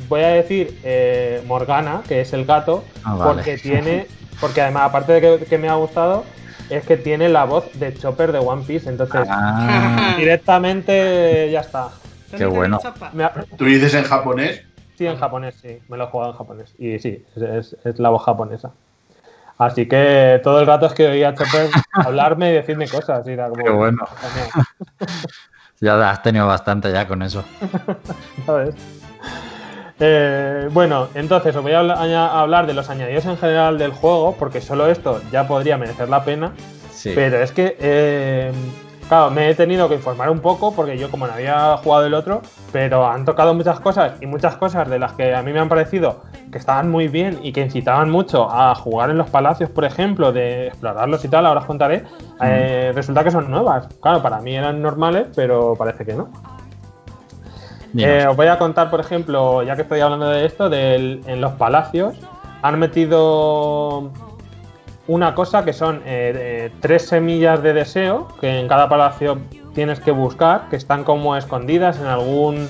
voy 0.07 0.21
a 0.21 0.27
decir 0.27 0.79
eh, 0.83 1.43
Morgana, 1.47 2.03
que 2.07 2.21
es 2.21 2.31
el 2.31 2.45
gato, 2.45 2.83
Ah, 3.03 3.15
vale. 3.15 3.33
porque 3.33 3.57
tiene, 3.57 4.05
porque 4.39 4.61
además, 4.61 4.83
aparte 4.89 5.13
de 5.13 5.21
que, 5.39 5.45
que 5.45 5.57
me 5.57 5.69
ha 5.69 5.75
gustado, 5.75 6.23
es 6.69 6.83
que 6.85 6.97
tiene 6.97 7.29
la 7.29 7.45
voz 7.45 7.65
de 7.79 7.93
Chopper 7.95 8.31
de 8.31 8.39
One 8.39 8.63
Piece. 8.65 8.89
Entonces, 8.89 9.27
Ah, 9.29 10.13
directamente 10.17 11.49
ya 11.51 11.61
está. 11.61 11.89
Qué 12.35 12.45
bueno. 12.45 12.79
¿Tú 13.57 13.65
dices 13.65 13.93
en 13.93 14.03
japonés? 14.03 14.61
Sí, 14.97 15.05
en 15.05 15.17
japonés, 15.17 15.55
sí. 15.61 15.79
Me 15.89 15.97
lo 15.97 16.05
he 16.05 16.07
jugado 16.07 16.31
en 16.31 16.37
japonés. 16.37 16.73
Y 16.79 16.99
sí, 16.99 17.23
es, 17.35 17.41
es- 17.43 17.77
es 17.85 17.99
la 17.99 18.09
voz 18.09 18.23
japonesa. 18.23 18.71
Así 19.57 19.87
que 19.87 20.41
todo 20.43 20.59
el 20.59 20.67
rato 20.67 20.85
es 20.87 20.93
que 20.93 21.07
oía 21.07 21.29
a 21.29 21.35
Chopper 21.35 21.69
hablarme 21.93 22.49
y 22.49 22.53
decirme 22.55 22.87
cosas. 22.89 23.25
y 23.27 23.31
era 23.31 23.47
como, 23.49 23.63
Qué 23.63 23.69
bueno. 23.71 24.05
ya 25.81 26.09
has 26.09 26.21
tenido 26.23 26.47
bastante 26.47 26.91
ya 26.91 27.07
con 27.07 27.21
eso. 27.21 27.43
¿sabes? 28.45 28.75
Eh, 29.99 30.69
bueno, 30.73 31.07
entonces 31.15 31.55
os 31.55 31.63
voy 31.63 31.71
a 31.71 31.79
hablar 32.41 32.67
de 32.67 32.73
los 32.73 32.89
añadidos 32.89 33.25
en 33.25 33.37
general 33.37 33.77
del 33.77 33.91
juego, 33.91 34.35
porque 34.37 34.61
solo 34.61 34.87
esto 34.87 35.21
ya 35.31 35.47
podría 35.47 35.77
merecer 35.77 36.09
la 36.09 36.23
pena. 36.23 36.51
Sí. 36.91 37.11
Pero 37.15 37.37
es 37.37 37.51
que, 37.51 37.77
eh, 37.79 38.51
claro, 39.07 39.31
me 39.31 39.49
he 39.49 39.55
tenido 39.55 39.87
que 39.87 39.95
informar 39.95 40.29
un 40.29 40.39
poco 40.39 40.73
porque 40.73 40.97
yo 40.97 41.09
como 41.09 41.27
no 41.27 41.33
había 41.33 41.77
jugado 41.77 42.05
el 42.05 42.13
otro, 42.13 42.41
pero 42.73 43.07
han 43.07 43.25
tocado 43.25 43.53
muchas 43.53 43.79
cosas 43.79 44.13
y 44.21 44.25
muchas 44.25 44.57
cosas 44.57 44.89
de 44.89 44.99
las 44.99 45.13
que 45.13 45.33
a 45.33 45.41
mí 45.41 45.53
me 45.53 45.59
han 45.59 45.69
parecido 45.69 46.23
que 46.51 46.57
estaban 46.57 46.89
muy 46.89 47.07
bien 47.07 47.39
y 47.43 47.51
que 47.51 47.61
incitaban 47.61 48.09
mucho 48.09 48.49
a 48.49 48.73
jugar 48.75 49.09
en 49.09 49.17
los 49.17 49.29
palacios, 49.29 49.69
por 49.69 49.85
ejemplo, 49.85 50.31
de 50.31 50.67
explorarlos 50.67 51.23
y 51.25 51.27
tal, 51.27 51.45
ahora 51.45 51.61
os 51.61 51.65
contaré, 51.65 52.03
eh, 52.41 52.91
resulta 52.95 53.23
que 53.23 53.31
son 53.31 53.51
nuevas. 53.51 53.87
Claro, 54.01 54.21
para 54.21 54.39
mí 54.39 54.55
eran 54.55 54.81
normales, 54.81 55.27
pero 55.35 55.75
parece 55.75 56.05
que 56.05 56.13
no. 56.13 56.29
Eh, 57.97 58.25
os 58.27 58.35
voy 58.35 58.47
a 58.47 58.57
contar, 58.57 58.89
por 58.89 58.99
ejemplo, 58.99 59.63
ya 59.63 59.75
que 59.75 59.83
estoy 59.83 59.99
hablando 60.01 60.27
de 60.29 60.45
esto, 60.45 60.69
del- 60.69 61.21
en 61.27 61.39
los 61.41 61.53
palacios 61.53 62.15
han 62.61 62.79
metido 62.79 64.11
una 65.07 65.35
cosa 65.35 65.63
que 65.63 65.71
son 65.73 66.01
eh, 66.05 66.71
tres 66.81 67.07
semillas 67.07 67.61
de 67.61 67.73
deseo 67.73 68.27
que 68.41 68.59
en 68.59 68.67
cada 68.67 68.89
palacio 68.89 69.37
tienes 69.73 69.99
que 69.99 70.11
buscar, 70.11 70.67
que 70.69 70.75
están 70.77 71.03
como 71.03 71.35
escondidas 71.35 71.99
en 71.99 72.07
algún 72.07 72.67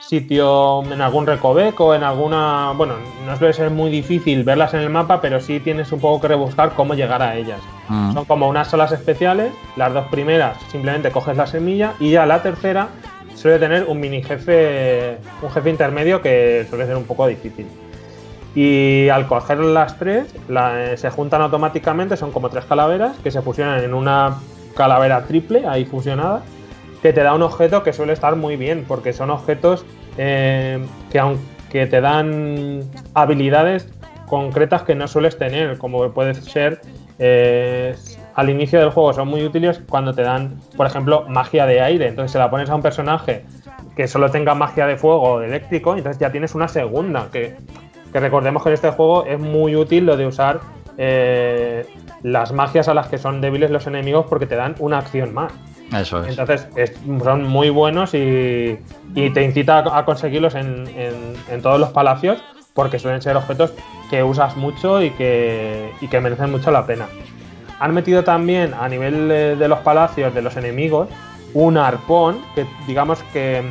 sitio, 0.00 0.84
en 0.84 1.02
algún 1.02 1.26
recoveco, 1.26 1.94
en 1.94 2.04
alguna. 2.04 2.72
Bueno, 2.76 2.94
no 3.26 3.36
suele 3.36 3.52
ser 3.52 3.70
muy 3.70 3.90
difícil 3.90 4.44
verlas 4.44 4.72
en 4.72 4.80
el 4.80 4.88
mapa, 4.90 5.20
pero 5.20 5.40
sí 5.40 5.58
tienes 5.60 5.90
un 5.92 5.98
poco 6.00 6.20
que 6.22 6.28
rebuscar 6.28 6.70
cómo 6.74 6.94
llegar 6.94 7.22
a 7.22 7.34
ellas. 7.34 7.58
Mm. 7.88 8.12
Son 8.14 8.24
como 8.24 8.48
unas 8.48 8.68
salas 8.68 8.92
especiales, 8.92 9.52
las 9.76 9.92
dos 9.92 10.06
primeras 10.06 10.56
simplemente 10.70 11.10
coges 11.10 11.36
la 11.36 11.46
semilla 11.46 11.94
y 11.98 12.12
ya 12.12 12.24
la 12.24 12.40
tercera 12.40 12.88
suele 13.36 13.58
tener 13.58 13.84
un 13.84 14.00
mini 14.00 14.22
jefe, 14.22 15.18
un 15.42 15.50
jefe 15.50 15.70
intermedio 15.70 16.20
que 16.20 16.66
suele 16.68 16.86
ser 16.86 16.96
un 16.96 17.04
poco 17.04 17.26
difícil. 17.26 17.66
Y 18.54 19.08
al 19.10 19.26
coger 19.26 19.58
las 19.58 19.98
tres, 19.98 20.34
se 20.96 21.10
juntan 21.10 21.42
automáticamente, 21.42 22.16
son 22.16 22.32
como 22.32 22.48
tres 22.48 22.64
calaveras 22.64 23.16
que 23.22 23.30
se 23.30 23.42
fusionan 23.42 23.84
en 23.84 23.92
una 23.92 24.38
calavera 24.74 25.24
triple, 25.24 25.66
ahí 25.66 25.84
fusionada, 25.84 26.42
que 27.02 27.12
te 27.12 27.22
da 27.22 27.34
un 27.34 27.42
objeto 27.42 27.82
que 27.82 27.92
suele 27.92 28.14
estar 28.14 28.34
muy 28.34 28.56
bien, 28.56 28.84
porque 28.88 29.12
son 29.12 29.30
objetos 29.30 29.84
eh, 30.16 30.84
que 31.12 31.18
aunque 31.18 31.86
te 31.86 32.00
dan 32.00 32.82
habilidades 33.12 33.88
concretas 34.26 34.82
que 34.82 34.94
no 34.94 35.06
sueles 35.06 35.36
tener, 35.36 35.76
como 35.76 36.10
puede 36.12 36.34
ser 36.34 36.80
eh, 37.18 37.94
al 38.36 38.50
inicio 38.50 38.78
del 38.78 38.90
juego 38.90 39.12
son 39.12 39.28
muy 39.28 39.42
útiles 39.44 39.80
cuando 39.88 40.12
te 40.14 40.22
dan, 40.22 40.60
por 40.76 40.86
ejemplo, 40.86 41.24
magia 41.28 41.66
de 41.66 41.80
aire. 41.80 42.06
Entonces 42.08 42.30
se 42.32 42.38
la 42.38 42.50
pones 42.50 42.70
a 42.70 42.74
un 42.74 42.82
personaje 42.82 43.44
que 43.96 44.06
solo 44.06 44.30
tenga 44.30 44.54
magia 44.54 44.86
de 44.86 44.96
fuego 44.96 45.22
o 45.22 45.38
de 45.40 45.46
eléctrico, 45.46 45.96
entonces 45.96 46.20
ya 46.20 46.30
tienes 46.30 46.54
una 46.54 46.68
segunda, 46.68 47.28
que, 47.32 47.56
que 48.12 48.20
recordemos 48.20 48.62
que 48.62 48.68
en 48.68 48.74
este 48.74 48.90
juego 48.90 49.24
es 49.24 49.38
muy 49.40 49.74
útil 49.74 50.04
lo 50.06 50.16
de 50.18 50.26
usar 50.26 50.60
eh, 50.98 51.86
las 52.22 52.52
magias 52.52 52.88
a 52.88 52.94
las 52.94 53.06
que 53.08 53.18
son 53.18 53.40
débiles 53.40 53.70
los 53.70 53.86
enemigos 53.86 54.26
porque 54.28 54.46
te 54.46 54.56
dan 54.56 54.74
una 54.80 54.98
acción 54.98 55.32
más. 55.34 55.52
Eso 55.94 56.20
es. 56.24 56.28
Entonces 56.30 56.68
es- 56.76 56.92
son 57.22 57.44
muy 57.44 57.70
buenos 57.70 58.12
y, 58.14 58.78
y 59.14 59.30
te 59.30 59.42
incita 59.44 59.78
a, 59.96 60.04
conseguirlos 60.04 60.54
en, 60.56 60.86
en- 60.96 61.34
en 61.50 61.62
todos 61.62 61.78
los 61.80 61.90
palacios 61.90 62.42
porque 62.74 62.98
suelen 62.98 63.22
ser 63.22 63.36
objetos 63.36 63.72
que 64.10 64.22
usas 64.22 64.56
mucho 64.56 65.00
y 65.02 65.10
que, 65.10 65.90
y 66.02 66.08
que 66.08 66.20
merecen 66.20 66.50
mucho 66.50 66.70
la 66.70 66.84
pena. 66.86 67.06
Han 67.78 67.94
metido 67.94 68.24
también 68.24 68.74
a 68.74 68.88
nivel 68.88 69.28
de 69.28 69.68
los 69.68 69.80
palacios 69.80 70.34
de 70.34 70.42
los 70.42 70.56
enemigos 70.56 71.08
un 71.54 71.78
arpón 71.78 72.38
que 72.54 72.66
digamos 72.86 73.22
que, 73.32 73.62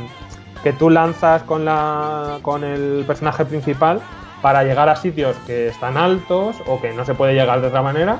que 0.63 0.73
tú 0.73 0.89
lanzas 0.89 1.43
con, 1.43 1.65
la, 1.65 2.39
con 2.41 2.63
el 2.63 3.03
personaje 3.05 3.45
principal 3.45 4.01
para 4.41 4.63
llegar 4.63 4.89
a 4.89 4.95
sitios 4.95 5.35
que 5.45 5.67
están 5.67 5.97
altos 5.97 6.55
o 6.67 6.81
que 6.81 6.93
no 6.93 7.05
se 7.05 7.13
puede 7.13 7.33
llegar 7.33 7.61
de 7.61 7.67
otra 7.67 7.81
manera 7.81 8.19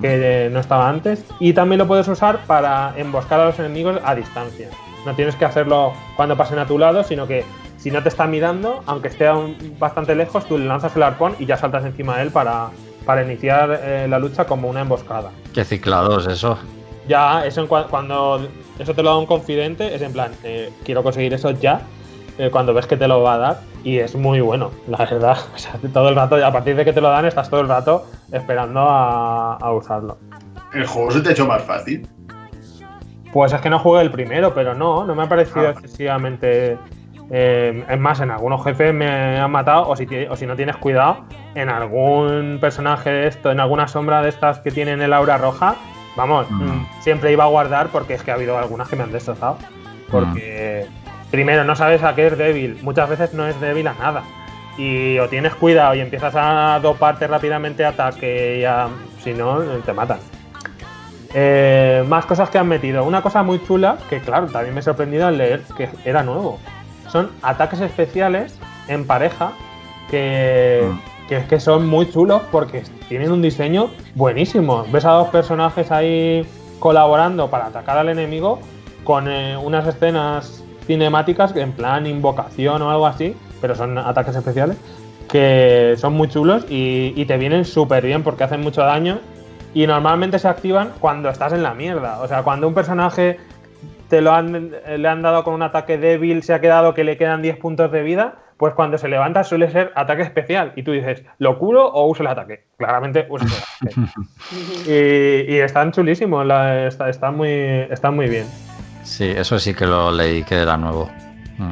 que 0.00 0.48
no 0.52 0.60
estaba 0.60 0.88
antes. 0.88 1.24
Y 1.40 1.52
también 1.52 1.78
lo 1.78 1.86
puedes 1.86 2.08
usar 2.08 2.40
para 2.46 2.92
emboscar 2.96 3.40
a 3.40 3.46
los 3.46 3.58
enemigos 3.58 4.00
a 4.04 4.14
distancia. 4.14 4.68
No 5.06 5.14
tienes 5.14 5.36
que 5.36 5.44
hacerlo 5.44 5.92
cuando 6.16 6.36
pasen 6.36 6.58
a 6.58 6.66
tu 6.66 6.78
lado, 6.78 7.04
sino 7.04 7.26
que 7.26 7.44
si 7.76 7.90
no 7.90 8.02
te 8.02 8.08
está 8.08 8.26
mirando, 8.26 8.82
aunque 8.86 9.08
esté 9.08 9.28
bastante 9.78 10.14
lejos, 10.14 10.46
tú 10.46 10.58
le 10.58 10.66
lanzas 10.66 10.94
el 10.96 11.02
arpón 11.02 11.36
y 11.38 11.46
ya 11.46 11.56
saltas 11.56 11.84
encima 11.84 12.16
de 12.16 12.24
él 12.24 12.30
para, 12.30 12.70
para 13.04 13.22
iniciar 13.22 13.80
eh, 13.82 14.06
la 14.08 14.18
lucha 14.18 14.46
como 14.46 14.68
una 14.68 14.80
emboscada. 14.80 15.30
Qué 15.54 15.64
ciclados 15.64 16.26
eso. 16.26 16.58
Ya, 17.06 17.46
eso 17.46 17.62
en 17.62 17.68
cua- 17.68 17.86
cuando 17.88 18.46
eso 18.78 18.94
te 18.94 19.02
lo 19.02 19.10
da 19.10 19.18
un 19.18 19.26
confidente, 19.26 19.94
es 19.94 20.02
en 20.02 20.12
plan, 20.12 20.30
eh, 20.44 20.70
quiero 20.84 21.02
conseguir 21.02 21.32
eso 21.32 21.50
ya, 21.52 21.80
eh, 22.36 22.50
cuando 22.50 22.74
ves 22.74 22.86
que 22.86 22.96
te 22.98 23.08
lo 23.08 23.22
va 23.22 23.34
a 23.34 23.38
dar, 23.38 23.60
y 23.82 23.98
es 23.98 24.14
muy 24.14 24.40
bueno, 24.40 24.70
la 24.86 24.98
verdad. 24.98 25.38
O 25.54 25.58
sea, 25.58 25.72
todo 25.92 26.08
el 26.10 26.14
rato, 26.16 26.36
a 26.44 26.52
partir 26.52 26.76
de 26.76 26.84
que 26.84 26.92
te 26.92 27.00
lo 27.00 27.08
dan, 27.08 27.24
estás 27.24 27.48
todo 27.48 27.60
el 27.60 27.68
rato 27.68 28.04
esperando 28.30 28.80
a, 28.80 29.54
a 29.56 29.72
usarlo. 29.72 30.18
El 30.74 30.86
juego 30.86 31.10
se 31.10 31.20
te 31.22 31.30
ha 31.30 31.32
hecho 31.32 31.46
más 31.46 31.62
fácil. 31.62 32.06
Pues 33.32 33.52
es 33.52 33.60
que 33.60 33.70
no 33.70 33.78
jugué 33.78 34.02
el 34.02 34.10
primero, 34.10 34.54
pero 34.54 34.74
no, 34.74 35.04
no 35.04 35.14
me 35.14 35.22
ha 35.22 35.28
parecido 35.28 35.66
Ah. 35.68 35.70
excesivamente. 35.70 36.78
eh, 37.30 37.84
es 37.90 37.98
más, 38.00 38.20
en 38.20 38.30
algunos 38.30 38.64
jefes 38.64 38.94
me 38.94 39.38
han 39.38 39.50
matado, 39.50 39.88
o 39.88 39.94
si, 39.96 40.06
o 40.30 40.34
si 40.36 40.46
no 40.46 40.56
tienes 40.56 40.76
cuidado, 40.78 41.24
en 41.60 41.68
algún 41.68 42.58
personaje 42.60 43.10
de 43.10 43.26
esto, 43.26 43.50
en 43.50 43.60
alguna 43.60 43.88
sombra 43.88 44.22
de 44.22 44.28
estas 44.28 44.58
que 44.60 44.70
tienen 44.70 45.02
el 45.02 45.12
aura 45.12 45.38
roja, 45.38 45.76
vamos, 46.16 46.50
Mm. 46.50 46.62
mm, 46.64 46.86
siempre 47.00 47.32
iba 47.32 47.44
a 47.44 47.48
guardar 47.48 47.88
porque 47.88 48.14
es 48.14 48.22
que 48.22 48.30
ha 48.30 48.34
habido 48.34 48.56
algunas 48.58 48.88
que 48.88 48.96
me 48.96 49.02
han 49.04 49.12
destrozado. 49.12 49.58
Porque, 50.10 50.86
primero, 51.30 51.64
no 51.64 51.76
sabes 51.76 52.02
a 52.02 52.14
qué 52.14 52.28
es 52.28 52.38
débil, 52.38 52.78
muchas 52.82 53.08
veces 53.08 53.34
no 53.34 53.46
es 53.46 53.60
débil 53.60 53.86
a 53.88 53.94
nada. 53.94 54.22
Y 54.78 55.18
o 55.18 55.28
tienes 55.28 55.54
cuidado 55.56 55.94
y 55.94 56.00
empiezas 56.00 56.34
a 56.36 56.78
doparte 56.80 57.26
rápidamente 57.26 57.84
ataque, 57.84 58.58
y 58.60 58.64
a- 58.64 58.88
si 59.22 59.34
no, 59.34 59.58
te 59.84 59.92
matan. 59.92 60.18
Eh, 61.34 62.04
más 62.08 62.24
cosas 62.24 62.48
que 62.48 62.58
han 62.58 62.68
metido. 62.68 63.04
Una 63.04 63.20
cosa 63.20 63.42
muy 63.42 63.62
chula, 63.66 63.98
que 64.08 64.20
claro, 64.20 64.46
también 64.46 64.72
me 64.74 64.80
he 64.80 64.82
sorprendido 64.82 65.26
al 65.26 65.36
leer 65.36 65.62
que 65.76 65.88
era 66.04 66.22
nuevo. 66.22 66.58
Son 67.08 67.30
ataques 67.42 67.80
especiales 67.80 68.58
en 68.86 69.06
pareja 69.06 69.52
que, 70.10 70.88
Mm. 70.90 70.98
Que, 71.28 71.44
que 71.44 71.60
son 71.60 71.86
muy 71.86 72.10
chulos 72.10 72.42
porque 72.50 72.82
tienen 73.08 73.32
un 73.32 73.42
diseño 73.42 73.90
buenísimo. 74.14 74.84
Ves 74.90 75.04
a 75.04 75.12
dos 75.12 75.28
personajes 75.28 75.90
ahí 75.90 76.46
colaborando 76.78 77.50
para 77.50 77.66
atacar 77.66 77.98
al 77.98 78.08
enemigo 78.08 78.58
con 79.04 79.28
eh, 79.28 79.56
unas 79.56 79.86
escenas 79.86 80.64
cinemáticas 80.86 81.54
en 81.56 81.72
plan 81.72 82.06
invocación 82.06 82.82
o 82.82 82.90
algo 82.90 83.06
así, 83.06 83.36
pero 83.60 83.74
son 83.74 83.98
ataques 83.98 84.36
especiales 84.36 84.76
que 85.28 85.94
son 85.98 86.14
muy 86.14 86.28
chulos 86.28 86.64
y, 86.68 87.24
te 87.26 87.36
vienen 87.36 87.64
súper 87.64 88.04
bien 88.04 88.22
porque 88.22 88.44
hacen 88.44 88.62
mucho 88.62 88.82
daño 88.82 89.20
y 89.74 89.86
normalmente 89.86 90.38
se 90.38 90.48
activan 90.48 90.92
cuando 90.98 91.28
estás 91.28 91.52
en 91.52 91.62
la 91.62 91.74
mierda. 91.74 92.20
O 92.20 92.28
sea, 92.28 92.42
cuando 92.42 92.66
un 92.66 92.74
personaje 92.74 93.38
te 94.08 94.22
lo 94.22 94.40
le 94.40 95.08
han 95.08 95.22
dado 95.22 95.44
con 95.44 95.54
un 95.54 95.62
ataque 95.62 95.98
débil, 95.98 96.42
se 96.42 96.54
ha 96.54 96.60
quedado 96.60 96.94
que 96.94 97.04
le 97.04 97.18
quedan 97.18 97.42
10 97.42 97.58
puntos 97.58 97.92
de 97.92 98.02
vida, 98.02 98.36
pues 98.58 98.74
cuando 98.74 98.98
se 98.98 99.08
levanta 99.08 99.44
suele 99.44 99.70
ser 99.70 99.92
ataque 99.94 100.22
especial. 100.22 100.72
Y 100.76 100.82
tú 100.82 100.92
dices, 100.92 101.22
¿lo 101.38 101.58
curo 101.58 101.86
o 101.86 102.06
uso 102.06 102.22
el 102.22 102.26
ataque? 102.28 102.64
Claramente 102.76 103.26
uso 103.30 103.44
el 103.46 103.52
ataque. 103.88 104.10
y, 105.48 105.54
y 105.54 105.58
están 105.60 105.92
chulísimos, 105.92 106.44
la- 106.44 106.86
está- 106.88 107.30
muy, 107.30 107.48
están 107.48 108.16
muy 108.16 108.28
bien. 108.28 108.46
Sí, 109.04 109.24
eso 109.28 109.58
sí 109.58 109.74
que 109.74 109.86
lo 109.86 110.10
leí 110.10 110.42
que 110.42 110.56
era 110.56 110.76
nuevo. 110.76 111.08
Mm. 111.58 111.70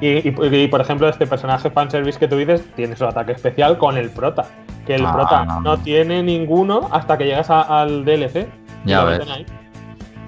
Y, 0.00 0.28
y- 0.28 0.34
y, 0.64 0.68
por 0.68 0.80
ejemplo, 0.80 1.08
este 1.08 1.26
personaje 1.26 1.70
fanservice 1.70 2.18
que 2.18 2.28
tú 2.28 2.36
dices 2.36 2.62
tiene 2.76 2.94
su 2.96 3.04
ataque 3.04 3.32
especial 3.32 3.76
con 3.78 3.96
el 3.96 4.10
prota. 4.10 4.46
Que 4.86 4.94
el 4.94 5.04
Ah, 5.04 5.12
prota 5.12 5.44
no. 5.44 5.60
no 5.60 5.78
tiene 5.78 6.22
ninguno 6.22 6.88
hasta 6.92 7.18
que 7.18 7.24
llegas 7.24 7.50
a- 7.50 7.80
al 7.82 8.04
DLC. 8.04 8.46
Ya 8.84 9.04
ves. 9.04 9.20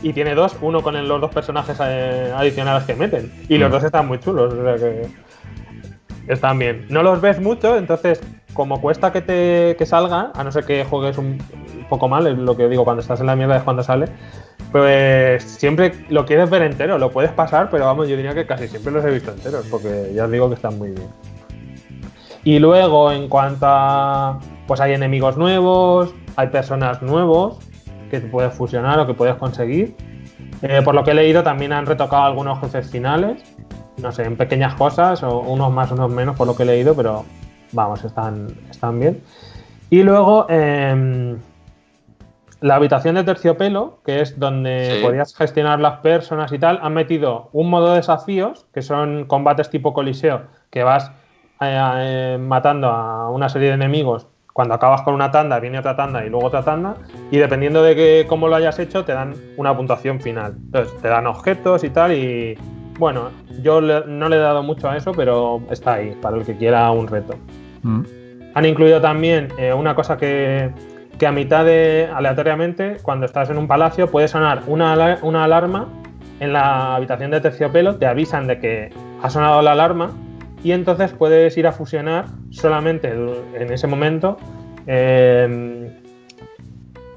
Y 0.02 0.12
tiene 0.12 0.34
dos, 0.34 0.56
uno 0.60 0.82
con 0.82 0.96
el- 0.96 1.06
los 1.06 1.20
dos 1.20 1.30
personajes 1.30 1.78
eh, 1.82 2.32
adicionales 2.36 2.84
que 2.84 2.94
meten. 2.96 3.32
Y 3.48 3.58
los 3.58 3.68
Mm. 3.68 3.72
dos 3.72 3.84
están 3.84 4.08
muy 4.08 4.18
chulos, 4.18 4.52
o 4.52 4.64
sea 4.64 4.74
que 4.76 5.06
están 6.32 6.58
bien. 6.58 6.86
No 6.88 7.02
los 7.02 7.20
ves 7.20 7.40
mucho, 7.40 7.76
entonces, 7.76 8.20
como 8.54 8.80
cuesta 8.80 9.12
que 9.12 9.20
te 9.20 9.76
que 9.76 9.86
salga, 9.86 10.32
a 10.34 10.44
no 10.44 10.52
ser 10.52 10.64
que 10.64 10.84
juegues 10.84 11.18
un 11.18 11.38
poco 11.88 12.08
mal, 12.08 12.26
es 12.26 12.38
lo 12.38 12.56
que 12.56 12.68
digo, 12.68 12.84
cuando 12.84 13.02
estás 13.02 13.20
en 13.20 13.26
la 13.26 13.36
mierda 13.36 13.56
es 13.56 13.62
cuando 13.62 13.82
sale, 13.82 14.06
pues 14.72 15.42
siempre 15.42 15.92
lo 16.08 16.24
quieres 16.24 16.48
ver 16.48 16.62
entero, 16.62 16.98
lo 16.98 17.10
puedes 17.10 17.32
pasar, 17.32 17.68
pero 17.70 17.86
vamos, 17.86 18.08
yo 18.08 18.16
diría 18.16 18.34
que 18.34 18.46
casi 18.46 18.68
siempre 18.68 18.92
los 18.92 19.04
he 19.04 19.10
visto 19.10 19.32
enteros, 19.32 19.66
porque 19.70 20.12
ya 20.14 20.24
os 20.24 20.30
digo 20.30 20.48
que 20.48 20.54
están 20.54 20.78
muy 20.78 20.90
bien. 20.90 21.08
Y 22.44 22.58
luego, 22.58 23.12
en 23.12 23.28
cuanto 23.28 23.66
a. 23.68 24.38
Pues 24.66 24.80
hay 24.80 24.92
enemigos 24.92 25.36
nuevos, 25.36 26.14
hay 26.36 26.48
personas 26.48 27.02
nuevos 27.02 27.58
que 28.10 28.20
puedes 28.20 28.54
fusionar 28.54 28.98
o 29.00 29.06
que 29.06 29.14
puedes 29.14 29.34
conseguir. 29.34 29.96
Eh, 30.62 30.80
por 30.82 30.94
lo 30.94 31.02
que 31.02 31.10
he 31.10 31.14
leído, 31.14 31.42
también 31.42 31.72
han 31.72 31.86
retocado 31.86 32.22
algunos 32.22 32.60
jefes 32.60 32.90
finales. 32.90 33.42
No 33.98 34.12
sé, 34.12 34.24
en 34.24 34.36
pequeñas 34.36 34.74
cosas, 34.74 35.22
o 35.22 35.40
unos 35.40 35.72
más, 35.72 35.90
unos 35.92 36.10
menos, 36.10 36.36
por 36.36 36.46
lo 36.46 36.56
que 36.56 36.62
he 36.62 36.66
leído, 36.66 36.94
pero 36.94 37.24
vamos, 37.72 38.02
están, 38.04 38.48
están 38.70 38.98
bien. 38.98 39.22
Y 39.90 40.02
luego, 40.02 40.46
em, 40.48 41.38
la 42.60 42.74
habitación 42.76 43.14
de 43.16 43.24
terciopelo, 43.24 43.98
que 44.04 44.20
es 44.20 44.38
donde 44.38 44.96
Sí. 44.96 45.02
podías 45.02 45.34
gestionar 45.34 45.80
las 45.80 45.98
personas 46.00 46.52
y 46.52 46.58
tal, 46.58 46.78
han 46.82 46.94
metido 46.94 47.48
un 47.52 47.70
modo 47.70 47.90
de 47.90 47.96
desafíos, 47.96 48.66
que 48.72 48.82
son 48.82 49.24
combates 49.26 49.70
tipo 49.70 49.92
coliseo, 49.92 50.42
que 50.70 50.82
vas 50.82 51.10
eh, 51.62 51.78
eh, 51.98 52.38
matando 52.40 52.88
a 52.88 53.28
una 53.30 53.48
serie 53.50 53.68
de 53.68 53.74
enemigos. 53.74 54.26
Cuando 54.54 54.72
acabas 54.74 55.02
con 55.02 55.12
una 55.14 55.30
tanda, 55.30 55.60
viene 55.60 55.78
otra 55.78 55.94
tanda 55.94 56.24
y 56.24 56.30
luego 56.30 56.46
otra 56.46 56.62
tanda. 56.62 56.96
Y 57.30 57.36
dependiendo 57.36 57.82
de 57.82 57.94
que, 57.94 58.26
cómo 58.26 58.48
lo 58.48 58.56
hayas 58.56 58.78
hecho, 58.78 59.04
te 59.04 59.12
dan 59.12 59.34
una 59.58 59.76
puntuación 59.76 60.20
final. 60.20 60.54
Entonces, 60.56 60.98
te 61.02 61.08
dan 61.08 61.26
objetos 61.26 61.84
y 61.84 61.90
tal. 61.90 62.12
Y 62.12 62.58
bueno, 63.00 63.30
yo 63.62 63.80
le- 63.80 64.04
no 64.06 64.28
le 64.28 64.36
he 64.36 64.38
dado 64.38 64.62
mucho 64.62 64.88
a 64.88 64.96
eso, 64.96 65.10
pero 65.12 65.60
está 65.70 65.94
ahí, 65.94 66.16
para 66.22 66.36
el 66.36 66.44
que 66.44 66.56
quiera 66.56 66.88
un 66.92 67.08
reto. 67.08 67.34
Mm. 67.82 68.02
Han 68.54 68.64
incluido 68.66 69.00
también 69.00 69.48
eh, 69.58 69.72
una 69.72 69.94
cosa 69.94 70.16
que, 70.16 70.70
que 71.18 71.26
a 71.26 71.32
mitad 71.32 71.64
de, 71.64 72.08
aleatoriamente, 72.14 72.98
cuando 73.02 73.26
estás 73.26 73.48
en 73.50 73.58
un 73.58 73.66
palacio, 73.66 74.08
puede 74.08 74.28
sonar 74.28 74.62
una, 74.68 75.18
una 75.22 75.44
alarma 75.44 75.88
en 76.40 76.52
la 76.52 76.94
habitación 76.96 77.30
de 77.30 77.40
terciopelo, 77.40 77.96
te 77.96 78.06
avisan 78.06 78.46
de 78.46 78.58
que 78.58 78.90
ha 79.22 79.30
sonado 79.30 79.62
la 79.62 79.72
alarma 79.72 80.10
y 80.62 80.72
entonces 80.72 81.12
puedes 81.12 81.56
ir 81.56 81.66
a 81.66 81.72
fusionar 81.72 82.26
solamente 82.50 83.08
en 83.10 83.72
ese 83.72 83.86
momento 83.86 84.36
eh, 84.86 85.90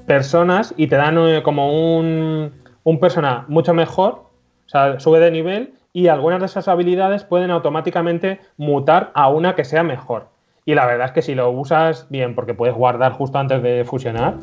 personas 0.06 0.74
y 0.76 0.86
te 0.86 0.96
dan 0.96 1.18
eh, 1.18 1.42
como 1.42 1.96
un, 1.98 2.52
un 2.84 3.00
persona 3.00 3.44
mucho 3.48 3.72
mejor, 3.74 4.23
o 4.66 4.68
sea, 4.68 5.00
sube 5.00 5.20
de 5.20 5.30
nivel 5.30 5.74
y 5.92 6.08
algunas 6.08 6.40
de 6.40 6.46
esas 6.46 6.68
habilidades 6.68 7.24
pueden 7.24 7.50
automáticamente 7.50 8.40
mutar 8.56 9.10
a 9.14 9.28
una 9.28 9.54
que 9.54 9.64
sea 9.64 9.82
mejor. 9.82 10.26
Y 10.66 10.74
la 10.74 10.86
verdad 10.86 11.06
es 11.06 11.12
que 11.12 11.22
si 11.22 11.34
lo 11.34 11.50
usas 11.50 12.06
bien, 12.10 12.34
porque 12.34 12.54
puedes 12.54 12.74
guardar 12.74 13.12
justo 13.12 13.38
antes 13.38 13.62
de 13.62 13.84
fusionar, 13.84 14.34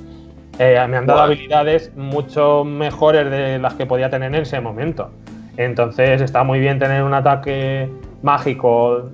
eh, 0.60 0.80
me 0.88 0.98
han 0.98 1.06
dado 1.06 1.22
habilidades 1.22 1.96
mucho 1.96 2.64
mejores 2.64 3.30
de 3.30 3.58
las 3.60 3.74
que 3.74 3.86
podía 3.86 4.10
tener 4.10 4.34
en 4.34 4.42
ese 4.42 4.62
momento. 4.62 5.10
Entonces 5.58 6.22
está 6.22 6.44
muy 6.44 6.60
bien 6.60 6.80
tener 6.80 7.04
un 7.04 7.14
ataque 7.14 7.90
mágico 8.22 9.10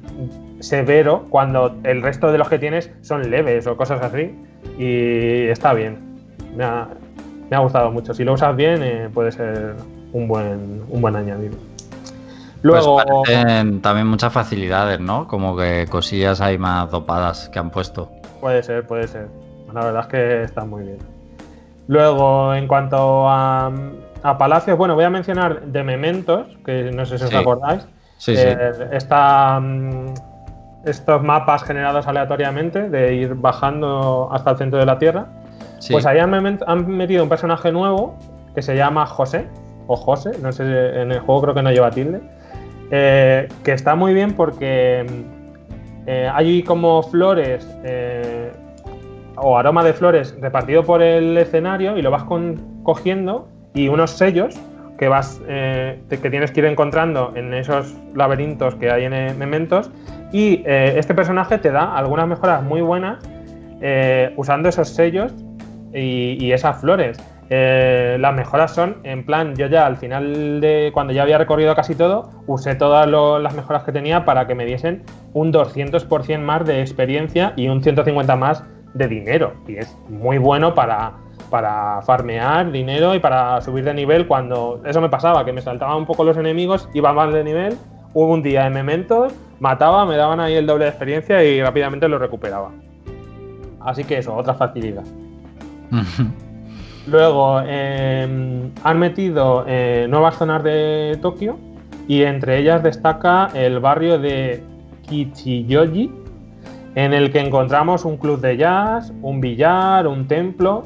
severo 0.60 1.26
cuando 1.30 1.76
el 1.84 2.02
resto 2.02 2.32
de 2.32 2.38
los 2.38 2.50
que 2.50 2.60
tienes 2.60 2.92
son 3.02 3.30
leves 3.30 3.66
o 3.68 3.78
cosas 3.78 4.02
así. 4.02 4.36
Y 4.78 5.48
está 5.48 5.74
bien. 5.74 5.98
Me 6.56 6.66
ha, 6.66 6.88
me 7.50 7.56
ha 7.56 7.60
gustado 7.60 7.92
mucho. 7.92 8.14
Si 8.14 8.24
lo 8.24 8.34
usas 8.34 8.56
bien, 8.56 8.84
eh, 8.84 9.10
puede 9.14 9.32
ser 9.32 9.76
un 10.18 10.28
buen, 10.28 10.84
un 10.90 11.02
buen 11.02 11.16
añadido. 11.16 11.56
Luego, 12.64 12.96
Pues 12.96 13.06
parecen 13.26 13.82
también 13.82 14.08
muchas 14.08 14.34
facilidades, 14.34 15.00
¿no? 15.00 15.28
Como 15.28 15.56
que 15.56 15.86
cosillas 15.90 16.42
ahí 16.42 16.58
más 16.58 16.90
dopadas 16.90 17.50
que 17.50 17.60
han 17.60 17.70
puesto. 17.70 18.10
Puede 18.42 18.64
ser, 18.64 18.86
puede 18.86 19.08
ser. 19.08 19.28
La 19.74 19.86
verdad 19.86 20.02
es 20.02 20.08
que 20.08 20.44
está 20.44 20.66
muy 20.66 20.84
bien. 20.84 20.98
Luego, 21.88 22.54
en 22.56 22.68
cuanto 22.68 23.30
a, 23.30 23.72
a 24.24 24.38
Palacios, 24.38 24.78
bueno, 24.78 24.96
voy 24.96 25.04
a 25.06 25.10
mencionar 25.10 25.62
de 25.62 25.84
Mementos, 25.84 26.48
que 26.66 26.92
no 26.92 27.06
sé 27.06 27.18
si 27.20 27.26
os 27.26 27.30
Sí. 27.30 27.36
acordáis. 27.36 27.88
Sí. 28.18 28.34
Eh, 28.36 28.98
mm, 29.62 30.14
estos 30.86 31.22
mapas 31.24 31.64
generados 31.64 32.08
aleatoriamente 32.08 32.90
de 32.90 33.14
ir 33.14 33.36
bajando 33.36 34.30
hasta 34.32 34.52
el 34.52 34.58
centro 34.58 34.80
de 34.80 34.86
la 34.86 34.98
Tierra. 34.98 35.28
Pues 35.92 36.06
ahí 36.08 36.18
han 36.18 36.32
metido 36.88 37.24
un 37.24 37.30
personaje 37.30 37.72
nuevo 37.72 38.16
que 38.56 38.62
se 38.64 38.76
llama 38.76 39.06
José, 39.06 39.48
o 39.88 39.96
José, 39.96 40.32
no 40.42 40.52
sé, 40.52 40.64
en 41.02 41.12
el 41.12 41.20
juego 41.20 41.42
creo 41.42 41.54
que 41.56 41.64
no 41.64 41.72
lleva 41.72 41.92
tilde, 41.92 42.22
eh, 42.92 43.48
que 43.64 43.74
está 43.74 43.96
muy 43.96 44.14
bien 44.14 44.34
porque 44.34 45.06
mm, 45.06 46.08
eh, 46.08 46.32
hay 46.34 46.64
como 46.64 47.04
flores 47.04 47.68
eh, 47.84 48.52
o 49.36 49.58
aroma 49.58 49.84
de 49.84 49.94
flores 49.94 50.36
repartido 50.40 50.84
por 50.84 51.02
el 51.02 51.38
escenario 51.38 51.98
y 51.98 52.02
lo 52.02 52.12
vas 52.12 52.24
cogiendo 52.84 53.50
y 53.74 53.90
unos 53.90 54.12
sellos 54.12 54.56
que 54.98 55.10
vas 55.10 55.40
que 55.46 56.30
tienes 56.32 56.52
que 56.52 56.62
ir 56.62 56.66
encontrando 56.66 57.32
en 57.36 57.54
esos 57.54 57.94
laberintos 58.16 58.74
que 58.76 58.90
hay 58.90 59.04
en 59.04 59.38
Mementos 59.38 59.92
y 60.32 60.64
este 60.66 61.14
personaje 61.14 61.60
te 61.60 61.70
da 61.70 61.96
algunas 61.96 62.28
mejoras 62.28 62.64
muy 62.64 62.82
buenas 62.82 63.20
usando 64.36 64.70
esos 64.70 64.90
sellos 64.90 65.32
y 65.94 66.52
esas 66.52 66.82
flores. 66.82 67.20
Eh, 67.50 68.18
las 68.20 68.36
mejoras 68.36 68.74
son, 68.76 68.98
en 69.04 69.26
plan, 69.26 69.56
yo 69.56 69.68
ya 69.68 69.86
al 69.86 69.96
final 69.98 70.60
de 70.60 70.92
cuando 70.94 71.14
ya 71.14 71.24
había 71.24 71.38
recorrido 71.38 71.74
casi 71.76 71.96
todo, 71.96 72.30
usé 72.46 72.76
todas 72.76 73.08
lo- 73.08 73.40
las 73.40 73.56
mejoras 73.56 73.84
que 73.84 73.92
tenía 73.94 74.26
para 74.26 74.48
que 74.48 74.54
me 74.56 74.66
diesen 74.66 75.04
un 75.34 75.52
200% 75.54 76.40
más 76.44 76.66
de 76.66 76.82
experiencia 76.82 77.54
y 77.56 77.70
un 77.70 77.82
150 77.82 78.36
más 78.36 78.64
de 78.94 79.08
dinero. 79.08 79.54
Y 79.68 79.78
es 79.78 79.98
muy 80.10 80.38
bueno 80.40 80.74
para, 80.74 81.14
para 81.50 82.02
farmear 82.02 82.70
dinero 82.72 83.16
y 83.16 83.20
para 83.20 83.62
subir 83.62 83.86
de 83.86 83.94
nivel 83.94 84.28
cuando 84.28 84.82
eso 84.86 85.00
me 85.00 85.08
pasaba, 85.10 85.46
que 85.46 85.54
me 85.54 85.62
saltaban 85.62 85.96
un 85.98 86.06
poco 86.06 86.26
los 86.26 86.36
enemigos, 86.38 86.90
iba 86.94 87.14
más 87.14 87.32
de 87.34 87.44
nivel, 87.46 87.78
hubo 88.14 88.34
un 88.34 88.44
día 88.44 88.64
de 88.66 88.72
mementos, 88.72 89.34
mataba, 89.62 90.06
me 90.06 90.18
daban 90.18 90.40
ahí 90.42 90.56
el 90.56 90.66
doble 90.68 90.84
de 90.86 90.90
experiencia 90.90 91.42
y 91.44 91.62
rápidamente 91.62 92.10
lo 92.10 92.18
recuperaba. 92.20 92.72
Así 93.80 94.04
que 94.04 94.18
eso, 94.18 94.36
otra 94.36 94.54
facilidad. 94.54 95.04
Luego 97.08 97.62
eh, 97.66 98.70
han 98.84 99.00
metido 99.00 99.64
eh, 99.66 100.08
nuevas 100.10 100.36
zonas 100.36 100.62
de 100.64 101.18
Tokio 101.22 101.58
y 102.08 102.24
entre 102.24 102.58
ellas 102.58 102.84
destaca 102.84 103.50
el 103.54 103.80
barrio 103.80 104.20
de 104.20 104.62
Kichiyoji, 105.04 106.12
en 106.96 107.14
el 107.14 107.32
que 107.32 107.40
encontramos 107.40 108.04
un 108.04 108.18
club 108.18 108.42
de 108.42 108.58
jazz, 108.58 109.14
un 109.22 109.40
billar, 109.40 110.08
un 110.08 110.28
templo 110.28 110.84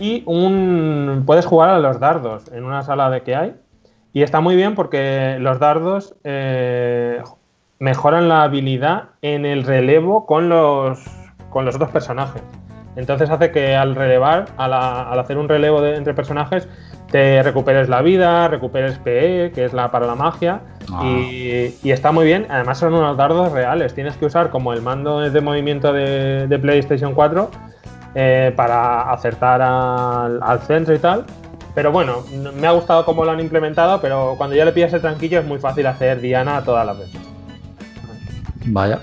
y 0.00 0.24
un 0.26 1.22
puedes 1.26 1.46
jugar 1.46 1.70
a 1.70 1.78
los 1.78 2.00
dardos 2.00 2.50
en 2.52 2.64
una 2.64 2.82
sala 2.82 3.08
de 3.10 3.22
que 3.22 3.36
hay. 3.36 3.54
Y 4.12 4.22
está 4.22 4.40
muy 4.40 4.56
bien 4.56 4.74
porque 4.74 5.36
los 5.38 5.60
dardos 5.60 6.16
eh, 6.24 7.22
mejoran 7.78 8.28
la 8.28 8.42
habilidad 8.42 9.10
en 9.22 9.46
el 9.46 9.62
relevo 9.62 10.26
con 10.26 10.48
los, 10.48 10.98
con 11.50 11.64
los 11.64 11.76
otros 11.76 11.90
personajes. 11.90 12.42
Entonces 12.96 13.30
hace 13.30 13.50
que 13.50 13.74
al 13.74 13.94
relevar, 13.94 14.46
al, 14.56 14.72
al 14.74 15.18
hacer 15.18 15.38
un 15.38 15.48
relevo 15.48 15.80
de- 15.80 15.96
entre 15.96 16.12
personajes, 16.14 16.68
te 17.10 17.42
recuperes 17.42 17.88
la 17.88 18.00
vida, 18.02 18.48
recuperes 18.48 18.98
PE, 18.98 19.52
que 19.54 19.64
es 19.64 19.72
la 19.72 19.90
para 19.90 20.06
la 20.06 20.14
magia, 20.14 20.60
Ah. 20.92 21.02
y, 21.04 21.74
y 21.82 21.90
está 21.92 22.10
muy 22.12 22.24
bien. 22.26 22.46
Además 22.50 22.78
son 22.78 22.92
unos 22.94 23.16
dardos 23.16 23.52
reales. 23.52 23.94
Tienes 23.94 24.16
que 24.16 24.26
usar 24.26 24.50
como 24.50 24.72
el 24.72 24.82
mando 24.82 25.20
de 25.20 25.40
movimiento 25.40 25.92
de, 25.92 26.46
de 26.48 26.58
PlayStation 26.58 27.14
4 27.14 27.50
eh, 28.14 28.52
para 28.56 29.10
acertar 29.12 29.62
al, 29.62 30.40
al 30.42 30.60
centro 30.60 30.94
y 30.94 30.98
tal. 30.98 31.24
Pero 31.74 31.92
bueno, 31.92 32.24
me 32.60 32.66
ha 32.66 32.72
gustado 32.72 33.04
cómo 33.06 33.24
lo 33.24 33.30
han 33.30 33.40
implementado, 33.40 34.00
pero 34.02 34.34
cuando 34.36 34.54
ya 34.56 34.64
le 34.66 34.72
pillas 34.72 34.92
el 34.92 35.00
tranquillo 35.00 35.38
es 35.40 35.46
muy 35.46 35.58
fácil 35.58 35.86
hacer 35.86 36.20
Diana 36.20 36.62
todas 36.62 36.84
las 36.84 36.98
veces. 36.98 37.20
Vaya. 38.66 39.00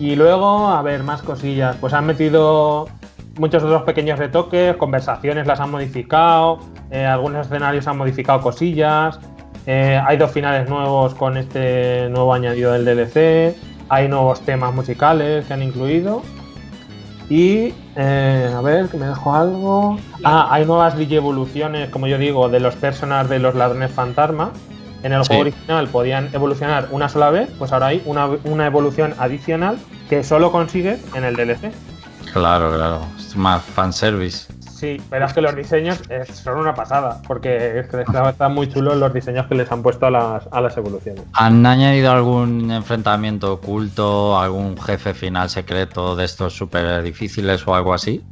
Y 0.00 0.16
luego, 0.16 0.68
a 0.68 0.80
ver, 0.80 1.02
más 1.02 1.20
cosillas. 1.20 1.76
Pues 1.76 1.92
han 1.92 2.06
metido 2.06 2.88
muchos 3.38 3.62
otros 3.62 3.82
pequeños 3.82 4.18
retoques, 4.18 4.74
conversaciones 4.76 5.46
las 5.46 5.60
han 5.60 5.70
modificado, 5.70 6.58
eh, 6.90 7.04
algunos 7.04 7.46
escenarios 7.46 7.86
han 7.86 7.98
modificado 7.98 8.40
cosillas, 8.40 9.20
eh, 9.66 10.00
hay 10.04 10.16
dos 10.16 10.30
finales 10.30 10.68
nuevos 10.68 11.14
con 11.14 11.36
este 11.36 12.08
nuevo 12.08 12.32
añadido 12.32 12.72
del 12.72 12.84
DLC, 12.86 13.54
hay 13.90 14.08
nuevos 14.08 14.40
temas 14.40 14.74
musicales 14.74 15.44
que 15.44 15.52
han 15.52 15.62
incluido. 15.62 16.22
Y, 17.28 17.74
eh, 17.94 18.52
a 18.56 18.60
ver, 18.62 18.88
que 18.88 18.96
me 18.96 19.06
dejo 19.06 19.34
algo. 19.34 19.98
Ah, 20.24 20.48
hay 20.50 20.64
nuevas 20.64 20.94
evoluciones, 20.98 21.90
como 21.90 22.08
yo 22.08 22.18
digo, 22.18 22.48
de 22.48 22.58
los 22.58 22.74
personajes 22.74 23.28
de 23.28 23.38
los 23.38 23.54
ladrones 23.54 23.92
fantasma. 23.92 24.50
En 25.02 25.12
el 25.12 25.22
Sí. 25.22 25.28
juego 25.28 25.42
original 25.42 25.88
podían 25.88 26.28
evolucionar 26.34 26.88
una 26.90 27.08
sola 27.08 27.30
vez, 27.30 27.50
pues 27.58 27.72
ahora 27.72 27.86
hay 27.86 28.02
una, 28.04 28.26
una 28.44 28.66
evolución 28.66 29.14
adicional 29.18 29.78
que 30.08 30.22
solo 30.24 30.52
consigues 30.52 31.00
en 31.14 31.24
el 31.24 31.36
DLC. 31.36 31.72
Claro, 32.32 32.72
claro. 32.74 33.00
Es 33.18 33.34
más 33.36 33.62
fanservice. 33.62 34.52
Sí, 34.70 34.98
pero 35.10 35.26
es 35.26 35.34
que 35.34 35.42
los 35.42 35.54
diseños 35.54 36.00
eh, 36.08 36.24
son 36.32 36.56
una 36.58 36.74
pasada, 36.74 37.20
porque 37.26 37.80
es 37.80 37.86
que 37.88 38.00
están 38.00 38.26
están 38.26 38.54
muy 38.54 38.66
chulos 38.66 38.96
los 38.96 39.12
diseños 39.12 39.46
que 39.46 39.54
les 39.54 39.70
han 39.70 39.82
puesto 39.82 40.06
a 40.06 40.10
las, 40.10 40.48
a 40.50 40.60
las 40.62 40.74
evoluciones. 40.76 41.22
¿Han 41.34 41.66
añadido 41.66 42.10
algún 42.10 42.70
enfrentamiento 42.70 43.52
oculto, 43.54 44.38
algún 44.40 44.78
jefe 44.80 45.12
final 45.12 45.50
secreto 45.50 46.16
de 46.16 46.24
estos 46.24 46.54
súper 46.54 47.02
difíciles 47.02 47.66
o 47.66 47.74
algo 47.74 47.92
así? 47.92 48.22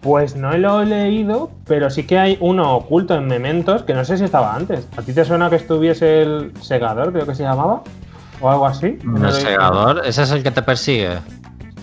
Pues 0.00 0.34
no 0.34 0.56
lo 0.56 0.80
he 0.80 0.86
leído, 0.86 1.50
pero 1.66 1.90
sí 1.90 2.06
que 2.06 2.18
hay 2.18 2.38
uno 2.40 2.76
oculto 2.76 3.14
en 3.14 3.26
Mementos 3.26 3.82
que 3.82 3.92
no 3.92 4.04
sé 4.04 4.16
si 4.16 4.24
estaba 4.24 4.54
antes. 4.54 4.88
¿A 4.96 5.02
ti 5.02 5.12
te 5.12 5.24
suena 5.24 5.50
que 5.50 5.56
estuviese 5.56 6.22
el 6.22 6.52
segador, 6.62 7.12
creo 7.12 7.26
que 7.26 7.34
se 7.34 7.42
llamaba? 7.42 7.82
¿O 8.40 8.50
algo 8.50 8.66
así? 8.66 8.98
¿El 9.22 9.32
segador? 9.32 10.02
¿Ese 10.06 10.22
es 10.22 10.30
el 10.30 10.42
que 10.42 10.50
te 10.50 10.62
persigue? 10.62 11.18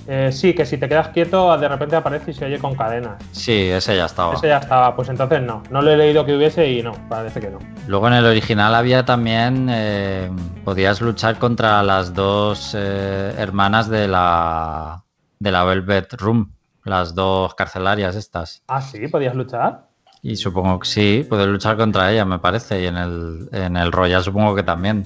Eh, 0.10 0.32
sí, 0.32 0.54
que 0.54 0.66
si 0.66 0.78
te 0.78 0.88
quedas 0.88 1.10
quieto, 1.10 1.56
de 1.58 1.68
repente 1.68 1.98
aparece 1.98 2.32
y 2.32 2.34
se 2.34 2.46
oye 2.46 2.60
con 2.60 2.76
cadenas. 2.76 3.22
Sí, 3.34 3.70
ese 3.70 3.98
ya 3.98 4.06
estaba. 4.06 4.34
Ese 4.34 4.48
ya 4.48 4.60
estaba, 4.60 4.96
pues 4.96 5.10
entonces 5.10 5.42
no. 5.42 5.62
No 5.70 5.82
lo 5.82 5.92
he 5.92 5.98
leído 5.98 6.26
que 6.26 6.36
hubiese 6.36 6.72
y 6.72 6.82
no, 6.82 6.94
parece 7.10 7.42
que 7.42 7.50
no. 7.50 7.60
Luego 7.88 8.08
en 8.08 8.14
el 8.14 8.26
original 8.26 8.74
había 8.74 9.04
también, 9.04 9.68
eh, 9.70 10.32
podías 10.64 11.02
luchar 11.02 11.38
contra 11.38 11.84
las 11.84 12.14
dos 12.14 12.74
eh, 12.78 13.36
hermanas 13.38 13.90
de 13.90 14.08
la, 14.08 15.04
de 15.40 15.52
la 15.52 15.66
Velvet 15.66 16.14
Room, 16.14 16.54
las 16.88 17.14
dos 17.16 17.54
carcelarias 17.56 18.16
estas. 18.16 18.64
Ah, 18.68 18.82
sí, 18.82 19.08
podías 19.08 19.36
luchar. 19.36 19.88
Y 20.24 20.36
supongo 20.36 20.80
que 20.80 20.88
sí, 20.88 21.26
puedes 21.30 21.48
luchar 21.48 21.78
contra 21.78 22.12
ellas, 22.12 22.26
me 22.28 22.40
parece. 22.40 22.82
Y 22.82 22.88
en 22.88 22.98
el, 22.98 23.50
en 23.52 23.78
el 23.78 23.92
Royal 23.92 24.24
supongo 24.24 24.56
que 24.56 24.64
también. 24.64 25.06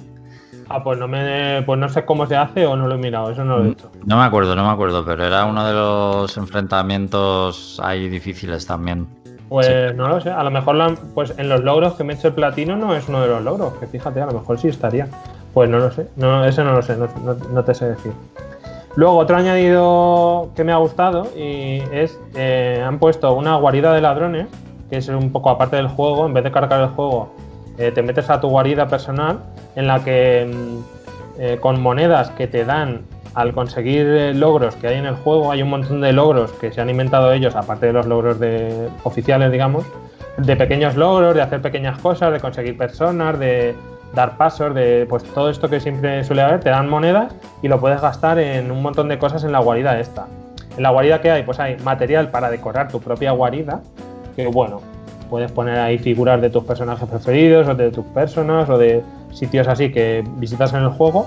Ah, 0.69 0.81
pues 0.83 0.97
no 0.97 1.07
me, 1.07 1.61
pues 1.65 1.77
no 1.77 1.89
sé 1.89 2.05
cómo 2.05 2.25
se 2.27 2.37
hace 2.37 2.65
o 2.65 2.77
no 2.77 2.87
lo 2.87 2.95
he 2.95 2.97
mirado, 2.97 3.29
eso 3.31 3.43
no 3.43 3.57
lo 3.57 3.65
he 3.65 3.71
hecho. 3.71 3.91
No 4.05 4.17
me 4.17 4.23
acuerdo, 4.23 4.55
no 4.55 4.63
me 4.65 4.69
acuerdo, 4.71 5.03
pero 5.03 5.25
era 5.25 5.43
uno 5.45 5.65
de 5.67 5.73
los 5.73 6.37
enfrentamientos 6.37 7.79
ahí 7.83 8.07
difíciles 8.09 8.65
también. 8.65 9.07
Pues 9.49 9.93
no 9.95 10.07
lo 10.07 10.21
sé, 10.21 10.29
a 10.29 10.43
lo 10.43 10.49
mejor 10.51 10.75
la- 10.75 10.95
pues 11.13 11.33
en 11.37 11.49
los 11.49 11.61
logros 11.61 11.95
que 11.95 12.05
me 12.05 12.13
he 12.13 12.15
hecho 12.15 12.29
el 12.29 12.33
platino 12.35 12.77
no 12.77 12.95
es 12.95 13.09
uno 13.09 13.19
de 13.21 13.27
los 13.27 13.43
logros, 13.43 13.73
que 13.79 13.87
fíjate, 13.87 14.21
a 14.21 14.27
lo 14.27 14.31
mejor 14.33 14.57
sí 14.59 14.69
estaría. 14.69 15.09
Pues 15.53 15.69
no 15.69 15.79
lo 15.79 15.91
sé, 15.91 16.07
no, 16.15 16.45
eso 16.45 16.63
no 16.63 16.71
lo 16.71 16.81
sé, 16.81 16.95
no, 16.95 17.07
no- 17.25 17.33
no 17.33 17.63
te 17.65 17.73
sé 17.73 17.89
decir. 17.89 18.13
Luego, 18.95 19.17
otro 19.17 19.37
añadido 19.37 20.49
que 20.55 20.63
me 20.63 20.73
ha 20.73 20.77
gustado 20.77 21.27
y 21.35 21.81
es, 21.91 22.19
eh, 22.35 22.83
han 22.85 22.99
puesto 22.99 23.33
una 23.33 23.55
guarida 23.55 23.93
de 23.93 24.01
ladrones, 24.01 24.47
que 24.89 24.97
es 24.97 25.07
un 25.07 25.31
poco 25.31 25.49
aparte 25.49 25.77
del 25.77 25.87
juego, 25.87 26.25
en 26.25 26.33
vez 26.33 26.43
de 26.43 26.51
cargar 26.51 26.81
el 26.81 26.89
juego, 26.89 27.31
eh, 27.77 27.91
te 27.91 28.01
metes 28.03 28.29
a 28.29 28.41
tu 28.41 28.49
guarida 28.49 28.87
personal 28.87 29.39
en 29.75 29.87
la 29.87 30.03
que 30.03 30.45
mm, 30.45 31.39
eh, 31.39 31.57
con 31.59 31.81
monedas 31.81 32.29
que 32.31 32.47
te 32.47 32.65
dan 32.65 33.01
al 33.33 33.53
conseguir 33.53 34.05
eh, 34.05 34.33
logros 34.33 34.75
que 34.75 34.87
hay 34.87 34.97
en 34.97 35.05
el 35.05 35.15
juego, 35.15 35.51
hay 35.51 35.61
un 35.61 35.69
montón 35.69 36.01
de 36.01 36.11
logros 36.11 36.51
que 36.53 36.71
se 36.71 36.81
han 36.81 36.89
inventado 36.89 37.31
ellos, 37.31 37.55
aparte 37.55 37.87
de 37.87 37.93
los 37.93 38.05
logros 38.05 38.39
de, 38.39 38.89
oficiales, 39.03 39.51
digamos, 39.51 39.85
de 40.37 40.55
pequeños 40.55 40.95
logros, 40.95 41.33
de 41.33 41.41
hacer 41.41 41.61
pequeñas 41.61 41.97
cosas, 41.99 42.33
de 42.33 42.39
conseguir 42.39 42.77
personas, 42.77 43.39
de, 43.39 43.73
dar 44.13 44.37
pasos, 44.37 44.73
de 44.73 45.05
pues 45.09 45.23
todo 45.23 45.49
esto 45.49 45.69
que 45.69 45.79
siempre 45.79 46.23
suele 46.23 46.41
haber, 46.41 46.59
te 46.59 46.69
dan 46.69 46.89
monedas 46.89 47.33
y 47.61 47.67
lo 47.67 47.79
puedes 47.79 48.01
gastar 48.01 48.39
en 48.39 48.71
un 48.71 48.81
montón 48.81 49.07
de 49.07 49.17
cosas 49.17 49.43
en 49.43 49.51
la 49.51 49.59
guarida 49.59 49.99
esta. 49.99 50.27
En 50.77 50.83
la 50.83 50.89
guarida 50.89 51.21
que 51.21 51.31
hay, 51.31 51.43
pues 51.43 51.59
hay 51.59 51.77
material 51.77 52.29
para 52.29 52.49
decorar 52.49 52.89
tu 52.89 52.99
propia 52.99 53.31
guarida, 53.31 53.81
que 54.35 54.47
bueno, 54.47 54.81
puedes 55.29 55.51
poner 55.51 55.79
ahí 55.79 55.97
figuras 55.97 56.41
de 56.41 56.49
tus 56.49 56.63
personajes 56.63 57.07
preferidos 57.07 57.67
o 57.67 57.75
de 57.75 57.91
tus 57.91 58.05
personas 58.05 58.69
o 58.69 58.77
de 58.77 59.03
sitios 59.31 59.67
así 59.67 59.91
que 59.91 60.23
visitas 60.37 60.73
en 60.73 60.83
el 60.83 60.89
juego. 60.89 61.25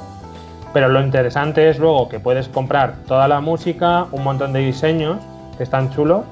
Pero 0.72 0.88
lo 0.88 1.00
interesante 1.00 1.68
es 1.68 1.78
luego 1.78 2.08
que 2.08 2.18
puedes 2.18 2.48
comprar 2.48 2.94
toda 3.06 3.28
la 3.28 3.40
música, 3.40 4.06
un 4.10 4.24
montón 4.24 4.52
de 4.52 4.60
diseños 4.60 5.18
que 5.56 5.62
están 5.62 5.90
chulos 5.90 6.24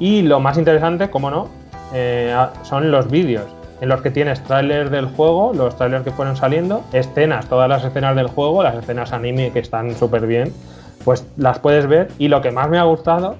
y 0.00 0.22
lo 0.22 0.40
más 0.40 0.58
interesante, 0.58 1.08
como 1.08 1.30
no, 1.30 1.48
eh, 1.94 2.34
son 2.62 2.90
los 2.90 3.08
vídeos 3.08 3.44
en 3.80 3.88
los 3.88 4.00
que 4.02 4.10
tienes 4.10 4.42
trailers 4.44 4.90
del 4.90 5.06
juego, 5.06 5.52
los 5.54 5.76
trailers 5.76 6.04
que 6.04 6.10
fueron 6.10 6.36
saliendo, 6.36 6.82
escenas, 6.92 7.48
todas 7.48 7.68
las 7.68 7.84
escenas 7.84 8.16
del 8.16 8.28
juego, 8.28 8.62
las 8.62 8.74
escenas 8.76 9.12
anime 9.12 9.50
que 9.52 9.58
están 9.58 9.94
súper 9.94 10.26
bien, 10.26 10.52
pues 11.04 11.26
las 11.36 11.58
puedes 11.58 11.86
ver. 11.86 12.08
Y 12.18 12.28
lo 12.28 12.40
que 12.40 12.50
más 12.50 12.68
me 12.70 12.78
ha 12.78 12.84
gustado 12.84 13.36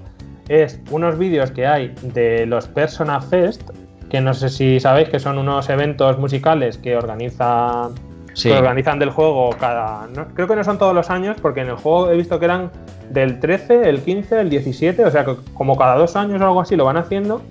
es 0.49 0.81
unos 0.91 1.17
vídeos 1.19 1.51
que 1.53 1.67
hay 1.67 1.95
de 2.03 2.47
los 2.47 2.67
Persona 2.69 3.21
Fest, 3.21 3.71
que 4.11 4.21
no 4.21 4.35
sé 4.35 4.49
si 4.51 4.81
sabéis 4.81 5.09
que 5.09 5.19
son 5.19 5.39
unos 5.39 5.69
eventos 5.71 6.19
musicales 6.19 6.77
que 6.79 6.97
organizan 6.97 7.93
Sí. 8.35 8.49
que 8.51 8.57
organizan 8.59 8.99
del 8.99 9.11
juego 9.11 9.51
cada. 9.61 10.09
no- 10.15 10.27
creo 10.35 10.49
que 10.49 10.57
no 10.57 10.65
son 10.65 10.77
todos 10.77 10.93
los 10.93 11.09
años, 11.09 11.37
porque 11.41 11.61
en 11.61 11.69
el 11.69 11.77
juego 11.77 12.11
he 12.11 12.17
visto 12.17 12.39
que 12.41 12.47
eran 12.47 12.71
del 13.09 13.39
13, 13.39 13.89
el 13.89 14.01
15, 14.01 14.41
el 14.41 14.51
17, 14.51 15.05
o 15.05 15.11
sea 15.11 15.25
que 15.25 15.37
como 15.55 15.77
cada 15.77 15.95
dos 15.97 16.17
años 16.17 16.43
o 16.43 16.45
algo 16.45 16.61
así 16.61 16.75
lo 16.75 16.85
van 16.85 16.97
haciendo. 16.97 17.43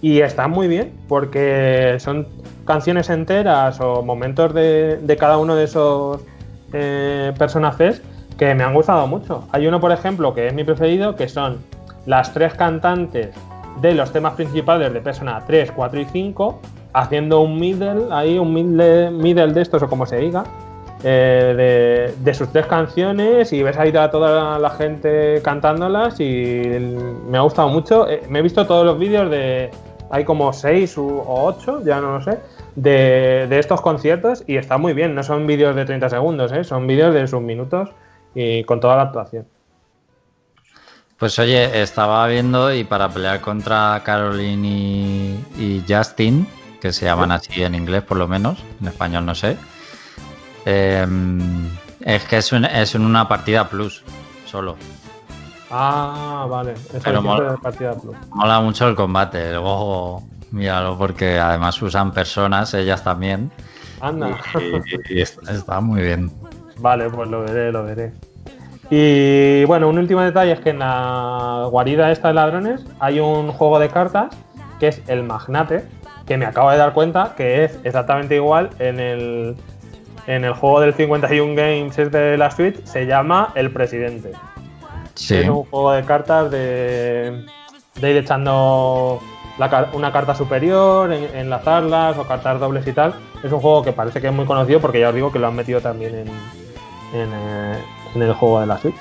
Y 0.00 0.20
está 0.20 0.46
muy 0.46 0.68
bien, 0.68 0.92
porque 1.08 1.96
son 1.98 2.28
canciones 2.64 3.10
enteras 3.10 3.80
o 3.80 4.02
momentos 4.02 4.54
de, 4.54 4.98
de 4.98 5.16
cada 5.16 5.38
uno 5.38 5.56
de 5.56 5.64
esos 5.64 6.20
eh, 6.72 7.32
Persona 7.38 7.72
Fest 7.72 8.04
que 8.38 8.54
me 8.54 8.62
han 8.62 8.74
gustado 8.74 9.06
mucho. 9.06 9.44
Hay 9.52 9.66
uno, 9.66 9.80
por 9.80 9.90
ejemplo, 9.90 10.34
que 10.34 10.46
es 10.46 10.54
mi 10.54 10.64
preferido, 10.64 11.16
que 11.16 11.28
son 11.28 11.58
las 12.06 12.32
tres 12.32 12.54
cantantes 12.54 13.34
de 13.80 13.94
los 13.94 14.12
temas 14.12 14.34
principales 14.34 14.92
de 14.92 15.00
Persona 15.00 15.42
3, 15.46 15.72
4 15.72 16.00
y 16.00 16.04
5, 16.04 16.60
haciendo 16.92 17.40
un 17.40 17.58
middle, 17.58 18.06
ahí 18.10 18.38
un 18.38 18.52
middle, 18.52 19.10
middle 19.10 19.52
de 19.52 19.62
estos 19.62 19.82
o 19.82 19.88
como 19.88 20.06
se 20.06 20.18
diga, 20.18 20.44
eh, 21.04 21.54
de, 22.16 22.24
de 22.24 22.34
sus 22.34 22.48
tres 22.50 22.66
canciones 22.66 23.52
y 23.52 23.62
ves 23.62 23.78
ahí 23.78 23.96
a 23.96 24.10
toda 24.10 24.58
la 24.58 24.70
gente 24.70 25.40
cantándolas 25.42 26.18
y 26.18 26.62
me 27.28 27.38
ha 27.38 27.40
gustado 27.42 27.68
mucho. 27.68 28.08
Eh, 28.08 28.22
me 28.28 28.40
he 28.40 28.42
visto 28.42 28.66
todos 28.66 28.84
los 28.84 28.98
vídeos 28.98 29.30
de, 29.30 29.70
hay 30.10 30.24
como 30.24 30.52
seis 30.52 30.96
u- 30.96 31.18
o 31.26 31.44
ocho, 31.44 31.82
ya 31.84 32.00
no 32.00 32.18
lo 32.18 32.22
sé, 32.22 32.38
de, 32.76 33.46
de 33.48 33.58
estos 33.58 33.80
conciertos 33.80 34.44
y 34.46 34.56
está 34.56 34.78
muy 34.78 34.92
bien. 34.94 35.14
No 35.14 35.22
son 35.22 35.46
vídeos 35.46 35.74
de 35.76 35.84
30 35.84 36.08
segundos, 36.08 36.52
¿eh? 36.52 36.64
son 36.64 36.86
vídeos 36.86 37.12
de 37.14 37.26
sus 37.26 37.40
minutos 37.42 37.90
y 38.34 38.64
con 38.64 38.80
toda 38.80 38.96
la 38.96 39.02
actuación. 39.02 39.46
Pues 41.18 41.38
oye, 41.40 41.82
estaba 41.82 42.26
viendo 42.28 42.72
y 42.72 42.84
para 42.84 43.08
pelear 43.08 43.40
contra 43.40 44.00
Caroline 44.04 44.68
y, 44.68 45.44
y 45.58 45.84
Justin, 45.88 46.46
que 46.80 46.92
se 46.92 47.06
llaman 47.06 47.32
así 47.32 47.62
en 47.62 47.74
inglés 47.74 48.02
por 48.04 48.18
lo 48.18 48.28
menos, 48.28 48.62
en 48.80 48.86
español 48.86 49.26
no 49.26 49.34
sé, 49.34 49.56
eh, 50.64 51.06
es 52.00 52.24
que 52.24 52.36
es, 52.36 52.52
un- 52.52 52.64
es 52.66 52.94
una 52.94 53.26
partida 53.26 53.68
plus, 53.68 54.04
solo. 54.46 54.76
Ah, 55.70 56.46
vale. 56.48 56.72
Eso 56.72 57.00
Pero 57.04 57.22
mola. 57.22 57.52
de 57.52 57.58
partida 57.58 57.94
plus. 57.94 58.16
Mola 58.30 58.60
mucho 58.60 58.88
el 58.88 58.94
combate, 58.94 59.52
luego 59.52 60.22
míralo 60.50 60.96
porque 60.96 61.38
además 61.38 61.80
usan 61.82 62.12
personas, 62.12 62.72
ellas 62.74 63.04
también, 63.04 63.50
Anda. 64.00 64.38
y, 65.10 65.14
y 65.18 65.20
está, 65.20 65.52
está 65.52 65.80
muy 65.80 66.00
bien. 66.02 66.30
Vale, 66.78 67.10
pues 67.10 67.28
lo 67.28 67.42
veré, 67.42 67.70
lo 67.72 67.84
veré. 67.84 68.12
Y 68.90 69.64
bueno, 69.66 69.88
un 69.88 69.98
último 69.98 70.22
detalle 70.22 70.52
es 70.52 70.60
que 70.60 70.70
en 70.70 70.78
la 70.78 71.66
guarida 71.70 72.10
esta 72.10 72.28
de 72.28 72.34
ladrones 72.34 72.86
hay 73.00 73.20
un 73.20 73.52
juego 73.52 73.78
de 73.78 73.90
cartas 73.90 74.34
que 74.80 74.88
es 74.88 75.02
el 75.08 75.24
Magnate, 75.24 75.84
que 76.26 76.38
me 76.38 76.46
acabo 76.46 76.70
de 76.70 76.78
dar 76.78 76.94
cuenta 76.94 77.34
que 77.36 77.64
es 77.64 77.78
exactamente 77.84 78.36
igual 78.36 78.70
en 78.78 78.98
el, 79.00 79.56
en 80.26 80.44
el 80.44 80.54
juego 80.54 80.80
del 80.80 80.94
51 80.94 81.54
Games 81.54 81.98
es 81.98 82.10
de 82.10 82.38
la 82.38 82.50
Switch, 82.50 82.82
se 82.84 83.04
llama 83.06 83.52
El 83.54 83.70
Presidente. 83.72 84.32
Es 85.42 85.48
un 85.48 85.64
juego 85.64 85.92
de 85.92 86.04
cartas 86.04 86.50
de, 86.50 87.44
de 88.00 88.10
ir 88.10 88.16
echando 88.16 89.20
una 89.92 90.12
carta 90.12 90.34
superior, 90.34 91.12
en- 91.12 91.34
enlazarlas 91.36 92.16
o 92.18 92.24
cartas 92.24 92.60
dobles 92.60 92.86
y 92.86 92.92
tal. 92.92 93.14
Es 93.42 93.52
un 93.52 93.60
juego 93.60 93.82
que 93.82 93.92
parece 93.92 94.20
que 94.20 94.28
es 94.28 94.32
muy 94.32 94.44
conocido 94.46 94.80
porque 94.80 95.00
ya 95.00 95.08
os 95.08 95.14
digo 95.14 95.32
que 95.32 95.38
lo 95.38 95.48
han 95.48 95.56
metido 95.56 95.80
también 95.80 96.14
en, 96.14 96.28
eh, 97.14 97.78
el 98.14 98.32
juego 98.34 98.60
de 98.60 98.66
la 98.66 98.78
Switch. 98.78 98.96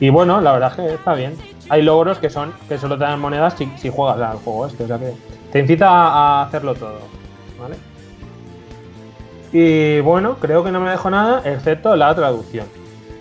Y 0.00 0.10
bueno, 0.10 0.40
la 0.40 0.52
verdad 0.52 0.70
es 0.70 0.76
que 0.76 0.94
está 0.94 1.14
bien. 1.14 1.36
Hay 1.68 1.82
logros 1.82 2.18
que 2.18 2.28
son 2.30 2.52
que 2.68 2.78
solo 2.78 2.96
te 2.98 3.04
dan 3.04 3.20
monedas 3.20 3.54
si, 3.76 3.88
juegas 3.90 4.20
al 4.20 4.36
juego 4.38 4.66
este, 4.66 4.84
o 4.84 4.86
sea 4.86 4.98
que 4.98 5.12
te 5.52 5.58
incita 5.60 5.88
a 5.88 6.42
hacerlo 6.42 6.74
todo. 6.74 6.98
Y 9.52 10.00
bueno, 10.00 10.36
creo 10.40 10.64
que 10.64 10.70
no 10.72 10.80
me 10.80 10.90
dejo 10.90 11.10
nada 11.10 11.42
excepto 11.44 11.94
la 11.94 12.14
traducción 12.14 12.66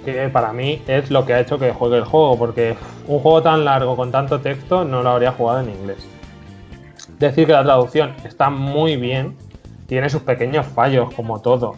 que 0.04 0.30
para 0.30 0.52
mí 0.54 0.82
es 0.88 1.10
lo 1.12 1.26
que 1.26 1.34
ha 1.34 1.40
hecho 1.40 1.58
que 1.60 1.72
juegue 1.72 1.98
el 1.98 2.06
juego, 2.06 2.38
porque 2.38 2.76
un 3.08 3.20
juego 3.20 3.42
tan 3.42 3.66
largo 3.66 3.96
con 3.96 4.12
tanto 4.12 4.40
texto 4.42 4.84
no 4.86 5.02
lo 5.04 5.10
habría 5.12 5.32
jugado 5.32 5.62
en 5.62 5.70
inglés. 5.70 6.08
Decir 7.20 7.46
que 7.46 7.54
la 7.54 7.64
traducción 7.64 8.14
está 8.24 8.50
muy 8.50 8.96
bien, 8.98 9.36
tiene 9.88 10.10
sus 10.10 10.22
pequeños 10.22 10.66
fallos, 10.66 11.14
como 11.14 11.40
todo. 11.42 11.76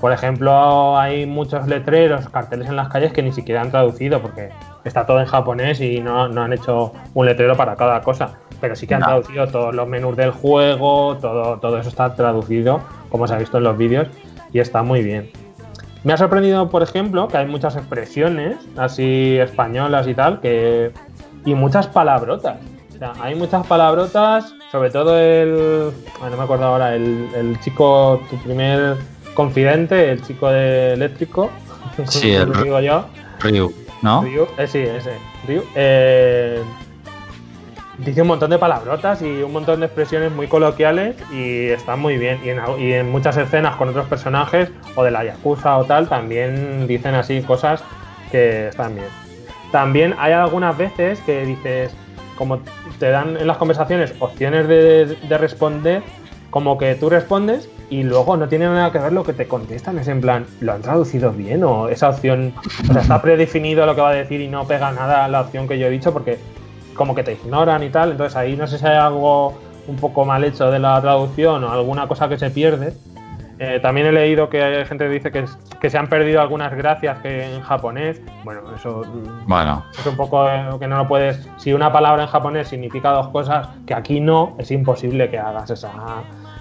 Por 0.00 0.12
ejemplo, 0.12 0.98
hay 0.98 1.24
muchos 1.26 1.66
letreros, 1.66 2.28
carteles 2.28 2.68
en 2.68 2.76
las 2.76 2.88
calles 2.88 3.12
que 3.12 3.22
ni 3.22 3.32
siquiera 3.32 3.62
han 3.62 3.70
traducido, 3.70 4.20
porque 4.20 4.50
está 4.84 5.06
todo 5.06 5.20
en 5.20 5.26
japonés 5.26 5.80
y 5.80 6.00
no, 6.00 6.28
no 6.28 6.42
han 6.42 6.52
hecho 6.52 6.92
un 7.14 7.26
letrero 7.26 7.56
para 7.56 7.76
cada 7.76 8.00
cosa. 8.02 8.34
Pero 8.60 8.76
sí 8.76 8.86
que 8.86 8.94
han 8.94 9.00
No. 9.00 9.06
traducido 9.06 9.48
todos 9.48 9.74
los 9.74 9.88
menús 9.88 10.16
del 10.16 10.30
juego, 10.32 11.16
todo, 11.16 11.58
todo 11.58 11.78
eso 11.78 11.88
está 11.88 12.14
traducido, 12.14 12.80
como 13.10 13.26
se 13.26 13.34
ha 13.34 13.38
visto 13.38 13.58
en 13.58 13.64
los 13.64 13.76
vídeos, 13.76 14.08
y 14.52 14.60
está 14.60 14.82
muy 14.82 15.02
bien. 15.02 15.30
Me 16.06 16.12
ha 16.12 16.16
sorprendido, 16.16 16.70
por 16.70 16.84
ejemplo, 16.84 17.26
que 17.26 17.36
hay 17.36 17.46
muchas 17.46 17.74
expresiones 17.74 18.54
así 18.76 19.36
españolas 19.38 20.06
y 20.06 20.14
tal, 20.14 20.40
que 20.40 20.92
y 21.44 21.52
muchas 21.56 21.88
palabrotas. 21.88 22.58
O 22.94 22.98
sea, 22.98 23.12
hay 23.20 23.34
muchas 23.34 23.66
palabrotas, 23.66 24.54
sobre 24.70 24.90
todo 24.90 25.18
el. 25.18 25.90
no 26.30 26.36
me 26.36 26.42
acuerdo 26.44 26.64
ahora, 26.66 26.94
el, 26.94 27.28
el 27.34 27.58
chico, 27.58 28.20
tu 28.30 28.36
primer 28.38 28.94
confidente, 29.34 30.12
el 30.12 30.22
chico 30.22 30.48
de 30.48 30.92
eléctrico. 30.92 31.50
Sí, 32.06 32.30
el- 32.34 32.52
digo 32.62 32.78
yo. 32.78 33.06
Ryu, 33.40 33.74
¿no? 34.02 34.22
Ryu, 34.22 34.46
eh, 34.58 34.66
sí, 34.68 34.78
ese. 34.78 35.10
Ryu. 35.48 35.64
eh, 35.74 36.62
dice 37.98 38.22
un 38.22 38.28
montón 38.28 38.50
de 38.50 38.58
palabrotas 38.58 39.22
y 39.22 39.42
un 39.42 39.52
montón 39.52 39.80
de 39.80 39.86
expresiones 39.86 40.32
muy 40.32 40.46
coloquiales 40.46 41.16
y 41.32 41.68
están 41.68 42.00
muy 42.00 42.18
bien. 42.18 42.38
Y 42.44 42.50
en, 42.50 42.58
al- 42.58 42.78
y 42.80 42.92
en 42.92 43.10
muchas 43.10 43.36
escenas 43.36 43.76
con 43.76 43.88
otros 43.88 44.06
personajes 44.06 44.70
o 44.94 45.02
de 45.04 45.10
la 45.10 45.24
Yakuza 45.24 45.78
o 45.78 45.84
tal, 45.84 46.08
también 46.08 46.86
dicen 46.86 47.14
así 47.14 47.40
cosas 47.42 47.82
que 48.30 48.68
están 48.68 48.94
bien. 48.94 49.06
También 49.72 50.14
hay 50.18 50.32
algunas 50.32 50.76
veces 50.76 51.20
que 51.20 51.44
dices, 51.44 51.94
como 52.36 52.60
te 52.98 53.10
dan 53.10 53.36
en 53.36 53.46
las 53.46 53.56
conversaciones 53.56 54.14
opciones 54.20 54.68
de, 54.68 55.16
de 55.28 55.38
responder, 55.38 56.02
como 56.50 56.78
que 56.78 56.94
tú 56.94 57.10
respondes 57.10 57.68
y 57.90 58.02
luego 58.02 58.36
no 58.36 58.48
tiene 58.48 58.66
nada 58.66 58.90
que 58.92 58.98
ver 58.98 59.12
lo 59.12 59.24
que 59.24 59.32
te 59.32 59.46
contestan. 59.46 59.98
Es 59.98 60.08
en 60.08 60.20
plan, 60.20 60.46
¿lo 60.60 60.72
han 60.72 60.82
traducido 60.82 61.32
bien? 61.32 61.62
O 61.64 61.88
esa 61.88 62.08
opción, 62.10 62.52
o 62.88 62.92
sea, 62.92 63.02
está 63.02 63.20
predefinido 63.22 63.84
lo 63.86 63.94
que 63.94 64.00
va 64.00 64.10
a 64.10 64.14
decir 64.14 64.40
y 64.40 64.48
no 64.48 64.66
pega 64.66 64.92
nada 64.92 65.24
a 65.24 65.28
la 65.28 65.40
opción 65.42 65.66
que 65.68 65.78
yo 65.78 65.86
he 65.86 65.90
dicho 65.90 66.12
porque 66.12 66.38
como 66.96 67.14
que 67.14 67.22
te 67.22 67.32
ignoran 67.34 67.82
y 67.82 67.90
tal. 67.90 68.12
Entonces 68.12 68.36
ahí 68.36 68.56
no 68.56 68.66
sé 68.66 68.78
si 68.78 68.86
hay 68.86 68.96
algo 68.96 69.54
un 69.86 69.96
poco 69.96 70.24
mal 70.24 70.42
hecho 70.44 70.70
de 70.70 70.78
la 70.78 71.00
traducción 71.00 71.62
o 71.64 71.70
alguna 71.70 72.08
cosa 72.08 72.28
que 72.28 72.38
se 72.38 72.50
pierde. 72.50 72.92
Eh, 73.58 73.80
también 73.80 74.06
he 74.08 74.12
leído 74.12 74.50
que 74.50 74.62
hay 74.62 74.84
gente 74.84 75.04
que 75.06 75.10
dice 75.10 75.32
que, 75.32 75.38
es- 75.40 75.56
que 75.80 75.88
se 75.88 75.96
han 75.96 76.08
perdido 76.08 76.42
algunas 76.42 76.74
gracias 76.76 77.18
que 77.20 77.54
en 77.54 77.62
japonés. 77.62 78.20
Bueno, 78.44 78.60
eso 78.74 79.02
mm, 79.06 79.46
Bueno, 79.46 79.82
es 79.98 80.04
un 80.04 80.16
poco 80.16 80.46
eh, 80.48 80.66
que 80.78 80.86
no 80.86 80.98
lo 80.98 81.08
puedes. 81.08 81.48
Si 81.56 81.72
una 81.72 81.90
palabra 81.90 82.24
en 82.24 82.28
japonés 82.28 82.68
significa 82.68 83.10
dos 83.12 83.28
cosas 83.28 83.68
que 83.86 83.94
aquí 83.94 84.20
no, 84.20 84.54
es 84.58 84.70
imposible 84.70 85.30
que 85.30 85.38
hagas 85.38 85.70
esa, 85.70 85.90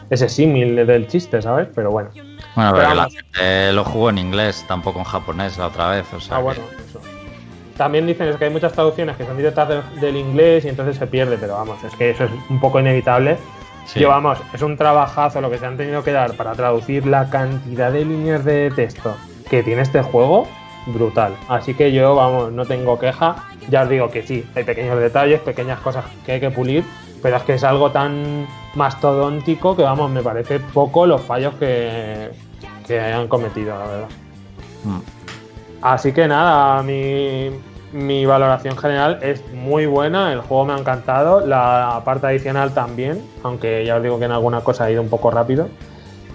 ese 0.10 0.30
símil 0.30 0.86
del 0.88 1.08
chiste, 1.08 1.42
¿sabes? 1.42 1.68
Pero 1.76 1.92
bueno. 1.92 2.12
bueno, 2.56 2.72
Pero 2.74 2.76
pero 2.76 2.94
la 2.96 3.10
gente 3.10 3.74
lo 3.74 3.84
jugó 3.84 4.10
en 4.12 4.18
inglés, 4.20 4.64
tampoco 4.66 5.00
en 5.00 5.06
japonés 5.06 5.58
la 5.58 5.68
otra 5.68 5.90
vez. 5.90 6.06
O 6.14 6.22
sea 6.22 6.38
Ah, 6.38 6.40
que- 6.40 6.44
bueno, 6.46 6.62
eso. 6.88 7.02
También 7.78 8.08
dicen 8.08 8.28
es 8.28 8.38
que 8.38 8.46
hay 8.46 8.52
muchas 8.52 8.74
traducciones 8.74 9.18
que 9.18 9.26
son 9.26 9.38
directas 9.38 9.68
del, 9.68 9.82
del 10.00 10.16
inglés 10.16 10.66
y 10.66 10.70
entonces 10.70 10.98
se 10.98 11.08
pierde, 11.08 11.38
pero 11.38 11.54
vamos, 11.54 11.84
es 11.84 11.94
que 11.96 12.12
eso 12.12 12.24
es 12.24 12.32
un 12.50 12.60
poco 12.60 12.80
inevitable. 12.80 13.38
sí. 13.86 14.00
Yo, 14.00 14.10
vamos, 14.10 14.40
es 14.54 14.62
un 14.62 14.78
trabajazo 14.78 15.42
lo 15.42 15.50
que 15.50 15.58
se 15.58 15.66
han 15.66 15.78
tenido 15.78 16.04
que 16.04 16.12
dar 16.12 16.34
para 16.36 16.54
traducir 16.54 17.06
la 17.06 17.30
cantidad 17.30 17.92
de 17.92 18.06
líneas 18.06 18.46
de 18.46 18.72
texto 18.72 19.16
que 19.50 19.62
tiene 19.62 19.82
este 19.82 20.02
juego, 20.02 20.48
brutal. 20.88 21.36
Así 21.48 21.74
que 21.74 21.92
yo, 21.92 22.16
vamos, 22.16 22.52
no 22.52 22.66
tengo 22.66 22.98
queja. 23.00 23.36
Ya 23.70 23.84
os 23.84 23.90
digo 23.90 24.10
que 24.10 24.24
sí, 24.24 24.46
hay 24.56 24.64
pequeños 24.64 25.00
detalles, 25.00 25.40
pequeñas 25.42 25.80
cosas 25.80 26.06
que 26.26 26.34
hay 26.34 26.40
que 26.40 26.52
pulir, 26.52 26.84
pero 27.22 27.38
es 27.38 27.44
que 27.44 27.54
es 27.56 27.64
algo 27.64 27.92
tan 27.92 28.48
mastodóntico 28.76 29.76
que, 29.76 29.84
vamos, 29.84 30.12
me 30.12 30.22
parece 30.22 30.60
poco 30.60 31.06
los 31.06 31.22
fallos 31.22 31.56
que, 31.56 32.30
que 32.88 33.00
hayan 33.00 33.28
cometido, 33.28 33.78
la 33.78 33.86
verdad. 33.86 34.10
Mm. 34.84 35.15
Así 35.86 36.14
que 36.14 36.28
nada, 36.28 36.82
mi, 36.82 37.52
mi 37.94 38.26
valoración 38.26 38.76
general 38.76 39.20
es 39.22 39.44
muy 39.54 39.86
buena, 39.86 40.34
el 40.34 40.42
juego 40.42 40.66
me 40.66 40.74
ha 40.74 40.78
encantado, 40.78 41.46
la 41.46 42.02
parte 42.04 42.26
adicional 42.26 42.74
también, 42.74 43.22
aunque 43.44 43.86
ya 43.86 43.98
os 43.98 44.02
digo 44.04 44.18
que 44.18 44.26
en 44.26 44.32
alguna 44.32 44.62
cosa 44.62 44.86
ha 44.86 44.92
ido 44.92 45.02
un 45.04 45.10
poco 45.10 45.30
rápido, 45.30 45.70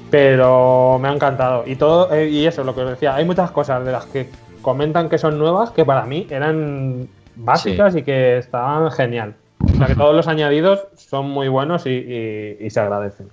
pero 0.09 0.98
me 1.01 1.09
ha 1.09 1.12
encantado. 1.12 1.64
Y 1.66 1.74
todo, 1.74 2.12
eh, 2.12 2.28
y 2.28 2.47
eso, 2.47 2.62
lo 2.62 2.77
que 2.77 2.82
os 2.82 2.90
decía, 2.90 3.16
hay 3.16 3.24
muchas 3.24 3.51
cosas 3.51 3.85
de 3.85 3.90
las 3.90 4.06
que 4.06 4.31
comentan 4.62 5.09
que 5.09 5.18
son 5.18 5.36
nuevas 5.39 5.70
que 5.72 5.85
para 5.85 6.06
mí 6.06 6.28
eran 6.31 7.09
básicas 7.35 7.97
y 7.97 8.02
que 8.05 8.39
estaban 8.39 8.89
genial. 8.93 9.35
O 9.74 9.77
sea 9.78 9.86
que 9.89 9.97
todos 9.97 10.14
los 10.14 10.28
añadidos 10.28 10.86
son 10.97 11.28
muy 11.28 11.48
buenos 11.48 11.86
y, 11.86 11.90
y- 11.90 12.56
y 12.60 12.70
se 12.70 12.78
agradecen. 12.81 13.28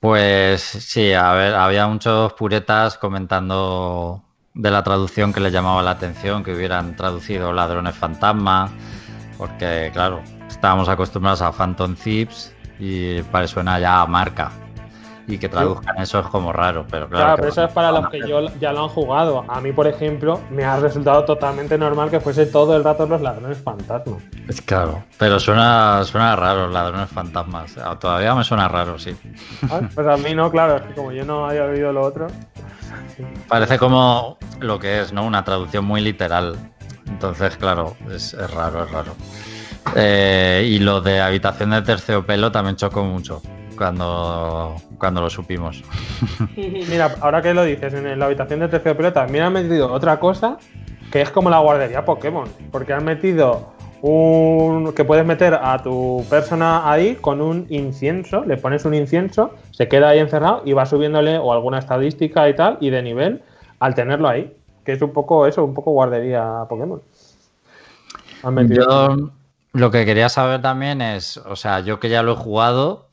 Pues 0.00 0.60
sí, 0.62 1.12
a 1.14 1.32
ver, 1.32 1.54
había 1.54 1.86
muchos 1.86 2.32
puretas 2.34 2.98
comentando 2.98 4.22
de 4.56 4.70
la 4.70 4.82
traducción 4.82 5.32
que 5.32 5.40
les 5.40 5.52
llamaba 5.52 5.82
la 5.82 5.92
atención, 5.92 6.42
que 6.42 6.54
hubieran 6.54 6.96
traducido 6.96 7.52
ladrones 7.52 7.94
fantasma, 7.94 8.70
porque 9.36 9.90
claro, 9.92 10.22
estábamos 10.48 10.88
acostumbrados 10.88 11.42
a 11.42 11.52
Phantom 11.52 11.94
Thieves 11.94 12.54
y 12.78 13.22
para 13.22 13.46
suena 13.46 13.78
ya 13.78 14.00
a 14.00 14.06
marca. 14.06 14.50
Y 15.28 15.38
que 15.38 15.48
traduzcan 15.48 16.00
eso 16.00 16.20
es 16.20 16.26
como 16.26 16.52
raro, 16.52 16.86
pero 16.88 17.08
claro. 17.08 17.24
Claro, 17.24 17.36
pero 17.36 17.48
eso 17.48 17.64
es 17.64 17.72
para 17.72 17.90
los 17.90 18.08
que 18.10 18.20
yo 18.20 18.46
ya 18.60 18.72
lo 18.72 18.84
han 18.84 18.88
jugado. 18.90 19.44
A 19.48 19.60
mí, 19.60 19.72
por 19.72 19.88
ejemplo, 19.88 20.40
me 20.50 20.64
ha 20.64 20.78
resultado 20.78 21.24
totalmente 21.24 21.76
normal 21.76 22.10
que 22.10 22.20
fuese 22.20 22.46
todo 22.46 22.76
el 22.76 22.84
rato 22.84 23.06
los 23.06 23.20
ladrones 23.20 23.58
fantasmas. 23.58 24.22
Es 24.46 24.62
claro, 24.62 25.02
pero 25.18 25.40
suena, 25.40 26.04
suena 26.04 26.36
raro, 26.36 26.68
ladrones 26.68 27.08
fantasmas. 27.08 27.76
Ah, 27.76 27.98
Todavía 27.98 28.36
me 28.36 28.44
suena 28.44 28.68
raro, 28.68 29.00
sí. 29.00 29.16
¿sabes? 29.68 29.92
Pues 29.96 30.06
a 30.06 30.16
mí 30.16 30.32
no, 30.32 30.48
claro, 30.48 30.76
es 30.76 30.82
que 30.82 30.94
como 30.94 31.10
yo 31.10 31.24
no 31.24 31.46
había 31.46 31.64
oído 31.64 31.92
lo 31.92 32.02
otro. 32.02 32.28
Parece 33.48 33.78
como 33.78 34.38
lo 34.60 34.78
que 34.78 35.00
es, 35.00 35.12
¿no? 35.12 35.24
Una 35.24 35.44
traducción 35.44 35.84
muy 35.84 36.00
literal. 36.00 36.56
Entonces, 37.06 37.56
claro, 37.56 37.96
es, 38.10 38.36
raro, 38.54 38.84
es 38.84 38.90
raro. 38.90 39.14
Eh, 39.94 40.68
y 40.68 40.78
lo 40.80 41.00
de 41.00 41.20
habitación 41.20 41.70
de 41.70 41.82
terciopelo 41.82 42.50
también 42.50 42.76
chocó 42.76 43.04
mucho 43.04 43.40
cuando, 43.76 44.76
cuando 44.98 45.20
lo 45.20 45.30
supimos. 45.30 45.82
Mira, 46.56 47.14
ahora 47.20 47.40
que 47.40 47.54
lo 47.54 47.64
dices, 47.64 47.94
en 47.94 48.18
la 48.18 48.26
habitación 48.26 48.60
de 48.60 48.68
terciopelo 48.68 49.12
también 49.12 49.44
han 49.44 49.52
metido 49.52 49.92
otra 49.92 50.18
cosa 50.18 50.58
que 51.10 51.22
es 51.22 51.30
como 51.30 51.50
la 51.50 51.58
guardería 51.60 52.04
Pokémon. 52.04 52.48
Porque 52.70 52.92
han 52.92 53.04
metido 53.04 53.75
un. 54.06 54.92
que 54.94 55.04
puedes 55.04 55.26
meter 55.26 55.54
a 55.54 55.82
tu 55.82 56.24
persona 56.30 56.90
ahí 56.90 57.16
con 57.16 57.40
un 57.40 57.66
incienso, 57.70 58.44
le 58.44 58.56
pones 58.56 58.84
un 58.84 58.94
incienso, 58.94 59.54
se 59.72 59.88
queda 59.88 60.10
ahí 60.10 60.18
encerrado 60.18 60.62
y 60.64 60.72
va 60.72 60.86
subiéndole 60.86 61.38
o 61.38 61.52
alguna 61.52 61.78
estadística 61.78 62.48
y 62.48 62.54
tal, 62.54 62.78
y 62.80 62.90
de 62.90 63.02
nivel 63.02 63.42
al 63.80 63.94
tenerlo 63.94 64.28
ahí. 64.28 64.56
Que 64.84 64.92
es 64.92 65.02
un 65.02 65.12
poco 65.12 65.46
eso, 65.46 65.64
un 65.64 65.74
poco 65.74 65.90
guardería 65.90 66.64
Pokémon. 66.68 67.02
Yo 68.68 69.16
lo 69.72 69.90
que 69.90 70.04
quería 70.06 70.28
saber 70.28 70.62
también 70.62 71.02
es, 71.02 71.36
o 71.38 71.56
sea, 71.56 71.80
yo 71.80 71.98
que 71.98 72.08
ya 72.08 72.22
lo 72.22 72.32
he 72.32 72.36
jugado 72.36 73.08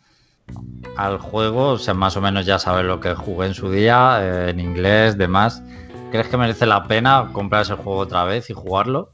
al 0.95 1.17
juego, 1.17 1.69
o 1.69 1.77
sea, 1.77 1.93
más 1.93 2.15
o 2.15 2.21
menos 2.21 2.45
ya 2.45 2.59
sabes 2.59 2.85
lo 2.85 2.99
que 2.99 3.15
jugué 3.15 3.47
en 3.47 3.53
su 3.53 3.71
día, 3.71 4.19
eh, 4.21 4.49
en 4.51 4.59
inglés, 4.59 5.17
demás. 5.17 5.63
¿Crees 6.11 6.27
que 6.27 6.37
merece 6.37 6.65
la 6.65 6.83
pena 6.83 7.29
comprar 7.33 7.63
ese 7.63 7.73
juego 7.73 7.99
otra 7.99 8.23
vez 8.25 8.49
y 8.49 8.53
jugarlo? 8.53 9.13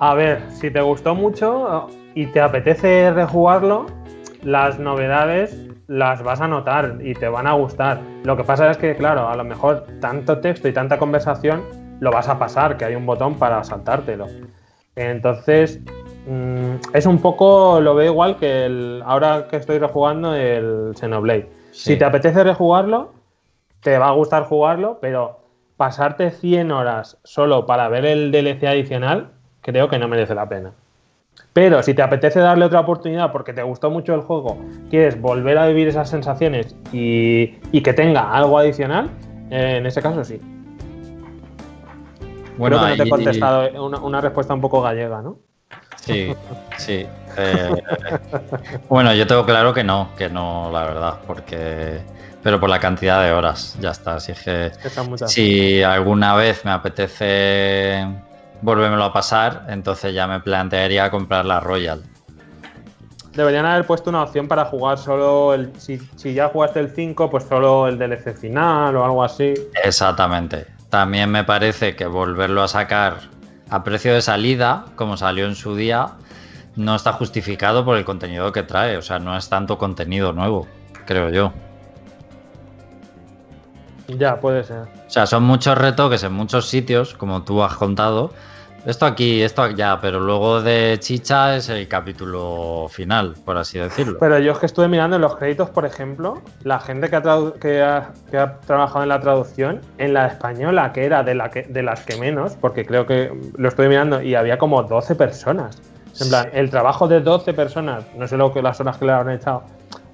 A 0.00 0.14
ver, 0.14 0.42
si 0.50 0.70
te 0.70 0.80
gustó 0.80 1.14
mucho 1.14 1.88
y 2.14 2.26
te 2.26 2.40
apetece 2.40 3.10
rejugarlo, 3.10 3.86
las 4.42 4.78
novedades 4.78 5.58
las 5.88 6.22
vas 6.22 6.40
a 6.40 6.46
notar 6.46 6.98
y 7.00 7.14
te 7.14 7.28
van 7.28 7.48
a 7.48 7.54
gustar. 7.54 8.00
Lo 8.22 8.36
que 8.36 8.44
pasa 8.44 8.70
es 8.70 8.76
que, 8.76 8.94
claro, 8.94 9.28
a 9.28 9.34
lo 9.34 9.42
mejor 9.42 9.86
tanto 10.00 10.38
texto 10.38 10.68
y 10.68 10.72
tanta 10.72 10.98
conversación 10.98 11.64
lo 12.00 12.12
vas 12.12 12.28
a 12.28 12.38
pasar, 12.38 12.76
que 12.76 12.84
hay 12.84 12.94
un 12.94 13.06
botón 13.06 13.34
para 13.34 13.64
saltártelo. 13.64 14.26
Entonces, 14.94 15.80
mm, 16.28 16.94
es 16.94 17.06
un 17.06 17.18
poco, 17.18 17.80
lo 17.80 17.96
veo 17.96 18.12
igual 18.12 18.36
que 18.36 18.66
el, 18.66 19.02
ahora 19.04 19.48
que 19.50 19.56
estoy 19.56 19.78
rejugando 19.78 20.34
el 20.34 20.92
Xenoblade. 20.94 21.48
Sí. 21.72 21.92
Si 21.92 21.96
te 21.96 22.04
apetece 22.04 22.44
rejugarlo, 22.44 23.14
te 23.80 23.98
va 23.98 24.08
a 24.08 24.12
gustar 24.12 24.44
jugarlo, 24.44 24.98
pero 25.00 25.40
pasarte 25.76 26.30
100 26.30 26.70
horas 26.70 27.18
solo 27.24 27.66
para 27.66 27.88
ver 27.88 28.04
el 28.04 28.30
DLC 28.30 28.64
adicional, 28.64 29.32
creo 29.68 29.90
que 29.90 29.98
no 29.98 30.08
merece 30.08 30.34
la 30.34 30.48
pena. 30.48 30.72
Pero 31.52 31.82
si 31.82 31.92
te 31.92 32.00
apetece 32.00 32.40
darle 32.40 32.64
otra 32.64 32.80
oportunidad 32.80 33.30
porque 33.32 33.52
te 33.52 33.62
gustó 33.62 33.90
mucho 33.90 34.14
el 34.14 34.22
juego, 34.22 34.56
quieres 34.88 35.20
volver 35.20 35.58
a 35.58 35.66
vivir 35.66 35.88
esas 35.88 36.08
sensaciones 36.08 36.74
y, 36.90 37.58
y 37.70 37.82
que 37.82 37.92
tenga 37.92 38.32
algo 38.32 38.58
adicional, 38.58 39.10
eh, 39.50 39.76
en 39.76 39.84
ese 39.84 40.00
caso 40.00 40.24
sí. 40.24 40.40
Bueno, 42.56 42.78
Creo 42.78 42.88
que 42.88 42.96
no 42.96 43.02
te 43.02 43.08
he 43.08 43.10
contestado 43.10 43.64
eh, 43.64 43.78
una, 43.78 43.98
una 43.98 44.20
respuesta 44.22 44.54
un 44.54 44.62
poco 44.62 44.80
gallega, 44.80 45.20
¿no? 45.20 45.36
Sí, 45.96 46.34
sí. 46.78 47.06
Eh, 47.36 47.82
bueno, 48.88 49.12
yo 49.14 49.26
tengo 49.26 49.44
claro 49.44 49.74
que 49.74 49.84
no, 49.84 50.08
que 50.16 50.30
no, 50.30 50.70
la 50.72 50.84
verdad, 50.84 51.14
porque. 51.26 52.00
Pero 52.42 52.58
por 52.58 52.70
la 52.70 52.78
cantidad 52.78 53.22
de 53.22 53.32
horas, 53.32 53.76
ya 53.80 53.90
está. 53.90 54.14
Así 54.14 54.32
es 54.32 54.42
que 54.42 54.70
si 55.26 55.82
alguna 55.82 56.34
vez 56.34 56.64
me 56.64 56.70
apetece 56.70 58.06
volvérmelo 58.62 59.04
a 59.04 59.12
pasar, 59.12 59.66
entonces 59.68 60.14
ya 60.14 60.26
me 60.26 60.40
plantearía 60.40 61.10
comprar 61.10 61.44
la 61.44 61.60
Royal. 61.60 62.02
Deberían 63.34 63.66
haber 63.66 63.86
puesto 63.86 64.10
una 64.10 64.22
opción 64.22 64.48
para 64.48 64.64
jugar 64.64 64.98
solo 64.98 65.54
el. 65.54 65.72
Si, 65.78 65.98
si 66.16 66.34
ya 66.34 66.48
jugaste 66.48 66.80
el 66.80 66.90
5, 66.90 67.30
pues 67.30 67.44
solo 67.44 67.86
el 67.86 67.98
DLC 67.98 68.36
final 68.36 68.96
o 68.96 69.04
algo 69.04 69.22
así. 69.22 69.54
Exactamente. 69.84 70.66
También 70.90 71.30
me 71.30 71.44
parece 71.44 71.94
que 71.94 72.06
volverlo 72.06 72.62
a 72.62 72.68
sacar 72.68 73.18
a 73.70 73.84
precio 73.84 74.14
de 74.14 74.22
salida, 74.22 74.86
como 74.96 75.16
salió 75.16 75.46
en 75.46 75.54
su 75.54 75.76
día, 75.76 76.14
no 76.76 76.96
está 76.96 77.12
justificado 77.12 77.84
por 77.84 77.96
el 77.96 78.04
contenido 78.04 78.50
que 78.52 78.62
trae. 78.62 78.96
O 78.96 79.02
sea, 79.02 79.18
no 79.18 79.36
es 79.36 79.48
tanto 79.48 79.78
contenido 79.78 80.32
nuevo, 80.32 80.66
creo 81.06 81.30
yo. 81.30 81.52
Ya, 84.08 84.40
puede 84.40 84.64
ser. 84.64 84.97
O 85.08 85.10
sea, 85.10 85.26
son 85.26 85.42
muchos 85.42 85.76
retoques 85.76 86.22
en 86.22 86.32
muchos 86.32 86.68
sitios, 86.68 87.14
como 87.14 87.42
tú 87.42 87.62
has 87.64 87.74
contado. 87.74 88.30
Esto 88.86 89.06
aquí, 89.06 89.42
esto 89.42 89.62
allá, 89.62 89.98
pero 90.00 90.20
luego 90.20 90.62
de 90.62 90.96
Chicha 91.00 91.56
es 91.56 91.68
el 91.68 91.88
capítulo 91.88 92.86
final, 92.90 93.34
por 93.44 93.56
así 93.56 93.78
decirlo. 93.78 94.18
Pero 94.20 94.38
yo 94.38 94.52
es 94.52 94.58
que 94.58 94.66
estuve 94.66 94.86
mirando 94.86 95.16
en 95.16 95.22
los 95.22 95.34
créditos, 95.36 95.68
por 95.70 95.84
ejemplo, 95.84 96.40
la 96.62 96.78
gente 96.78 97.10
que 97.10 97.16
ha, 97.16 97.22
tradu- 97.22 97.52
que 97.54 97.82
ha- 97.82 98.12
que 98.30 98.38
ha 98.38 98.60
trabajado 98.60 99.02
en 99.02 99.08
la 99.08 99.20
traducción, 99.20 99.80
en 99.98 100.14
la 100.14 100.26
española, 100.28 100.92
que 100.92 101.04
era 101.04 101.22
de, 101.24 101.34
la 101.34 101.50
que, 101.50 101.62
de 101.64 101.82
las 101.82 102.04
que 102.04 102.16
menos, 102.18 102.54
porque 102.60 102.86
creo 102.86 103.04
que 103.04 103.32
lo 103.56 103.68
estuve 103.68 103.88
mirando 103.88 104.22
y 104.22 104.34
había 104.36 104.58
como 104.58 104.82
12 104.84 105.14
personas. 105.16 105.80
En 106.20 106.28
plan, 106.28 106.48
el 106.52 106.70
trabajo 106.70 107.08
de 107.08 107.20
12 107.20 107.52
personas, 107.54 108.04
no 108.16 108.26
sé 108.28 108.36
lo 108.36 108.52
que 108.52 108.62
las 108.62 108.80
horas 108.80 108.96
que 108.98 109.04
le 109.06 109.12
habrán 109.12 109.34
echado, 109.34 109.64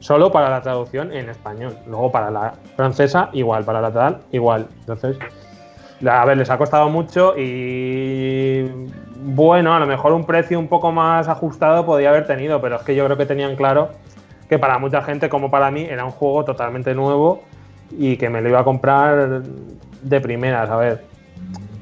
solo 0.05 0.31
para 0.31 0.51
la 0.51 0.61
traducción 0.61 1.15
en 1.15 1.31
español. 1.31 1.79
Luego 1.87 2.13
para 2.13 2.31
la 2.31 2.53
francesa, 2.77 3.31
igual, 3.33 3.65
para 3.65 3.81
la 3.81 3.91
tal, 3.91 4.19
igual. 4.33 4.67
Entonces, 4.81 5.17
a 6.07 6.25
ver, 6.27 6.37
les 6.37 6.51
ha 6.51 6.59
costado 6.59 6.91
mucho 6.91 7.35
y 7.39 8.69
bueno, 9.17 9.75
a 9.75 9.81
lo 9.81 9.87
mejor 9.87 10.13
un 10.13 10.27
precio 10.27 10.59
un 10.59 10.69
poco 10.69 10.93
más 10.93 11.27
ajustado 11.29 11.87
podía 11.87 12.11
haber 12.11 12.27
tenido, 12.27 12.61
pero 12.61 12.77
es 12.77 12.83
que 12.83 12.95
yo 12.95 13.07
creo 13.07 13.17
que 13.17 13.25
tenían 13.25 13.57
claro 13.57 13.93
que 14.47 14.59
para 14.59 14.79
mucha 14.79 15.01
gente 15.01 15.31
como 15.31 15.51
para 15.51 15.71
mí 15.71 15.87
era 15.89 16.05
un 16.05 16.11
juego 16.11 16.45
totalmente 16.45 16.95
nuevo 16.95 17.43
y 17.91 18.19
que 18.19 18.29
me 18.29 18.43
lo 18.43 18.51
iba 18.51 18.61
a 18.61 18.65
comprar 18.65 19.41
de 20.03 20.21
primeras, 20.21 20.69
a 20.69 20.77
ver. 20.77 21.05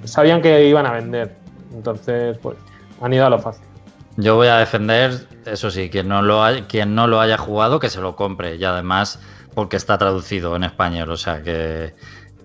Sabían 0.04 0.40
que 0.40 0.64
iban 0.68 0.86
a 0.86 0.92
vender, 0.92 1.34
entonces 1.74 2.38
pues 2.38 2.56
han 3.00 3.12
ido 3.12 3.26
a 3.26 3.30
lo 3.30 3.40
fácil. 3.40 3.71
Yo 4.16 4.36
voy 4.36 4.48
a 4.48 4.58
defender, 4.58 5.26
eso 5.46 5.70
sí, 5.70 5.88
quien 5.88 6.08
no 6.08 6.22
lo 6.22 6.44
haya, 6.44 6.66
quien 6.66 6.94
no 6.94 7.06
lo 7.06 7.20
haya 7.20 7.38
jugado, 7.38 7.80
que 7.80 7.88
se 7.88 8.00
lo 8.00 8.14
compre. 8.14 8.56
Y 8.56 8.64
además, 8.64 9.20
porque 9.54 9.76
está 9.76 9.98
traducido 9.98 10.54
en 10.56 10.64
español. 10.64 11.10
O 11.10 11.16
sea 11.16 11.42
que, 11.42 11.94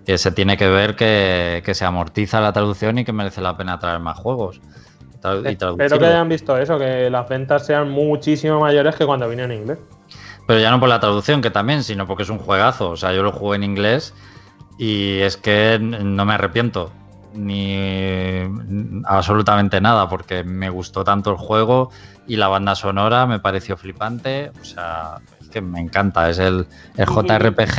que 0.06 0.18
se 0.18 0.32
tiene 0.32 0.56
que 0.56 0.68
ver 0.68 0.96
que, 0.96 1.62
que 1.64 1.74
se 1.74 1.84
amortiza 1.84 2.40
la 2.40 2.52
traducción 2.52 2.98
y 2.98 3.04
que 3.04 3.12
merece 3.12 3.40
la 3.40 3.56
pena 3.56 3.78
traer 3.78 4.00
más 4.00 4.18
juegos. 4.18 4.60
Y 5.44 5.48
Espero 5.48 5.98
que 5.98 6.06
hayan 6.06 6.28
visto 6.28 6.56
eso, 6.56 6.78
que 6.78 7.10
las 7.10 7.28
ventas 7.28 7.66
sean 7.66 7.90
muchísimo 7.90 8.60
mayores 8.60 8.94
que 8.94 9.04
cuando 9.04 9.28
vino 9.28 9.42
en 9.42 9.52
inglés. 9.52 9.78
Pero 10.46 10.60
ya 10.60 10.70
no 10.70 10.80
por 10.80 10.88
la 10.88 11.00
traducción, 11.00 11.42
que 11.42 11.50
también, 11.50 11.82
sino 11.82 12.06
porque 12.06 12.22
es 12.22 12.30
un 12.30 12.38
juegazo. 12.38 12.90
O 12.90 12.96
sea, 12.96 13.12
yo 13.12 13.22
lo 13.22 13.32
jugué 13.32 13.56
en 13.56 13.64
inglés 13.64 14.14
y 14.78 15.18
es 15.18 15.36
que 15.36 15.78
no 15.80 16.24
me 16.24 16.34
arrepiento 16.34 16.92
ni 17.38 18.42
absolutamente 19.04 19.80
nada, 19.80 20.08
porque 20.08 20.44
me 20.44 20.70
gustó 20.70 21.04
tanto 21.04 21.30
el 21.30 21.36
juego 21.36 21.90
y 22.26 22.36
la 22.36 22.48
banda 22.48 22.74
sonora 22.74 23.26
me 23.26 23.38
pareció 23.40 23.76
flipante. 23.76 24.50
O 24.60 24.64
sea, 24.64 25.18
es 25.40 25.48
que 25.48 25.60
me 25.60 25.80
encanta. 25.80 26.28
Es 26.28 26.38
el, 26.38 26.66
el 26.96 27.06
JRPG, 27.06 27.78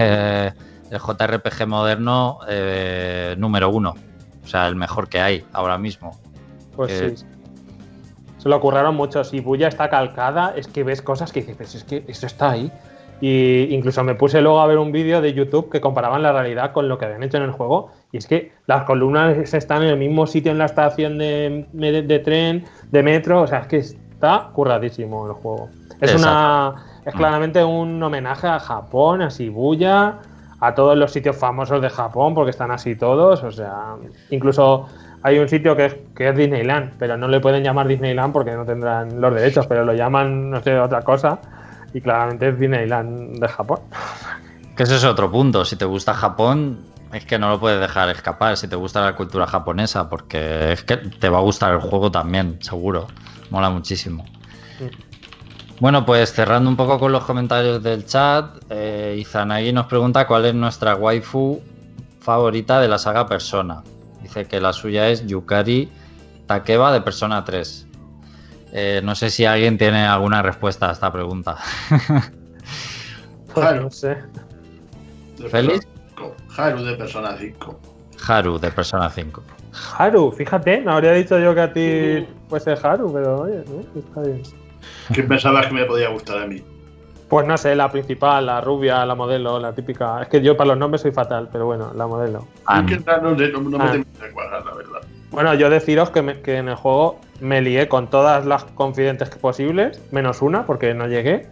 el 0.92 1.00
JRPG 1.00 1.68
moderno 1.68 2.40
eh, 2.48 3.36
número 3.38 3.70
uno. 3.70 3.96
O 4.44 4.48
sea, 4.48 4.68
el 4.68 4.76
mejor 4.76 5.10
que 5.10 5.22
hay 5.22 5.46
ahora 5.54 5.78
mismo. 5.78 6.18
Pues 6.76 6.92
Eh, 6.92 7.14
sí. 7.18 7.26
Se 8.40 8.48
lo 8.48 8.56
ocurrieron 8.56 8.96
mucho. 8.96 9.24
Si 9.26 9.42
Buya 9.42 9.68
está 9.68 9.90
calcada, 9.90 10.54
es 10.56 10.68
que 10.68 10.84
ves 10.86 11.02
cosas 11.02 11.34
que 11.34 11.42
dices, 11.42 11.58
"Pues 11.58 11.76
es 11.76 11.84
que 11.84 12.06
eso 12.08 12.26
está 12.26 12.52
ahí. 12.52 12.72
Y 13.22 13.74
incluso 13.76 14.04
me 14.04 14.16
puse 14.16 14.42
luego 14.42 14.62
a 14.62 14.68
ver 14.68 14.78
un 14.78 14.92
vídeo 14.92 15.22
de 15.22 15.34
YouTube 15.34 15.70
que 15.70 15.82
comparaban 15.82 16.24
la 16.24 16.32
realidad 16.32 16.72
con 16.72 16.88
lo 16.88 16.98
que 16.98 17.06
habían 17.06 17.24
hecho 17.24 17.38
en 17.38 17.44
el 17.44 17.52
juego. 17.52 17.92
Y 18.12 18.18
es 18.18 18.28
que 18.28 18.52
las 18.66 18.84
columnas 18.84 19.38
están 19.54 19.84
en 19.84 19.90
el 19.90 19.98
mismo 19.98 20.26
sitio 20.26 20.52
en 20.52 20.58
la 20.58 20.66
estación 20.66 21.18
de, 21.18 21.66
de- 21.74 22.02
de 22.04 22.20
tren, 22.20 22.66
de 22.92 23.04
metro. 23.04 23.42
O 23.42 23.48
sea, 23.48 23.60
es 23.60 23.68
que 23.68 23.78
está 23.78 24.50
curradísimo 24.54 25.28
el 25.28 25.34
juego. 25.34 25.70
Es 26.00 26.12
Exacto. 26.14 26.28
una. 26.30 26.76
Es 27.06 27.14
claramente 27.16 27.64
un 27.64 28.02
homenaje 28.04 28.48
a 28.48 28.60
Japón, 28.60 29.22
a 29.22 29.30
Shibuya, 29.30 30.20
a 30.60 30.76
todos 30.76 30.98
los 30.98 31.12
sitios 31.12 31.36
famosos 31.36 31.82
de 31.82 31.90
Japón, 31.90 32.34
porque 32.36 32.52
están 32.52 32.72
así 32.72 32.96
todos. 32.96 33.44
O 33.44 33.52
sea, 33.52 33.96
incluso 34.30 34.86
hay 35.24 35.40
un 35.40 35.50
sitio 35.50 35.76
que 35.76 35.86
es, 35.86 35.96
que 36.16 36.30
es 36.30 36.36
Disneyland, 36.38 36.94
pero 37.00 37.18
no 37.18 37.28
le 37.28 37.40
pueden 37.40 37.64
llamar 37.64 37.88
Disneyland 37.88 38.32
porque 38.32 38.52
no 38.52 38.64
tendrán 38.66 39.20
los 39.20 39.34
derechos, 39.34 39.66
pero 39.68 39.84
lo 39.84 39.94
llaman, 39.94 40.50
no 40.52 40.62
sé, 40.62 40.78
otra 40.80 41.02
cosa. 41.02 41.40
Y 41.94 42.02
claramente 42.02 42.50
es 42.50 42.60
Disneyland 42.60 43.40
de 43.40 43.48
Japón. 43.48 43.80
Que 44.76 44.84
ese 44.84 44.96
es 44.96 45.04
otro 45.04 45.32
punto. 45.32 45.66
Si 45.66 45.76
te 45.76 45.86
gusta 45.86 46.14
Japón, 46.14 46.80
es 47.14 47.26
que 47.26 47.40
no 47.40 47.50
lo 47.50 47.60
puedes 47.60 47.80
dejar 47.80 48.10
escapar. 48.10 48.58
Si 48.58 48.68
te 48.68 48.76
gusta 48.76 49.02
la 49.02 49.16
cultura 49.16 49.48
japonesa, 49.48 50.10
porque 50.10 50.72
es 50.72 50.84
que 50.84 50.98
te 50.98 51.30
va 51.30 51.40
a 51.40 51.42
gustar 51.42 51.74
el 51.74 51.82
juego 51.82 52.12
también, 52.12 52.58
seguro. 52.62 53.08
Mola 53.50 53.70
muchísimo. 53.70 54.26
Bueno, 55.80 56.06
pues 56.06 56.34
cerrando 56.34 56.70
un 56.70 56.76
poco 56.76 57.00
con 57.00 57.12
los 57.12 57.24
comentarios 57.24 57.82
del 57.82 58.06
chat, 58.06 58.58
eh, 58.70 59.16
Izanagi 59.18 59.72
nos 59.72 59.88
pregunta 59.88 60.28
cuál 60.28 60.46
es 60.46 60.54
nuestra 60.54 60.96
waifu 60.96 61.62
favorita 62.20 62.80
de 62.82 62.90
la 62.90 62.98
saga 62.98 63.28
Persona. 63.28 63.82
Dice 64.22 64.46
que 64.46 64.60
la 64.60 64.74
suya 64.74 65.10
es 65.10 65.26
Yukari 65.26 65.90
Takeba 66.48 66.92
de 66.92 67.02
Persona 67.02 67.44
3. 67.46 67.88
Eh, 68.72 69.02
no 69.04 69.16
sé 69.16 69.30
si 69.30 69.46
alguien 69.46 69.78
tiene 69.78 70.06
alguna 70.06 70.42
respuesta 70.42 70.90
a 70.90 70.94
esta 70.94 71.12
pregunta. 71.12 71.58
Claro. 73.54 73.84
no 73.84 73.92
sé. 73.92 74.18
5. 75.38 76.36
Haru 76.58 76.84
de 76.84 76.96
Persona 76.96 77.36
5. 77.38 77.80
Haru 78.28 78.60
de 78.60 78.72
Persona 78.72 79.10
5. 79.10 79.42
Haru, 79.98 80.32
fíjate, 80.32 80.82
no 80.82 80.94
habría 80.94 81.14
dicho 81.14 81.40
yo 81.40 81.54
que 81.56 81.62
a 81.62 81.74
ti 81.74 82.28
fuese 82.50 82.72
Haru, 82.82 83.12
pero 83.14 83.42
oye, 83.42 83.64
¿no? 83.68 84.00
está 84.00 84.22
bien. 84.22 84.42
¿Qué 85.14 85.24
pensabas 85.24 85.68
que 85.68 85.74
me 85.74 85.86
podía 85.86 86.10
gustar 86.10 86.40
a 86.44 86.46
mí? 86.48 86.62
Pues 87.30 87.48
no 87.48 87.58
sé, 87.58 87.76
la 87.76 87.92
principal, 87.92 88.46
la 88.48 88.60
rubia, 88.60 89.06
la 89.06 89.16
modelo, 89.16 89.60
la 89.60 89.74
típica. 89.74 90.22
Es 90.24 90.28
que 90.30 90.42
yo 90.42 90.58
para 90.58 90.70
los 90.70 90.78
nombres 90.78 91.02
soy 91.02 91.12
fatal, 91.12 91.48
pero 91.52 91.66
bueno, 91.68 91.92
la 91.96 92.08
modelo. 92.08 92.48
Es 92.78 92.86
que 92.88 92.98
no, 93.00 93.18
no- 93.22 93.70
no 93.70 93.78
me 93.78 93.84
Ah. 93.86 94.04
cuadrar, 94.34 94.66
la 94.66 94.74
verdad. 94.74 95.00
Bueno, 95.32 95.54
yo 95.54 95.70
deciros 95.70 96.10
que, 96.10 96.22
me- 96.24 96.42
que 96.42 96.58
en 96.58 96.70
el 96.70 96.76
juego 96.76 97.20
me 97.42 97.62
lié 97.62 97.88
con 97.88 98.10
todas 98.10 98.46
las 98.46 98.64
confidentes 98.64 99.30
posibles, 99.30 100.02
menos 100.12 100.42
una, 100.42 100.66
porque 100.66 100.94
no 100.94 101.08
llegué. 101.08 101.48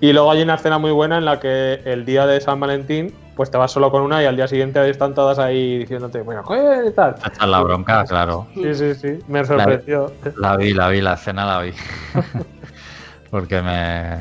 Y 0.00 0.12
luego 0.12 0.30
hay 0.30 0.42
una 0.42 0.54
escena 0.54 0.78
muy 0.78 0.90
buena 0.90 1.18
en 1.18 1.24
la 1.24 1.40
que 1.40 1.80
el 1.84 2.04
día 2.04 2.26
de 2.26 2.40
San 2.40 2.60
Valentín, 2.60 3.14
pues 3.34 3.50
te 3.50 3.56
vas 3.56 3.72
solo 3.72 3.90
con 3.90 4.02
una 4.02 4.22
y 4.22 4.26
al 4.26 4.36
día 4.36 4.46
siguiente 4.46 4.88
están 4.90 5.14
todas 5.14 5.38
ahí 5.38 5.78
diciéndote, 5.78 6.20
bueno, 6.20 6.44
¿qué 6.46 6.90
tal? 6.94 7.14
Esta 7.14 7.44
es 7.44 7.48
la 7.48 7.62
bronca, 7.62 8.04
claro. 8.04 8.46
Sí, 8.54 8.74
sí, 8.74 8.94
sí, 8.94 9.18
me 9.26 9.44
sorprendió. 9.44 10.12
La 10.36 10.56
vi, 10.56 10.74
la 10.74 10.88
vi, 10.88 11.00
la 11.00 11.14
escena 11.14 11.46
la 11.46 11.60
vi. 11.62 11.72
Porque 13.30 13.62
me. 13.62 14.18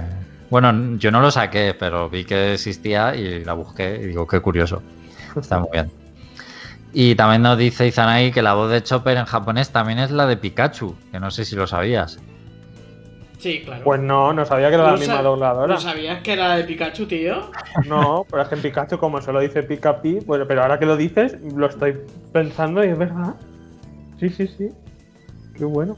Bueno, 0.49 0.98
yo 0.98 1.11
no 1.11 1.22
lo 1.22 1.32
saqué, 1.32 1.76
pero 1.77 2.10
vi 2.10 2.23
que 2.23 2.53
existía 2.53 3.15
y 3.15 3.44
la 3.44 3.53
busqué 3.53 3.99
y 4.02 4.07
digo, 4.07 4.26
qué 4.27 4.40
curioso. 4.40 4.82
Está 5.36 5.60
muy 5.60 5.69
bien. 5.72 6.05
Y 6.97 7.13
también 7.15 7.41
nos 7.41 7.57
dice 7.57 7.85
Izanagi 7.85 8.31
que 8.31 8.41
la 8.41 8.53
voz 8.53 8.72
de 8.72 8.81
Chopper 8.81 9.17
en 9.17 9.26
japonés 9.26 9.69
también 9.69 9.99
es 9.99 10.11
la 10.11 10.26
de 10.27 10.38
Pikachu, 10.38 10.95
que 11.11 11.19
no 11.19 11.30
sé 11.30 11.43
si 11.43 11.53
lo 11.53 11.67
sabías. 11.67 12.17
Sí, 13.38 13.63
claro. 13.65 13.84
Pues 13.84 13.99
no, 13.99 14.31
no 14.31 14.45
sabía 14.45 14.69
que 14.69 14.76
era 14.76 14.85
la 14.85 14.91
¿No 14.93 14.97
misma 14.97 15.22
dobladora. 15.22 15.73
¿No 15.73 15.77
sabías 15.77 16.22
que 16.22 16.31
era 16.31 16.55
de 16.55 16.63
Pikachu, 16.63 17.05
tío? 17.05 17.51
No, 17.85 18.26
pero 18.31 18.43
es 18.43 18.47
que 18.47 18.55
en 18.55 18.61
Pikachu, 18.61 18.97
como 18.97 19.22
solo 19.22 19.41
dice 19.41 19.61
Pika 19.63 20.01
Pi, 20.01 20.19
bueno, 20.26 20.47
pero 20.47 20.61
ahora 20.61 20.80
que 20.80 20.85
lo 20.85 20.95
dices, 20.95 21.35
lo 21.53 21.67
estoy 21.67 21.97
pensando 22.31 22.81
y 22.81 22.88
es 22.88 22.97
verdad. 22.97 23.35
Sí, 24.17 24.30
sí, 24.30 24.47
sí. 24.47 24.69
Qué 25.53 25.65
bueno. 25.65 25.97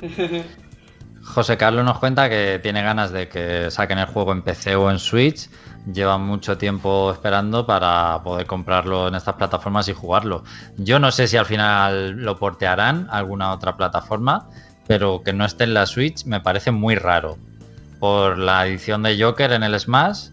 José 1.22 1.56
Carlos 1.56 1.84
nos 1.84 2.00
cuenta 2.00 2.28
que 2.28 2.58
tiene 2.60 2.82
ganas 2.82 3.12
de 3.12 3.28
que 3.28 3.70
saquen 3.70 3.98
el 3.98 4.06
juego 4.06 4.32
en 4.32 4.42
PC 4.42 4.74
o 4.74 4.90
en 4.90 4.98
Switch. 4.98 5.48
Llevan 5.92 6.22
mucho 6.22 6.56
tiempo 6.56 7.12
esperando 7.12 7.66
para 7.66 8.22
poder 8.22 8.46
comprarlo 8.46 9.08
en 9.08 9.14
estas 9.14 9.34
plataformas 9.34 9.86
y 9.88 9.92
jugarlo. 9.92 10.42
Yo 10.78 10.98
no 10.98 11.10
sé 11.10 11.28
si 11.28 11.36
al 11.36 11.44
final 11.44 12.12
lo 12.12 12.38
portearán 12.38 13.06
a 13.10 13.18
alguna 13.18 13.52
otra 13.52 13.76
plataforma, 13.76 14.48
pero 14.86 15.22
que 15.22 15.32
no 15.32 15.44
esté 15.44 15.64
en 15.64 15.74
la 15.74 15.86
Switch 15.86 16.24
me 16.24 16.40
parece 16.40 16.70
muy 16.70 16.94
raro. 16.94 17.36
Por 18.00 18.38
la 18.38 18.66
edición 18.66 19.02
de 19.02 19.22
Joker 19.22 19.52
en 19.52 19.62
el 19.62 19.78
Smash 19.78 20.28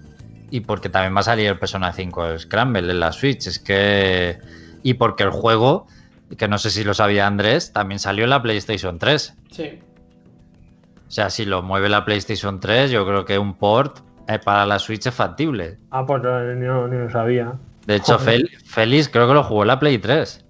y 0.51 0.59
porque 0.61 0.89
también 0.89 1.15
va 1.15 1.21
a 1.21 1.23
salir 1.23 1.47
el 1.47 1.57
Persona 1.57 1.91
5 1.91 2.27
el 2.27 2.39
Scramble 2.39 2.91
en 2.91 2.99
la 2.99 3.11
Switch. 3.11 3.47
Es 3.47 3.59
que. 3.59 4.39
Y 4.83 4.95
porque 4.95 5.23
el 5.23 5.31
juego, 5.31 5.87
que 6.37 6.47
no 6.47 6.57
sé 6.57 6.69
si 6.69 6.83
lo 6.83 6.93
sabía 6.93 7.27
Andrés, 7.27 7.71
también 7.71 7.99
salió 7.99 8.25
en 8.25 8.29
la 8.31 8.41
PlayStation 8.41 8.99
3. 8.99 9.33
Sí. 9.51 9.79
O 11.07 11.11
sea, 11.11 11.29
si 11.29 11.45
lo 11.45 11.61
mueve 11.61 11.89
la 11.89 12.05
PlayStation 12.05 12.59
3, 12.59 12.91
yo 12.91 13.05
creo 13.05 13.25
que 13.25 13.37
un 13.37 13.53
port 13.53 13.99
eh, 14.33 14.39
para 14.39 14.65
la 14.65 14.79
Switch 14.79 15.05
es 15.07 15.13
factible. 15.13 15.77
Ah, 15.91 16.05
pues 16.05 16.21
no, 16.21 16.39
ni, 16.53 16.61
ni 16.95 17.03
lo 17.03 17.09
sabía. 17.09 17.53
De 17.85 17.95
hecho. 17.95 18.17
Fel- 18.19 18.49
Félix 18.65 19.09
creo 19.09 19.27
que 19.27 19.33
lo 19.33 19.43
jugó 19.43 19.63
en 19.63 19.67
la 19.69 19.79
Play 19.79 19.97
3. 19.97 20.45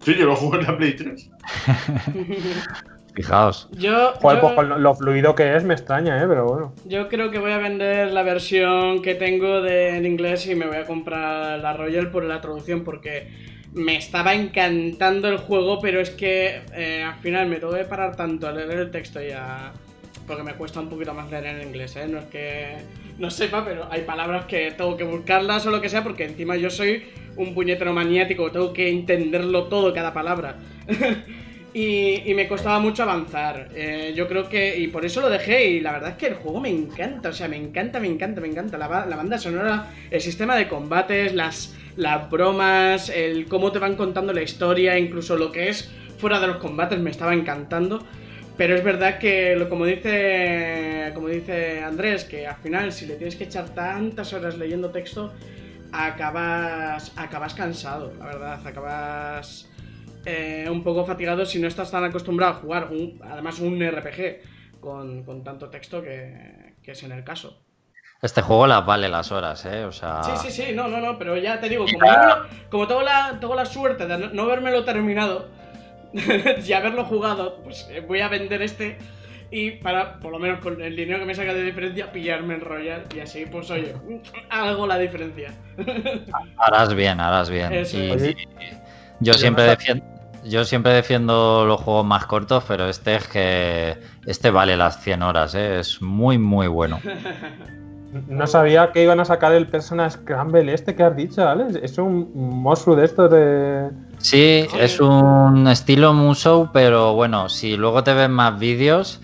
Sí, 0.00 0.14
yo 0.18 0.26
lo 0.26 0.34
jugué 0.36 0.58
en 0.60 0.66
la 0.66 0.76
Play 0.76 0.96
3. 0.96 1.30
Fijaos. 3.14 3.68
Yo, 3.72 4.14
Joder, 4.22 4.38
yo- 4.38 4.40
pues 4.40 4.54
con 4.54 4.68
lo, 4.70 4.78
lo 4.78 4.94
fluido 4.94 5.34
que 5.34 5.54
es 5.54 5.64
me 5.64 5.74
extraña, 5.74 6.22
¿eh? 6.22 6.26
Pero 6.26 6.46
bueno. 6.46 6.72
Yo 6.86 7.08
creo 7.08 7.30
que 7.30 7.38
voy 7.38 7.52
a 7.52 7.58
vender 7.58 8.10
la 8.12 8.22
versión 8.22 9.02
que 9.02 9.14
tengo 9.14 9.60
de, 9.60 9.96
en 9.98 10.06
inglés 10.06 10.46
y 10.46 10.54
me 10.54 10.66
voy 10.66 10.76
a 10.76 10.86
comprar 10.86 11.58
la 11.58 11.72
Royal 11.74 12.10
por 12.10 12.24
la 12.24 12.40
traducción 12.40 12.84
porque 12.84 13.28
me 13.74 13.96
estaba 13.96 14.32
encantando 14.34 15.28
el 15.28 15.36
juego, 15.38 15.78
pero 15.80 16.00
es 16.00 16.10
que 16.10 16.62
eh, 16.74 17.02
al 17.02 17.18
final 17.20 17.48
me 17.48 17.56
tengo 17.56 17.74
que 17.74 17.84
parar 17.84 18.16
tanto 18.16 18.48
a 18.48 18.52
leer 18.52 18.70
el 18.70 18.90
texto 18.90 19.22
y 19.22 19.30
a... 19.32 19.72
Porque 20.26 20.42
me 20.42 20.54
cuesta 20.54 20.80
un 20.80 20.88
poquito 20.88 21.12
más 21.12 21.30
leer 21.30 21.46
en 21.46 21.68
inglés, 21.68 21.96
¿eh? 21.96 22.06
No 22.08 22.18
es 22.18 22.24
que 22.26 22.76
no 23.18 23.30
sepa, 23.30 23.64
pero 23.64 23.88
hay 23.90 24.02
palabras 24.02 24.46
que 24.46 24.72
tengo 24.72 24.96
que 24.96 25.04
buscarlas 25.04 25.66
o 25.66 25.70
lo 25.70 25.80
que 25.80 25.88
sea 25.88 26.02
porque 26.02 26.24
encima 26.24 26.56
yo 26.56 26.70
soy 26.70 27.04
un 27.36 27.54
puñetero 27.54 27.92
maniático, 27.92 28.50
tengo 28.50 28.72
que 28.72 28.88
entenderlo 28.88 29.64
todo, 29.64 29.92
cada 29.92 30.12
palabra. 30.12 30.56
Y, 31.74 32.34
me 32.34 32.48
costaba 32.48 32.78
mucho 32.80 33.02
avanzar. 33.02 33.70
Eh, 33.74 34.12
yo 34.14 34.28
creo 34.28 34.48
que. 34.48 34.78
Y 34.78 34.88
por 34.88 35.06
eso 35.06 35.22
lo 35.22 35.30
dejé. 35.30 35.70
Y 35.70 35.80
la 35.80 35.92
verdad 35.92 36.10
es 36.10 36.16
que 36.16 36.26
el 36.26 36.34
juego 36.34 36.60
me 36.60 36.68
encanta. 36.68 37.30
O 37.30 37.32
sea, 37.32 37.48
me 37.48 37.56
encanta, 37.56 37.98
me 37.98 38.08
encanta, 38.08 38.40
me 38.42 38.48
encanta. 38.48 38.76
La, 38.76 39.06
la 39.06 39.16
banda 39.16 39.38
sonora, 39.38 39.86
el 40.10 40.20
sistema 40.20 40.54
de 40.56 40.68
combates, 40.68 41.34
las, 41.34 41.74
las 41.96 42.30
bromas, 42.30 43.08
el 43.08 43.46
cómo 43.46 43.72
te 43.72 43.78
van 43.78 43.96
contando 43.96 44.34
la 44.34 44.42
historia, 44.42 44.98
incluso 44.98 45.36
lo 45.36 45.50
que 45.50 45.70
es 45.70 45.90
fuera 46.18 46.40
de 46.40 46.46
los 46.46 46.58
combates 46.58 46.98
me 46.98 47.10
estaba 47.10 47.32
encantando. 47.32 48.04
Pero 48.62 48.76
es 48.76 48.84
verdad 48.84 49.18
que, 49.18 49.56
lo- 49.56 49.68
como 49.68 49.84
dice, 49.86 51.10
como 51.14 51.26
dice 51.26 51.82
Andrés, 51.82 52.22
que 52.22 52.46
al 52.46 52.54
final, 52.58 52.92
si 52.92 53.06
le 53.06 53.16
tienes 53.16 53.34
que 53.34 53.42
echar 53.42 53.70
tantas 53.70 54.32
horas 54.34 54.56
leyendo 54.56 54.90
texto, 54.90 55.32
acabas, 55.90 57.12
acabas 57.16 57.54
cansado, 57.54 58.12
la 58.20 58.24
verdad. 58.26 58.64
Acabas 58.64 59.68
eh, 60.26 60.68
un 60.70 60.84
poco 60.84 61.04
fatigado 61.04 61.44
si 61.44 61.58
no 61.58 61.66
estás 61.66 61.90
tan 61.90 62.04
acostumbrado 62.04 62.52
a 62.52 62.56
jugar, 62.56 62.88
un- 62.92 63.20
además 63.24 63.58
un 63.58 63.82
RPG 63.82 64.78
con, 64.80 65.24
con 65.24 65.42
tanto 65.42 65.68
texto 65.68 66.00
que, 66.00 66.76
que 66.84 66.92
es 66.92 67.02
en 67.02 67.10
el 67.10 67.24
caso. 67.24 67.64
Este 68.22 68.42
juego 68.42 68.68
las 68.68 68.86
vale 68.86 69.08
las 69.08 69.32
horas, 69.32 69.66
¿eh? 69.66 69.84
O 69.86 69.90
sea. 69.90 70.22
Sí, 70.22 70.36
sí, 70.36 70.62
sí, 70.66 70.72
no, 70.72 70.86
no, 70.86 71.00
no, 71.00 71.18
pero 71.18 71.36
ya 71.36 71.58
te 71.58 71.68
digo, 71.68 71.84
como, 71.92 72.06
lo- 72.06 72.46
como 72.70 72.86
tengo, 72.86 73.02
la, 73.02 73.38
tengo 73.40 73.56
la 73.56 73.66
suerte 73.66 74.06
de 74.06 74.18
no, 74.18 74.28
no 74.28 74.42
habérmelo 74.42 74.84
terminado 74.84 75.48
y 76.66 76.72
haberlo 76.72 77.04
jugado, 77.04 77.60
pues 77.64 77.86
eh, 77.90 78.00
voy 78.00 78.20
a 78.20 78.28
vender 78.28 78.62
este 78.62 78.98
y 79.50 79.72
para, 79.72 80.18
por 80.18 80.32
lo 80.32 80.38
menos 80.38 80.60
con 80.60 80.80
el 80.80 80.96
dinero 80.96 81.18
que 81.18 81.26
me 81.26 81.34
saca 81.34 81.52
de 81.52 81.62
diferencia, 81.62 82.10
pillarme 82.10 82.54
el 82.54 82.62
Royal 82.62 83.04
y 83.14 83.20
así, 83.20 83.44
pues 83.44 83.70
oye, 83.70 83.94
hago 84.48 84.86
la 84.86 84.98
diferencia. 84.98 85.52
Harás 86.56 86.94
bien, 86.94 87.20
harás 87.20 87.50
bien. 87.50 87.70
Eso 87.72 87.98
Y- 87.98 88.10
es. 88.12 88.36
yo 89.20 89.34
siempre 89.34 89.64
defiendo. 89.64 90.04
Yo 90.44 90.64
siempre 90.64 90.92
defiendo 90.92 91.64
los 91.66 91.80
juegos 91.80 92.04
más 92.04 92.26
cortos, 92.26 92.64
pero 92.66 92.88
este 92.88 93.14
es 93.14 93.28
que. 93.28 93.96
Este 94.26 94.50
vale 94.50 94.76
las 94.76 95.00
100 95.00 95.22
horas, 95.22 95.54
¿eh? 95.54 95.78
Es 95.78 96.02
muy, 96.02 96.36
muy 96.38 96.66
bueno. 96.66 96.98
No 98.28 98.46
sabía 98.46 98.92
que 98.92 99.02
iban 99.02 99.20
a 99.20 99.24
sacar 99.24 99.52
el 99.54 99.66
Persona 99.68 100.08
Scramble 100.10 100.72
este 100.74 100.94
que 100.94 101.02
has 101.02 101.16
dicho, 101.16 101.48
Alex. 101.48 101.76
Es 101.82 101.96
un 101.98 102.30
monstruo 102.34 102.94
de 102.94 103.04
estos 103.06 103.30
de. 103.30 103.88
Sí, 104.18 104.66
es 104.78 105.00
un 105.00 105.66
estilo 105.68 106.12
Musou, 106.12 106.70
pero 106.72 107.14
bueno, 107.14 107.48
si 107.48 107.76
luego 107.76 108.04
te 108.04 108.12
ves 108.12 108.28
más 108.28 108.58
vídeos, 108.58 109.20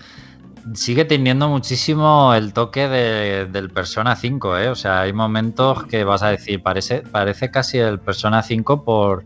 sigue 0.73 1.05
teniendo 1.05 1.47
muchísimo 1.49 2.33
el 2.33 2.51
toque 2.51 2.87
de- 2.89 3.45
del 3.45 3.69
Persona 3.69 4.15
5, 4.15 4.57
¿eh? 4.57 4.69
O 4.69 4.75
sea, 4.75 5.01
hay 5.01 5.13
momentos 5.13 5.83
que 5.85 6.03
vas 6.03 6.23
a 6.23 6.29
decir, 6.29 6.61
parece, 6.63 7.01
parece 7.11 7.51
casi 7.51 7.77
el 7.77 7.99
Persona 7.99 8.41
5 8.41 8.83
por... 8.83 9.23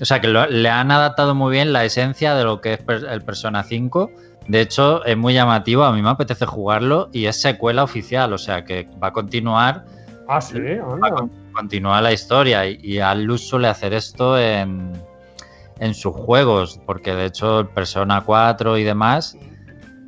O 0.00 0.04
sea, 0.04 0.20
que 0.20 0.28
lo- 0.28 0.46
le 0.48 0.70
han 0.70 0.90
adaptado 0.90 1.34
muy 1.34 1.52
bien 1.52 1.72
la 1.72 1.84
esencia 1.84 2.34
de 2.34 2.44
lo 2.44 2.60
que 2.60 2.74
es 2.74 2.80
el 2.88 3.22
Persona 3.22 3.62
5, 3.64 4.10
De 4.48 4.60
hecho, 4.60 5.04
es 5.04 5.16
muy 5.16 5.32
llamativo, 5.34 5.84
a 5.84 5.92
mí 5.92 6.02
me 6.02 6.10
apetece 6.10 6.44
jugarlo 6.46 7.08
y 7.12 7.26
es 7.26 7.40
secuela 7.40 7.82
oficial, 7.82 8.32
o 8.32 8.38
sea 8.38 8.64
que 8.64 8.88
va 9.02 9.08
a 9.08 9.12
continuar, 9.12 9.84
Ah, 10.28 10.40
sí, 10.40 10.58
va 10.60 10.86
a 10.90 10.92
anda. 10.94 11.10
con- 11.10 11.30
continuar 11.52 12.02
la 12.02 12.12
historia 12.12 12.66
y, 12.66 12.78
y 12.82 12.98
Atlus 13.00 13.46
suele 13.48 13.68
hacer 13.68 13.94
esto 13.94 14.38
en, 14.38 14.92
en 15.78 15.94
sus 15.94 16.14
juegos, 16.14 16.78
porque 16.84 17.14
de 17.14 17.26
hecho 17.26 17.60
el 17.60 17.68
Persona 17.68 18.20
4 18.22 18.76
y 18.76 18.84
demás, 18.84 19.36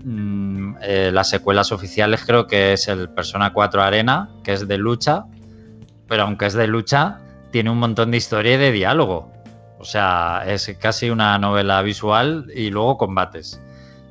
mm, 0.04 0.74
eh, 0.82 1.10
las 1.12 1.28
secuelas 1.30 1.72
oficiales 1.72 2.24
creo 2.26 2.46
que 2.46 2.72
es 2.74 2.88
el 2.88 3.08
Persona 3.08 3.52
4 3.52 3.82
Arena, 3.82 4.28
que 4.44 4.52
es 4.52 4.66
de 4.68 4.78
lucha, 4.78 5.24
pero 6.08 6.24
aunque 6.24 6.46
es 6.46 6.54
de 6.54 6.66
lucha, 6.66 7.20
tiene 7.52 7.70
un 7.70 7.78
montón 7.78 8.10
de 8.10 8.18
historia 8.18 8.54
y 8.54 8.58
de 8.58 8.72
diálogo. 8.72 9.32
O 9.78 9.84
sea, 9.84 10.42
es 10.46 10.74
casi 10.80 11.10
una 11.10 11.38
novela 11.38 11.80
visual 11.82 12.46
y 12.54 12.70
luego 12.70 12.96
combates. 12.98 13.60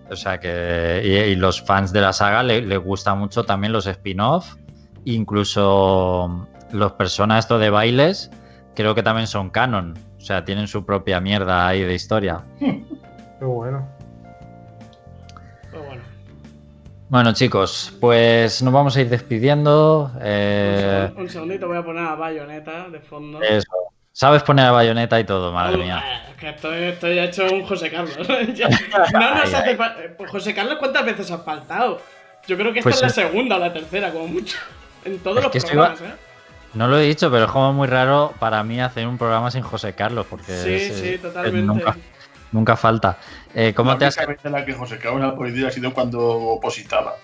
O 0.10 0.16
sea 0.16 0.40
que. 0.40 1.02
Y, 1.04 1.32
y 1.32 1.36
los 1.36 1.62
fans 1.62 1.92
de 1.92 2.02
la 2.02 2.14
saga 2.14 2.44
le, 2.44 2.62
le 2.62 2.78
gustan 2.78 3.18
mucho 3.20 3.44
también 3.44 3.74
los 3.74 3.88
spin-off. 3.88 4.56
Incluso 5.06 6.48
los 6.72 6.92
personas 6.94 7.46
esto 7.46 7.60
de 7.60 7.70
bailes, 7.70 8.32
creo 8.76 8.96
que 8.96 9.04
también 9.04 9.28
son 9.28 9.50
canon. 9.50 9.98
O 10.18 10.22
sea, 10.22 10.44
tienen 10.46 10.68
su 10.68 10.86
propia 10.86 11.20
mierda 11.22 11.68
ahí 11.68 11.84
de 11.84 11.94
historia. 11.94 12.44
Qué 12.60 13.46
bueno. 13.46 13.88
Bueno. 15.72 16.02
Bueno, 17.10 17.34
chicos, 17.34 17.96
pues 18.02 18.64
nos 18.64 18.74
vamos 18.74 18.98
a 18.98 19.02
ir 19.02 19.10
despidiendo. 19.10 20.12
Un, 20.16 20.20
Eh, 20.22 21.14
un 21.16 21.30
segundito, 21.30 21.68
voy 21.68 21.78
a 21.78 21.84
poner 21.86 22.04
a 22.04 22.16
Bayonetta 22.16 22.90
de 22.90 23.00
fondo. 23.00 23.42
eso. 23.42 23.68
Sabes 24.18 24.44
poner 24.44 24.66
a 24.68 24.72
bayoneta 24.72 25.20
y 25.20 25.26
todo, 25.26 25.52
madre 25.52 25.76
mía. 25.76 26.02
eh, 26.30 26.34
que 26.40 26.50
estoy, 26.52 26.84
estoy 26.86 27.20
hecho 27.20 27.44
un 27.52 27.66
José 27.66 27.92
Carlos. 27.92 28.16
No 29.14 29.36
nos 29.36 29.54
Ay, 29.54 29.54
hace 29.54 29.72
eh, 29.72 30.14
pues, 30.18 30.32
José 30.32 30.56
Carlos, 30.56 30.78
¿cuántas 30.80 31.04
veces 31.06 31.30
has 31.32 31.44
faltado? 31.44 32.02
Yo 32.48 32.56
creo 32.56 32.72
que 32.72 32.80
esta 32.80 32.84
Pues 32.92 32.96
es 32.96 33.02
la 33.02 33.08
es- 33.10 33.14
segunda 33.16 33.58
o 33.58 33.60
la 33.60 33.74
tercera, 33.74 34.12
como 34.12 34.28
mucho. 34.28 34.58
En 35.04 35.20
todos 35.20 35.38
Es 35.38 35.44
los 35.54 35.66
programas, 35.66 36.00
¿eh? 36.02 36.14
No 36.76 36.88
lo 36.88 36.98
he 36.98 37.04
dicho, 37.04 37.30
pero 37.30 37.44
es 37.46 37.52
como 37.52 37.74
muy 37.74 37.88
raro 37.90 38.34
para 38.40 38.64
mí 38.64 38.80
hacer 38.80 39.06
un 39.06 39.18
programa 39.18 39.52
sin 39.52 39.62
José 39.64 39.94
Carlos, 39.94 40.26
porque 40.30 40.54
Sí, 40.54 40.74
es- 40.74 40.98
sí, 40.98 41.08
es- 41.16 41.22
totalmente. 41.22 41.62
nunca, 41.62 41.98
nunca 42.54 42.76
falta. 42.78 43.18
Eh, 43.54 43.74
¿Cómo 43.76 43.92
la 43.92 43.98
te 43.98 44.06
has 44.06 44.16
única 44.18 44.32
vez 44.32 44.46
en 44.46 44.52
la 44.54 44.64
que 44.66 44.74
José 44.74 44.98
Carlos 44.98 45.24
ha 45.26 45.36
podido 45.36 45.68
ha 45.68 45.72
sido 45.72 45.94
cuando 45.94 46.22
opositaba. 46.26 47.16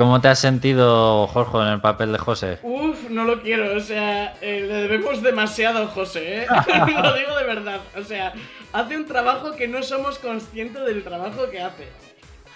¿Cómo 0.00 0.18
te 0.18 0.28
has 0.28 0.38
sentido, 0.38 1.26
Jorge, 1.26 1.58
en 1.58 1.74
el 1.74 1.80
papel 1.82 2.12
de 2.12 2.16
José? 2.16 2.58
Uf, 2.62 3.10
no 3.10 3.24
lo 3.24 3.42
quiero, 3.42 3.76
o 3.76 3.80
sea, 3.80 4.34
eh, 4.40 4.64
le 4.66 4.74
debemos 4.88 5.22
demasiado 5.22 5.82
a 5.82 5.88
José, 5.88 6.44
¿eh? 6.44 6.46
lo 7.02 7.12
digo 7.12 7.36
de 7.36 7.44
verdad, 7.44 7.80
o 7.94 8.02
sea, 8.02 8.32
hace 8.72 8.96
un 8.96 9.04
trabajo 9.04 9.54
que 9.56 9.68
no 9.68 9.82
somos 9.82 10.18
conscientes 10.18 10.86
del 10.86 11.04
trabajo 11.04 11.50
que 11.50 11.60
hace. 11.60 11.88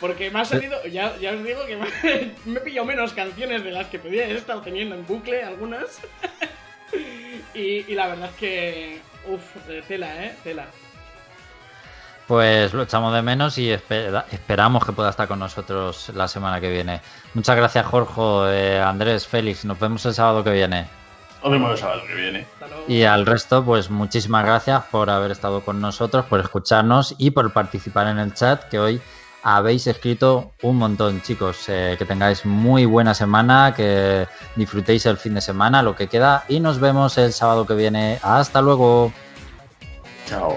Porque 0.00 0.30
me 0.30 0.40
ha 0.40 0.46
salido, 0.46 0.82
ya, 0.86 1.18
ya 1.18 1.32
os 1.32 1.44
digo 1.44 1.66
que 1.66 1.76
me, 2.46 2.60
he 2.60 2.62
pillado 2.62 2.86
menos 2.86 3.12
canciones 3.12 3.62
de 3.62 3.72
las 3.72 3.88
que 3.88 3.98
pedía, 3.98 4.26
he 4.26 4.34
estado 4.34 4.62
teniendo 4.62 4.94
en 4.94 5.06
bucle 5.06 5.42
algunas. 5.42 6.00
y, 7.54 7.84
y 7.86 7.94
la 7.94 8.06
verdad 8.06 8.30
es 8.30 8.36
que, 8.36 9.00
uf, 9.28 9.42
eh, 9.68 9.82
tela, 9.86 10.24
¿eh? 10.24 10.34
Tela. 10.44 10.66
Pues 12.26 12.72
lo 12.72 12.82
echamos 12.84 13.12
de 13.12 13.20
menos 13.20 13.58
y 13.58 13.70
espera- 13.70 14.24
esperamos 14.32 14.84
que 14.86 14.92
pueda 14.92 15.10
estar 15.10 15.28
con 15.28 15.38
nosotros 15.38 16.10
la 16.14 16.26
semana 16.26 16.58
que 16.60 16.70
viene. 16.70 17.00
Muchas 17.34 17.54
gracias, 17.56 17.84
Jorge, 17.86 18.12
eh, 18.48 18.80
Andrés, 18.80 19.26
Félix. 19.26 19.64
Nos 19.66 19.78
vemos 19.78 20.06
el 20.06 20.14
sábado 20.14 20.42
que 20.42 20.50
viene. 20.50 20.86
Nos 21.42 21.52
vemos 21.52 21.72
el 21.72 21.78
sábado 21.78 22.00
que 22.08 22.14
viene. 22.14 22.46
Y 22.88 23.02
al 23.02 23.26
resto, 23.26 23.62
pues 23.62 23.90
muchísimas 23.90 24.44
gracias 24.46 24.84
por 24.90 25.10
haber 25.10 25.30
estado 25.32 25.60
con 25.62 25.80
nosotros, 25.82 26.24
por 26.24 26.40
escucharnos 26.40 27.14
y 27.18 27.30
por 27.30 27.52
participar 27.52 28.06
en 28.06 28.18
el 28.18 28.32
chat, 28.32 28.64
que 28.70 28.78
hoy 28.78 29.02
habéis 29.42 29.86
escrito 29.86 30.52
un 30.62 30.78
montón, 30.78 31.20
chicos. 31.20 31.66
Eh, 31.68 31.96
que 31.98 32.06
tengáis 32.06 32.46
muy 32.46 32.86
buena 32.86 33.12
semana, 33.12 33.74
que 33.76 34.26
disfrutéis 34.56 35.04
el 35.04 35.18
fin 35.18 35.34
de 35.34 35.42
semana, 35.42 35.82
lo 35.82 35.94
que 35.94 36.06
queda, 36.08 36.44
y 36.48 36.58
nos 36.60 36.80
vemos 36.80 37.18
el 37.18 37.34
sábado 37.34 37.66
que 37.66 37.74
viene. 37.74 38.18
Hasta 38.22 38.62
luego. 38.62 39.12
Chao. 40.26 40.56